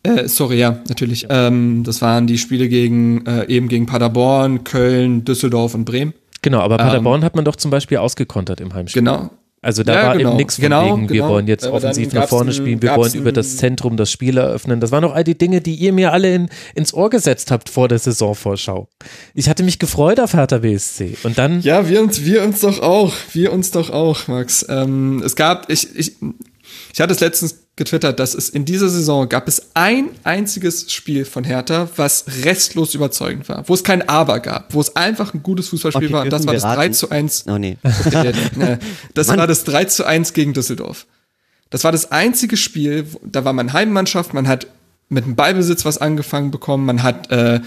[0.04, 1.24] äh, sorry, ja, natürlich.
[1.24, 1.48] Ja.
[1.48, 6.14] Ähm, das waren die Spiele gegen, äh, eben gegen Paderborn, Köln, Düsseldorf und Bremen.
[6.48, 9.02] Genau, aber Paderborn ähm, hat man doch zum Beispiel ausgekontert im Heimspiel.
[9.02, 9.30] Genau.
[9.62, 10.30] Also da ja, war genau.
[10.30, 11.28] eben nichts von genau, wegen, wir genau.
[11.28, 14.80] wollen jetzt offensiv nach vorne spielen, wir wollen über das Zentrum das Spiel eröffnen.
[14.80, 17.68] Das waren doch all die Dinge, die ihr mir alle in, ins Ohr gesetzt habt
[17.68, 18.88] vor der Saisonvorschau.
[19.34, 21.60] Ich hatte mich gefreut auf Hertha BSC und dann...
[21.60, 24.66] Ja, wir uns, wir uns doch auch, wir uns doch auch, Max.
[24.70, 26.14] Ähm, es gab, ich, ich,
[26.94, 31.24] ich hatte es letztens getwittert, dass es in dieser Saison gab es ein einziges Spiel
[31.24, 35.44] von Hertha, was restlos überzeugend war, wo es kein Aber gab, wo es einfach ein
[35.44, 37.46] gutes Fußballspiel okay, war und das war das 3 zu 1.
[37.48, 37.78] Oh, nee.
[39.14, 41.06] das war das 3 zu 1 gegen Düsseldorf.
[41.70, 44.68] Das war das einzige Spiel, da war man Heimmannschaft, man hat
[45.10, 47.62] mit dem Ballbesitz was angefangen bekommen, man hat, äh,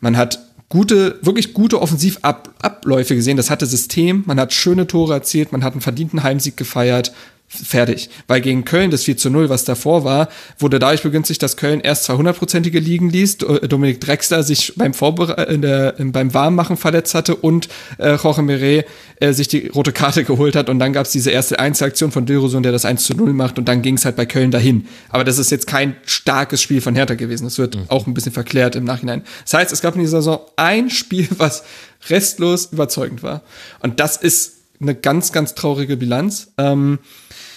[0.00, 5.52] man hat gute, wirklich gute Offensivabläufe gesehen, das hatte System, man hat schöne Tore erzielt,
[5.52, 7.12] man hat einen verdienten Heimsieg gefeiert,
[7.50, 8.10] fertig.
[8.28, 10.28] Weil gegen Köln das 4 zu 0, was davor war,
[10.58, 15.42] wurde dadurch begünstigt, dass Köln erst zwei hundertprozentige liegen ließ, Dominik Drexler sich beim Vorbere
[15.52, 17.68] in der, beim Warmmachen verletzt hatte und
[17.98, 18.86] äh, Jorge Meret
[19.16, 22.24] äh, sich die rote Karte geholt hat und dann gab es diese erste Einzelaktion von
[22.24, 24.86] Dilrosun, der das 1 zu 0 macht und dann ging es halt bei Köln dahin.
[25.08, 27.44] Aber das ist jetzt kein starkes Spiel von Hertha gewesen.
[27.44, 27.84] Das wird mhm.
[27.88, 29.24] auch ein bisschen verklärt im Nachhinein.
[29.42, 31.64] Das heißt, es gab in dieser Saison ein Spiel, was
[32.08, 33.42] restlos überzeugend war.
[33.80, 36.52] Und das ist eine ganz, ganz traurige Bilanz.
[36.56, 37.00] Ähm,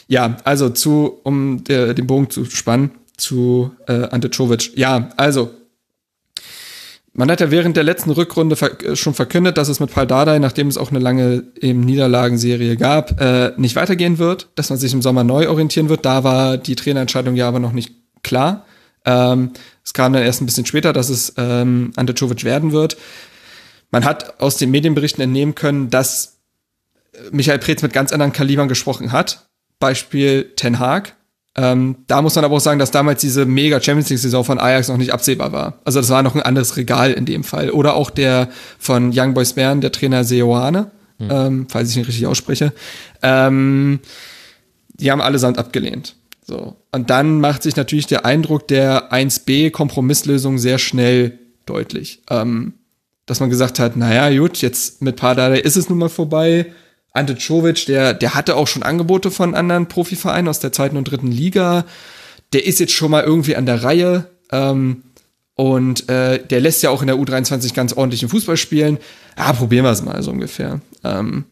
[0.07, 4.77] ja, also zu, um der, den Bogen zu spannen, zu äh, Ante Czovic.
[4.77, 5.51] Ja, also
[7.13, 10.39] man hat ja während der letzten Rückrunde ver schon verkündet, dass es mit Paul Dardai,
[10.39, 14.93] nachdem es auch eine lange eben Niederlagenserie gab, äh, nicht weitergehen wird, dass man sich
[14.93, 16.05] im Sommer neu orientieren wird.
[16.05, 17.93] Da war die Trainerentscheidung ja aber noch nicht
[18.23, 18.65] klar.
[19.05, 19.51] Ähm,
[19.83, 22.97] es kam dann erst ein bisschen später, dass es ähm, Ante Czovic werden wird.
[23.91, 26.39] Man hat aus den Medienberichten entnehmen können, dass
[27.31, 29.49] Michael Preetz mit ganz anderen Kalibern gesprochen hat.
[29.83, 31.13] Beispiel Ten Haag.
[31.55, 34.59] Ähm, da muss man aber auch sagen, dass damals diese mega Champions League Saison von
[34.59, 35.79] Ajax noch nicht absehbar war.
[35.83, 37.69] Also das war noch ein anderes Regal in dem Fall.
[37.69, 38.47] Oder auch der
[38.79, 40.89] von Young Boys Bern, der Trainer Seoane,
[41.19, 41.29] hm.
[41.29, 42.71] ähm, falls ich ihn richtig ausspreche.
[43.21, 43.99] Ähm,
[44.93, 46.15] die haben allesamt abgelehnt.
[46.45, 46.77] So.
[46.93, 52.21] Und dann macht sich natürlich der Eindruck der 1B Kompromisslösung sehr schnell deutlich.
[52.29, 52.75] Ähm,
[53.25, 56.67] dass man gesagt hat, naja, gut, jetzt mit Pardada ist es nun mal vorbei
[57.13, 61.05] Ante Czovic, der, der hatte auch schon Angebote von anderen Profivereinen aus der zweiten und
[61.05, 61.85] dritten Liga.
[62.53, 64.29] Der ist jetzt schon mal irgendwie an der Reihe.
[64.51, 65.03] Ähm,
[65.55, 68.97] und äh, der lässt ja auch in der U23 ganz ordentlichen Fußball spielen.
[69.37, 70.81] Ja, probieren wir es mal so ungefähr.
[71.03, 71.45] Ähm,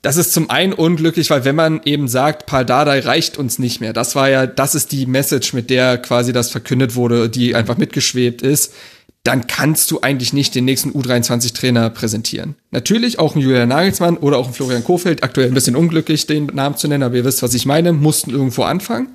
[0.00, 3.80] das ist zum einen unglücklich, weil wenn man eben sagt, Paul Dardai reicht uns nicht
[3.80, 7.54] mehr, das war ja, das ist die Message, mit der quasi das verkündet wurde, die
[7.54, 8.72] einfach mitgeschwebt ist
[9.24, 12.54] dann kannst du eigentlich nicht den nächsten U23-Trainer präsentieren.
[12.70, 16.46] Natürlich auch ein Julian Nagelsmann oder auch ein Florian Kofeld, aktuell ein bisschen unglücklich, den
[16.46, 19.08] Namen zu nennen, aber ihr wisst, was ich meine, mussten irgendwo anfangen.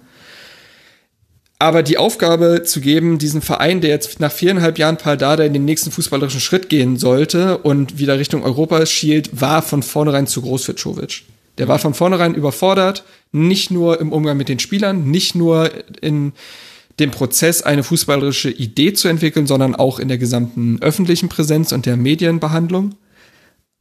[1.64, 5.64] Aber die Aufgabe zu geben, diesen Verein, der jetzt nach viereinhalb Jahren Paldada in den
[5.64, 10.66] nächsten fußballerischen Schritt gehen sollte und wieder Richtung Europa schielt, war von vornherein zu groß
[10.66, 11.24] für Czovic.
[11.58, 15.72] Der war von vornherein überfordert, nicht nur im Umgang mit den Spielern, nicht nur
[16.02, 16.34] in,
[17.00, 21.86] dem Prozess, eine fußballerische Idee zu entwickeln, sondern auch in der gesamten öffentlichen Präsenz und
[21.86, 22.96] der Medienbehandlung.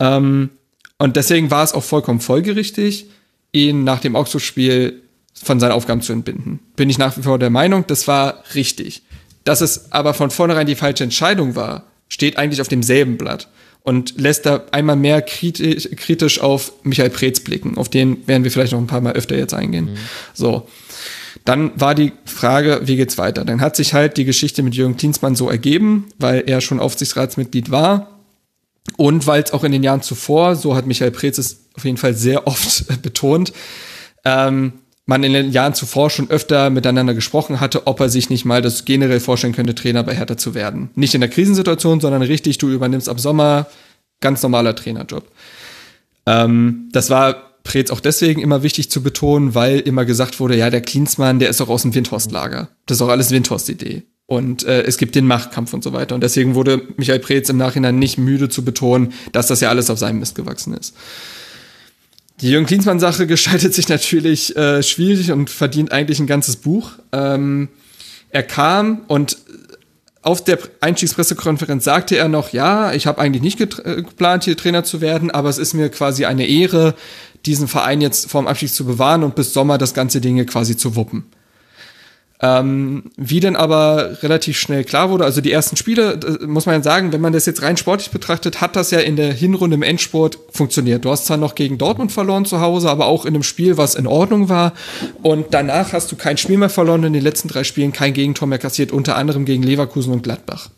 [0.01, 0.51] Ähm,
[0.99, 3.07] und deswegen war es auch vollkommen folgerichtig,
[3.53, 5.03] ihn nach dem Augsburg-Spiel
[5.35, 6.61] von seinen Aufgaben zu entbinden.
[6.77, 9.03] Bin ich nach wie vor der Meinung, das war richtig.
[9.45, 13.49] Dass es aber von vornherein die falsche Entscheidung war, steht eigentlich auf demselben Blatt
[13.83, 17.77] und lässt da einmal mehr kritisch, kritisch auf Michael Preetz blicken.
[17.77, 19.87] Auf den werden wir vielleicht noch ein paar Mal öfter jetzt eingehen.
[19.87, 19.97] Mhm.
[20.35, 20.69] So.
[21.45, 23.45] Dann war die Frage, wie geht's weiter?
[23.45, 27.71] Dann hat sich halt die Geschichte mit Jürgen Klinsmann so ergeben, weil er schon Aufsichtsratsmitglied
[27.71, 28.09] war.
[28.97, 31.97] Und weil es auch in den Jahren zuvor, so hat Michael Preetz es auf jeden
[31.97, 33.53] Fall sehr oft betont,
[34.25, 34.75] ähm,
[35.07, 38.63] man in den Jahren zuvor schon öfter miteinander gesprochen hatte, ob er sich nicht mal
[38.63, 40.91] das generell vorstellen könnte, Trainer bei Hertha zu werden.
[40.95, 43.67] Nicht in der Krisensituation, sondern richtig, du übernimmst ab Sommer
[44.21, 45.25] ganz normaler Trainerjob.
[46.27, 50.71] Ähm, das war Preetz auch deswegen immer wichtig zu betonen, weil immer gesagt wurde, ja,
[50.71, 52.69] der Klinsmann, der ist doch aus dem Windhorst-Lager.
[52.87, 54.03] Das ist auch alles Windhorst-Idee.
[54.27, 56.15] Und äh, es gibt den Machtkampf und so weiter.
[56.15, 59.91] Und deswegen wurde Michael Preetz im Nachhinein nicht müde zu betonen, dass das ja alles
[59.91, 60.95] auf seinem Mist gewachsen ist.
[62.41, 66.93] Die Jürgen Klinsmann-Sache gestaltet sich natürlich äh, schwierig und verdient eigentlich ein ganzes Buch.
[67.13, 67.69] Ähm,
[68.31, 69.37] er kam und
[70.23, 74.85] auf der Einstiegspressekonferenz sagte er noch, ja, ich habe eigentlich nicht äh, geplant, hier Trainer
[74.85, 76.95] zu werden, aber es ist mir quasi eine Ehre,
[77.47, 80.97] diesen Verein jetzt vorm Abstieg zu bewahren und bis Sommer das ganze Ding quasi zu
[80.97, 81.25] wuppen.
[82.45, 87.13] Ähm, wie denn aber relativ schnell klar wurde, also die ersten Spiele, muss man sagen,
[87.13, 90.39] wenn man das jetzt rein sportlich betrachtet, hat das ja in der Hinrunde im Endsport
[90.51, 91.05] funktioniert.
[91.05, 93.95] Du hast zwar noch gegen Dortmund verloren zu Hause, aber auch in einem Spiel, was
[93.95, 94.73] in Ordnung war.
[95.23, 98.49] Und danach hast du kein Spiel mehr verloren, in den letzten drei Spielen kein Gegentor
[98.49, 100.69] mehr kassiert, unter anderem gegen Leverkusen und Gladbach.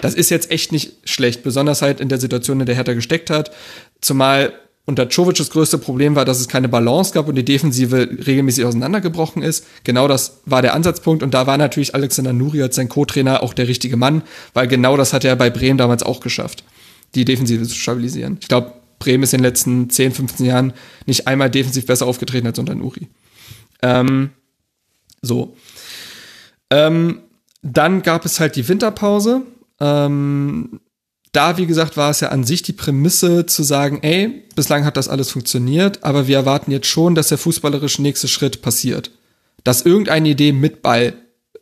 [0.00, 3.28] Das ist jetzt echt nicht schlecht, besonders halt in der Situation, in der Hertha gesteckt
[3.28, 3.50] hat.
[4.00, 4.54] Zumal
[4.86, 8.64] und da Czovic größte Problem war, dass es keine Balance gab und die Defensive regelmäßig
[8.64, 9.66] auseinandergebrochen ist.
[9.82, 13.54] Genau das war der Ansatzpunkt und da war natürlich Alexander Nuri als sein Co-Trainer auch
[13.54, 16.64] der richtige Mann, weil genau das hat er bei Bremen damals auch geschafft,
[17.14, 18.38] die Defensive zu stabilisieren.
[18.40, 20.72] Ich glaube, Bremen ist in den letzten 10, 15 Jahren
[21.06, 23.08] nicht einmal defensiv besser aufgetreten als unter Nuri.
[23.82, 24.30] Ähm,
[25.22, 25.56] so.
[26.70, 27.20] Ähm,
[27.62, 29.42] dann gab es halt die Winterpause.
[29.80, 30.80] Ähm,
[31.34, 34.96] da, wie gesagt, war es ja an sich die Prämisse zu sagen, ey, bislang hat
[34.96, 39.10] das alles funktioniert, aber wir erwarten jetzt schon, dass der fußballerische nächste Schritt passiert.
[39.64, 41.14] Dass irgendeine Idee mit Ball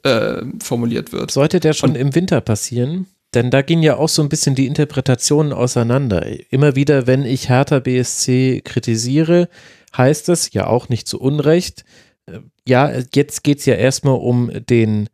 [0.03, 1.31] äh, formuliert wird.
[1.31, 3.07] Sollte der schon Und, im Winter passieren?
[3.35, 6.27] Denn da gehen ja auch so ein bisschen die Interpretationen auseinander.
[6.51, 9.49] Immer wieder, wenn ich Hertha BSC kritisiere,
[9.97, 11.85] heißt es ja auch nicht zu Unrecht.
[12.27, 15.09] Äh, ja, jetzt geht es ja erstmal um den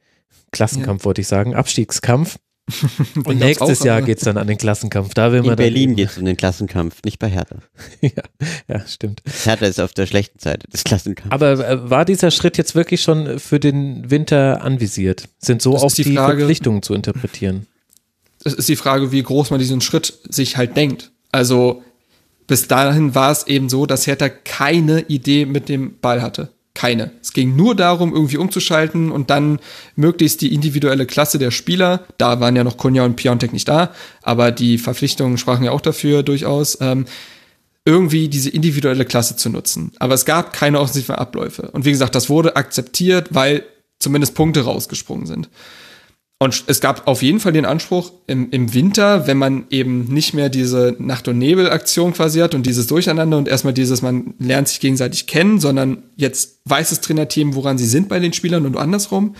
[0.51, 1.05] Klassenkampf, ja.
[1.05, 2.39] wollte ich sagen, Abstiegskampf.
[3.24, 5.15] Und nächstes auch, Jahr geht es dann an den Klassenkampf.
[5.15, 7.57] Da will in man Berlin geht es um den Klassenkampf, nicht bei Hertha.
[8.01, 8.11] ja,
[8.69, 9.23] ja, stimmt.
[9.45, 11.32] Hertha ist auf der schlechten Seite des Klassenkampfs.
[11.32, 15.28] Aber äh, war dieser Schritt jetzt wirklich schon für den Winter anvisiert?
[15.39, 17.66] Sind so das auch die, die Frage, Verpflichtungen zu interpretieren?
[18.45, 21.11] Es ist die Frage, wie groß man diesen Schritt sich halt denkt.
[21.32, 21.82] Also
[22.47, 26.51] bis dahin war es eben so, dass Hertha keine Idee mit dem Ball hatte.
[26.79, 27.11] Keine.
[27.21, 29.59] Es ging nur darum, irgendwie umzuschalten und dann
[29.97, 33.93] möglichst die individuelle Klasse der Spieler, da waren ja noch Kunja und Piontek nicht da,
[34.23, 37.07] aber die Verpflichtungen sprachen ja auch dafür durchaus, ähm,
[37.85, 39.90] irgendwie diese individuelle Klasse zu nutzen.
[39.98, 41.69] Aber es gab keine offensiven Abläufe.
[41.73, 43.65] Und wie gesagt, das wurde akzeptiert, weil
[43.98, 45.48] zumindest Punkte rausgesprungen sind.
[46.41, 50.35] Und es gab auf jeden Fall den Anspruch im, im Winter, wenn man eben nicht
[50.35, 54.69] mehr diese Nacht- und Nebel-Aktion quasi hat und dieses Durcheinander und erstmal dieses, man lernt
[54.69, 58.77] sich gegenseitig kennen, sondern jetzt weiß das Trainerteam, woran sie sind bei den Spielern und
[58.77, 59.35] andersrum.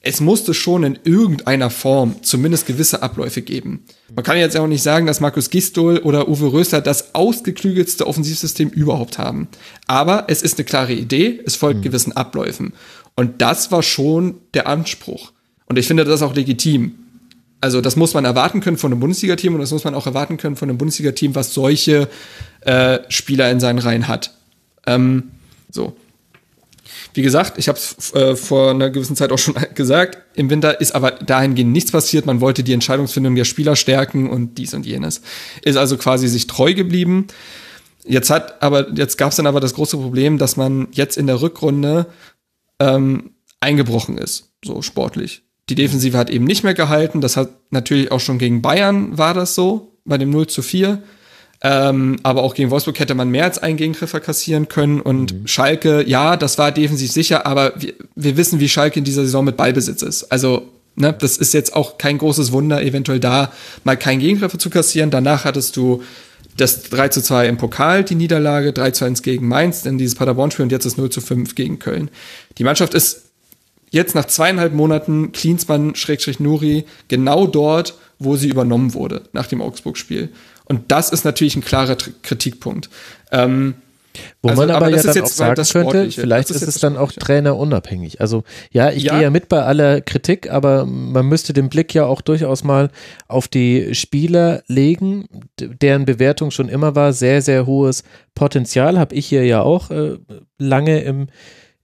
[0.00, 3.84] Es musste schon in irgendeiner Form zumindest gewisse Abläufe geben.
[4.12, 8.70] Man kann jetzt auch nicht sagen, dass Markus Gistol oder Uwe Rösler das ausgeklügelste Offensivsystem
[8.70, 9.48] überhaupt haben.
[9.86, 11.84] Aber es ist eine klare Idee, es folgt mhm.
[11.84, 12.72] gewissen Abläufen.
[13.16, 15.32] Und das war schon der Anspruch.
[15.72, 16.96] Und ich finde das auch legitim.
[17.62, 20.36] Also das muss man erwarten können von einem Bundesliga-Team und das muss man auch erwarten
[20.36, 22.10] können von einem Bundesliga-Team, was solche
[22.60, 24.34] äh, Spieler in seinen Reihen hat.
[24.86, 25.30] Ähm,
[25.70, 25.96] so.
[27.14, 30.78] Wie gesagt, ich habe es äh, vor einer gewissen Zeit auch schon gesagt, im Winter
[30.78, 32.26] ist aber dahingehend nichts passiert.
[32.26, 35.22] Man wollte die Entscheidungsfindung der Spieler stärken und dies und jenes.
[35.62, 37.28] Ist also quasi sich treu geblieben.
[38.04, 41.26] Jetzt hat aber, jetzt gab es dann aber das große Problem, dass man jetzt in
[41.26, 42.08] der Rückrunde
[42.78, 45.44] ähm, eingebrochen ist, so sportlich.
[45.68, 47.20] Die Defensive hat eben nicht mehr gehalten.
[47.20, 51.02] Das hat natürlich auch schon gegen Bayern war das so, bei dem 0 zu 4.
[51.64, 55.00] Ähm, aber auch gegen Wolfsburg hätte man mehr als einen Gegentreffer kassieren können.
[55.00, 55.46] Und mhm.
[55.46, 59.44] Schalke, ja, das war defensiv sicher, aber wir, wir wissen, wie Schalke in dieser Saison
[59.44, 60.24] mit Ballbesitz ist.
[60.24, 63.52] Also, ne, das ist jetzt auch kein großes Wunder, eventuell da
[63.84, 65.12] mal keinen Gegentreffer zu kassieren.
[65.12, 66.02] Danach hattest du
[66.56, 70.16] das 3 zu 2 im Pokal, die Niederlage, 3 zu 1 gegen Mainz, dann dieses
[70.16, 72.10] Paderborn-Spiel und jetzt das 0 zu 5 gegen Köln.
[72.58, 73.31] Die Mannschaft ist
[73.92, 80.30] jetzt nach zweieinhalb Monaten Klinsmann-Nuri genau dort, wo sie übernommen wurde, nach dem Augsburg-Spiel.
[80.64, 82.88] Und das ist natürlich ein klarer Kritikpunkt.
[83.30, 83.74] Ähm,
[84.42, 86.96] wo also, man aber, aber ja dann auch sagen könnte, vielleicht ist, ist es dann
[86.96, 88.20] auch trainerunabhängig.
[88.20, 89.14] Also ja, ich ja.
[89.14, 92.90] gehe ja mit bei aller Kritik, aber man müsste den Blick ja auch durchaus mal
[93.28, 98.04] auf die Spieler legen, deren Bewertung schon immer war, sehr, sehr hohes
[98.34, 100.18] Potenzial, habe ich hier ja auch äh,
[100.58, 101.28] lange im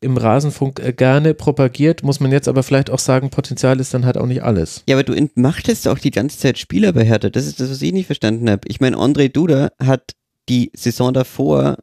[0.00, 4.06] im Rasenfunk äh, gerne propagiert, muss man jetzt aber vielleicht auch sagen, Potenzial ist dann
[4.06, 4.82] halt auch nicht alles.
[4.88, 7.30] Ja, aber du entmachtest auch die ganze Zeit Spieler bei Hertha.
[7.30, 8.68] Das ist das, was ich nicht verstanden habe.
[8.68, 10.14] Ich meine, André Duda hat
[10.48, 11.78] die Saison davor,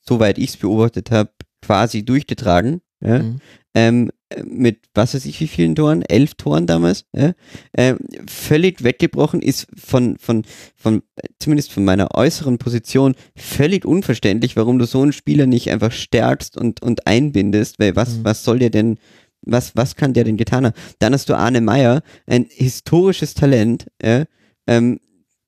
[0.00, 1.30] soweit ich es beobachtet habe,
[1.62, 2.80] quasi durchgetragen.
[3.00, 3.22] Ja?
[3.22, 3.40] Mhm.
[3.74, 4.10] Ähm,
[4.44, 7.32] mit was weiß ich wie vielen Toren, elf Toren damals, ja?
[7.76, 11.02] ähm, völlig weggebrochen, ist von, von, von,
[11.38, 16.56] zumindest von meiner äußeren Position, völlig unverständlich, warum du so einen Spieler nicht einfach stärkst
[16.56, 18.24] und, und einbindest, weil was, mhm.
[18.24, 18.98] was soll der denn,
[19.42, 20.74] was, was kann der denn getan haben?
[20.98, 24.24] Dann hast du Arne Meyer, ein historisches Talent, ja?
[24.66, 24.98] ähm,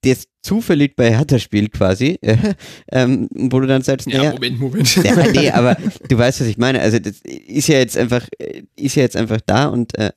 [0.03, 2.19] das zufällig bei Hertha spielt quasi,
[2.93, 4.97] ähm, wo du dann sagst, ja, naja, Moment, Moment.
[4.97, 5.77] Ja, nee, aber
[6.09, 6.81] du weißt, was ich meine.
[6.81, 8.27] Also das ist ja jetzt einfach,
[8.77, 10.13] ist ja jetzt einfach da und äh,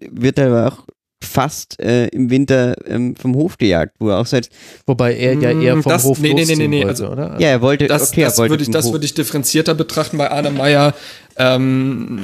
[0.00, 0.86] wird aber auch
[1.22, 4.50] fast äh, im Winter ähm, vom Hof gejagt, wo er auch sagt.
[4.86, 7.36] Wobei er ja eher vom das, Hof nee, nee, nee, nee, nee, also, oder?
[7.38, 10.18] Ja, er wollte, das, okay, das er wollte würde ich, das würde ich differenzierter betrachten
[10.18, 10.94] bei Arne Meyer.
[11.36, 12.20] Ähm,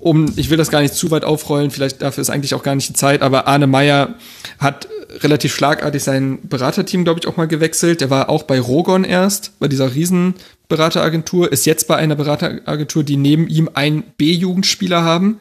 [0.00, 2.74] um, ich will das gar nicht zu weit aufrollen, vielleicht dafür ist eigentlich auch gar
[2.74, 4.14] nicht die Zeit, aber Arne Meyer
[4.58, 4.88] hat
[5.22, 8.00] relativ schlagartig sein Beraterteam, glaube ich, auch mal gewechselt.
[8.00, 13.16] Der war auch bei Rogon erst, bei dieser Riesenberateragentur, ist jetzt bei einer Berateragentur, die
[13.16, 15.38] neben ihm einen B-Jugendspieler haben.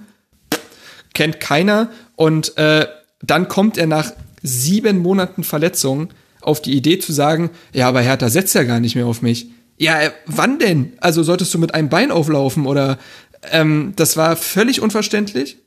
[1.16, 1.90] Kennt keiner.
[2.16, 2.86] Und äh,
[3.24, 4.12] dann kommt er nach
[4.44, 6.10] sieben Monaten Verletzung
[6.42, 9.50] auf die Idee zu sagen, ja, aber Hertha setzt ja gar nicht mehr auf mich.
[9.78, 10.94] Ja, äh, wann denn?
[11.00, 13.00] Also solltest du mit einem Bein auflaufen oder
[13.52, 15.58] ähm, das war völlig unverständlich.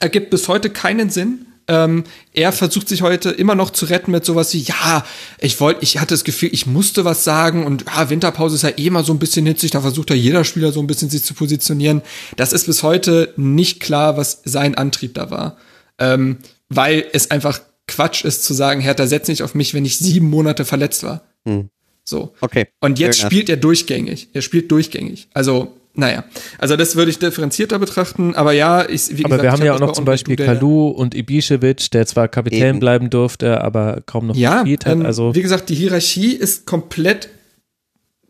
[0.00, 1.46] Ergibt bis heute keinen Sinn.
[1.72, 5.06] Ähm, er versucht sich heute immer noch zu retten mit sowas wie, ja,
[5.40, 8.76] ich wollte, ich hatte das Gefühl, ich musste was sagen und ja, Winterpause ist ja
[8.76, 11.24] eh mal so ein bisschen hitzig, da versucht ja jeder Spieler so ein bisschen sich
[11.24, 12.02] zu positionieren.
[12.36, 15.56] Das ist bis heute nicht klar, was sein Antrieb da war.
[15.98, 16.36] Ähm,
[16.68, 20.28] weil es einfach Quatsch ist zu sagen, Hertha setzt nicht auf mich, wenn ich sieben
[20.28, 21.22] Monate verletzt war.
[21.46, 21.70] Hm.
[22.04, 22.34] So.
[22.42, 22.66] Okay.
[22.80, 24.28] Und jetzt spielt er durchgängig.
[24.34, 25.28] Er spielt durchgängig.
[25.32, 26.24] Also naja,
[26.58, 29.74] also das würde ich differenzierter betrachten, aber ja, ich, wie aber gesagt, wir haben ja
[29.74, 32.80] auch noch zum Beispiel Kalu und Ibišević, der zwar Kapitän Eben.
[32.80, 34.94] bleiben durfte, aber kaum noch ja, gespielt hat.
[34.94, 37.28] Ähm, also wie gesagt, die Hierarchie ist komplett,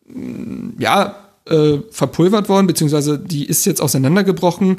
[0.08, 1.16] mm, ja,
[1.48, 4.78] äh, verpulvert worden, beziehungsweise die ist jetzt auseinandergebrochen.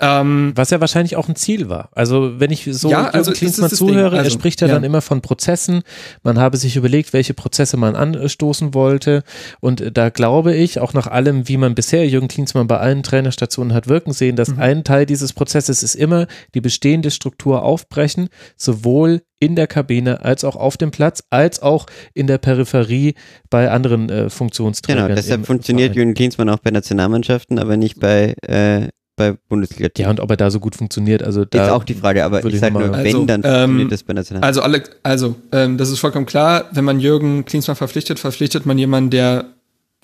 [0.00, 1.88] Ähm, Was ja wahrscheinlich auch ein Ziel war.
[1.92, 5.00] Also wenn ich so ja, also Klinsmann zuhöre, also, er spricht ja, ja, dann immer
[5.00, 5.82] von Prozessen.
[6.22, 9.22] Man habe sich überlegt, welche Prozesse man anstoßen wollte.
[9.60, 13.72] Und da glaube ich, auch nach allem, wie man bisher Jürgen Klinsmann bei allen Trainerstationen
[13.74, 14.60] hat wirken sehen, dass mhm.
[14.60, 20.44] ein Teil dieses Prozesses ist immer die bestehende Struktur aufbrechen, sowohl in der Kabine als
[20.44, 23.14] auch auf dem Platz, als auch in der Peripherie
[23.50, 25.08] bei anderen äh, Funktionsträgern.
[25.08, 29.88] Genau, deshalb funktioniert Jürgen Klinsmann auch bei Nationalmannschaften, aber nicht bei äh, bei Bundesliga.
[29.96, 32.44] Ja, und ob er da so gut funktioniert, also da ist auch die Frage, aber
[32.44, 34.44] ich sage nur, also, wenn, dann ähm, funktioniert das bei National.
[34.44, 38.78] Also, alle, also ähm, das ist vollkommen klar, wenn man Jürgen Klinsmann verpflichtet, verpflichtet man
[38.78, 39.46] jemanden, der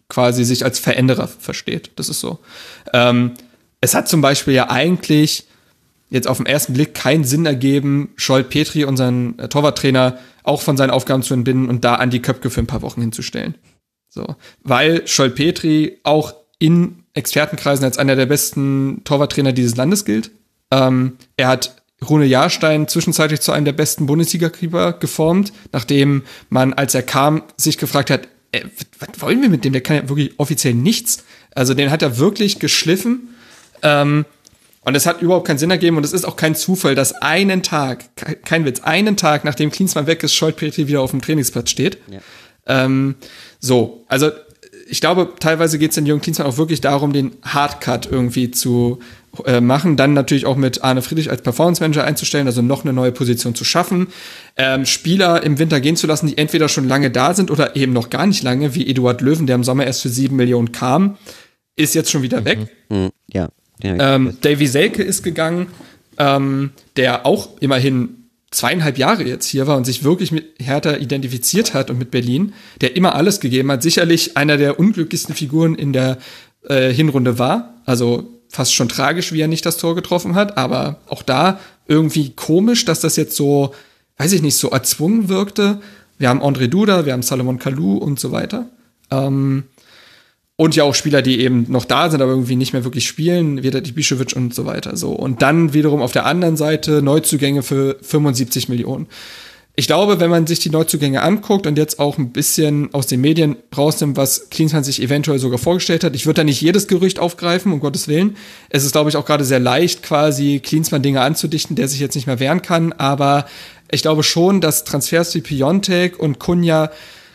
[0.08, 1.90] quasi sich als Veränderer versteht.
[1.96, 2.38] Das ist so.
[2.92, 3.32] Ähm,
[3.80, 5.46] es hat zum Beispiel ja eigentlich
[6.10, 10.76] jetzt auf den ersten Blick keinen Sinn ergeben, Scholt Petri, unseren äh, Torwarttrainer, auch von
[10.76, 13.56] seinen Aufgaben zu entbinden und da an die Köpke für ein paar Wochen hinzustellen.
[14.08, 14.36] So.
[14.62, 20.30] Weil Scholt Petri auch in Expertenkreisen als einer der besten Torwarttrainer dieses Landes gilt.
[20.70, 26.94] Ähm, er hat Rune Jahrstein zwischenzeitlich zu einem der besten Bundesliga-Keeper geformt, nachdem man, als
[26.94, 28.62] er kam, sich gefragt hat, äh,
[28.98, 29.72] was wollen wir mit dem?
[29.72, 31.24] Der kann ja wirklich offiziell nichts.
[31.54, 33.34] Also den hat er wirklich geschliffen.
[33.82, 34.24] Ähm,
[34.84, 37.62] und es hat überhaupt keinen Sinn ergeben und es ist auch kein Zufall, dass einen
[37.62, 38.04] Tag,
[38.44, 41.98] kein Witz, einen Tag, nachdem Klinsmann weg ist, Scholt Petri wieder auf dem Trainingsplatz steht.
[42.10, 42.20] Ja.
[42.66, 43.14] Ähm,
[43.60, 44.30] so, also
[44.92, 48.98] ich glaube, teilweise geht es in Jürgen Klinsmann auch wirklich darum, den Hardcut irgendwie zu
[49.46, 52.92] äh, machen, dann natürlich auch mit Arne Friedrich als Performance Manager einzustellen, also noch eine
[52.92, 54.08] neue Position zu schaffen,
[54.58, 57.94] ähm, Spieler im Winter gehen zu lassen, die entweder schon lange da sind oder eben
[57.94, 61.16] noch gar nicht lange, wie Eduard Löwen, der im Sommer erst für sieben Millionen kam,
[61.74, 62.58] ist jetzt schon wieder weg.
[62.90, 62.98] Mhm.
[62.98, 63.10] Mhm.
[63.32, 63.48] Ja.
[63.82, 65.68] ja ähm, Davy Selke ist gegangen,
[66.18, 68.21] ähm, der auch immerhin
[68.52, 72.52] zweieinhalb Jahre jetzt hier war und sich wirklich mit Hertha identifiziert hat und mit Berlin,
[72.80, 76.18] der immer alles gegeben hat, sicherlich einer der unglücklichsten Figuren in der
[76.68, 77.80] äh, Hinrunde war.
[77.84, 81.58] Also fast schon tragisch, wie er nicht das Tor getroffen hat, aber auch da
[81.88, 83.74] irgendwie komisch, dass das jetzt so,
[84.18, 85.80] weiß ich nicht, so erzwungen wirkte.
[86.18, 88.68] Wir haben André Duda, wir haben Salomon Kalou und so weiter.
[89.10, 89.64] Ähm,
[90.62, 93.64] und ja auch Spieler, die eben noch da sind, aber irgendwie nicht mehr wirklich spielen,
[93.64, 94.96] Vedat Ibišević und so weiter.
[94.96, 95.10] So.
[95.10, 99.08] Und dann wiederum auf der anderen Seite Neuzugänge für 75 Millionen.
[99.74, 103.20] Ich glaube, wenn man sich die Neuzugänge anguckt und jetzt auch ein bisschen aus den
[103.20, 107.18] Medien rausnimmt, was Klinsmann sich eventuell sogar vorgestellt hat, ich würde da nicht jedes Gerücht
[107.18, 108.36] aufgreifen, um Gottes Willen.
[108.68, 112.14] Es ist, glaube ich, auch gerade sehr leicht, quasi Klinsmann Dinge anzudichten, der sich jetzt
[112.14, 112.92] nicht mehr wehren kann.
[112.92, 113.46] Aber
[113.90, 116.92] ich glaube schon, dass Transfers wie Piontek und Kunja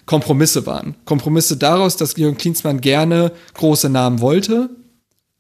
[0.08, 0.96] Kompromisse waren.
[1.06, 4.72] Kompromisse daraus, dass Jürgen Klinsmann gerne große Namen wollte,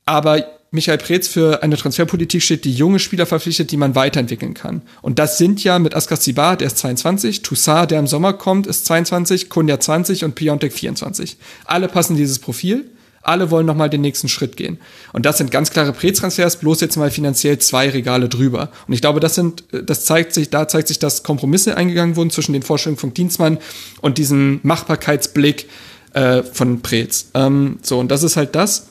[0.05, 4.81] aber Michael Preetz für eine Transferpolitik steht, die junge Spieler verpflichtet, die man weiterentwickeln kann.
[5.01, 8.67] Und das sind ja mit Askar Sibar, der ist 22, Toussaint, der im Sommer kommt,
[8.67, 11.37] ist 22, Kunja 20 und Piontek 24.
[11.65, 12.91] Alle passen dieses Profil
[13.27, 14.79] alle wollen nochmal den nächsten Schritt gehen.
[15.13, 18.69] Und das sind ganz klare Prätransfers, bloß jetzt mal finanziell zwei Regale drüber.
[18.87, 22.29] Und ich glaube, das sind, das zeigt sich, da zeigt sich, dass Kompromisse eingegangen wurden
[22.29, 23.57] zwischen den Vorstellungen von Dienstmann
[24.01, 25.67] und diesem Machbarkeitsblick
[26.13, 27.29] äh, von Preetz.
[27.33, 28.87] Ähm, so, und das ist halt das.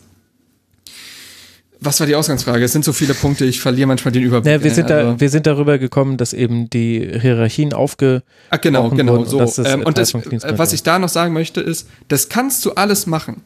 [1.79, 2.65] Was war die Ausgangsfrage?
[2.65, 4.53] Es sind so viele Punkte, ich verliere manchmal den Überblick.
[4.53, 8.23] Ja, wir, sind da, also wir sind darüber gekommen, dass eben die Hierarchien aufge.
[8.51, 9.39] Ach, genau, genau, so.
[9.39, 13.07] Und, ähm, und das, was ich da noch sagen möchte, ist, das kannst du alles
[13.07, 13.43] machen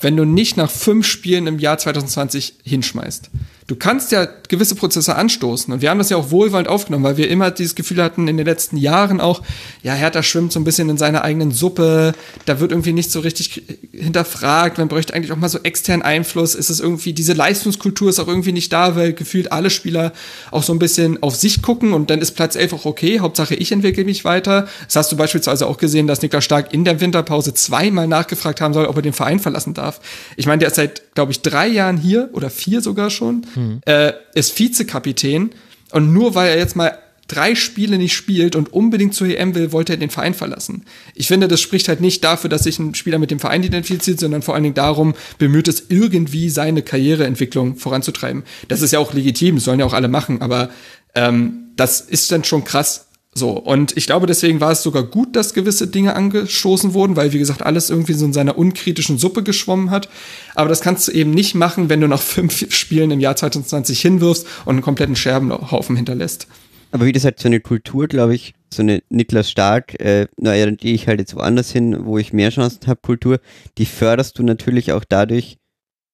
[0.00, 3.30] wenn du nicht nach fünf Spielen im Jahr 2020 hinschmeißt.
[3.68, 5.72] Du kannst ja gewisse Prozesse anstoßen.
[5.72, 8.38] Und wir haben das ja auch wohlwollend aufgenommen, weil wir immer dieses Gefühl hatten in
[8.38, 9.42] den letzten Jahren auch,
[9.82, 12.14] ja, Hertha schwimmt so ein bisschen in seiner eigenen Suppe,
[12.46, 16.54] da wird irgendwie nicht so richtig hinterfragt, man bräuchte eigentlich auch mal so externen Einfluss,
[16.54, 20.14] ist es irgendwie, diese Leistungskultur ist auch irgendwie nicht da, weil gefühlt alle Spieler
[20.50, 23.54] auch so ein bisschen auf sich gucken und dann ist Platz 11 auch okay, Hauptsache
[23.54, 24.66] ich entwickle mich weiter.
[24.86, 28.72] Das hast du beispielsweise auch gesehen, dass Niklas Stark in der Winterpause zweimal nachgefragt haben
[28.72, 30.00] soll, ob er den Verein verlassen darf.
[30.36, 33.80] Ich meine, der ist seit, glaube ich, drei Jahren hier oder vier sogar schon mhm.
[33.86, 35.50] äh, ist Vizekapitän
[35.90, 39.70] und nur weil er jetzt mal drei Spiele nicht spielt und unbedingt zur EM will,
[39.70, 40.84] wollte er den Verein verlassen.
[41.14, 44.18] Ich finde, das spricht halt nicht dafür, dass sich ein Spieler mit dem Verein identifiziert,
[44.18, 48.44] sondern vor allen Dingen darum, bemüht es irgendwie seine Karriereentwicklung voranzutreiben.
[48.68, 50.70] Das ist ja auch legitim, sollen ja auch alle machen, aber
[51.14, 55.36] ähm, das ist dann schon krass, so, und ich glaube, deswegen war es sogar gut,
[55.36, 59.42] dass gewisse Dinge angestoßen wurden, weil, wie gesagt, alles irgendwie so in seiner unkritischen Suppe
[59.42, 60.08] geschwommen hat.
[60.54, 64.00] Aber das kannst du eben nicht machen, wenn du nach fünf Spielen im Jahr 2020
[64.00, 66.48] hinwirfst und einen kompletten Scherbenhaufen hinterlässt.
[66.90, 70.70] Aber wie das halt so eine Kultur, glaube ich, so eine Niklas Stark, äh, naja,
[70.70, 73.40] die ich halt jetzt woanders hin, wo ich mehr Chancen habe, Kultur,
[73.76, 75.58] die förderst du natürlich auch dadurch,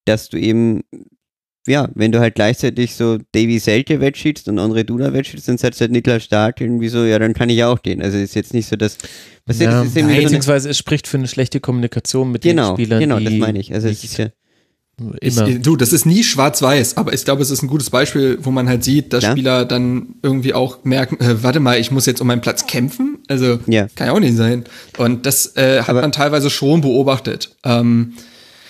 [0.05, 0.83] dass du eben
[1.67, 5.81] ja, wenn du halt gleichzeitig so Davy Selke wettschiedst und André Duda wettschiedst, dann sagt
[5.81, 8.03] halt Niklas Stark irgendwie so, ja, dann kann ich auch den.
[8.03, 8.99] Also ist jetzt nicht so, dass
[9.47, 12.85] was ja, ist, ist nein, beziehungsweise es spricht für eine schlechte Kommunikation mit genau, den
[12.85, 13.01] Spielern.
[13.01, 13.73] Genau, das meine ich.
[13.73, 14.29] Also es ist ja
[14.97, 15.49] Immer.
[15.49, 18.53] Ich, du, das ist nie schwarz-weiß, aber ich glaube, es ist ein gutes Beispiel, wo
[18.53, 19.33] man halt sieht, dass ja.
[19.33, 23.19] Spieler dann irgendwie auch merken, äh, warte mal, ich muss jetzt um meinen Platz kämpfen.
[23.27, 23.89] Also ja.
[23.97, 24.65] kann ja auch nicht sein.
[24.97, 27.57] Und das äh, hat aber man teilweise schon beobachtet.
[27.65, 28.15] Ähm,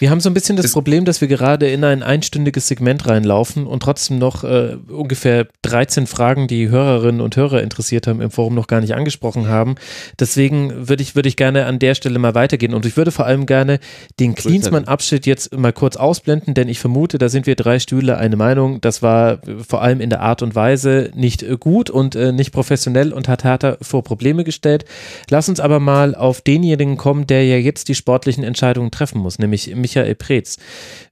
[0.05, 3.67] wir haben so ein bisschen das Problem, dass wir gerade in ein einstündiges Segment reinlaufen
[3.67, 8.55] und trotzdem noch äh, ungefähr 13 Fragen, die Hörerinnen und Hörer interessiert haben, im Forum
[8.55, 9.77] noch gar nicht angesprochen haben.
[10.21, 13.25] Deswegen würde ich, würde ich gerne an der Stelle mal weitergehen und ich würde vor
[13.25, 13.81] allem gerne
[14.21, 18.37] den Klinsmann-Abschnitt jetzt mal kurz ausblenden, denn ich vermute, da sind wir drei Stühle eine
[18.37, 18.83] Meinung.
[18.83, 23.11] Das war vor allem in der Art und Weise nicht gut und äh, nicht professionell
[23.15, 24.85] und hat Hertha vor Probleme gestellt.
[25.31, 29.39] Lass uns aber mal auf denjenigen kommen, der ja jetzt die sportlichen Entscheidungen treffen muss,
[29.39, 30.57] nämlich Michael Preetz.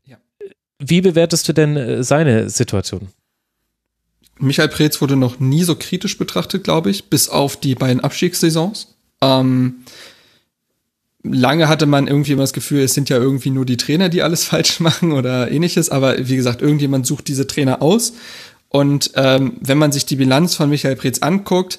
[0.06, 0.16] Ja.
[0.78, 3.08] Wie bewertest du denn äh, seine Situation?
[4.38, 8.94] Michael Preetz wurde noch nie so kritisch betrachtet, glaube ich, bis auf die beiden Abstiegssaisons.
[9.20, 9.84] Ähm,
[11.22, 14.22] lange hatte man irgendwie immer das Gefühl, es sind ja irgendwie nur die Trainer, die
[14.22, 15.90] alles falsch machen oder ähnliches.
[15.90, 18.14] Aber wie gesagt, irgendjemand sucht diese Trainer aus.
[18.68, 21.78] Und ähm, wenn man sich die Bilanz von Michael Preetz anguckt,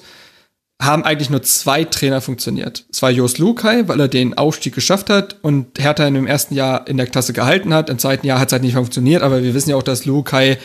[0.84, 2.84] haben eigentlich nur zwei Trainer funktioniert.
[2.90, 6.54] Es war Jos Lukai, weil er den Aufstieg geschafft hat und Hertha in dem ersten
[6.54, 7.90] Jahr in der Klasse gehalten hat.
[7.90, 10.58] Im zweiten Jahr hat es halt nicht funktioniert, aber wir wissen ja auch, dass Lukai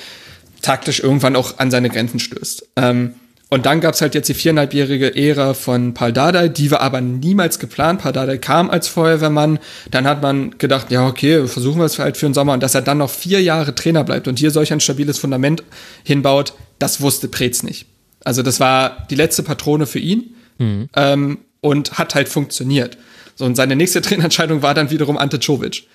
[0.61, 2.67] taktisch irgendwann auch an seine Grenzen stößt.
[2.75, 3.13] Ähm,
[3.51, 7.01] und dann gab es halt jetzt die viereinhalbjährige Ära von Paul Dardai, die war aber
[7.01, 8.01] niemals geplant.
[8.01, 9.57] Paul Dardai kam als Feuerwehrmann.
[9.89, 12.53] Dann hat man gedacht, ja, okay, versuchen wir es halt für den Sommer.
[12.53, 15.63] Und dass er dann noch vier Jahre Trainer bleibt und hier solch ein stabiles Fundament
[16.03, 17.87] hinbaut, das wusste Preetz nicht.
[18.23, 20.89] Also das war die letzte Patrone für ihn mhm.
[20.95, 22.97] ähm, und hat halt funktioniert.
[23.35, 25.87] So, und seine nächste Trainerentscheidung war dann wiederum Ante Czovic.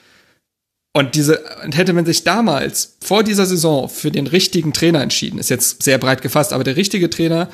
[0.97, 5.51] Und diese, hätte man sich damals vor dieser Saison für den richtigen Trainer entschieden, ist
[5.51, 7.49] jetzt sehr breit gefasst, aber der richtige Trainer,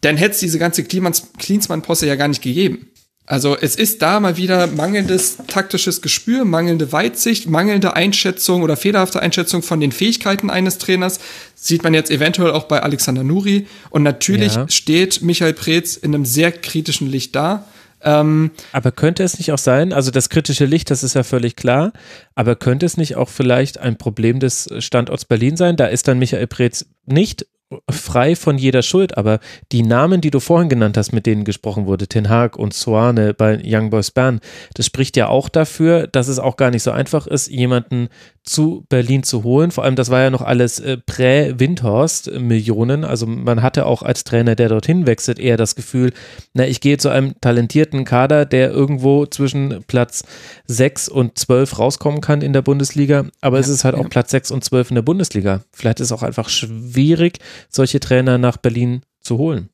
[0.00, 2.86] dann hätte es diese ganze Klinsmann-Posse ja gar nicht gegeben.
[3.28, 9.20] Also es ist da mal wieder mangelndes taktisches Gespür, mangelnde Weitsicht, mangelnde Einschätzung oder fehlerhafte
[9.20, 11.20] Einschätzung von den Fähigkeiten eines Trainers.
[11.54, 13.66] Sieht man jetzt eventuell auch bei Alexander Nuri.
[13.90, 14.66] Und natürlich ja.
[14.70, 17.66] steht Michael Preetz in einem sehr kritischen Licht da.
[18.00, 21.56] Ähm, aber könnte es nicht auch sein, also das kritische Licht, das ist ja völlig
[21.56, 21.92] klar,
[22.36, 25.76] aber könnte es nicht auch vielleicht ein Problem des Standorts Berlin sein?
[25.76, 27.44] Da ist dann Michael Preetz nicht
[27.90, 29.40] frei von jeder Schuld, aber
[29.72, 33.34] die Namen, die du vorhin genannt hast, mit denen gesprochen wurde, Ten Hag und Soane
[33.34, 34.40] bei Young Boys Bern,
[34.74, 38.08] das spricht ja auch dafür, dass es auch gar nicht so einfach ist, jemanden
[38.48, 39.70] zu Berlin zu holen.
[39.70, 43.04] Vor allem, das war ja noch alles äh, Prä-Windhorst-Millionen.
[43.04, 46.12] Also man hatte auch als Trainer, der dorthin wechselt, eher das Gefühl,
[46.54, 50.24] na, ich gehe zu einem talentierten Kader, der irgendwo zwischen Platz
[50.66, 53.26] 6 und 12 rauskommen kann in der Bundesliga.
[53.40, 54.02] Aber ja, es ist halt ja.
[54.02, 55.60] auch Platz 6 und 12 in der Bundesliga.
[55.72, 59.68] Vielleicht ist es auch einfach schwierig, solche Trainer nach Berlin zu holen.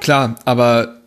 [0.00, 1.03] Klar, aber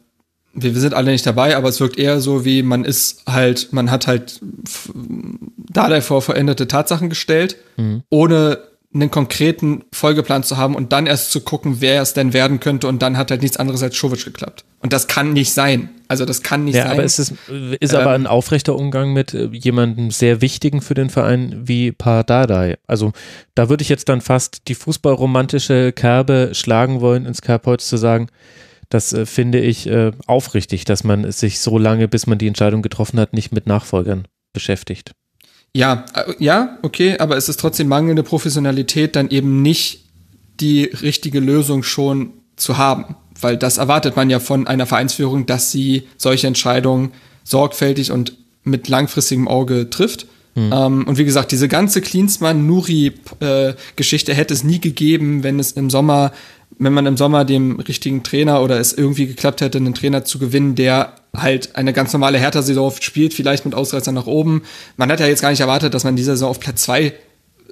[0.57, 3.71] wir, wir sind alle nicht dabei, aber es wirkt eher so, wie man ist halt,
[3.71, 4.41] man hat halt
[5.71, 8.03] da davor veränderte Tatsachen gestellt, mhm.
[8.09, 8.59] ohne
[8.93, 12.87] einen konkreten Folgeplan zu haben und dann erst zu gucken, wer es denn werden könnte
[12.87, 14.63] und dann hat halt nichts anderes als Schovic geklappt.
[14.81, 15.89] Und das kann nicht sein.
[16.07, 16.91] Also das kann nicht ja, sein.
[16.93, 17.33] Aber es ist,
[17.79, 21.91] ist ähm, aber ein aufrechter Umgang mit äh, jemandem sehr wichtigen für den Verein wie
[21.91, 22.77] Pardadei.
[22.87, 23.11] Also
[23.55, 28.29] da würde ich jetzt dann fast die fußballromantische Kerbe schlagen wollen, ins Kerbholz zu sagen,
[28.89, 32.81] das äh, finde ich äh, aufrichtig, dass man sich so lange, bis man die Entscheidung
[32.81, 35.11] getroffen hat, nicht mit Nachfolgern beschäftigt.
[35.75, 40.05] Ja, äh, ja, okay, aber es ist trotzdem mangelnde Professionalität, dann eben nicht
[40.59, 43.15] die richtige Lösung schon zu haben.
[43.39, 47.11] Weil das erwartet man ja von einer Vereinsführung, dass sie solche Entscheidungen
[47.43, 48.33] sorgfältig und
[48.63, 50.25] mit langfristigem Auge trifft.
[50.55, 50.71] Mhm.
[50.73, 55.91] Ähm, und wie gesagt, diese ganze Klinsmann-Nuri-Geschichte äh, hätte es nie gegeben, wenn es im
[55.91, 56.31] Sommer
[56.79, 60.39] wenn man im Sommer dem richtigen Trainer oder es irgendwie geklappt hätte, einen Trainer zu
[60.39, 64.63] gewinnen, der halt eine ganz normale Hertha-Saison spielt, vielleicht mit Ausreißern nach oben.
[64.95, 67.13] Man hat ja jetzt gar nicht erwartet, dass man diese Saison auf Platz zwei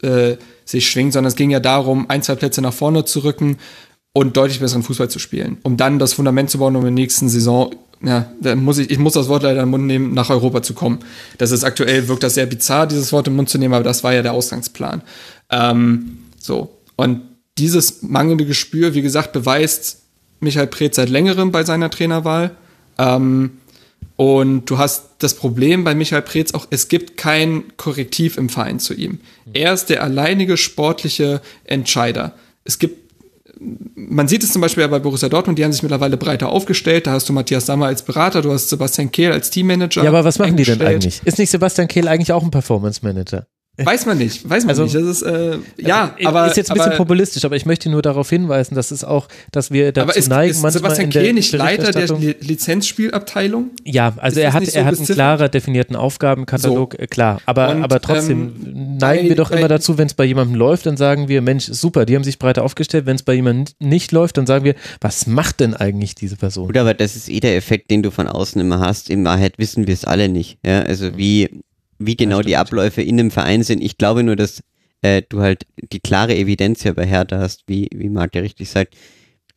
[0.01, 3.57] äh, sich schwingt, sondern es ging ja darum, ein, zwei Plätze nach vorne zu rücken
[4.14, 7.03] und deutlich besseren Fußball zu spielen, um dann das Fundament zu bauen, um in der
[7.03, 10.30] nächsten Saison, ja, da muss ich, ich muss das Wort leider im Mund nehmen, nach
[10.30, 10.99] Europa zu kommen.
[11.38, 14.03] Das ist aktuell, wirkt das sehr bizarr, dieses Wort im Mund zu nehmen, aber das
[14.03, 15.01] war ja der Ausgangsplan.
[15.49, 16.77] Ähm, so.
[16.95, 17.22] Und
[17.58, 20.01] dieses mangelnde Gespür, wie gesagt, beweist
[20.40, 22.51] Michael Preetz seit längerem bei seiner Trainerwahl.
[22.98, 23.51] Ähm,
[24.17, 28.80] und du hast das Problem bei Michael Preetz auch, es gibt kein Korrektiv im Verein
[28.80, 29.19] zu ihm.
[29.53, 32.34] Er ist der alleinige sportliche Entscheider.
[32.64, 33.11] Es gibt,
[33.59, 37.08] man sieht es zum Beispiel bei Borussia Dortmund, die haben sich mittlerweile breiter aufgestellt.
[37.08, 40.03] Da hast du Matthias Sammer als Berater, du hast Sebastian Kehl als Teammanager.
[40.03, 41.22] Ja, aber was machen die denn eigentlich?
[41.25, 43.48] Ist nicht Sebastian Kehl eigentlich auch ein Performance Manager?
[43.78, 44.95] Weiß man nicht, weiß man Also- nicht.
[44.95, 46.48] Das ist, äh, ja, aber.
[46.48, 49.28] ist jetzt ein bisschen aber, populistisch, aber ich möchte nur darauf hinweisen, dass es auch,
[49.52, 52.08] dass wir dazu aber ist, neigen, ist manchmal Sebastian in der Kehl nicht Leiter der
[52.40, 53.72] Lizenzspielabteilung?
[53.84, 57.42] Ja, also Ist er hat, so er hat einen klarer definierten Aufgabenkatalog, äh, klar.
[57.45, 60.26] Aber, Und, aber trotzdem ähm, neigen bei- wir doch bei- immer dazu, wenn es bei
[60.26, 63.06] jemandem läuft, dann sagen wir, Mensch, super, die haben sich breiter aufgestellt.
[63.06, 66.68] Wenn es bei jemandem nicht läuft, dann sagen wir, was macht denn eigentlich diese Person?
[66.68, 69.10] Gut, aber das ist eh der Effekt, den du von außen immer hast.
[69.10, 70.58] In Wahrheit wissen wir es alle nicht.
[70.66, 71.62] Ja, also wie,
[71.98, 73.82] wie genau die Abläufe in einem Verein sind.
[73.82, 74.64] Ich glaube nur, dass
[75.01, 78.69] äh, du halt die klare Evidenz ja bei Hertha hast, wie, wie Marc ja richtig
[78.69, 78.95] sagt.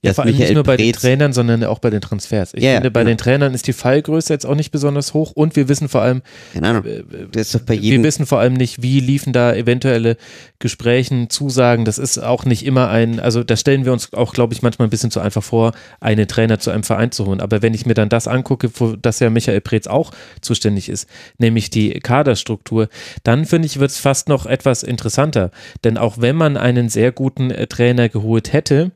[0.00, 2.54] Ja, vor allem nicht Michael nur bei den Preetz- Trainern, sondern auch bei den Transfers.
[2.54, 3.10] Ich Ja, finde, bei genau.
[3.10, 6.22] den Trainern ist die Fallgröße jetzt auch nicht besonders hoch und wir wissen vor allem,
[6.54, 6.84] Keine Ahnung.
[6.84, 7.02] äh,
[7.32, 8.04] Das ist doch bei wir jedem.
[8.04, 10.16] wissen vor allem nicht, wie liefen da eventuelle
[10.60, 11.84] Gesprächen, Zusagen.
[11.84, 14.86] Das ist auch nicht immer ein, also da stellen wir uns auch, glaube ich, manchmal
[14.86, 17.40] ein bisschen zu einfach vor, einen Trainer zu einem Verein zu holen.
[17.40, 21.08] Aber wenn ich mir dann das angucke, wo das ja Michael Preetz auch zuständig ist,
[21.38, 22.88] nämlich die Kaderstruktur,
[23.24, 25.50] dann finde ich, wird es fast noch etwas interessanter.
[25.84, 28.92] Denn auch wenn man einen sehr guten äh, Trainer geholt hätte,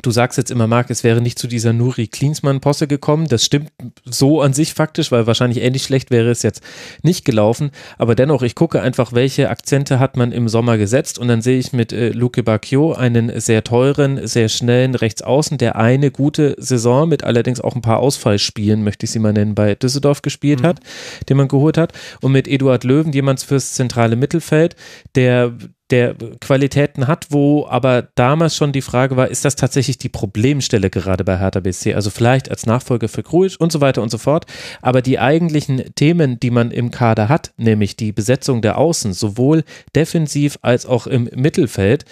[0.00, 3.28] Du sagst jetzt immer, Marc, es wäre nicht zu dieser Nuri Klinsmann-Posse gekommen.
[3.28, 3.70] Das stimmt
[4.06, 6.62] so an sich faktisch, weil wahrscheinlich ähnlich schlecht wäre es jetzt
[7.02, 7.70] nicht gelaufen.
[7.98, 11.58] Aber dennoch, ich gucke einfach, welche Akzente hat man im Sommer gesetzt und dann sehe
[11.58, 17.06] ich mit äh, Luke Bacchio einen sehr teuren, sehr schnellen Rechtsaußen, der eine gute Saison
[17.06, 20.80] mit allerdings auch ein paar Ausfallspielen, möchte ich sie mal nennen, bei Düsseldorf gespielt hat,
[21.28, 21.92] den man geholt hat.
[22.22, 24.74] Und mit Eduard Löwen jemand fürs zentrale Mittelfeld,
[25.14, 25.52] der
[25.92, 30.90] der Qualitäten hat, wo aber damals schon die Frage war, ist das tatsächlich die Problemstelle
[30.90, 31.94] gerade bei Hertha BSC?
[31.94, 34.46] Also vielleicht als Nachfolger für Kruic und so weiter und so fort.
[34.80, 39.64] Aber die eigentlichen Themen, die man im Kader hat, nämlich die Besetzung der Außen, sowohl
[39.94, 42.06] defensiv als auch im Mittelfeld,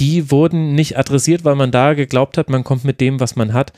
[0.00, 3.52] die wurden nicht adressiert, weil man da geglaubt hat, man kommt mit dem, was man
[3.52, 3.72] hat,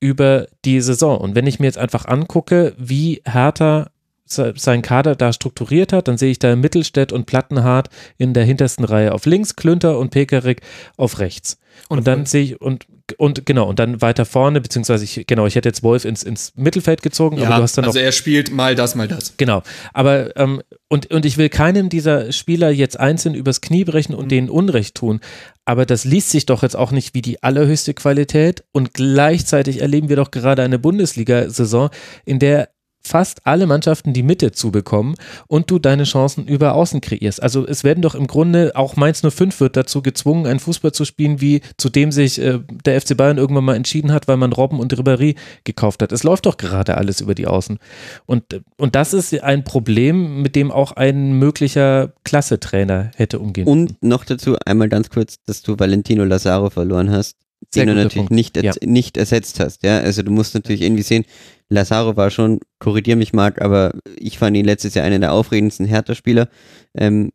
[0.00, 1.18] über die Saison.
[1.18, 3.90] Und wenn ich mir jetzt einfach angucke, wie Hertha
[4.28, 8.84] seinen Kader da strukturiert hat, dann sehe ich da Mittelstädt und Plattenhardt in der hintersten
[8.84, 10.62] Reihe auf links, Klünter und Pekarik
[10.96, 11.58] auf rechts.
[11.88, 15.46] Und, Und dann sehe ich, und, und genau, und dann weiter vorne, beziehungsweise ich, genau,
[15.46, 18.12] ich hätte jetzt Wolf ins, ins Mittelfeld gezogen, aber du hast dann also noch er
[18.12, 19.34] spielt mal das, mal das.
[19.36, 19.62] Genau,
[19.94, 24.30] aber ähm, und, und ich will keinem dieser Spieler jetzt einzeln übers Knie brechen und
[24.30, 25.20] denen Unrecht tun,
[25.64, 30.08] aber das liest sich doch jetzt auch nicht wie die allerhöchste Qualität und gleichzeitig erleben
[30.08, 31.90] wir doch gerade eine Bundesliga-Saison,
[32.24, 32.68] in der
[33.08, 35.14] fast alle Mannschaften die Mitte zubekommen
[35.46, 37.42] und du deine Chancen über außen kreierst.
[37.42, 41.04] Also es werden doch im Grunde, auch Mainz 05 wird dazu gezwungen, einen Fußball zu
[41.04, 44.52] spielen, wie zu dem sich äh, der FC Bayern irgendwann mal entschieden hat, weil man
[44.52, 46.12] Robben und Ribéry gekauft hat.
[46.12, 47.78] Es läuft doch gerade alles über die Außen.
[48.26, 53.66] Und, und das ist ein Problem, mit dem auch ein möglicher Klassetrainer hätte umgehen.
[53.66, 57.36] Und noch dazu einmal ganz kurz, dass du Valentino Lazaro verloren hast,
[57.72, 58.32] Sehr den du natürlich Punkt.
[58.32, 58.72] nicht, Ja.
[58.84, 59.82] nicht ersetzt hast.
[59.82, 61.24] Ja, also du musst natürlich irgendwie sehen,
[61.68, 65.86] Lazaro war schon, korrigier mich Marc, aber ich fand ihn letztes Jahr einen der aufregendsten
[65.86, 66.48] Hertha-Spieler,
[66.96, 67.30] ähm,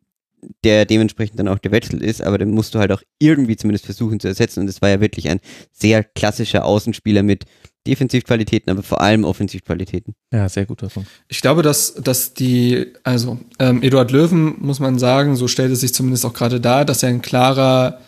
[0.64, 4.20] der dementsprechend dann auch gewechselt ist, aber den musst du halt auch irgendwie zumindest versuchen
[4.20, 5.40] zu ersetzen und es war ja wirklich ein
[5.72, 7.44] sehr klassischer Außenspieler mit
[7.86, 10.14] Defensivqualitäten, aber vor allem Offensivqualitäten.
[10.32, 11.08] Ja, sehr guter Punkt.
[11.28, 15.80] Ich glaube, dass, dass die, also ähm, Eduard Löwen, muss man sagen, so stellt es
[15.80, 18.00] sich zumindest auch gerade dar, dass er ein klarer,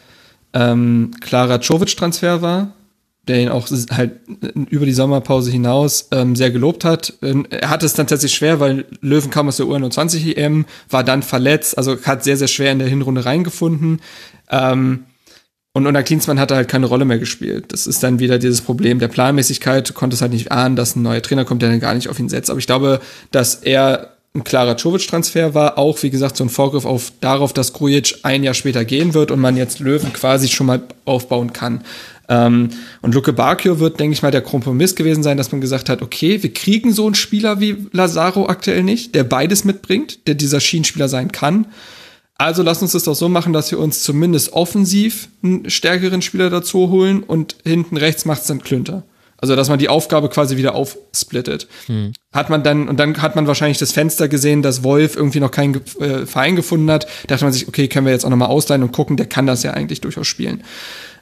[0.56, 2.72] ähm, klarer Czovic-Transfer war,
[3.28, 4.20] der ihn auch halt
[4.70, 7.12] über die Sommerpause hinaus ähm, sehr gelobt hat.
[7.22, 11.22] Ähm, er hatte es dann tatsächlich schwer, weil Löwen kam aus der U21-EM, war dann
[11.22, 14.00] verletzt, also hat sehr, sehr schwer in der Hinrunde reingefunden.
[14.50, 15.04] Ähm,
[15.74, 17.66] und unter Klinsmann hat er halt keine Rolle mehr gespielt.
[17.68, 19.86] Das ist dann wieder dieses Problem der Planmäßigkeit.
[19.86, 22.18] Du konntest halt nicht ahnen, dass ein neuer Trainer kommt, der dann gar nicht auf
[22.18, 22.48] ihn setzt.
[22.48, 25.78] Aber ich glaube, dass er ein klarer Czovic-Transfer war.
[25.78, 29.30] Auch, wie gesagt, so ein Vorgriff auf, darauf, dass Grujic ein Jahr später gehen wird
[29.30, 31.82] und man jetzt Löwen quasi schon mal aufbauen kann.
[32.28, 32.70] Ähm,
[33.02, 36.02] und Luke Bacchio wird, denke ich mal, der Kompromiss gewesen sein, dass man gesagt hat,
[36.02, 40.60] okay, wir kriegen so einen Spieler wie Lazaro aktuell nicht, der beides mitbringt, der dieser
[40.60, 41.66] Schienenspieler sein kann.
[42.38, 46.50] Also lass uns das doch so machen, dass wir uns zumindest offensiv einen stärkeren Spieler
[46.50, 49.04] dazu holen und hinten rechts macht's dann Klünter.
[49.38, 51.68] Also dass man die Aufgabe quasi wieder aufsplittet.
[52.32, 55.50] Hat man dann, und dann hat man wahrscheinlich das Fenster gesehen, dass Wolf irgendwie noch
[55.50, 57.04] keinen äh, Verein gefunden hat.
[57.04, 59.46] Da dachte man sich, okay, können wir jetzt auch nochmal ausleihen und gucken, der kann
[59.46, 60.62] das ja eigentlich durchaus spielen.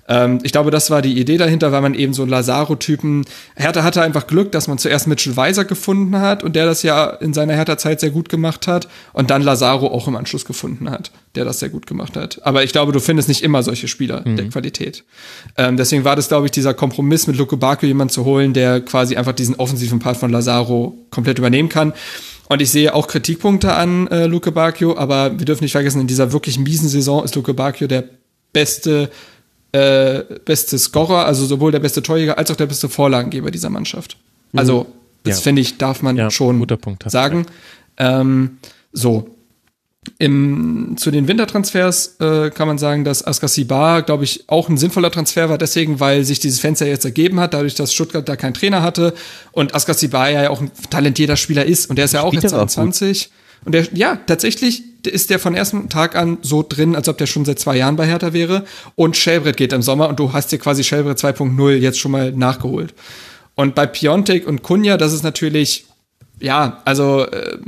[0.09, 3.25] Ähm, ich glaube, das war die Idee dahinter, weil man eben so einen Lazaro-Typen.
[3.57, 7.07] Hertha hatte einfach Glück, dass man zuerst Mitchell Weiser gefunden hat und der das ja
[7.07, 11.11] in seiner Hertha-Zeit sehr gut gemacht hat und dann Lazaro auch im Anschluss gefunden hat,
[11.35, 12.45] der das sehr gut gemacht hat.
[12.45, 15.05] Aber ich glaube, du findest nicht immer solche Spieler der Qualität.
[15.57, 18.81] Ähm, deswegen war das, glaube ich, dieser Kompromiss mit Luke Bakio, jemanden zu holen, der
[18.81, 21.93] quasi einfach diesen offensiven Part von Lazaro komplett übernehmen kann.
[22.49, 26.07] Und ich sehe auch Kritikpunkte an äh, Luke Bacchio, aber wir dürfen nicht vergessen, in
[26.07, 28.05] dieser wirklich miesen Saison ist Luke Bacchio der
[28.53, 29.11] beste
[29.75, 34.17] äh, beste Scorer, also sowohl der beste Torjäger als auch der beste Vorlagengeber dieser Mannschaft.
[34.55, 34.87] Also,
[35.25, 35.43] das Ja.
[35.43, 37.47] finde ich, darf man Ja, schon Punkt, sagen.
[37.97, 38.59] Ähm,
[38.93, 39.29] so.
[40.19, 45.11] im, zu den Wintertransfers äh, kann man sagen, dass Askasibar, glaube ich, auch ein sinnvoller
[45.11, 48.53] Transfer war, deswegen, weil sich dieses Fenster jetzt ergeben hat, dadurch, dass Stuttgart da keinen
[48.55, 49.15] Trainer hatte
[49.53, 53.31] und Askasibar ja auch ein talentierter Spieler ist und der ist ja auch jetzt 22.
[53.65, 57.27] Und der, ja, tatsächlich ist der von ersten Tag an so drin, als ob der
[57.27, 58.65] schon seit zwei Jahren bei Hertha wäre.
[58.95, 62.33] Und Shelbrett geht im Sommer und du hast dir quasi Shelbrett 2.0 jetzt schon mal
[62.33, 62.95] nachgeholt.
[63.55, 65.87] Und bei Piontek und Kunja, das ist natürlich,
[66.41, 67.59] ja, also äh,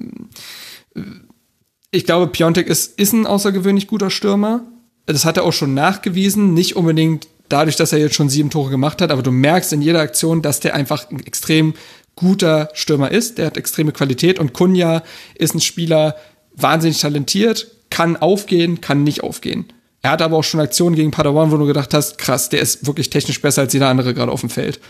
[1.90, 4.62] ich glaube, Piontek ist, ist ein außergewöhnlich guter Stürmer.
[5.06, 6.52] Das hat er auch schon nachgewiesen.
[6.52, 9.82] Nicht unbedingt dadurch, dass er jetzt schon sieben Tore gemacht hat, aber du merkst in
[9.82, 11.74] jeder Aktion, dass der einfach ein extrem
[12.16, 13.38] guter Stürmer ist.
[13.38, 15.02] Der hat extreme Qualität und Kunja
[15.34, 16.16] ist ein Spieler,
[16.54, 19.66] wahnsinnig talentiert, kann aufgehen, kann nicht aufgehen.
[20.02, 22.86] Er hat aber auch schon Aktionen gegen Padawan, wo du gedacht hast, krass, der ist
[22.86, 24.80] wirklich technisch besser als jeder andere gerade auf dem Feld.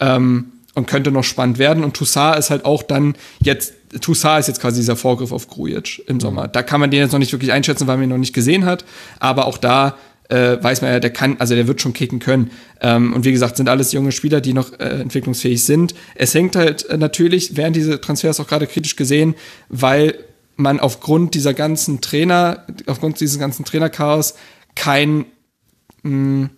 [0.00, 1.84] Ähm, und könnte noch spannend werden.
[1.84, 6.02] Und Toussaint ist halt auch dann jetzt, Toussaint ist jetzt quasi dieser Vorgriff auf Grujic
[6.06, 6.48] im Sommer.
[6.48, 8.64] Da kann man den jetzt noch nicht wirklich einschätzen, weil man ihn noch nicht gesehen
[8.64, 8.84] hat.
[9.18, 9.96] Aber auch da
[10.32, 12.50] äh, weiß man ja, der kann, also der wird schon kicken können.
[12.80, 15.94] Ähm, und wie gesagt, sind alles junge Spieler, die noch äh, entwicklungsfähig sind.
[16.14, 19.34] Es hängt halt äh, natürlich, werden diese Transfers auch gerade kritisch gesehen,
[19.68, 20.14] weil
[20.56, 24.34] man aufgrund dieser ganzen Trainer, aufgrund dieses ganzen Trainerchaos
[24.74, 25.26] kein,
[26.02, 26.48] mh,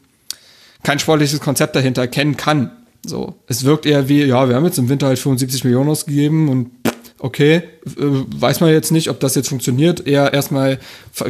[0.84, 2.70] kein sportliches Konzept dahinter erkennen kann.
[3.04, 6.48] So, es wirkt eher wie, ja, wir haben jetzt im Winter halt 75 Millionen ausgegeben
[6.48, 6.70] und
[7.18, 10.06] okay, weiß man jetzt nicht, ob das jetzt funktioniert.
[10.06, 10.78] Eher erstmal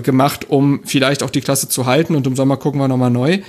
[0.02, 3.40] gemacht, um vielleicht auch die Klasse zu halten und im Sommer gucken wir nochmal neu.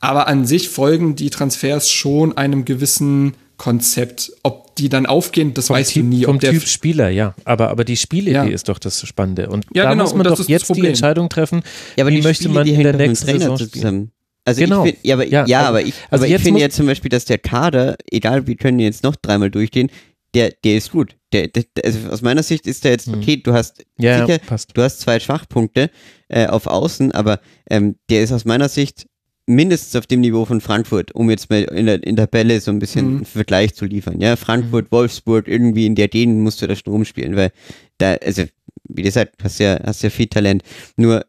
[0.00, 4.32] Aber an sich folgen die Transfers schon einem gewissen Konzept.
[4.42, 6.24] Ob die dann aufgehen, das vom weißt typ, du nie.
[6.24, 7.34] Vom Typ Spieler, ja.
[7.44, 8.44] Aber, aber die Spielidee ja.
[8.44, 9.48] ist doch das Spannende.
[9.48, 11.62] Und ja, da genau, muss man doch jetzt die Entscheidung treffen,
[11.96, 14.10] ja, wie möchte man in der nächsten Saison spielen.
[14.44, 14.84] Also genau.
[14.84, 17.08] ich find, ja, aber, ja, ja, aber ich, also aber ich finde ja zum Beispiel,
[17.08, 19.90] dass der Kader, egal wir können jetzt noch dreimal durchgehen,
[20.34, 21.16] der, der ist gut.
[21.32, 23.14] Der, der, also aus meiner Sicht ist der jetzt, hm.
[23.14, 24.76] okay, du hast ja, sicher, passt.
[24.76, 25.90] du hast zwei Schwachpunkte
[26.28, 27.40] äh, auf Außen, aber
[27.70, 29.06] ähm, der ist aus meiner Sicht
[29.46, 32.70] mindestens auf dem Niveau von Frankfurt, um jetzt mal in der, in der Bälle so
[32.70, 33.16] ein bisschen mhm.
[33.16, 34.20] einen Vergleich zu liefern.
[34.20, 34.96] Ja, Frankfurt, mhm.
[34.96, 37.50] Wolfsburg, irgendwie in der Denen musst du da schon rumspielen, weil
[37.98, 38.44] da, also,
[38.88, 40.62] wie gesagt, hast ja, hast ja viel Talent.
[40.96, 41.24] Nur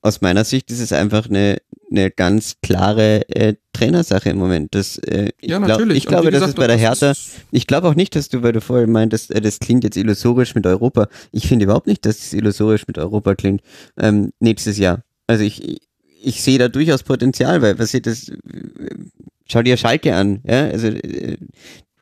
[0.00, 1.56] aus meiner Sicht ist es einfach eine,
[1.90, 4.74] eine ganz klare äh, Trainersache im Moment.
[4.74, 5.98] Das, äh, ich ja, glaub, natürlich.
[5.98, 7.12] Ich glaube, das ist bei der Hertha.
[7.50, 10.54] Ich glaube auch nicht, dass du, weil du vorher meintest, äh, das klingt jetzt illusorisch
[10.54, 11.08] mit Europa.
[11.32, 13.62] Ich finde überhaupt nicht, dass es illusorisch mit Europa klingt.
[13.98, 15.02] Ähm, nächstes Jahr.
[15.26, 15.80] Also ich,
[16.22, 18.32] ich sehe da durchaus Potenzial, weil was das,
[19.46, 21.36] schau dir Schalke an, ja, also äh,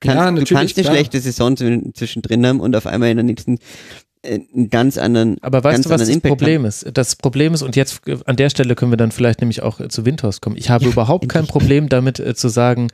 [0.01, 0.94] kannst, ja, du kannst eine klar.
[0.94, 3.59] schlechte Saison zwischendrin haben und auf einmal in der nächsten äh,
[4.25, 6.68] einen ganz anderen Aber weißt du, was das Impact Problem haben.
[6.68, 6.86] ist?
[6.94, 9.86] Das Problem ist, und jetzt äh, an der Stelle können wir dann vielleicht nämlich auch
[9.89, 10.57] zu Windhorst kommen.
[10.57, 12.89] Ich habe ja, überhaupt kein Problem damit äh, zu sagen,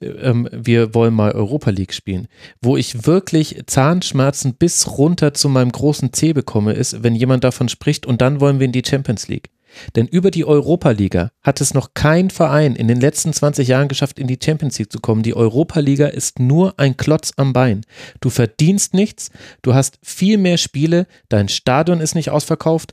[0.00, 2.28] äh, ähm, wir wollen mal Europa League spielen.
[2.60, 7.68] Wo ich wirklich Zahnschmerzen bis runter zu meinem großen C bekomme, ist, wenn jemand davon
[7.68, 9.50] spricht und dann wollen wir in die Champions League.
[9.96, 14.18] Denn über die Europa-Liga hat es noch kein Verein in den letzten 20 Jahren geschafft,
[14.18, 15.22] in die Champions League zu kommen.
[15.22, 17.82] Die Europa-Liga ist nur ein Klotz am Bein.
[18.20, 19.30] Du verdienst nichts,
[19.62, 22.92] du hast viel mehr Spiele, dein Stadion ist nicht ausverkauft,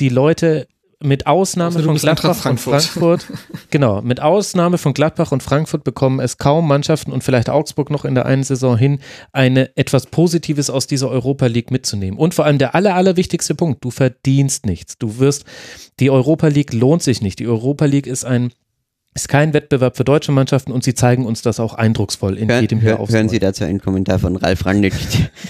[0.00, 0.68] die Leute
[1.00, 2.74] mit Ausnahme also von Gladbach Frankfurt.
[2.74, 3.26] und Frankfurt,
[3.70, 8.04] genau, mit Ausnahme von Gladbach und Frankfurt bekommen es kaum Mannschaften und vielleicht Augsburg noch
[8.04, 8.98] in der einen Saison hin,
[9.32, 12.18] eine etwas Positives aus dieser Europa League mitzunehmen.
[12.18, 14.98] Und vor allem der aller, allerwichtigste Punkt, du verdienst nichts.
[14.98, 15.44] Du wirst,
[16.00, 17.38] die Europa League lohnt sich nicht.
[17.38, 18.52] Die Europa League ist ein
[19.18, 22.60] ist kein Wettbewerb für deutsche Mannschaften und sie zeigen uns das auch eindrucksvoll in Hör,
[22.60, 24.94] jedem Jahr Hören Sie dazu einen Kommentar von Ralf Rangnick,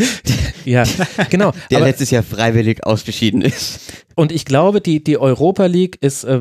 [0.64, 0.84] ja,
[1.28, 1.52] genau.
[1.70, 3.80] der aber, letztes Jahr freiwillig ausgeschieden ist.
[4.14, 6.40] Und ich glaube, die, die Europa League ist, äh,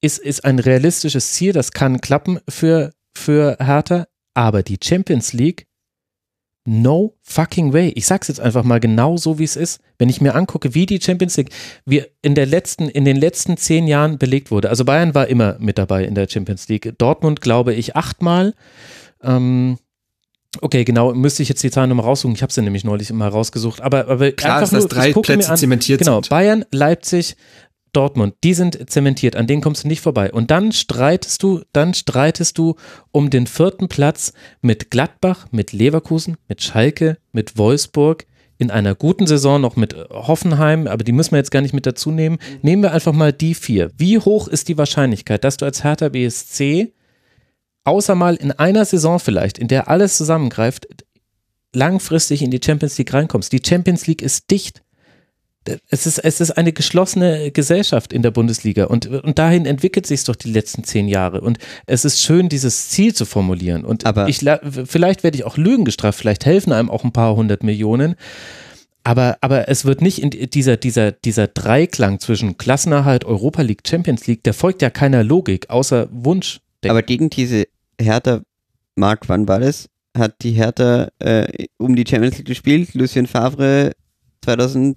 [0.00, 5.66] ist, ist ein realistisches Ziel, das kann klappen für, für Hertha, aber die Champions League
[6.66, 7.92] No fucking way.
[7.94, 9.80] Ich sag's jetzt einfach mal genau so, wie es ist.
[9.98, 11.50] Wenn ich mir angucke, wie die Champions League
[11.84, 14.70] wir in der letzten, in den letzten zehn Jahren belegt wurde.
[14.70, 16.94] Also Bayern war immer mit dabei in der Champions League.
[16.96, 18.54] Dortmund, glaube ich, achtmal.
[19.22, 19.76] Ähm,
[20.62, 22.34] okay, genau, müsste ich jetzt die Zahlen nochmal raussuchen.
[22.34, 23.82] Ich habe sie nämlich neulich mal rausgesucht.
[23.82, 26.30] Aber, aber Klar, einfach ist, dass drei Plätze an, zementiert genau, sind.
[26.30, 27.36] Bayern, Leipzig,
[27.96, 30.32] Dortmund, die sind zementiert, an denen kommst du nicht vorbei.
[30.32, 32.74] Und dann streitest du, dann streitest du
[33.12, 38.26] um den vierten Platz mit Gladbach, mit Leverkusen, mit Schalke, mit Wolfsburg,
[38.58, 41.86] in einer guten Saison noch mit Hoffenheim, aber die müssen wir jetzt gar nicht mit
[41.86, 42.38] dazu nehmen.
[42.62, 43.90] Nehmen wir einfach mal die vier.
[43.96, 46.92] Wie hoch ist die Wahrscheinlichkeit, dass du als Hertha BSC,
[47.84, 50.86] außer mal in einer Saison vielleicht, in der alles zusammengreift,
[51.74, 53.52] langfristig in die Champions League reinkommst?
[53.52, 54.83] Die Champions League ist dicht
[55.88, 60.20] es ist, es ist eine geschlossene Gesellschaft in der Bundesliga und, und dahin entwickelt sich
[60.20, 61.40] es doch die letzten zehn Jahre.
[61.40, 63.84] Und es ist schön, dieses Ziel zu formulieren.
[63.84, 64.44] Und Aber ich,
[64.84, 68.16] vielleicht werde ich auch Lügen gestraft, vielleicht helfen einem auch ein paar hundert Millionen.
[69.04, 74.26] Aber, aber es wird nicht in dieser, dieser, dieser Dreiklang zwischen Klassenerhalt, Europa League, Champions
[74.26, 76.60] League, der folgt ja keiner Logik, außer Wunsch.
[76.86, 77.66] Aber gegen diese
[78.00, 78.40] Hertha,
[78.96, 79.88] Marc, wann war das?
[80.16, 82.94] Hat die Hertha äh, um die Champions League gespielt?
[82.94, 83.92] Lucien Favre
[84.42, 84.96] 2000.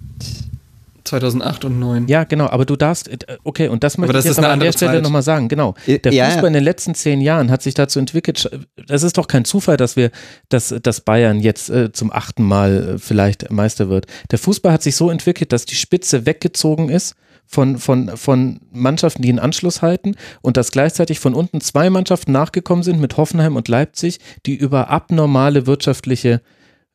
[1.08, 2.08] 2008 und 2009.
[2.08, 4.72] Ja, genau, aber du darfst, äh, okay, und das möchte das ich jetzt an der
[4.72, 5.76] Stelle nochmal sagen, genau.
[5.88, 6.48] Der ja, Fußball ja.
[6.48, 8.50] in den letzten zehn Jahren hat sich dazu entwickelt,
[8.88, 10.12] das ist doch kein Zufall, dass wir,
[10.50, 14.06] dass, dass Bayern jetzt äh, zum achten Mal äh, vielleicht Meister wird.
[14.32, 19.22] Der Fußball hat sich so entwickelt, dass die Spitze weggezogen ist von, von, von Mannschaften,
[19.22, 23.56] die einen Anschluss halten und dass gleichzeitig von unten zwei Mannschaften nachgekommen sind mit Hoffenheim
[23.56, 26.42] und Leipzig, die über abnormale wirtschaftliche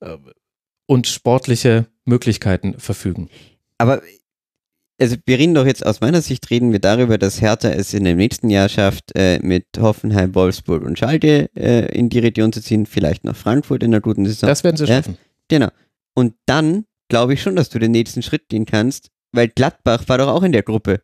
[0.01, 0.17] äh,
[0.87, 3.31] und sportliche Möglichkeiten verfügen.
[3.83, 4.03] Aber
[5.01, 8.05] also wir reden doch jetzt aus meiner Sicht reden wir darüber, dass Hertha es in
[8.05, 12.61] dem nächsten Jahr schafft, äh, mit Hoffenheim, Wolfsburg und Schalke äh, in die Region zu
[12.63, 14.47] ziehen, vielleicht noch Frankfurt in einer guten Saison.
[14.49, 14.97] Das werden sie Ja.
[14.97, 15.19] schaffen.
[15.49, 15.69] Genau.
[16.15, 20.19] Und dann glaube ich schon, dass du den nächsten Schritt gehen kannst, weil Gladbach war
[20.19, 21.01] doch auch in der Gruppe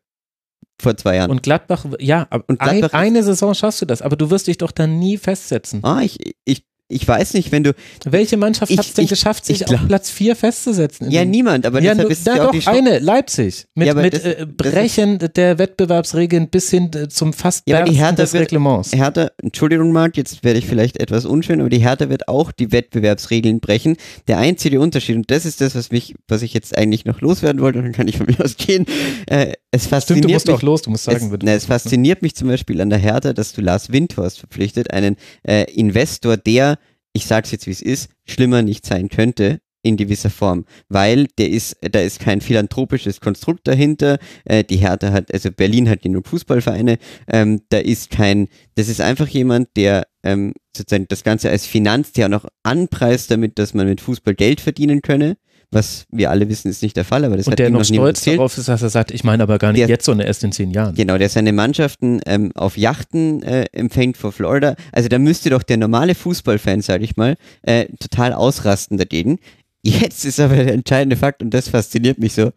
[0.81, 1.31] vor zwei Jahren.
[1.33, 4.47] Und Gladbach, ja, Und ein, Gladbach ist- eine Saison schaffst du das, aber du wirst
[4.47, 5.83] dich doch dann nie festsetzen.
[5.83, 7.75] ah, ich, ich, ich weiß nicht, wenn du.
[8.05, 11.11] Welche Mannschaft hat es denn ich- geschafft, sich ich glaub- auf Platz 4 festzusetzen?
[11.11, 13.67] Ja, niemand, aber ja, deshalb ist es da ja auch doch die Chance- eine, Leipzig.
[13.75, 17.83] Mit, Ja, mit das- äh, das Brechen der Wettbewerbsregeln bis hin äh, zum fast Ja,
[17.83, 18.93] die Hertha des wird- Reglements.
[18.95, 22.73] Hertha, Entschuldigung, Marc, jetzt werde ich vielleicht etwas unschön, aber die Hertha wird auch die
[22.73, 23.97] Wettbewerbsregeln brechen.
[24.27, 27.61] Der einzige Unterschied, und das ist das, was mich, was ich jetzt eigentlich noch loswerden
[27.61, 28.87] wollte, und dann kann ich von mir aus gehen.
[29.27, 31.45] Äh, es fasziniert Stimmt, du musst mich, auch los, du musst sagen, es, bitte.
[31.47, 35.17] na, es fasziniert mich zum Beispiel an der Hertha, dass du Lars Windhorst verpflichtet, einen
[35.47, 36.78] äh, Investor, der,
[37.13, 41.51] ich sag's jetzt wie es ist, schlimmer nicht sein könnte in gewisser Form, weil der
[41.51, 44.19] ist, da ist kein philanthropisches Konstrukt dahinter.
[44.45, 46.99] Äh, die Hertha hat, also Berlin hat genug Fußballvereine.
[47.29, 52.29] Ähm, da ist kein, das ist einfach jemand, der ähm, sozusagen das Ganze als Finanztier
[52.29, 55.37] noch anpreist, damit, dass man mit Fußball Geld verdienen könne.
[55.71, 57.81] Was wir alle wissen, ist nicht der Fall, aber das und hat der ihm noch
[57.81, 60.27] noch stolz darauf ist, dass er sagt, ich meine aber gar nicht Der- jetzt, sondern
[60.27, 60.95] erst in zehn Jahren.
[60.95, 64.77] Genau, der seine Mannschaften ähm, auf Yachten äh, empfängt vor Florida.
[64.93, 69.39] Also da müsste doch der normale Fußballfan, sage ich mal, äh, total ausrasten dagegen.
[69.83, 72.51] Jetzt ist aber der entscheidende Fakt und das fasziniert mich so.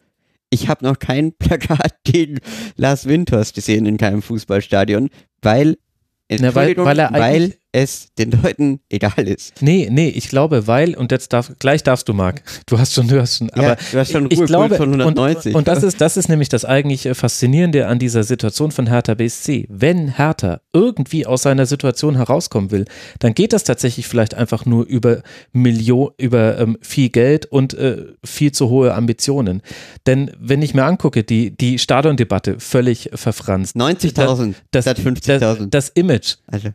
[0.49, 2.39] Ich habe noch kein Plakat gegen
[2.77, 5.09] Lars Windhorst gesehen in keinem Fußballstadion,
[5.41, 5.77] weil,
[6.29, 9.61] Na, weil- weil er eigentlich- es den Leuten egal ist.
[9.61, 12.43] Nee, nee, ich glaube, weil, und jetzt darf, gleich darfst du, Marc.
[12.65, 15.53] Du hast schon, du hast schon, aber du hast schon ich glaube, von 190.
[15.53, 18.87] Und, und das ist, das ist nämlich das eigentlich äh, Faszinierende an dieser Situation von
[18.87, 19.67] Hertha BSC.
[19.69, 22.85] Wenn Hertha irgendwie aus seiner Situation herauskommen will,
[23.19, 25.21] dann geht das tatsächlich vielleicht einfach nur über
[25.53, 29.61] Million, über ähm, viel Geld und äh, viel zu hohe Ambitionen.
[30.05, 33.75] Denn wenn ich mir angucke, die, die Stadiondebatte völlig verfranst.
[33.75, 35.69] 90.000 Das, statt das, 50.000.
[35.69, 36.69] das Image Also,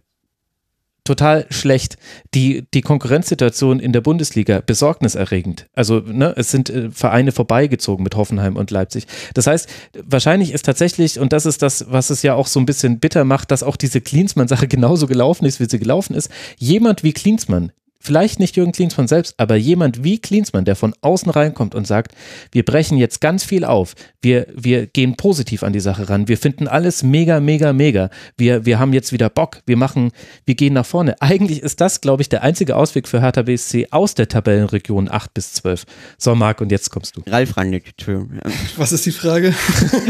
[1.06, 1.96] total schlecht.
[2.34, 5.66] Die, die Konkurrenzsituation in der Bundesliga besorgniserregend.
[5.74, 9.06] Also ne, es sind äh, Vereine vorbeigezogen mit Hoffenheim und Leipzig.
[9.34, 9.68] Das heißt,
[10.04, 13.24] wahrscheinlich ist tatsächlich, und das ist das, was es ja auch so ein bisschen bitter
[13.24, 16.30] macht, dass auch diese Klinsmann-Sache genauso gelaufen ist, wie sie gelaufen ist.
[16.58, 21.30] Jemand wie Klinsmann, vielleicht nicht Jürgen Klinsmann selbst, aber jemand wie Klinsmann, der von außen
[21.30, 22.12] reinkommt und sagt,
[22.52, 26.38] wir brechen jetzt ganz viel auf, wir, wir gehen positiv an die Sache ran, wir
[26.38, 30.12] finden alles mega, mega, mega, wir, wir haben jetzt wieder Bock, wir machen,
[30.44, 31.14] wir gehen nach vorne.
[31.20, 35.34] Eigentlich ist das, glaube ich, der einzige Ausweg für Hertha BSC aus der Tabellenregion 8
[35.34, 35.84] bis 12.
[36.18, 37.22] So, Marc, und jetzt kommst du.
[37.26, 38.38] Ralf Rangnick, Entschuldigung.
[38.76, 39.54] Was ist die Frage?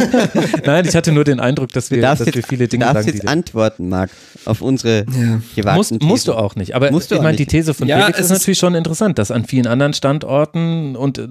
[0.64, 3.04] Nein, ich hatte nur den Eindruck, dass wir, dass wir jetzt, viele Dinge du darfst
[3.06, 4.10] sagen, jetzt die antworten, Marc,
[4.44, 5.40] auf unsere Ja.
[5.54, 6.74] gewagten Musst, musst du auch nicht.
[6.74, 7.50] Aber Musst du ich meine, die nicht.
[7.50, 11.18] These von Ja, Felix es ist natürlich schon interessant, dass an vielen anderen Standorten und
[11.18, 11.28] äh,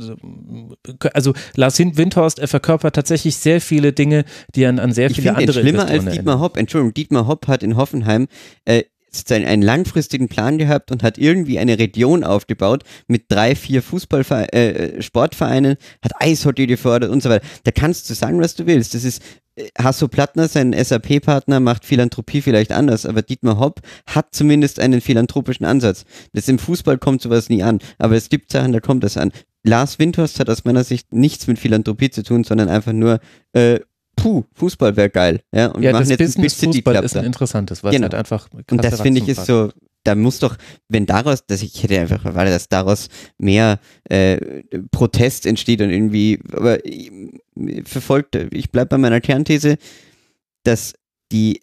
[1.13, 4.25] also Lars Windhorst, er verkörpert tatsächlich sehr viele Dinge,
[4.55, 6.39] die an, an sehr Ich viele finde ihn andere schlimmer als Dietmar erinnern.
[6.39, 6.57] Hopp.
[6.57, 8.27] Entschuldigung, Dietmar Hopp hat in Hoffenheim
[8.65, 8.83] äh,
[9.15, 14.49] sozusagen einen langfristigen Plan gehabt und hat irgendwie eine Region aufgebaut mit drei, vier Fußballvereinen,
[14.51, 17.45] äh, Sportvereinen, hat Eishockey gefördert und so weiter.
[17.63, 18.93] Da kannst du sagen, was du willst.
[18.93, 19.21] Das ist
[19.77, 25.65] Hasso Plattner, sein SAP-Partner, macht Philanthropie vielleicht anders, aber Dietmar Hopp hat zumindest einen philanthropischen
[25.65, 26.03] Ansatz.
[26.33, 29.31] Das im Fußball kommt sowas nie an, aber es gibt Sachen, da kommt das an.
[29.63, 33.19] Lars Windhorst hat aus meiner Sicht nichts mit Philanthropie zu tun, sondern einfach nur,
[33.53, 33.79] äh,
[34.15, 35.41] puh, Fußball wäre geil.
[35.53, 37.19] Ja, und wir Ja, machen das jetzt ein Business Big City Fußball Club ist da.
[37.21, 38.07] ein interessantes, weil Genau.
[38.07, 39.71] es halt einfach Und das finde ich ist so,
[40.03, 40.55] da muss doch,
[40.87, 43.07] wenn daraus, dass ich hätte einfach erwartet, dass daraus
[43.39, 44.37] mehr äh,
[44.91, 46.77] Protest entsteht und irgendwie, aber
[47.85, 49.77] verfolgt, ich bleibe bei meiner Kernthese,
[50.63, 50.93] dass
[51.31, 51.61] die,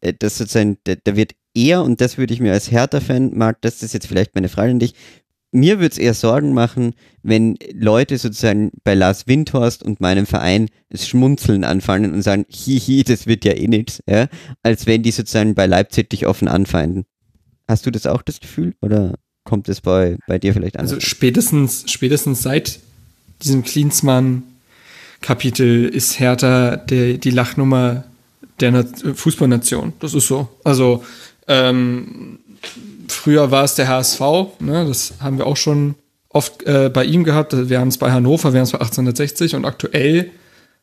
[0.00, 3.60] äh, dass sozusagen, da, da wird eher, und das würde ich mir als Hertha-Fan, Marc,
[3.62, 4.94] das ist jetzt vielleicht meine Frage an dich,
[5.54, 10.68] mir würde es eher Sorgen machen, wenn Leute sozusagen bei Lars Windhorst und meinem Verein
[10.90, 14.26] das Schmunzeln anfangen und sagen, hihi, das wird ja eh nichts, ja,
[14.64, 17.04] als wenn die sozusagen bei Leipzig dich offen anfeinden.
[17.68, 19.14] Hast du das auch das Gefühl oder
[19.44, 20.94] kommt es bei, bei dir vielleicht anders?
[20.94, 22.80] Also spätestens, spätestens seit
[23.42, 23.62] diesem
[25.24, 28.04] Klinsmann-Kapitel ist Hertha der, die Lachnummer
[28.60, 29.94] der Fußballnation.
[30.00, 30.48] Das ist so.
[30.62, 31.02] Also
[31.48, 32.38] ähm,
[33.08, 34.20] früher war es der HSV,
[34.60, 34.84] ne?
[34.86, 35.94] das haben wir auch schon
[36.28, 37.68] oft äh, bei ihm gehabt.
[37.68, 40.30] Wir haben es bei Hannover, wir haben es bei 1860 und aktuell,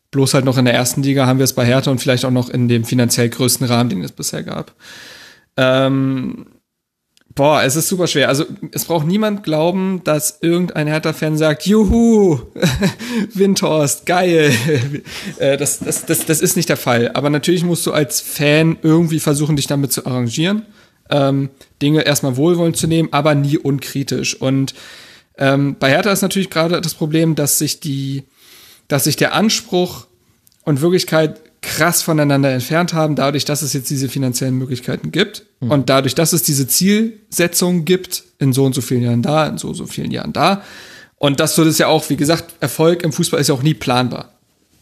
[0.10, 2.32] bloß halt noch in der ersten Liga, haben wir es bei Hertha und vielleicht auch
[2.32, 4.74] noch in dem finanziell größten Rahmen, den es bisher gab.
[5.56, 6.48] Ähm,
[7.36, 8.30] boah, es ist super schwer.
[8.30, 12.40] Also es braucht niemand glauben, dass irgendein Hertha-Fan sagt, juhu,
[13.34, 14.52] Windhorst, geil.
[15.38, 17.12] Äh, das, das, das, das ist nicht der Fall.
[17.14, 20.66] Aber natürlich musst du als Fan irgendwie versuchen, dich damit zu arrangieren.
[21.10, 21.50] Ähm,
[21.82, 24.36] Dinge erstmal wohlwollend zu nehmen, aber nie unkritisch.
[24.40, 24.74] Und
[25.38, 28.24] ähm, bei Hertha ist natürlich gerade das Problem, dass sich die,
[28.88, 30.08] dass sich der Anspruch
[30.64, 35.72] und Wirklichkeit krass voneinander entfernt haben, dadurch, dass es jetzt diese finanziellen Möglichkeiten gibt mhm.
[35.72, 39.58] und dadurch, dass es diese Zielsetzung gibt, in so und so vielen Jahren da, in
[39.58, 40.64] so und so vielen Jahren da.
[41.18, 43.76] Und das so ist ja auch, wie gesagt, Erfolg im Fußball ist ja auch nie
[43.76, 44.34] planbar.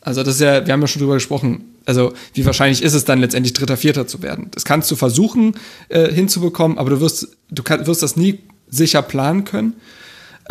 [0.02, 3.04] Also das ist ja, wir haben ja schon drüber gesprochen, also wie wahrscheinlich ist es
[3.04, 4.48] dann letztendlich Dritter, Vierter zu werden?
[4.52, 5.56] Das kannst du versuchen
[5.90, 9.74] äh, hinzubekommen, aber du wirst, du kann, wirst das nie sicher planen können.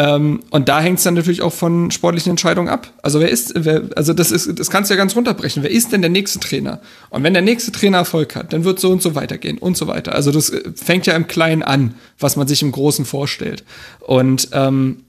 [0.00, 2.92] Ähm, und da hängt es dann natürlich auch von sportlichen Entscheidungen ab.
[3.02, 5.64] Also wer ist, wer, also das ist, das kannst du ja ganz runterbrechen.
[5.64, 6.80] Wer ist denn der nächste Trainer?
[7.10, 9.88] Und wenn der nächste Trainer Erfolg hat, dann wird so und so weitergehen und so
[9.88, 10.14] weiter.
[10.14, 13.64] Also das äh, fängt ja im Kleinen an, was man sich im Großen vorstellt.
[13.98, 15.02] Und ähm,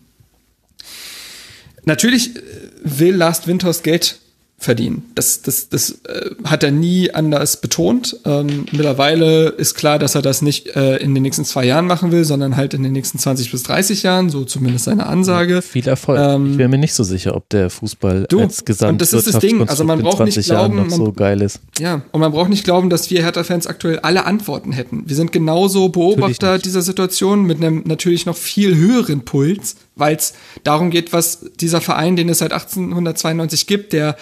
[1.86, 2.42] natürlich äh,
[2.84, 4.18] will Last Winters Geld
[4.60, 5.10] verdienen.
[5.16, 8.18] Das, das, das äh, hat er nie anders betont.
[8.26, 12.12] Ähm, mittlerweile ist klar, dass er das nicht äh, in den nächsten zwei Jahren machen
[12.12, 15.56] will, sondern halt in den nächsten 20 bis 30 Jahren, so zumindest seine Ansage.
[15.56, 16.20] Ja, viel Erfolg.
[16.20, 19.34] Ähm, ich bin mir nicht so sicher, ob der Fußball du, als Gesamt das ist
[19.34, 19.66] das Ding.
[19.68, 21.62] Also man braucht nicht glauben, noch so geil ist.
[21.80, 25.04] Ja, und man braucht nicht glauben, dass wir Hertha-Fans aktuell alle Antworten hätten.
[25.08, 30.34] Wir sind genauso Beobachter dieser Situation mit einem natürlich noch viel höheren Puls, weil es
[30.66, 34.18] darum geht, was dieser Verein, den es seit 1892 gibt, der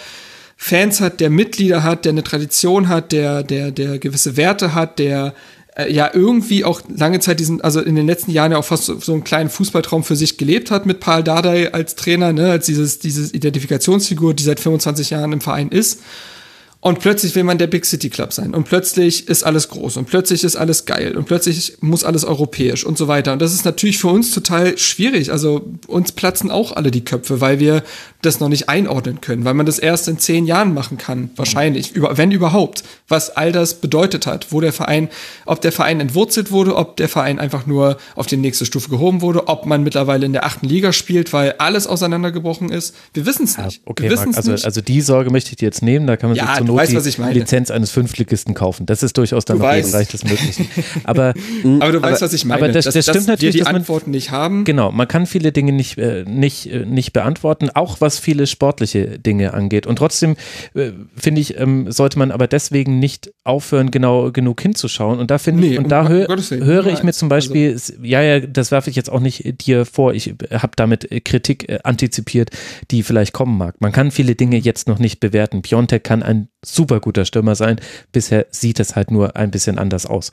[0.60, 4.98] Fans hat, der Mitglieder hat, der eine Tradition hat, der, der, der gewisse Werte hat,
[4.98, 5.32] der
[5.76, 8.84] äh, ja irgendwie auch lange Zeit diesen, also in den letzten Jahren ja auch fast
[8.84, 12.50] so, so einen kleinen Fußballtraum für sich gelebt hat mit Paul Dardai als Trainer, ne,
[12.50, 16.00] als dieses, dieses Identifikationsfigur, die seit 25 Jahren im Verein ist.
[16.80, 18.54] Und plötzlich will man der Big City Club sein.
[18.54, 19.96] Und plötzlich ist alles groß.
[19.96, 21.16] Und plötzlich ist alles geil.
[21.16, 23.32] Und plötzlich muss alles europäisch und so weiter.
[23.32, 25.32] Und das ist natürlich für uns total schwierig.
[25.32, 27.82] Also uns platzen auch alle die Köpfe, weil wir
[28.22, 31.92] das noch nicht einordnen können, weil man das erst in zehn Jahren machen kann, wahrscheinlich,
[31.92, 35.08] über, wenn überhaupt, was all das bedeutet hat, wo der Verein,
[35.46, 39.20] ob der Verein entwurzelt wurde, ob der Verein einfach nur auf die nächste Stufe gehoben
[39.20, 42.94] wurde, ob man mittlerweile in der achten Liga spielt, weil alles auseinandergebrochen ist.
[43.14, 43.76] Wir wissen es nicht.
[43.76, 44.64] Ja, okay, Marc, also, nicht.
[44.64, 47.18] also die Sorge möchte ich dir jetzt nehmen, da kann man ja, sich Not weißt,
[47.18, 48.86] die Lizenz eines Fünftligisten kaufen.
[48.86, 50.68] Das ist durchaus dann noch im Bereich des Möglichen.
[51.04, 51.34] Aber,
[51.80, 52.62] aber du aber, weißt, was ich meine.
[52.62, 54.64] Aber das, das dass, stimmt dass natürlich, wir die Antworten nicht haben.
[54.64, 59.18] Genau, man kann viele Dinge nicht, äh, nicht, äh, nicht beantworten, auch was viele sportliche
[59.18, 59.86] Dinge angeht.
[59.86, 60.36] Und trotzdem
[60.74, 65.18] äh, finde ich, ähm, sollte man aber deswegen nicht aufhören, genau genug hinzuschauen.
[65.18, 67.94] Und da finde nee, ich, und um da hö höre ich mir zum Beispiel, also,
[68.02, 70.14] ja, ja, das werfe ich jetzt auch nicht dir vor.
[70.14, 72.50] Ich habe damit Kritik äh, antizipiert,
[72.90, 73.80] die vielleicht kommen mag.
[73.80, 75.62] Man kann viele Dinge jetzt noch nicht bewerten.
[75.62, 77.80] Piontek kann ein super guter Stürmer sein.
[78.12, 80.30] Bisher sieht es halt nur ein bisschen anders aus.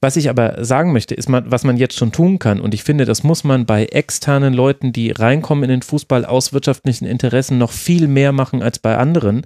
[0.00, 2.84] Was ich aber sagen möchte, ist, man, was man jetzt schon tun kann, und ich
[2.84, 7.58] finde, das muss man bei externen Leuten, die reinkommen in den Fußball aus wirtschaftlichen Interessen,
[7.58, 9.44] noch viel mehr machen als bei anderen,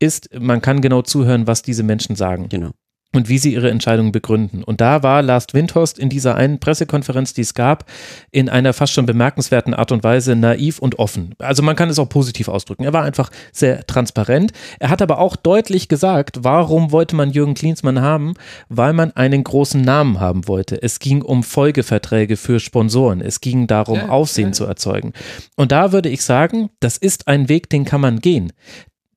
[0.00, 2.48] ist, man kann genau zuhören, was diese Menschen sagen.
[2.48, 2.72] Genau
[3.14, 4.62] und wie sie ihre Entscheidungen begründen.
[4.64, 7.90] Und da war Last Windhorst in dieser einen Pressekonferenz, die es gab,
[8.30, 11.34] in einer fast schon bemerkenswerten Art und Weise naiv und offen.
[11.38, 12.84] Also man kann es auch positiv ausdrücken.
[12.84, 14.52] Er war einfach sehr transparent.
[14.80, 18.34] Er hat aber auch deutlich gesagt, warum wollte man Jürgen Klinsmann haben?
[18.68, 20.82] Weil man einen großen Namen haben wollte.
[20.82, 23.20] Es ging um Folgeverträge für Sponsoren.
[23.20, 24.52] Es ging darum, ja, Aufsehen ja.
[24.52, 25.12] zu erzeugen.
[25.56, 28.52] Und da würde ich sagen, das ist ein Weg, den kann man gehen.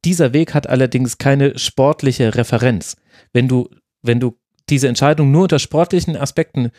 [0.06, 2.96] Dieser Weg hat allerdings keine sportliche Referenz.
[3.34, 3.70] Wenn du
[4.02, 4.38] wenn du
[4.70, 6.72] diese Entscheidung nur unter sportlichen Aspekten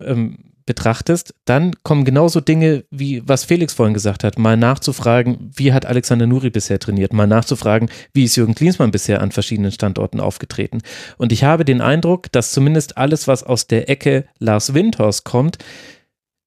[0.00, 5.72] ähm, betrachtest, dann kommen genauso Dinge, wie was Felix vorhin gesagt hat, mal nachzufragen, wie
[5.72, 10.20] hat Alexander Nuri bisher trainiert, mal nachzufragen, wie ist Jürgen Klinsmann bisher an verschiedenen Standorten
[10.20, 10.80] aufgetreten.
[11.16, 15.58] Und ich habe den Eindruck, dass zumindest alles, was aus der Ecke Lars Windhorst kommt,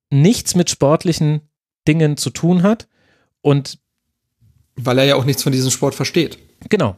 [0.09, 1.41] nichts mit sportlichen
[1.87, 2.87] Dingen zu tun hat
[3.41, 3.79] und
[4.75, 6.37] weil er ja auch nichts von diesem Sport versteht.
[6.69, 6.95] Genau.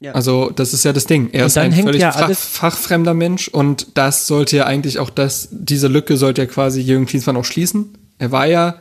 [0.00, 0.12] Ja.
[0.12, 1.30] Also das ist ja das Ding.
[1.32, 5.10] Er und ist ein völlig ja fach, fachfremder Mensch und das sollte ja eigentlich auch
[5.10, 7.94] das, diese Lücke sollte ja quasi Jürgen Klinsmann auch schließen.
[8.18, 8.76] Er war ja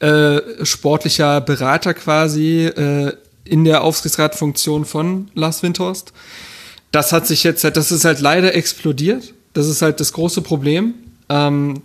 [0.00, 3.12] äh, sportlicher Berater quasi äh,
[3.44, 6.12] in der Aufsichtsratfunktion von Lars Windhorst.
[6.90, 9.32] Das hat sich jetzt, das ist halt leider explodiert.
[9.54, 10.94] Das ist halt das große Problem.
[11.28, 11.82] Ähm,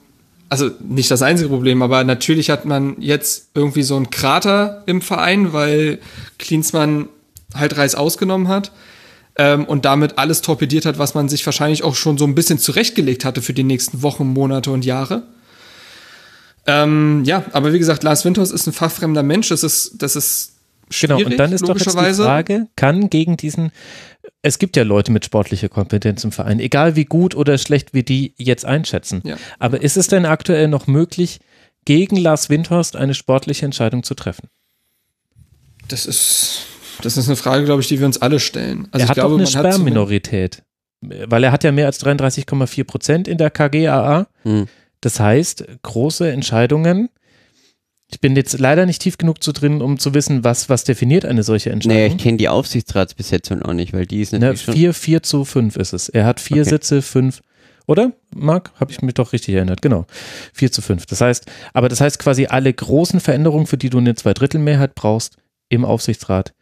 [0.50, 5.02] also nicht das einzige Problem, aber natürlich hat man jetzt irgendwie so einen Krater im
[5.02, 6.00] Verein, weil
[6.38, 7.10] Klinsmann
[7.54, 8.72] halt Reis ausgenommen hat
[9.38, 12.60] ähm, und damit alles torpediert hat, was man sich wahrscheinlich auch schon so ein bisschen
[12.60, 15.24] zurechtgelegt hatte für die nächsten Wochen, Monate und Jahre.
[16.66, 19.48] Ähm, ja, aber wie gesagt, Lars Winters ist ein fachfremder Mensch.
[19.50, 20.54] Das ist, das ist
[20.90, 23.72] schwierig, Genau, und dann ist doch jetzt die Frage, kann gegen diesen,
[24.42, 28.04] es gibt ja Leute mit sportlicher Kompetenz im Verein, egal wie gut oder schlecht wir
[28.04, 29.22] die jetzt einschätzen.
[29.24, 29.38] Ja.
[29.60, 31.40] Aber ist es denn aktuell noch möglich,
[31.86, 34.50] gegen Lars Windhorst eine sportliche Entscheidung zu treffen?
[35.88, 36.64] Das ist,
[37.02, 38.88] das ist eine Frage, glaube ich, die wir uns alle stellen.
[38.92, 40.64] Also er ich hat glaube, doch eine Sperrminorität,
[41.02, 44.28] weil er hat ja mehr als 33,4 Prozent in der KGAA.
[44.44, 44.68] Hm.
[45.02, 47.10] Das heißt, große Entscheidungen.
[48.10, 51.26] Ich bin jetzt leider nicht tief genug zu drin, um zu wissen, was, was definiert
[51.26, 52.18] eine solche Naja, Entscheidung.
[52.18, 54.74] ich kenne die Aufsichtsratsbesetzung auch nicht, weil die ist Ne, natürlich schon.
[54.76, 56.08] 4, 4 zu 5 ist es.
[56.08, 56.70] Er hat vier Okay.
[56.70, 57.42] Sitze, fünf.
[57.86, 58.72] Oder, Marc?
[58.80, 59.82] Habe ich mich doch richtig erinnert.
[59.82, 60.06] Genau.
[60.54, 61.06] 4 zu 5.
[61.06, 65.36] Das heißt, aber das heißt quasi alle großen Veränderungen, für die du eine Zweidrittelmehrheit brauchst
[65.68, 66.54] im Aufsichtsrat,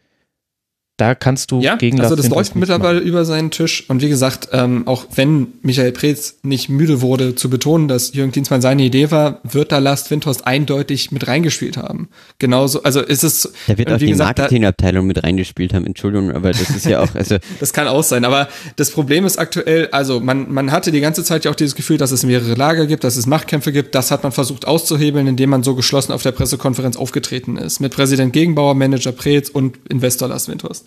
[0.96, 3.84] da kannst du Ja, gegen also das läuft mittlerweile über seinen Tisch.
[3.88, 8.32] Und wie gesagt, ähm, auch wenn Michael Preetz nicht müde wurde zu betonen, dass Jürgen
[8.32, 12.08] Klinsmann seine Idee war, wird da Lars Windhorst eindeutig mit reingespielt haben.
[12.38, 16.30] Genauso, also ist es, Da wird auch die gesagt, da- Marketingabteilung mit reingespielt haben, Entschuldigung,
[16.30, 19.88] aber das ist ja auch, also Das kann auch sein, aber das Problem ist aktuell,
[19.92, 22.86] also man, man hatte die ganze Zeit ja auch dieses Gefühl, dass es mehrere Lager
[22.86, 23.94] gibt, dass es Machtkämpfe gibt.
[23.94, 27.80] Das hat man versucht auszuhebeln, indem man so geschlossen auf der Pressekonferenz aufgetreten ist.
[27.80, 30.85] Mit Präsident Gegenbauer, Manager Preetz und Investor Lars Windhorst.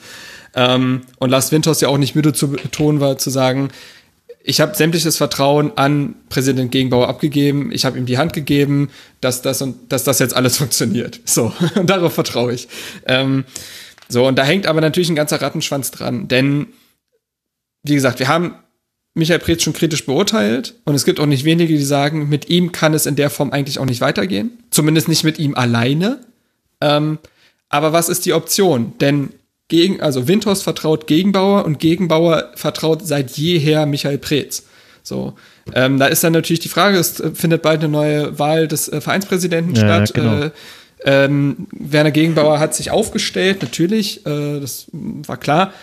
[0.55, 3.69] Ähm, und Lars Windhorst ja auch nicht müde zu betonen war, zu sagen,
[4.41, 7.71] ich habe sämtliches Vertrauen an Präsident Gegenbauer abgegeben.
[7.71, 8.89] Ich habe ihm die Hand gegeben,
[9.21, 11.19] dass das und dass das jetzt alles funktioniert.
[11.25, 12.67] So, und darauf vertraue ich.
[13.05, 13.45] Ähm,
[14.07, 16.27] so, und da hängt aber natürlich ein ganzer Rattenschwanz dran.
[16.27, 16.67] Denn,
[17.83, 18.55] wie gesagt, wir haben
[19.13, 22.71] Michael Preetz schon kritisch beurteilt und es gibt auch nicht wenige, die sagen, mit ihm
[22.71, 24.63] kann es in der Form eigentlich auch nicht weitergehen.
[24.71, 26.21] Zumindest nicht mit ihm alleine.
[26.81, 27.19] Ähm,
[27.67, 28.93] aber was ist die Option?
[28.99, 29.29] Denn
[29.69, 34.63] gegen, also Windhorst vertraut Gegenbauer und Gegenbauer vertraut seit jeher Michael Preetz.
[35.03, 35.33] So,
[35.73, 38.89] ähm, da ist dann natürlich die Frage, es äh, findet bald eine neue Wahl des
[38.89, 40.13] äh, Vereinspräsidenten Ja, statt.
[40.13, 40.41] genau.
[40.41, 40.51] Äh,
[41.05, 45.73] ähm, Werner Gegenbauer hat sich aufgestellt, natürlich, äh, das war klar.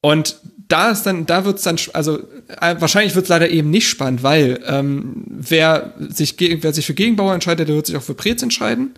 [0.00, 0.36] Und
[0.68, 2.20] da ist dann, da wird's dann, also
[2.60, 7.34] äh, wahrscheinlich wird's leider eben nicht spannend, weil ähm, wer sich wer sich für Gegenbauer
[7.34, 8.94] entscheidet, der wird sich auch für Preetz entscheiden,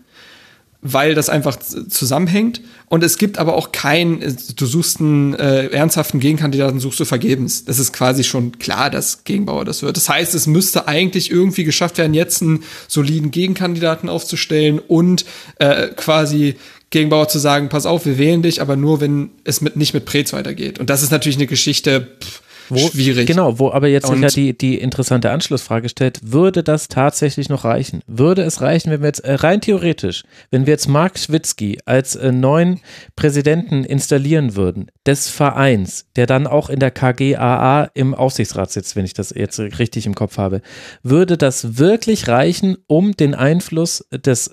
[0.80, 2.60] weil das einfach zusammenhängt.
[2.86, 7.04] Und es gibt aber auch keinen, äh, du suchst einen äh, ernsthaften Gegenkandidaten, suchst du
[7.04, 7.64] vergebens.
[7.64, 9.96] Das ist quasi schon klar, dass Gegenbauer das wird.
[9.96, 15.24] Das heißt, es müsste eigentlich irgendwie geschafft werden, jetzt einen soliden Gegenkandidaten aufzustellen und
[15.58, 16.54] äh, quasi
[16.90, 20.06] Gegenbauer zu sagen, pass auf, wir wählen dich, aber nur, wenn es mit, nicht mit
[20.06, 20.78] Preetz weitergeht.
[20.78, 22.40] Und das ist natürlich eine Geschichte pff,
[22.76, 23.26] schwierig.
[23.26, 28.02] Genau, wo aber jetzt ja die, die interessante Anschlussfrage stellt, würde das tatsächlich noch reichen?
[28.06, 32.16] Würde es reichen, wenn wir jetzt äh, rein theoretisch, wenn wir jetzt Mark Schwitzky als
[32.16, 32.80] äh, neuen
[33.16, 39.04] Präsidenten installieren würden, des Vereins, der dann auch in der KGAA im Aufsichtsrat sitzt, wenn
[39.04, 40.60] ich das jetzt richtig im Kopf habe,
[41.02, 44.50] würde das wirklich reichen, um den Einfluss des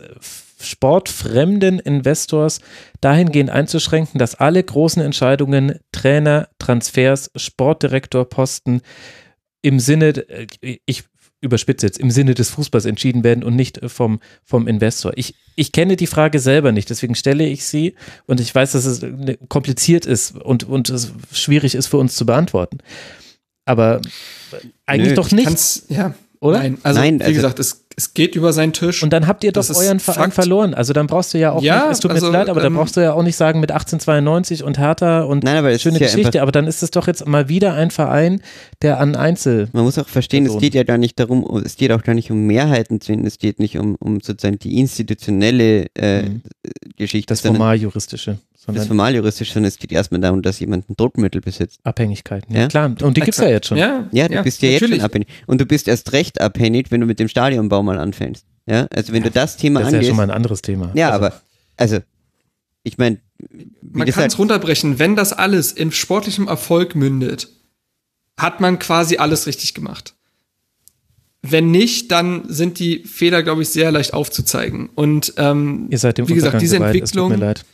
[0.60, 2.60] sportfremden Investors
[3.02, 8.82] dahingehend einzuschränken, dass alle großen Entscheidungen, Trainer, Transfers, Sportdirektor, Posten
[9.62, 11.04] im Sinne, äh, ich
[11.42, 15.14] überspitze jetzt, im Sinne des Fußballs entschieden werden und nicht äh, vom, vom Investor.
[15.16, 18.86] Ich, ich kenne die Frage selber nicht, deswegen stelle ich sie und ich weiß, dass
[18.86, 22.80] es äh, kompliziert ist und, und es schwierig ist für uns zu beantworten.
[23.66, 24.02] Aber
[24.86, 25.90] eigentlich Nö, doch Ich nicht.
[25.90, 26.14] ja.
[26.40, 26.60] Oder?
[26.60, 29.04] Nein, also Nein, wie also- gesagt, es, es geht über seinen Tisch.
[29.04, 30.34] Und dann habt ihr doch euren Verein Fakt.
[30.34, 30.74] verloren.
[30.74, 32.60] Also dann brauchst du ja auch, Ja, nicht, es tut mir also, jetzt leid, aber
[32.62, 35.72] dann ähm, brauchst du ja auch nicht sagen mit 1892 und Hertha und Nein, aber
[35.72, 38.42] es schöne ja Geschichte, einfach- aber dann ist es doch jetzt mal wieder ein Verein,
[38.82, 39.70] der an Einzel.
[39.74, 40.58] Man muss auch verstehen, Person.
[40.58, 43.26] es geht ja gar nicht darum, es geht auch gar nicht um Mehrheiten zu finden,
[43.26, 46.42] es geht nicht um, um sozusagen die institutionelle äh, Mhm.
[46.98, 47.42] Geschichte, Das
[48.66, 51.80] sondern formaljuristische, das sondern formaljuristisch, sondern es geht erstmal darum, dass jemand ein Druckmittel besitzt.
[51.84, 52.54] Abhängigkeiten.
[52.54, 52.68] Ja, Ja?
[52.68, 52.96] klar.
[53.02, 53.78] Und die gibt's ja jetzt schon.
[53.78, 55.00] Ja, Ja, du bist ja jetzt natürlich.
[55.02, 55.28] schon abhängig.
[55.48, 58.46] Und du bist erst recht abhängig, wenn du mit dem Stadionbau mal anfängst.
[58.68, 60.10] Ja, also wenn du das Thema Das ist ja angehst.
[60.10, 60.92] schon mal ein anderes Thema.
[60.96, 61.42] ja, also, aber,
[61.78, 62.00] also,
[62.84, 63.20] ich meine,
[63.82, 67.48] Man kann es runterbrechen, wenn das alles in sportlichem Erfolg mündet,
[68.38, 70.14] hat man quasi alles richtig gemacht.
[71.48, 74.90] Wenn nicht, dann sind die Fehler, glaube ich, sehr leicht aufzuzeigen.
[74.96, 77.30] Und ähm, Ihr seid dem wie gesagt, diese geweiht, es tut Entwicklung.
[77.30, 77.66] mir leid.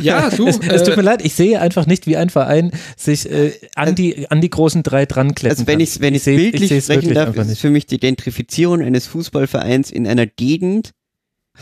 [0.00, 0.46] Ja, du.
[0.46, 3.52] Es, es tut äh, mir leid, ich sehe einfach nicht, wie ein Verein sich äh,
[3.74, 6.68] an, die, an die großen drei dran kletten also wenn ich wenn ich seh- bildlich
[6.68, 10.90] seh's sprechen wirklich darf, ist es für mich die Gentrifizierung eines Fußballvereins in einer Gegend,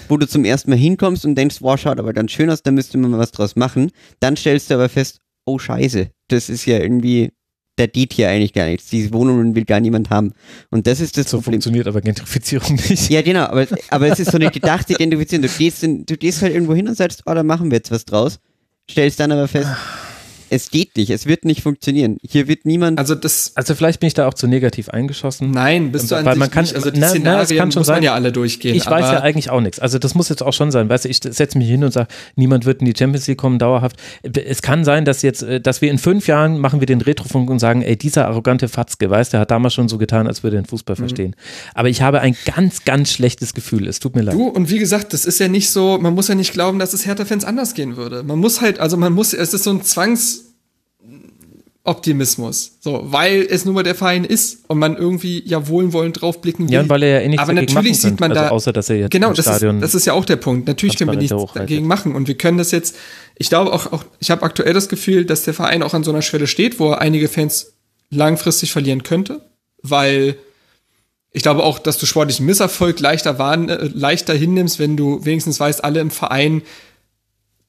[0.08, 2.70] wo du zum ersten Mal hinkommst und denkst, wow, schaut aber ganz schön aus, da
[2.70, 3.90] müsste man mal was draus machen.
[4.20, 7.30] Dann stellst du aber fest, oh Scheiße, das ist ja irgendwie,
[7.80, 8.90] da geht hier eigentlich gar nichts.
[8.90, 10.32] Diese Wohnungen will gar niemand haben.
[10.70, 11.54] Und das ist das So Problem.
[11.54, 13.08] funktioniert aber Gentrifizierung nicht.
[13.10, 15.42] Ja, genau, aber, aber es ist so eine gedachte Identifizierung.
[15.42, 17.90] Du gehst, in, du gehst halt irgendwo hin und sagst, oh, da machen wir jetzt
[17.90, 18.38] was draus.
[18.90, 19.68] Stellst dann aber fest,
[20.50, 22.18] es geht nicht, es wird nicht funktionieren.
[22.22, 22.98] Hier wird niemand.
[22.98, 25.50] Also das, Also vielleicht bin ich da auch zu negativ eingeschossen.
[25.52, 26.74] nein, bist du an Weil sich man kann- nicht.
[26.74, 28.02] Also die na, na, Szenarien kann schon muss man sein.
[28.02, 28.74] ja alle durchgehen.
[28.76, 29.78] Ich weiß ja eigentlich auch nichts.
[29.78, 30.88] Also das muss jetzt auch schon sein.
[30.88, 33.58] Weißt du, ich setze mich hin und sage, niemand wird in die Champions League kommen,
[33.58, 33.96] dauerhaft.
[34.22, 37.48] Es kann sein, dass jetzt, äh, dass wir in fünf Jahren machen wir den Retrofunk
[37.50, 40.42] und sagen, ey, dieser arrogante Fatzke, weißt du, der hat damals schon so getan, als
[40.42, 40.98] würde er den Fußball Mhm.
[40.98, 41.36] verstehen.
[41.74, 43.86] Aber ich habe ein ganz, ganz schlechtes Gefühl.
[43.86, 44.34] Es tut mir leid.
[44.34, 46.92] Du, und wie gesagt, das ist ja nicht so, man muss ja nicht glauben, dass
[46.92, 48.22] es Hertha-Fans anders gehen würde.
[48.22, 49.82] Man muss halt, also man muss, es ist so ein
[51.90, 52.78] Zwangsoptimismus.
[52.80, 56.74] So, weil es nun mal der Verein ist und man irgendwie ja wohlwollend draufblicken will.
[56.74, 58.96] Ja, weil er ja eh nichts Aber natürlich sieht man da, also außer, dass er
[58.96, 60.66] jetzt genau, das Stadion ist, das ist ja auch der Punkt.
[60.68, 62.96] Natürlich können wir nichts dagegen machen und wir können das jetzt,
[63.36, 66.10] ich glaube auch, auch ich habe aktuell das Gefühl, dass der Verein auch an so
[66.10, 67.74] einer Schwelle steht, wo er einige Fans
[68.10, 69.40] langfristig verlieren könnte,
[69.82, 70.36] weil
[71.32, 75.60] ich glaube auch, dass du sportlichen Misserfolg leichter, wahrn, äh, leichter hinnimmst, wenn du wenigstens
[75.60, 76.62] weißt, alle im Verein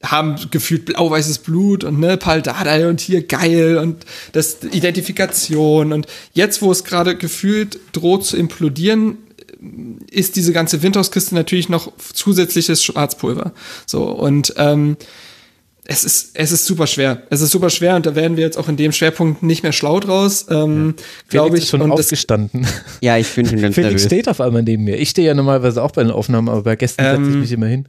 [0.04, 6.08] haben gefühlt blau-weißes Blut und ne, Pal Dardai und hier geil und das Identifikation und
[6.34, 9.18] jetzt, wo es gerade gefühlt droht zu implodieren,
[10.10, 13.54] ist diese ganze Windhauskiste natürlich noch zusätzliches Schwarzpulver.
[13.86, 14.98] So und ähm,
[15.86, 17.24] es ist, es ist super schwer.
[17.30, 19.72] Es ist super schwer und da werden wir jetzt auch in dem Schwerpunkt nicht mehr
[19.74, 20.96] schlau draus, ähm,
[21.28, 21.64] glaube Felix ich.
[21.66, 22.66] ist schon und das, aufgestanden.
[23.02, 24.06] ja, ich bin schon ganz Felix nervös.
[24.06, 24.98] steht auf einmal neben mir.
[24.98, 27.52] Ich stehe ja normalerweise auch bei den Aufnahmen, aber bei Gästen setze ich Ähm, mich
[27.52, 27.88] immer hin.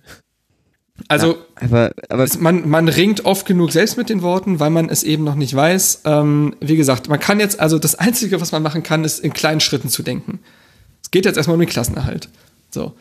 [1.08, 4.88] Also Aber, aber es, man, man ringt oft genug selbst mit den Worten, weil man
[4.88, 6.02] es eben noch nicht weiß.
[6.04, 9.32] Ähm, wie gesagt, man kann jetzt, also das Einzige, was man machen kann, ist in
[9.32, 10.40] kleinen Schritten zu denken.
[11.02, 12.28] Es geht jetzt erstmal um den Klassenerhalt.
[12.70, 12.94] So.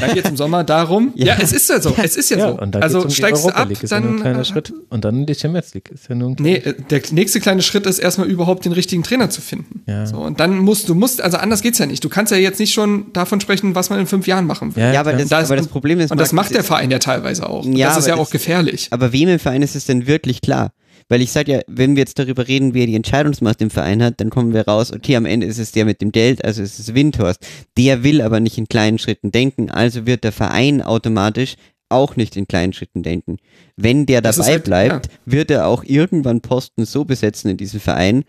[0.00, 1.12] Dann geht es im Sommer darum.
[1.16, 1.36] ja.
[1.40, 1.94] es ist ja so.
[2.02, 2.60] Es ist ja, Ja, so.
[2.60, 4.16] und dann also um steigst du ab, League, ist ja nur dann.
[4.18, 4.72] ein kleiner äh, Schritt.
[4.90, 7.98] Und dann die Champions League ist ja nur ein Nee, der nächste kleine Schritt ist
[7.98, 9.82] erstmal überhaupt den richtigen Trainer zu finden.
[9.86, 10.06] Ja.
[10.06, 12.04] So, und dann musst du musst, also anders geht's ja nicht.
[12.04, 14.82] Du kannst ja jetzt nicht schon davon sprechen, was man in fünf Jahren machen will.
[14.92, 16.98] ja, aber das, Da ist- aber das Problem ist, und das macht der Verein ja
[16.98, 17.64] teilweise auch.
[17.66, 18.88] Ja, das ist ja auch das- gefährlich.
[18.90, 20.70] Aber wem im Verein ist es denn wirklich klar?
[21.08, 24.20] Weil ich sage ja, wenn wir jetzt darüber reden, wer die Entscheidungsmacht im Verein hat,
[24.20, 26.78] dann kommen wir raus, okay, am Ende ist es der mit dem Geld, also ist
[26.78, 27.46] es Windhorst.
[27.76, 31.56] Der will aber nicht in kleinen Schritten denken, also wird der Verein automatisch
[31.90, 33.38] auch nicht in kleinen Schritten denken.
[33.76, 38.24] Wenn der dabei halt- bleibt, wird er auch irgendwann Posten so besetzen in diesem Verein,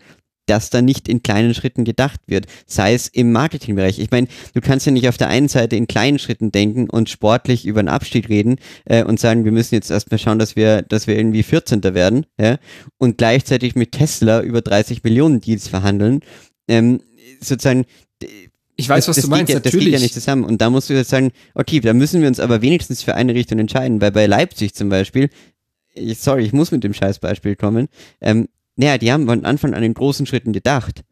[0.50, 4.00] dass da nicht in kleinen Schritten gedacht wird, sei es im Marketingbereich.
[4.00, 7.08] Ich meine, du kannst ja nicht auf der einen Seite in kleinen Schritten denken und
[7.08, 10.82] sportlich über einen Abstieg reden äh, und sagen, wir müssen jetzt erstmal schauen, dass wir,
[10.82, 11.84] dass wir irgendwie 14.
[11.94, 12.58] werden, ja,
[12.98, 16.20] und gleichzeitig mit Tesla über 30 Millionen Deals verhandeln.
[16.66, 17.00] Ähm,
[17.40, 17.84] sozusagen,
[18.74, 19.86] Ich weiß, was das du meinst, ja, Das natürlich.
[19.86, 20.42] geht ja nicht zusammen.
[20.42, 23.34] Und da musst du jetzt sagen, okay, da müssen wir uns aber wenigstens für eine
[23.34, 25.30] Richtung entscheiden, weil bei Leipzig zum Beispiel,
[25.94, 27.86] ich, sorry, ich muss mit dem Scheißbeispiel kommen,
[28.20, 31.02] ähm, naja, die haben von Anfang an in großen Schritten gedacht.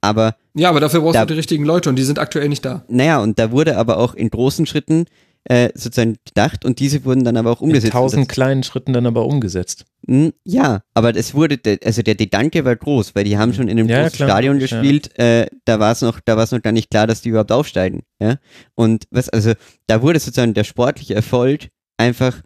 [0.00, 2.64] Aber, Ja, aber dafür brauchst Da- du die richtigen Leute und die sind aktuell nicht
[2.64, 2.84] da.
[2.88, 5.06] naja, und da wurde aber auch in großen Schritten
[5.48, 7.94] äh, sozusagen gedacht und diese wurden dann aber auch in umgesetzt.
[7.94, 9.84] Und tausend kleinen Schritten dann aber umgesetzt.
[10.08, 13.68] mh, ja, aber es wurde, de- also der Gedanke war groß, weil die haben schon
[13.68, 14.28] in einem Ja, großen klar.
[14.30, 14.60] Stadion Ja.
[14.62, 17.28] gespielt, äh, da war es noch, da war es noch gar nicht klar, dass die
[17.28, 18.02] überhaupt aufsteigen.
[18.20, 18.38] Ja?
[18.74, 19.52] Und was, also
[19.86, 22.42] da wurde sozusagen der sportliche Erfolg einfach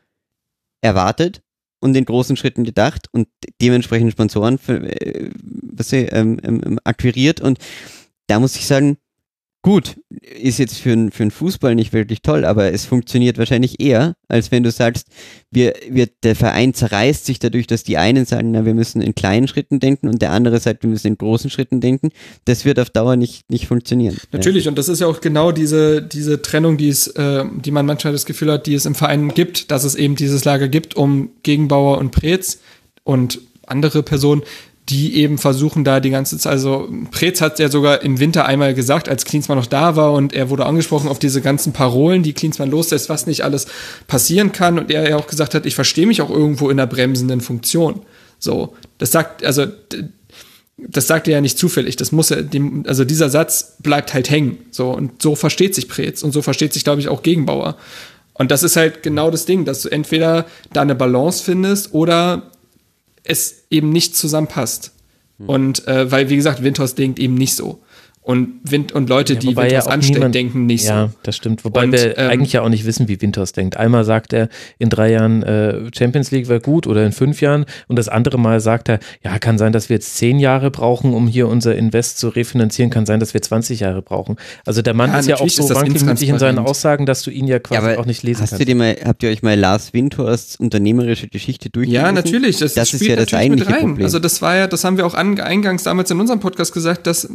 [0.82, 1.40] erwartet
[1.80, 3.28] und in großen Schritten gedacht und
[3.60, 7.40] dementsprechend Sponsoren für, äh, was ähm, ähm, akquiriert.
[7.40, 7.58] Und
[8.26, 8.98] da muss ich sagen,
[9.62, 9.96] gut,
[10.40, 14.14] ist jetzt für, n- für einen Fußball nicht wirklich toll, aber es funktioniert wahrscheinlich eher,
[14.28, 15.08] als wenn du sagst,
[15.50, 19.14] wir, wir, der Verein zerreißt sich dadurch, dass die einen sagen, na, wir müssen in
[19.14, 22.10] kleinen Schritten denken und der andere sagt, wir müssen in großen Schritten denken.
[22.46, 24.16] Das wird auf Dauer nicht, nicht funktionieren.
[24.32, 27.84] Natürlich, und das ist ja auch genau diese, diese Trennung, die es, äh, die man
[27.84, 30.96] manchmal das Gefühl hat, die es im Verein gibt, dass es eben dieses Lager gibt
[30.96, 32.60] um Gegenbauer und Preetz
[33.04, 34.42] und andere Personen,
[34.90, 38.74] die eben versuchen da die ganze Zeit, also Preetz hat ja sogar im Winter einmal
[38.74, 42.32] gesagt, als Klinsmann noch da war und er wurde angesprochen auf diese ganzen Parolen, die
[42.32, 43.66] Klinsmann loslässt, was nicht alles
[44.08, 46.86] passieren kann und er ja auch gesagt hat, ich verstehe mich auch irgendwo in der
[46.86, 48.02] bremsenden Funktion.
[48.38, 49.66] So, das sagt, also
[50.76, 51.96] das sagt er ja nicht zufällig.
[51.96, 54.58] Das muss er, dem, also dieser Satz bleibt halt hängen.
[54.70, 57.76] So und so versteht sich Preetz und so versteht sich, glaube ich, auch Gegenbauer.
[58.32, 62.50] Und das ist halt genau das Ding, dass du entweder da eine Balance findest oder
[63.30, 64.92] es eben nicht zusammenpasst.
[65.46, 67.80] Und äh, weil, wie gesagt, Windhorst denkt eben nicht so.
[68.22, 71.14] Und, Wind, und Leute, Ja, die Winters ja auch anstellen, niemand- denken nicht Ja, so.
[71.22, 71.64] das stimmt.
[71.64, 73.78] Wobei Und, wir ähm, eigentlich ja auch nicht wissen, wie Winters denkt.
[73.78, 77.64] Einmal sagt er, in drei Jahren äh, Champions League wäre gut oder in fünf Jahren.
[77.88, 81.14] Und das andere Mal sagt er, ja, kann sein, dass wir jetzt zehn Jahre brauchen,
[81.14, 82.90] um hier unser Invest zu refinanzieren.
[82.90, 84.36] Kann sein, dass wir 20 Jahre brauchen.
[84.66, 86.58] Also der Mann Ja, ist ja auch so ist wankelmütig in seinen.
[86.58, 88.60] Aussagen, dass du ihn ja quasi auch nicht lesen hast kannst.
[88.60, 92.04] du dir mal, habt ihr euch mal Lars Windhorsts unternehmerische Geschichte durchgelesen?
[92.04, 92.58] Ja, natürlich.
[92.58, 93.80] Das, Das ist spielt ja das natürlich mit eigentliche rein.
[93.88, 94.04] Problem.
[94.04, 97.06] Also das war ja, das haben wir auch an, eingangs damals in unserem Podcast gesagt,
[97.06, 97.26] dass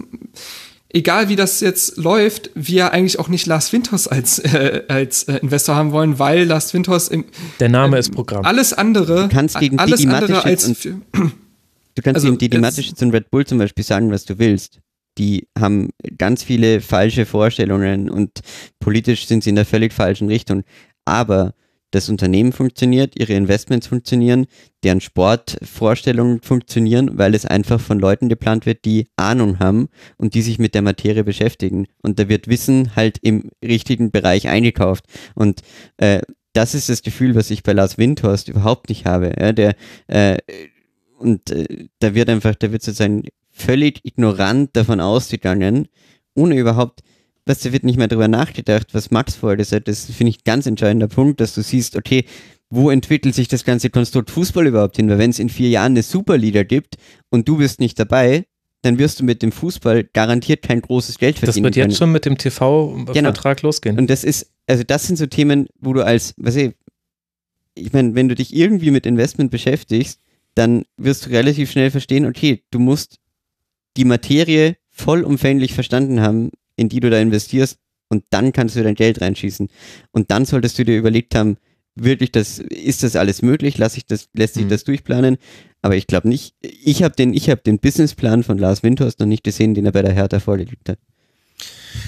[0.96, 5.38] egal wie das jetzt läuft, wir eigentlich auch nicht Lars Winters als, äh, als äh,
[5.38, 7.26] Investor haben wollen, weil Lars Winters im,
[7.60, 8.44] der Name ist Programm.
[8.46, 12.56] alles andere, Du kannst gegen alles Didi andere als und- Du kannst Also also, Didi
[12.58, 14.80] jetzt- Mateschitz und Red Bull zum Beispiel sagen, was du willst.
[15.18, 18.32] Die haben ganz viele falsche Vorstellungen und
[18.82, 20.64] politisch sind sie in der völlig falschen Richtung.
[21.06, 21.54] Aber
[21.96, 24.48] das Unternehmen funktioniert, ihre Investments funktionieren,
[24.84, 30.42] deren Sportvorstellungen funktionieren, weil es einfach von Leuten geplant wird, die Ahnung haben und die
[30.42, 31.88] sich mit der Materie beschäftigen.
[32.02, 35.06] Und da wird Wissen halt im richtigen Bereich eingekauft.
[35.36, 35.62] Und
[35.98, 36.22] äh,
[36.54, 39.34] das ist das Gefühl, was ich bei Lars Windhorst überhaupt nicht habe.
[39.40, 39.76] Ja, der
[40.08, 40.38] äh,
[41.18, 45.88] und äh, da wird einfach, da wird sozusagen völlig ignorant davon ausgegangen,
[46.34, 47.02] ohne überhaupt,
[47.46, 49.88] was da wird nicht mehr darüber nachgedacht, was Max vorher gesagt hat.
[49.88, 52.26] Das finde ich ein ganz entscheidender Punkt, dass du siehst, okay,
[52.70, 55.10] wo entwickelt sich das ganze Konstrukt Fußball überhaupt hin?
[55.10, 56.96] Weil wenn es in vier Jahren eine Superliga gibt
[57.30, 58.46] und du bist nicht dabei,
[58.82, 61.90] dann wirst du mit dem Fußball garantiert kein großes Geld Das verdienen wird können.
[61.90, 63.98] jetzt schon mit dem TV-Vertrag losgehen.
[63.98, 66.74] Und das ist, also das sind so Themen, wo du als, weiß ich,
[67.76, 70.20] ich meine, wenn du dich irgendwie mit Investment beschäftigst,
[70.56, 73.18] dann wirst du relativ schnell verstehen, okay, du musst
[73.98, 77.78] die Materie vollumfänglich verstanden haben, in die du da investierst,
[78.10, 79.68] und dann kannst du dein Geld reinschießen.
[80.12, 81.58] Und dann solltest du dir überlegt haben,
[81.96, 83.78] wirklich, das, ist das alles möglich?
[83.78, 84.70] Lass ich das, lässt sich Mhm.
[84.70, 85.38] das durchplanen?
[85.82, 89.26] Aber ich glaube nicht, ich habe den, ich habe den Businessplan von Lars Windhorst noch
[89.28, 91.00] nicht gesehen, den er bei der Hertha vorgelegt hat.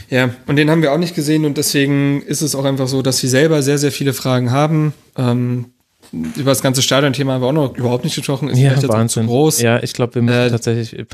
[0.09, 3.01] Ja, und den haben wir auch nicht gesehen und deswegen ist es auch einfach so,
[3.01, 4.93] dass wir selber sehr, sehr viele Fragen haben.
[5.17, 5.65] Ähm,
[6.11, 8.49] über das ganze Stadion-Thema haben wir auch noch überhaupt nicht gesprochen.
[8.49, 9.23] Ist ja, vielleicht jetzt auch Wahnsinn.
[9.23, 9.61] zu groß.
[9.61, 11.05] Ja, ich glaube, wir müssen Äh, tatsächlich.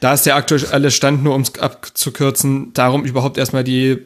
[0.00, 3.96] Da ist der aktuelle Stand nur, um es abzukürzen, darum überhaupt erstmal die äh,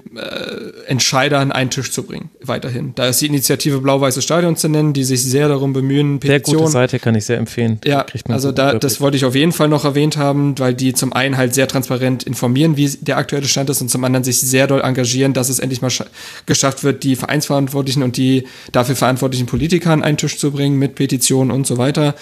[0.86, 2.92] Entscheider an einen Tisch zu bringen, weiterhin.
[2.94, 6.68] Da ist die Initiative Blau-Weiße Stadion zu nennen, die sich sehr darum bemühen, Sehr gute
[6.68, 7.80] Seite kann ich sehr empfehlen.
[7.84, 11.12] Ja, also da, das wollte ich auf jeden Fall noch erwähnt haben, weil die zum
[11.12, 14.68] einen halt sehr transparent informieren, wie der aktuelle Stand ist und zum anderen sich sehr
[14.68, 16.06] doll engagieren, dass es endlich mal scha-
[16.46, 20.94] geschafft wird, die Vereinsverantwortlichen und die dafür verantwortlichen Politiker an einen Tisch zu bringen mit
[20.94, 22.14] Petitionen und so weiter.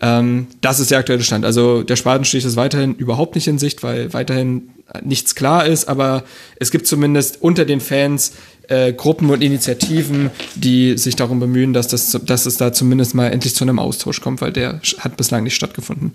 [0.00, 1.44] Ähm, das ist der aktuelle Stand.
[1.44, 4.70] Also der Spatenstich ist weiterhin überhaupt nicht in Sicht, weil weiterhin
[5.02, 6.24] nichts klar ist, aber
[6.58, 8.32] es gibt zumindest unter den Fans
[8.68, 13.26] äh, Gruppen und Initiativen, die sich darum bemühen, dass, das, dass es da zumindest mal
[13.26, 16.14] endlich zu einem Austausch kommt, weil der hat bislang nicht stattgefunden.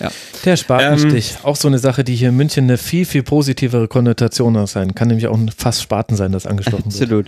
[0.00, 0.10] Ja.
[0.44, 3.86] Der Spatenstich, Ähm, auch so eine Sache, die hier in München eine viel, viel positivere
[3.86, 4.94] Konnotation hat sein.
[4.94, 7.02] Kann nämlich auch ein fast Spaten sein, das angestochen wird.
[7.02, 7.26] Absolut.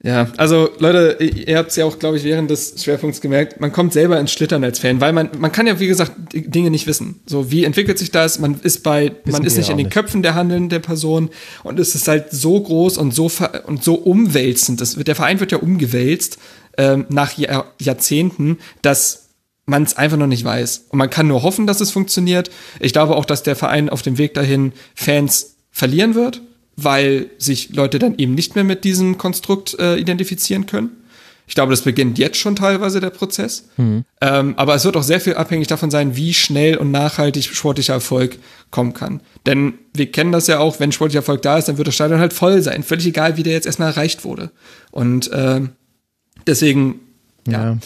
[0.00, 3.72] Ja, also Leute, ihr habt es ja auch, glaube ich, während des Schwerpunkts gemerkt, man
[3.72, 6.86] kommt selber ins Schlittern als Fan, weil man, man kann ja, wie gesagt, Dinge nicht
[6.86, 7.20] wissen.
[7.26, 8.38] So, wie entwickelt sich das?
[8.38, 9.94] Man ist bei, man ist nicht in den nicht.
[9.94, 11.30] Köpfen der handelnden Person
[11.64, 13.28] und es ist halt so groß und so
[13.66, 14.80] und so umwälzend.
[14.80, 16.38] Das, der Verein wird ja umgewälzt
[16.76, 19.30] ähm, nach Jahr, Jahrzehnten, dass
[19.66, 20.86] man es einfach noch nicht weiß.
[20.90, 22.50] Und man kann nur hoffen, dass es funktioniert.
[22.78, 26.40] Ich glaube auch, dass der Verein auf dem Weg dahin Fans verlieren wird,
[26.80, 30.90] weil sich Leute dann eben nicht mehr mit diesem Konstrukt äh, identifizieren können.
[31.48, 33.64] Ich glaube, das beginnt jetzt schon teilweise der Prozess.
[34.20, 37.94] Ähm, aber es wird auch sehr viel abhängig davon sein, wie schnell und nachhaltig sportlicher
[37.94, 38.38] Erfolg
[38.70, 39.22] kommen kann.
[39.44, 42.20] Denn wir kennen das ja auch, wenn sportlicher Erfolg da ist, dann wird das Stadion
[42.20, 42.84] halt voll sein.
[42.84, 44.52] Völlig egal, wie der jetzt erstmal erreicht wurde.
[44.92, 45.70] Und ähm,
[46.46, 47.00] deswegen
[47.48, 47.72] ja.
[47.72, 47.78] Ja.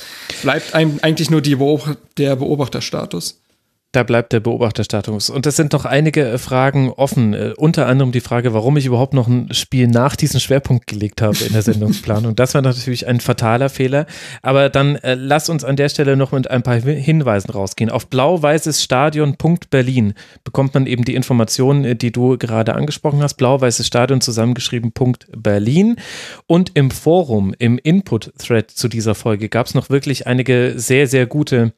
[0.42, 3.41] bleibt einem eigentlich nur die Beobacht der Beobachterstatus.
[3.92, 5.28] Da bleibt der Beobachterstatus.
[5.28, 7.34] Und es sind noch einige äh, Fragen offen.
[7.34, 11.20] Äh, unter anderem die Frage, warum ich überhaupt noch ein Spiel nach diesem Schwerpunkt gelegt
[11.20, 12.34] habe in der Sendungsplanung.
[12.34, 14.06] Das war natürlich ein fataler Fehler.
[14.40, 17.90] Aber dann äh, lass uns an der Stelle noch mit ein paar Hin- Hinweisen rausgehen.
[17.90, 23.34] Auf blau-weißes Stadion.berlin bekommt man eben die Informationen, äh, die du gerade angesprochen hast.
[23.34, 24.94] Blau-weißes Stadion zusammengeschrieben.
[26.46, 31.26] Und im Forum, im Input-Thread zu dieser Folge gab es noch wirklich einige sehr, sehr
[31.26, 31.74] gute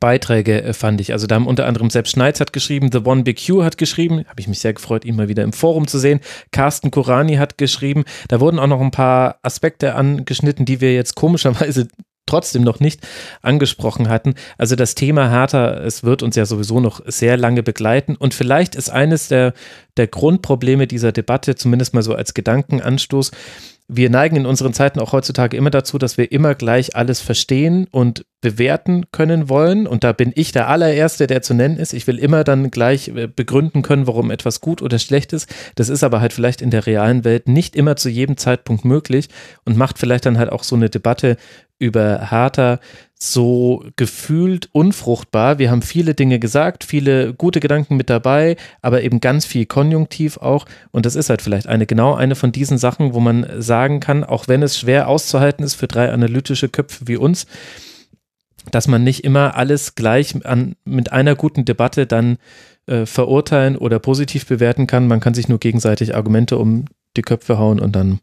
[0.00, 1.12] Beiträge äh, fand ich.
[1.12, 4.24] Also da haben unter anderem Sepp Schneitz hat geschrieben, The One Big Q hat geschrieben,
[4.28, 6.20] habe ich mich sehr gefreut, ihn mal wieder im Forum zu sehen.
[6.50, 8.04] Carsten Kurani hat geschrieben.
[8.28, 11.88] Da wurden auch noch ein paar Aspekte angeschnitten, die wir jetzt komischerweise
[12.26, 13.00] trotzdem noch nicht
[13.42, 14.34] angesprochen hatten.
[14.56, 18.74] Also das Thema Hertha, es wird uns ja sowieso noch sehr lange begleiten und vielleicht
[18.74, 19.52] ist eines der,
[19.96, 23.32] der Grundprobleme dieser Debatte, zumindest mal so als Gedankenanstoß,
[23.88, 27.86] wir neigen in unseren Zeiten auch heutzutage immer dazu, dass wir immer gleich alles verstehen
[27.90, 29.86] und bewerten können wollen.
[29.86, 31.94] Und da bin ich der allererste, der zu nennen ist.
[31.94, 35.48] Ich will immer dann gleich äh, begründen können, warum etwas gut oder schlecht ist.
[35.76, 39.28] Das ist aber halt vielleicht in der realen Welt nicht immer zu jedem Zeitpunkt möglich
[39.64, 41.38] und macht vielleicht dann halt auch so eine Debatte
[41.78, 42.78] über Hertha
[43.14, 45.58] so gefühlt unfruchtbar.
[45.58, 50.38] Wir haben viele Dinge gesagt, viele gute Gedanken mit dabei, aber eben ganz viel Konjunktiv
[50.38, 50.66] auch.
[50.90, 54.24] Und das ist halt vielleicht eine genau eine von diesen Sachen, wo man sagen kann,
[54.24, 57.46] auch wenn es schwer auszuhalten ist für drei analytische Köpfe wie uns,
[58.70, 62.38] dass man nicht immer alles gleich an, mit einer guten Debatte dann
[62.86, 65.08] äh, verurteilen oder positiv bewerten kann.
[65.08, 68.20] Man kann sich nur gegenseitig Argumente um die Köpfe hauen und dann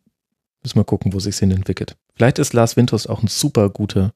[0.63, 1.95] müssen wir gucken, wo sich hin entwickelt.
[2.15, 4.13] Vielleicht ist Lars Winters auch ein super guter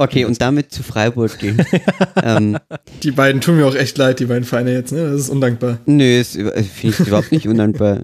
[0.00, 1.62] Okay, und damit zu Freiburg gehen.
[2.22, 2.56] ähm,
[3.02, 5.10] die beiden tun mir auch echt leid, die beiden Vereine jetzt, ne?
[5.10, 5.78] Das ist undankbar.
[5.84, 8.00] Nö, das finde ich überhaupt nicht undankbar.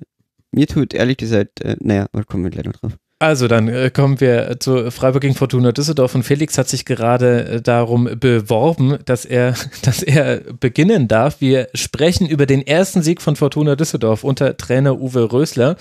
[0.53, 2.93] Mir tut ehrlich gesagt, äh, naja, kommen wir gleich noch drauf.
[3.19, 7.47] Also dann äh, kommen wir zu Freiburg gegen Fortuna Düsseldorf und Felix hat sich gerade
[7.47, 11.41] äh, darum beworben, dass er, dass er beginnen darf.
[11.41, 15.77] Wir sprechen über den ersten Sieg von Fortuna Düsseldorf unter Trainer Uwe Rösler,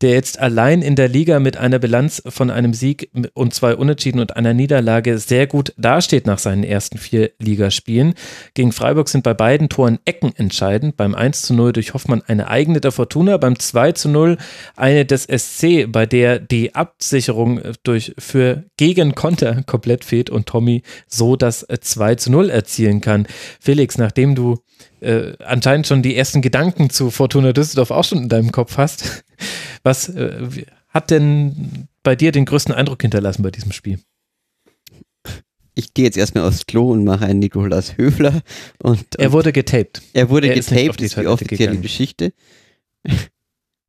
[0.00, 4.18] der jetzt allein in der Liga mit einer Bilanz von einem Sieg und zwei Unentschieden
[4.18, 8.14] und einer Niederlage sehr gut dasteht nach seinen ersten vier Ligaspielen.
[8.54, 10.96] Gegen Freiburg sind bei beiden Toren Ecken entscheidend.
[10.96, 14.38] Beim 1 zu 0 durch Hoffmann eine eigene der Fortuna, beim 2 zu 0
[14.74, 20.46] eine des SC, bei der die Absicherung äh, durch für gegen Konter komplett fehlt und
[20.46, 23.26] Tommy so das 2 äh, zu 0 erzielen kann.
[23.60, 24.58] Felix, nachdem du
[25.00, 29.24] äh, anscheinend schon die ersten Gedanken zu Fortuna Düsseldorf auch schon in deinem Kopf hast,
[29.82, 30.48] was äh,
[30.88, 33.98] hat denn bei dir den größten Eindruck hinterlassen bei diesem Spiel?
[35.74, 38.42] ich gehe jetzt erstmal aufs Klo und mache einen Nikolaus Höfler.
[38.82, 40.02] Und, und er wurde getaped.
[40.12, 41.82] Er wurde er getaped, ist, ist die offizielle gegangen.
[41.82, 42.32] Geschichte.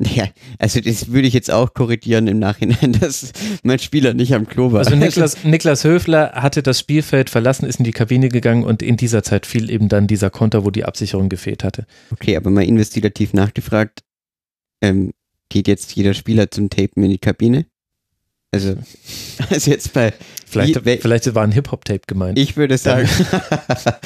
[0.15, 3.31] Ja, also das würde ich jetzt auch korrigieren im Nachhinein, dass
[3.63, 4.79] mein Spieler nicht am Klo war.
[4.79, 8.97] Also Niklas, Niklas Höfler hatte das Spielfeld verlassen, ist in die Kabine gegangen und in
[8.97, 11.85] dieser Zeit fiel eben dann dieser Konter, wo die Absicherung gefehlt hatte.
[12.11, 14.01] Okay, aber mal investigativ nachgefragt,
[14.81, 15.11] ähm,
[15.49, 17.65] geht jetzt jeder Spieler zum Tapen in die Kabine?
[18.51, 18.75] Also,
[19.49, 20.13] also jetzt bei.
[20.45, 22.37] Vielleicht, wie, vielleicht war ein Hip-Hop-Tape gemeint.
[22.37, 23.07] Ich würde sagen,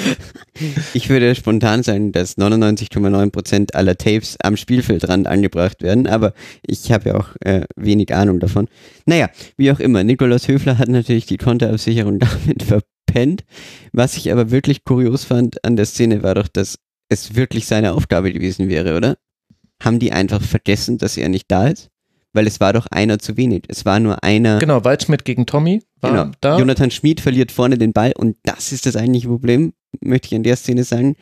[0.93, 7.09] ich würde spontan sagen, dass 99,9% aller Tapes am Spielfeldrand angebracht werden, aber ich habe
[7.09, 8.67] ja auch äh, wenig Ahnung davon.
[9.07, 13.43] Naja, wie auch immer, Nikolaus Höfler hat natürlich die Konterabsicherung damit verpennt.
[13.91, 16.77] Was ich aber wirklich kurios fand an der Szene war doch, dass
[17.09, 19.17] es wirklich seine Aufgabe gewesen wäre, oder?
[19.81, 21.89] Haben die einfach vergessen, dass er nicht da ist?
[22.35, 23.63] Weil es war doch einer zu wenig.
[23.67, 24.59] Es war nur einer.
[24.59, 26.31] Genau, Waldschmidt gegen Tommy war genau.
[26.41, 26.59] da.
[26.59, 30.43] Jonathan Schmid verliert vorne den Ball und das ist das eigentliche Problem, möchte ich an
[30.43, 31.15] der Szene sagen.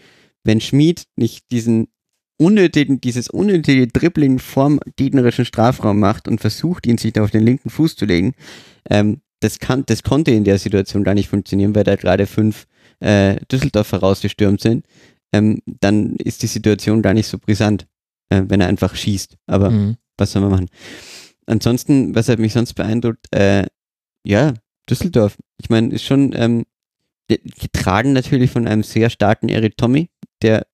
[0.44, 1.88] Wenn Schmid nicht diesen
[2.38, 7.44] unnötigen, dieses unnötige Dribbling vorm gegnerischen Strafraum macht und versucht, ihn sich da auf den
[7.44, 8.34] linken Fuß zu legen,
[8.90, 12.66] ähm, das, kann, das konnte in der Situation gar nicht funktionieren, weil da gerade fünf
[13.00, 14.86] äh, Düsseldorfer rausgestürmt sind.
[15.32, 17.88] Ähm, dann ist die Situation gar nicht so brisant,
[18.30, 19.38] äh, wenn er einfach schießt.
[19.48, 20.70] Aber mhm was soll man machen?
[21.46, 23.66] Ansonsten, was hat mich sonst beeindruckt, äh,
[24.24, 24.54] ja,
[24.90, 25.38] Düsseldorf.
[25.58, 26.66] Ich meine, ist schon ähm,
[27.28, 30.10] getragen natürlich von einem sehr starken Eric Tommy,
[30.42, 30.66] der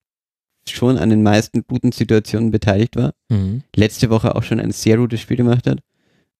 [0.67, 3.13] schon an den meisten guten Situationen beteiligt war.
[3.29, 3.63] Mhm.
[3.75, 5.79] Letzte Woche auch schon ein sehr gutes Spiel gemacht hat.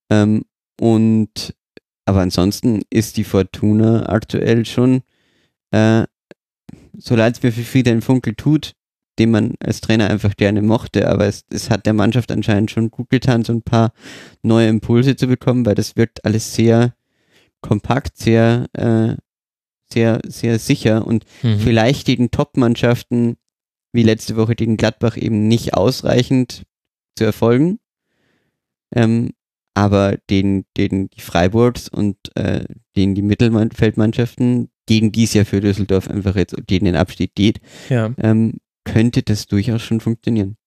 [0.09, 0.45] Ähm,
[0.79, 1.55] und
[2.05, 5.03] aber ansonsten ist die Fortuna aktuell schon,
[5.71, 6.05] äh,
[6.97, 8.73] so leid es mir für Friedhelm Funkel tut,
[9.19, 11.09] den man als Trainer einfach gerne mochte.
[11.09, 13.93] Aber es, es hat der Mannschaft anscheinend schon gut getan, so ein paar
[14.41, 16.95] neue Impulse zu bekommen, weil das wirkt alles sehr
[17.61, 19.15] kompakt, sehr, äh,
[19.91, 21.59] sehr, sehr sicher und mhm.
[21.59, 23.38] vielleicht gegen Top-Mannschaften
[23.91, 26.64] wie letzte Woche gegen Gladbach eben nicht ausreichend
[27.17, 27.80] zu erfolgen.
[28.95, 29.31] Ähm,
[29.73, 32.65] aber den, den die Freiburgs und äh,
[32.95, 37.61] den die Mittelfeldmannschaften, gegen die es ja für Düsseldorf einfach jetzt gegen den Abstieg geht,
[37.89, 38.14] ja.
[38.17, 40.58] ähm, könnte das durchaus schon funktionieren.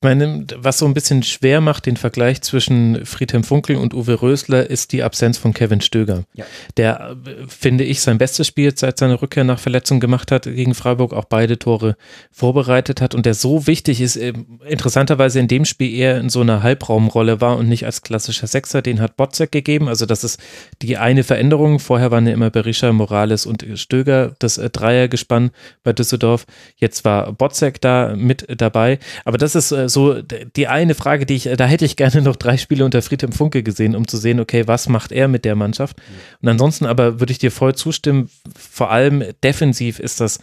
[0.00, 4.22] Ich meine, was so ein bisschen schwer macht den Vergleich zwischen Friedhelm Funkel und Uwe
[4.22, 6.22] Rösler, ist die Absenz von Kevin Stöger.
[6.34, 6.44] Ja.
[6.76, 7.16] Der,
[7.48, 11.24] finde ich, sein bestes Spiel seit seiner Rückkehr nach Verletzung gemacht hat gegen Freiburg, auch
[11.24, 11.96] beide Tore
[12.30, 14.34] vorbereitet hat und der so wichtig ist, äh,
[14.68, 18.82] interessanterweise in dem Spiel eher in so einer Halbraumrolle war und nicht als klassischer Sechser,
[18.82, 19.88] den hat Botzek gegeben.
[19.88, 20.38] Also das ist
[20.80, 21.80] die eine Veränderung.
[21.80, 25.50] Vorher waren ja immer Berisha, Morales und Stöger das äh, Dreiergespann
[25.82, 26.46] bei Düsseldorf.
[26.76, 29.00] Jetzt war Botzek da mit dabei.
[29.24, 32.36] Aber das ist äh, so die eine Frage, die ich, da hätte ich gerne noch
[32.36, 35.56] drei Spiele unter Friedhelm Funke gesehen, um zu sehen, okay, was macht er mit der
[35.56, 35.96] Mannschaft?
[36.42, 40.38] Und ansonsten aber würde ich dir voll zustimmen, vor allem defensiv ist das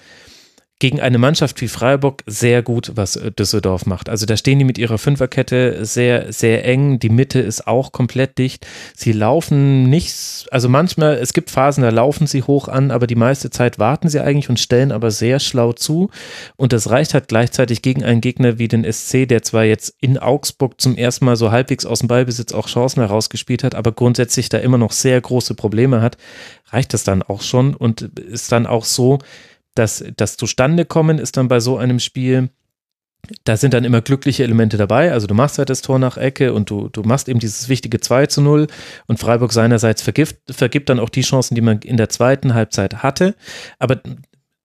[0.79, 4.09] gegen eine Mannschaft wie Freiburg sehr gut, was äh, Düsseldorf macht.
[4.09, 6.99] Also da stehen die mit ihrer Fünferkette sehr, sehr eng.
[6.99, 8.67] Die Mitte ist auch komplett dicht.
[8.93, 13.15] Sie laufen nicht, also manchmal, es gibt Phasen, da laufen sie hoch an, aber die
[13.15, 16.09] meiste Zeit warten sie eigentlich und stellen aber sehr schlau zu.
[16.57, 20.17] Und das reicht halt gleichzeitig gegen einen Gegner wie den SC, der zwar jetzt in
[20.17, 24.49] Augsburg zum ersten Mal so halbwegs aus dem Ballbesitz auch Chancen herausgespielt hat, aber grundsätzlich
[24.49, 26.17] da immer noch sehr große Probleme hat,
[26.71, 29.19] reicht das dann auch schon und ist dann auch so,
[29.75, 32.49] dass das Zustandekommen ist dann bei so einem Spiel,
[33.43, 35.11] da sind dann immer glückliche Elemente dabei.
[35.11, 37.99] Also du machst halt das Tor nach Ecke und du, du machst eben dieses wichtige
[37.99, 38.67] 2 zu 0
[39.07, 43.03] und Freiburg seinerseits vergift, vergibt dann auch die Chancen, die man in der zweiten Halbzeit
[43.03, 43.35] hatte.
[43.79, 44.01] Aber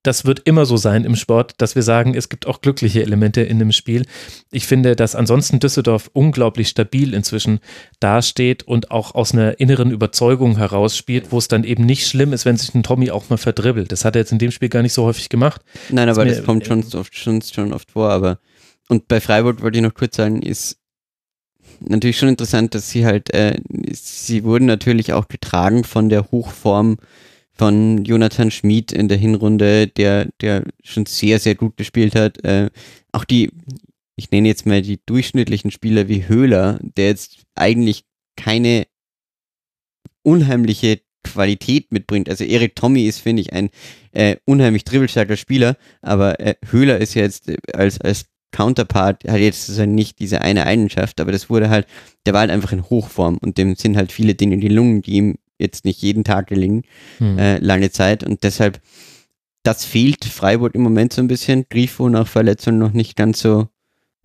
[0.03, 3.43] das wird immer so sein im Sport, dass wir sagen, es gibt auch glückliche Elemente
[3.43, 4.07] in dem Spiel.
[4.51, 7.61] Ich finde, dass ansonsten Düsseldorf unglaublich stabil inzwischen
[8.01, 12.33] dasteht und auch aus einer inneren Überzeugung heraus spielt, wo es dann eben nicht schlimm
[12.33, 13.93] ist, wenn sich ein Tommy auch mal verdribbelt.
[13.93, 15.62] Das hat er jetzt in dem Spiel gar nicht so häufig gemacht.
[15.91, 18.11] Nein, aber das, das kommt schon oft, schon, schon oft vor.
[18.11, 18.39] Aber
[18.89, 20.79] und bei Freiburg wollte ich noch kurz sagen, ist
[21.81, 23.59] natürlich schon interessant, dass sie halt, äh,
[23.93, 26.97] sie wurden natürlich auch getragen von der Hochform
[27.60, 32.42] von Jonathan Schmid in der Hinrunde, der, der schon sehr, sehr gut gespielt hat.
[32.42, 32.70] Äh,
[33.12, 33.50] auch die,
[34.16, 38.86] ich nenne jetzt mal die durchschnittlichen Spieler wie Höhler, der jetzt eigentlich keine
[40.22, 42.30] unheimliche Qualität mitbringt.
[42.30, 43.68] Also Erik Tommy ist, finde ich, ein
[44.12, 49.94] äh, unheimlich dribbelstarker Spieler, aber äh, Höhler ist jetzt als, als Counterpart, hat jetzt sozusagen
[49.94, 51.86] nicht diese eine Eigenschaft, aber das wurde halt,
[52.24, 55.02] der war halt einfach in Hochform und dem sind halt viele Dinge in die Lungen,
[55.02, 56.82] die ihm jetzt nicht jeden Tag gelingen,
[57.18, 57.39] hm.
[57.39, 58.24] äh, lange Zeit.
[58.24, 58.80] Und deshalb,
[59.62, 61.66] das fehlt Freiburg im Moment so ein bisschen.
[61.68, 63.68] Grifo nach Verletzung noch nicht ganz so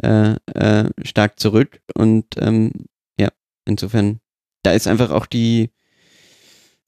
[0.02, 1.82] äh, äh, stark zurück.
[1.94, 2.72] Und ähm,
[3.20, 3.30] ja,
[3.66, 4.20] insofern,
[4.64, 5.70] da ist einfach auch die,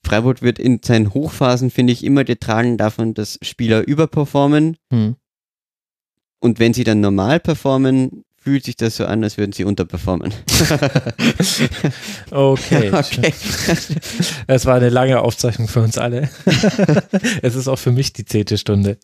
[0.04, 4.76] Freiburg wird in seinen Hochphasen, finde ich, immer getragen davon, dass Spieler überperformen.
[4.92, 5.16] Hm.
[6.40, 10.32] Und wenn sie dann normal performen, fühlt sich das so an, als würden sie unterperformen.
[12.30, 12.90] okay.
[12.92, 13.34] okay.
[14.46, 16.30] Es war eine lange Aufzeichnung für uns alle.
[17.42, 18.96] es ist auch für mich die zehnte Stunde.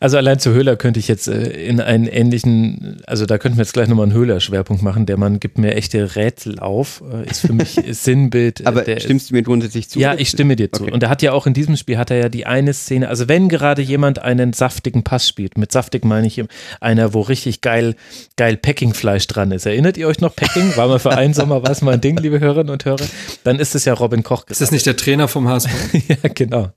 [0.00, 3.62] Also allein zu Höhler könnte ich jetzt äh, in einen ähnlichen, also da könnten wir
[3.62, 5.06] jetzt gleich nochmal einen Höhler-Schwerpunkt machen.
[5.06, 8.62] Der Mann gibt mir echte Rätsel auf, äh, ist für mich Sinnbild.
[8.62, 10.00] Äh, Aber stimmst du mir grundsätzlich zu?
[10.00, 10.82] Ja, ich stimme dir zu.
[10.82, 10.92] Okay.
[10.92, 13.28] Und er hat ja auch in diesem Spiel, hat er ja die eine Szene, also
[13.28, 16.42] wenn gerade jemand einen saftigen Pass spielt, mit saftig meine ich
[16.80, 17.94] einer, wo richtig geil,
[18.36, 19.66] geil Packing-Fleisch dran ist.
[19.66, 20.74] Erinnert ihr euch noch Packing?
[20.76, 23.04] War mal für einen Sommer was mal ein Ding, liebe Hörerinnen und Hörer?
[23.44, 24.46] Dann ist es ja Robin Koch.
[24.48, 25.68] Ist das nicht der Trainer vom HSV?
[26.08, 26.72] ja, genau.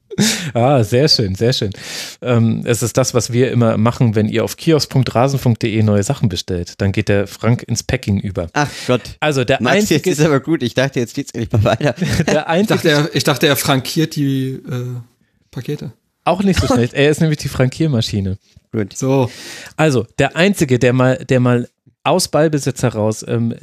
[0.54, 1.72] Ah, sehr schön, sehr schön.
[2.22, 6.74] Ähm, es ist das, was wir immer machen, wenn ihr auf kiosk.rasen.de neue Sachen bestellt.
[6.82, 8.50] Dann geht der Frank ins Packing über.
[8.52, 9.04] Ach Gott.
[9.22, 10.10] Also der Max, einzige.
[10.10, 10.64] Jetzt ist aber gut.
[10.64, 11.96] Ich dachte, jetzt geht's endlich mal weiter.
[12.28, 15.00] Der einzige, ich, dachte, er, ich dachte, er frankiert die äh,
[15.52, 15.94] Pakete.
[16.26, 16.94] Auch nicht so schlecht.
[16.94, 18.38] Er ist nämlich die Frankiermaschine.
[18.74, 18.98] Gut.
[18.98, 19.32] So.
[19.78, 21.70] Also, der Einzige, der mal, der mal
[22.08, 23.54] aus Ballbesitz heraus ähm,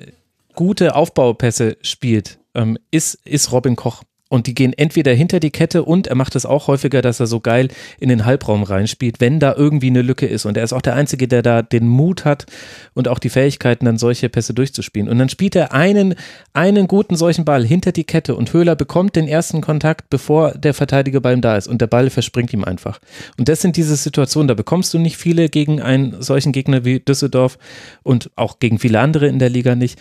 [0.55, 4.02] gute Aufbaupässe spielt, ähm, ist, ist Robin Koch.
[4.31, 7.27] Und die gehen entweder hinter die Kette und er macht es auch häufiger, dass er
[7.27, 7.69] so geil
[8.01, 10.47] in den Halbraum reinspielt, wenn da irgendwie eine Lücke ist.
[10.47, 12.47] Und er ist auch der Einzige, der da den Mut hat
[12.94, 15.11] und auch die Fähigkeiten, dann solche Pässe durchzuspielen.
[15.11, 16.15] Und dann spielt er einen,
[16.55, 20.73] einen guten solchen Ball hinter die Kette und Höhler bekommt den ersten Kontakt, bevor der
[20.73, 21.69] Verteidiger bei ihm da ist.
[21.69, 23.01] Und der Ball verspringt ihm einfach.
[23.39, 26.99] Und das sind diese Situationen, da bekommst du nicht viele gegen einen solchen Gegner wie
[26.99, 27.59] Düsseldorf
[28.03, 29.99] und auch gegen viele andere in der Liga nicht.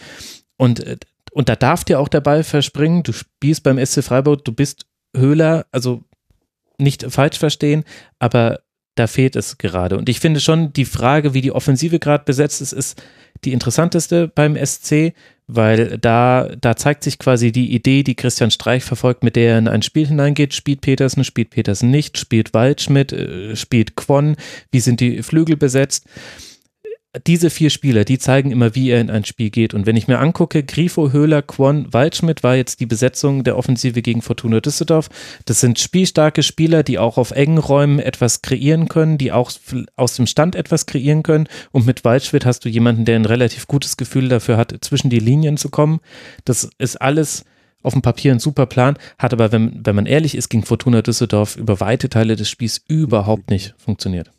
[0.58, 0.96] Und äh,
[1.34, 3.04] und da darf dir auch der Ball verspringen.
[3.04, 6.04] Du spielst beim SC Freiburg, du bist Höhler, also
[6.78, 7.84] nicht falsch verstehen,
[8.20, 8.62] aber
[8.96, 9.98] da fehlt es gerade.
[9.98, 13.02] Und ich finde schon, die Frage, wie die Offensive gerade besetzt ist, ist
[13.44, 15.14] die interessanteste beim SC,
[15.48, 19.58] weil da, da zeigt sich quasi die Idee, die Christian Streich verfolgt, mit der er
[19.58, 20.54] in ein Spiel hineingeht.
[20.54, 24.36] Spielt Petersen, spielt Petersen nicht, spielt Waldschmidt, äh, spielt Quon,
[24.72, 26.06] wie sind die Flügel besetzt?
[27.28, 29.76] Diese vier Spieler, die zeigen immer, wie er in ein Spiel geht.
[29.76, 34.02] Und wenn ich mir angucke, Grifo, Höhler, Kwon, Waldschmidt war jetzt die Besetzung der Offensive
[34.02, 35.10] gegen Fortuna Düsseldorf.
[35.46, 39.52] Das sind spielstarke Spieler, die auch auf engen Räumen etwas kreieren können, die auch
[39.96, 41.48] aus dem Stand etwas kreieren können.
[41.72, 45.20] Und mit Waldschmidt hast du jemanden, der ein relativ gutes Gefühl dafür hat, zwischen die
[45.20, 46.00] Linien zu kommen.
[46.46, 47.46] Das ist alles
[47.84, 51.02] auf dem Papier ein super Plan, hat aber, wenn, wenn man ehrlich ist, gegen Fortuna
[51.02, 54.32] Düsseldorf über weite Teile des Spiels überhaupt nicht funktioniert.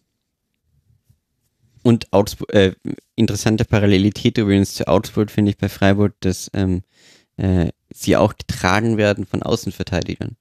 [1.85, 2.73] Und Augsburg, äh,
[3.15, 6.83] interessante Parallelität übrigens zu Augsburg finde ich bei Freiburg, dass ähm,
[7.37, 10.37] äh, sie auch getragen werden von Außenverteidigern.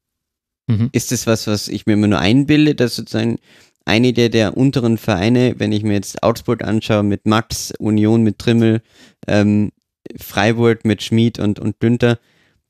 [0.68, 0.90] Mhm.
[0.94, 3.40] Ist das was, was ich mir immer nur einbilde, dass sozusagen
[3.84, 8.40] eine der, der unteren Vereine, wenn ich mir jetzt Augsburg anschaue, mit Max, Union mit
[8.40, 8.82] Trimmel,
[9.28, 9.74] ähm,
[10.18, 12.20] Freiburg mit Schmid und, und Günther,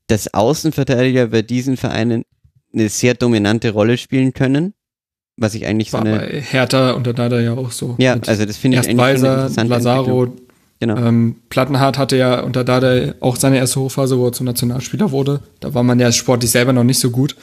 [0.08, 2.24] dass Außenverteidiger bei diesen Vereinen
[2.72, 4.74] eine sehr dominante Rolle spielen können
[5.36, 6.18] was ich eigentlich War so eine.
[6.18, 7.96] bei Hertha unter Dada ja auch so.
[7.98, 10.34] Ja, also das finde ich erst eigentlich schon Weiser, interessante Lazaro.
[10.80, 10.96] Genau.
[10.96, 15.40] Ähm, Plattenhardt hatte ja unter Dada auch seine erste Hochphase, wo er zum Nationalspieler wurde.
[15.60, 17.36] Da war man ja sportlich selber noch nicht so gut.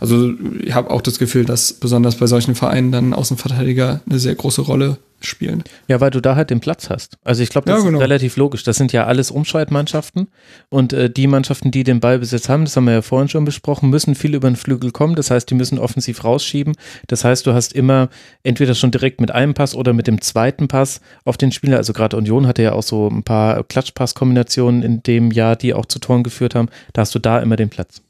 [0.00, 4.34] Also ich habe auch das Gefühl, dass besonders bei solchen Vereinen dann Außenverteidiger eine sehr
[4.34, 5.64] große Rolle spielen.
[5.88, 7.18] Ja, weil du da halt den Platz hast.
[7.24, 7.98] Also ich glaube, das Ja, genau.
[7.98, 8.62] ist relativ logisch.
[8.62, 10.28] Das sind ja alles Umschaltmannschaften
[10.68, 13.90] und äh, die Mannschaften, die den Ballbesitz haben, das haben wir ja vorhin schon besprochen,
[13.90, 15.16] müssen viel über den Flügel kommen.
[15.16, 16.74] Das heißt, die müssen offensiv rausschieben.
[17.08, 18.10] Das heißt, du hast immer
[18.44, 21.78] entweder schon direkt mit einem Pass oder mit dem zweiten Pass auf den Spieler.
[21.78, 25.86] Also gerade Union hatte ja auch so ein paar Klatschpass-Kombinationen in dem Jahr, die auch
[25.86, 26.68] zu Toren geführt haben.
[26.92, 28.02] Da hast du da immer den Platz.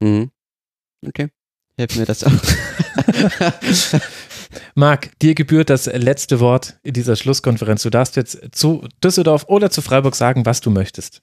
[0.00, 0.30] Mhm.
[1.06, 1.28] Okay.
[1.78, 2.30] Helfen mir das auch.
[4.74, 7.82] Marc, dir gebührt das letzte Wort in dieser Schlusskonferenz.
[7.82, 11.22] Du darfst jetzt zu Düsseldorf oder zu Freiburg sagen, was du möchtest.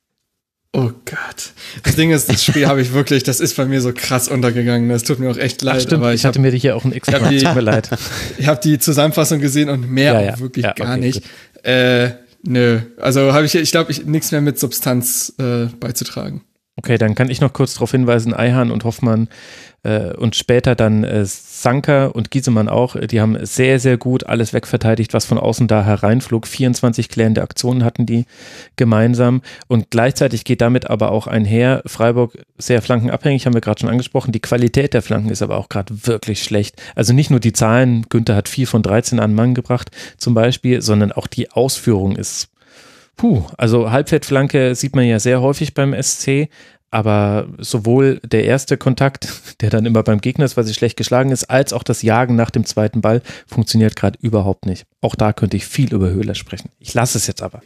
[0.73, 1.53] Oh Gott.
[1.83, 4.87] Das Ding ist, das Spiel habe ich wirklich, das ist bei mir so krass untergegangen.
[4.89, 5.77] Das tut mir auch echt leid.
[5.77, 7.33] Ach, stimmt, aber ich ich hatte habe mir hier auch ein X Ich hab gemacht.
[7.33, 7.89] die- Tut mir leid.
[8.37, 10.39] ich hab die Zusammenfassung gesehen und mehr Ja, auch ja.
[10.39, 11.23] wirklich Ja, gar okay, nicht.
[11.63, 12.11] Äh,
[12.43, 12.81] nö.
[12.97, 16.43] Also habe ich, ich glaube, ich nichts mehr mit Substanz äh, beizutragen.
[16.79, 19.27] Okay, dann kann ich noch kurz darauf hinweisen, Eihan und Hoffmann
[19.83, 24.27] äh, und später dann äh, Sanker und Giesemann auch, äh, die haben sehr, sehr gut
[24.27, 26.47] alles wegverteidigt, was von außen da hereinflog.
[26.47, 28.23] 24 klärende Aktionen hatten die
[28.77, 33.89] gemeinsam und gleichzeitig geht damit aber auch einher, Freiburg sehr flankenabhängig, haben wir gerade schon
[33.89, 36.81] angesprochen, die Qualität der Flanken ist aber auch gerade wirklich schlecht.
[36.95, 40.81] Also nicht nur die Zahlen, Günther hat 4 von 13 an Mann gebracht zum Beispiel,
[40.81, 42.47] sondern auch die Ausführung ist
[43.19, 46.47] Puh, also Halbfeldflanke sieht man ja sehr häufig beim SC,
[46.89, 49.27] aber sowohl der erste Kontakt,
[49.61, 52.37] der dann immer beim Gegner ist, weil sie schlecht geschlagen ist, als auch das Jagen
[52.37, 54.85] nach dem zweiten Ball funktioniert gerade überhaupt nicht.
[55.01, 56.69] Auch da könnte ich viel über Höhler sprechen.
[56.79, 57.61] Ich lasse es jetzt aber.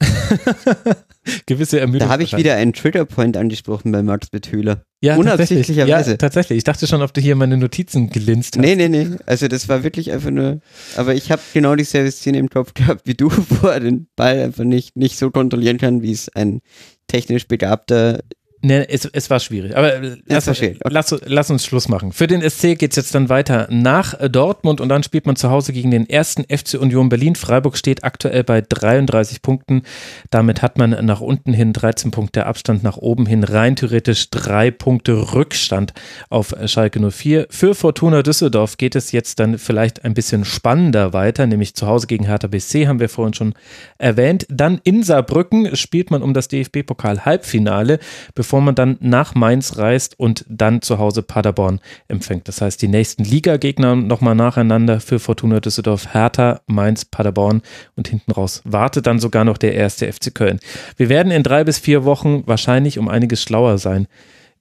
[1.46, 2.08] Gewisse Ermüdung.
[2.08, 4.82] Da habe ich wieder einen Triggerpoint angesprochen bei Max Bethühler.
[5.02, 5.18] ja, tatsächlich.
[5.18, 6.10] unabsichtlicherweise.
[6.12, 6.58] Ja, tatsächlich.
[6.58, 8.62] Ich dachte schon, ob du hier meine Notizen gelinst hast.
[8.62, 9.08] Nee, nee, nee.
[9.26, 10.60] Also das war wirklich einfach nur.
[10.96, 14.40] Aber ich habe genau dieselbe Szene im Kopf gehabt wie du, wo er den Ball
[14.40, 16.60] einfach nicht, nicht so kontrollieren kann, wie es ein
[17.06, 18.20] technisch begabter.
[18.62, 19.74] Nee, es, es war schwierig.
[19.74, 20.48] Aber äh, lass.
[20.48, 20.76] Okay.
[20.84, 22.12] lass, lass uns Schluss machen.
[22.12, 25.36] Für den SC geht es jetzt dann weiter nach äh, Dortmund und dann spielt man
[25.36, 27.36] zu Hause gegen den ersten FC Union Berlin.
[27.36, 29.82] Freiburg steht aktuell bei 33 Punkten.
[30.28, 34.70] Damit hat man nach unten hin 13 Punkte Abstand, nach oben hin rein theoretisch drei
[34.70, 35.94] Punkte Rückstand
[36.28, 37.46] auf äh, Schalke 04.
[37.48, 42.06] Für Fortuna Düsseldorf geht es jetzt dann vielleicht ein bisschen spannender weiter, nämlich zu Hause
[42.06, 43.54] gegen Hertha BSC haben wir vorhin schon
[43.96, 44.46] erwähnt.
[44.50, 48.00] Dann in Saarbrücken spielt man um das DFB-Pokal-Halbfinale,
[48.34, 52.48] bevor man dann nach Mainz reist und dann zu Hause Paderborn empfängt.
[52.48, 57.62] Das heißt, die nächsten Liga-Gegner nochmal nacheinander für Fortuna Düsseldorf, Hertha, Mainz, Paderborn
[57.94, 60.58] und hinten raus wartet dann sogar noch der erste FC Köln.
[60.96, 64.08] Wir werden in drei bis vier Wochen wahrscheinlich um einiges schlauer sein,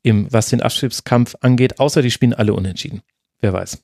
[0.03, 3.01] im, was den Abstiegskampf angeht, außer die spielen alle unentschieden.
[3.41, 3.81] Wer weiß.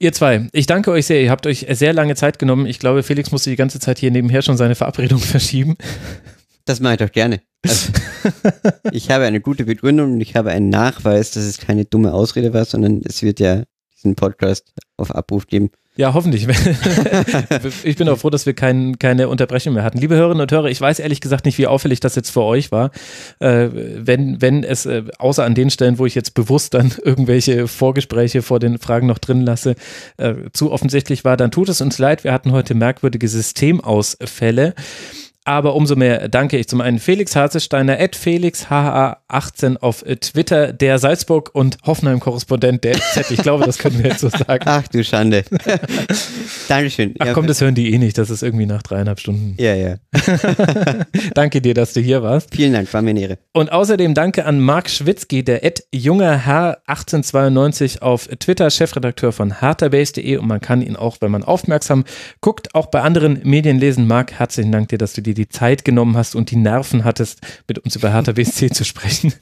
[0.00, 1.20] Ihr zwei, ich danke euch sehr.
[1.22, 2.66] Ihr habt euch sehr lange Zeit genommen.
[2.66, 5.76] Ich glaube, Felix musste die ganze Zeit hier nebenher schon seine Verabredung verschieben.
[6.68, 7.40] Das mache ich doch gerne.
[7.64, 7.92] Also,
[8.92, 12.52] ich habe eine gute Begründung und ich habe einen Nachweis, dass es keine dumme Ausrede
[12.52, 13.62] war, sondern es wird ja
[13.96, 15.70] diesen Podcast auf Abruf geben.
[15.96, 16.46] Ja, hoffentlich.
[17.84, 19.96] ich bin auch froh, dass wir kein, keine Unterbrechung mehr hatten.
[19.96, 22.70] Liebe Hörerinnen und Hörer, ich weiß ehrlich gesagt nicht, wie auffällig das jetzt für euch
[22.70, 22.90] war.
[23.40, 27.66] Äh, wenn, wenn es, äh, außer an den Stellen, wo ich jetzt bewusst dann irgendwelche
[27.66, 29.74] Vorgespräche vor den Fragen noch drin lasse,
[30.18, 32.24] äh, zu offensichtlich war, dann tut es uns leid.
[32.24, 34.74] Wir hatten heute merkwürdige Systemausfälle.
[35.48, 41.54] Aber umso mehr danke ich zum einen Felix Harzesteiner, at FelixHA18 auf Twitter, der Salzburg-
[41.54, 43.30] und Hoffenheim-Korrespondent der FZ.
[43.30, 44.62] Ich glaube, das können wir jetzt so sagen.
[44.66, 45.44] Ach du Schande.
[46.68, 47.14] Dankeschön.
[47.18, 48.18] Ach komm, das hören die eh nicht.
[48.18, 49.54] Das ist irgendwie nach dreieinhalb Stunden.
[49.58, 49.94] Ja, ja.
[51.34, 52.54] danke dir, dass du hier warst.
[52.54, 53.38] Vielen Dank, war mir eine Ehre.
[53.54, 60.46] Und außerdem danke an Marc Schwitzky, der at jungerherr1892 auf Twitter, Chefredakteur von herterbase.de und
[60.46, 62.04] man kann ihn auch, wenn man aufmerksam
[62.42, 64.06] guckt, auch bei anderen Medien lesen.
[64.06, 67.40] Marc, herzlichen Dank dir, dass du dir die Zeit genommen hast und die Nerven hattest,
[67.66, 69.32] mit uns über Hertha BSC zu sprechen.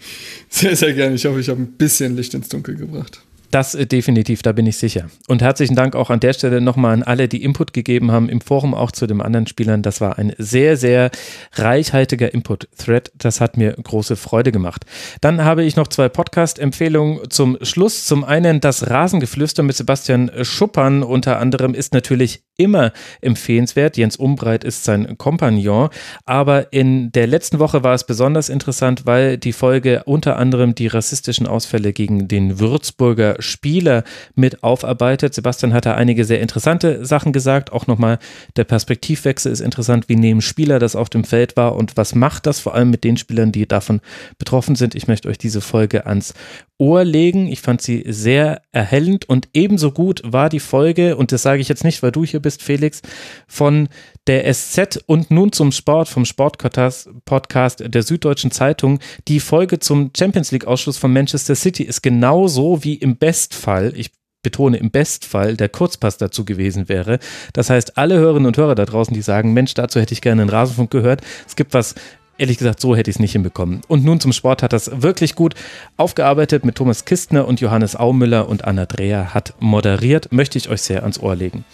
[0.48, 1.16] Sehr, sehr gerne.
[1.16, 3.20] Ich hoffe, ich habe ein bisschen Licht ins Dunkel gebracht.
[3.56, 5.06] Das äh, definitiv, da bin ich sicher.
[5.28, 8.42] Und herzlichen Dank auch an der Stelle nochmal an alle, die Input gegeben haben, im
[8.42, 9.80] Forum auch zu den anderen Spielern.
[9.80, 11.10] Das war ein sehr, sehr
[11.54, 13.12] reichhaltiger Input-Thread.
[13.16, 14.84] Das hat mir große Freude gemacht.
[15.22, 18.04] Dann habe ich noch zwei Podcast-Empfehlungen zum Schluss.
[18.04, 23.96] Zum einen das Rasengeflüster mit Sebastian Schuppern unter anderem ist natürlich immer empfehlenswert.
[23.96, 25.88] Jens Umbreit ist sein Kompagnon.
[26.26, 30.86] Aber in der letzten Woche war es besonders interessant, weil die Folge unter anderem die
[30.86, 35.34] rassistischen Ausfälle gegen den Würzburger Spieler mit aufarbeitet.
[35.34, 37.72] Sebastian hat da einige sehr interessante Sachen gesagt.
[37.72, 38.18] Auch nochmal
[38.56, 40.08] der Perspektivwechsel ist interessant.
[40.08, 43.04] Wie nehmen Spieler das auf dem Feld wahr und was macht das vor allem mit
[43.04, 44.00] den Spielern, die davon
[44.38, 44.94] betroffen sind?
[44.94, 46.34] Ich möchte euch diese Folge ans
[46.78, 47.46] Ohr legen.
[47.48, 51.68] Ich fand sie sehr erhellend und ebenso gut war die Folge, und das sage ich
[51.68, 53.02] jetzt nicht, weil du hier bist, Felix,
[53.46, 53.88] von
[54.26, 58.98] der SZ und nun zum Sport, vom Sportpodcast der Süddeutschen Zeitung.
[59.28, 64.10] Die Folge zum Champions League-Ausschluss von Manchester City ist genauso wie im Bestfall, ich
[64.46, 67.18] betone im Bestfall, der Kurzpass dazu gewesen wäre.
[67.52, 70.42] Das heißt, alle Hörerinnen und Hörer da draußen, die sagen, Mensch, dazu hätte ich gerne
[70.42, 71.22] einen Rasenfunk gehört.
[71.48, 71.96] Es gibt was
[72.38, 73.82] ehrlich gesagt, so hätte ich es nicht hinbekommen.
[73.88, 75.54] Und nun zum Sport hat das wirklich gut
[75.96, 80.32] aufgearbeitet mit Thomas Kistner und Johannes Aumüller und Anna Dreher hat moderiert.
[80.32, 81.64] Möchte ich euch sehr ans Ohr legen.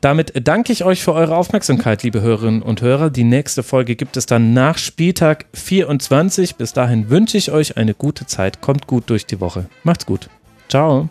[0.00, 3.10] Damit danke ich euch für eure Aufmerksamkeit, liebe Hörerinnen und Hörer.
[3.10, 6.56] Die nächste Folge gibt es dann nach Spieltag 24.
[6.56, 8.62] Bis dahin wünsche ich euch eine gute Zeit.
[8.62, 9.66] Kommt gut durch die Woche.
[9.84, 10.30] Macht's gut.
[10.68, 11.10] Ciao.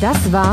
[0.00, 0.52] Das war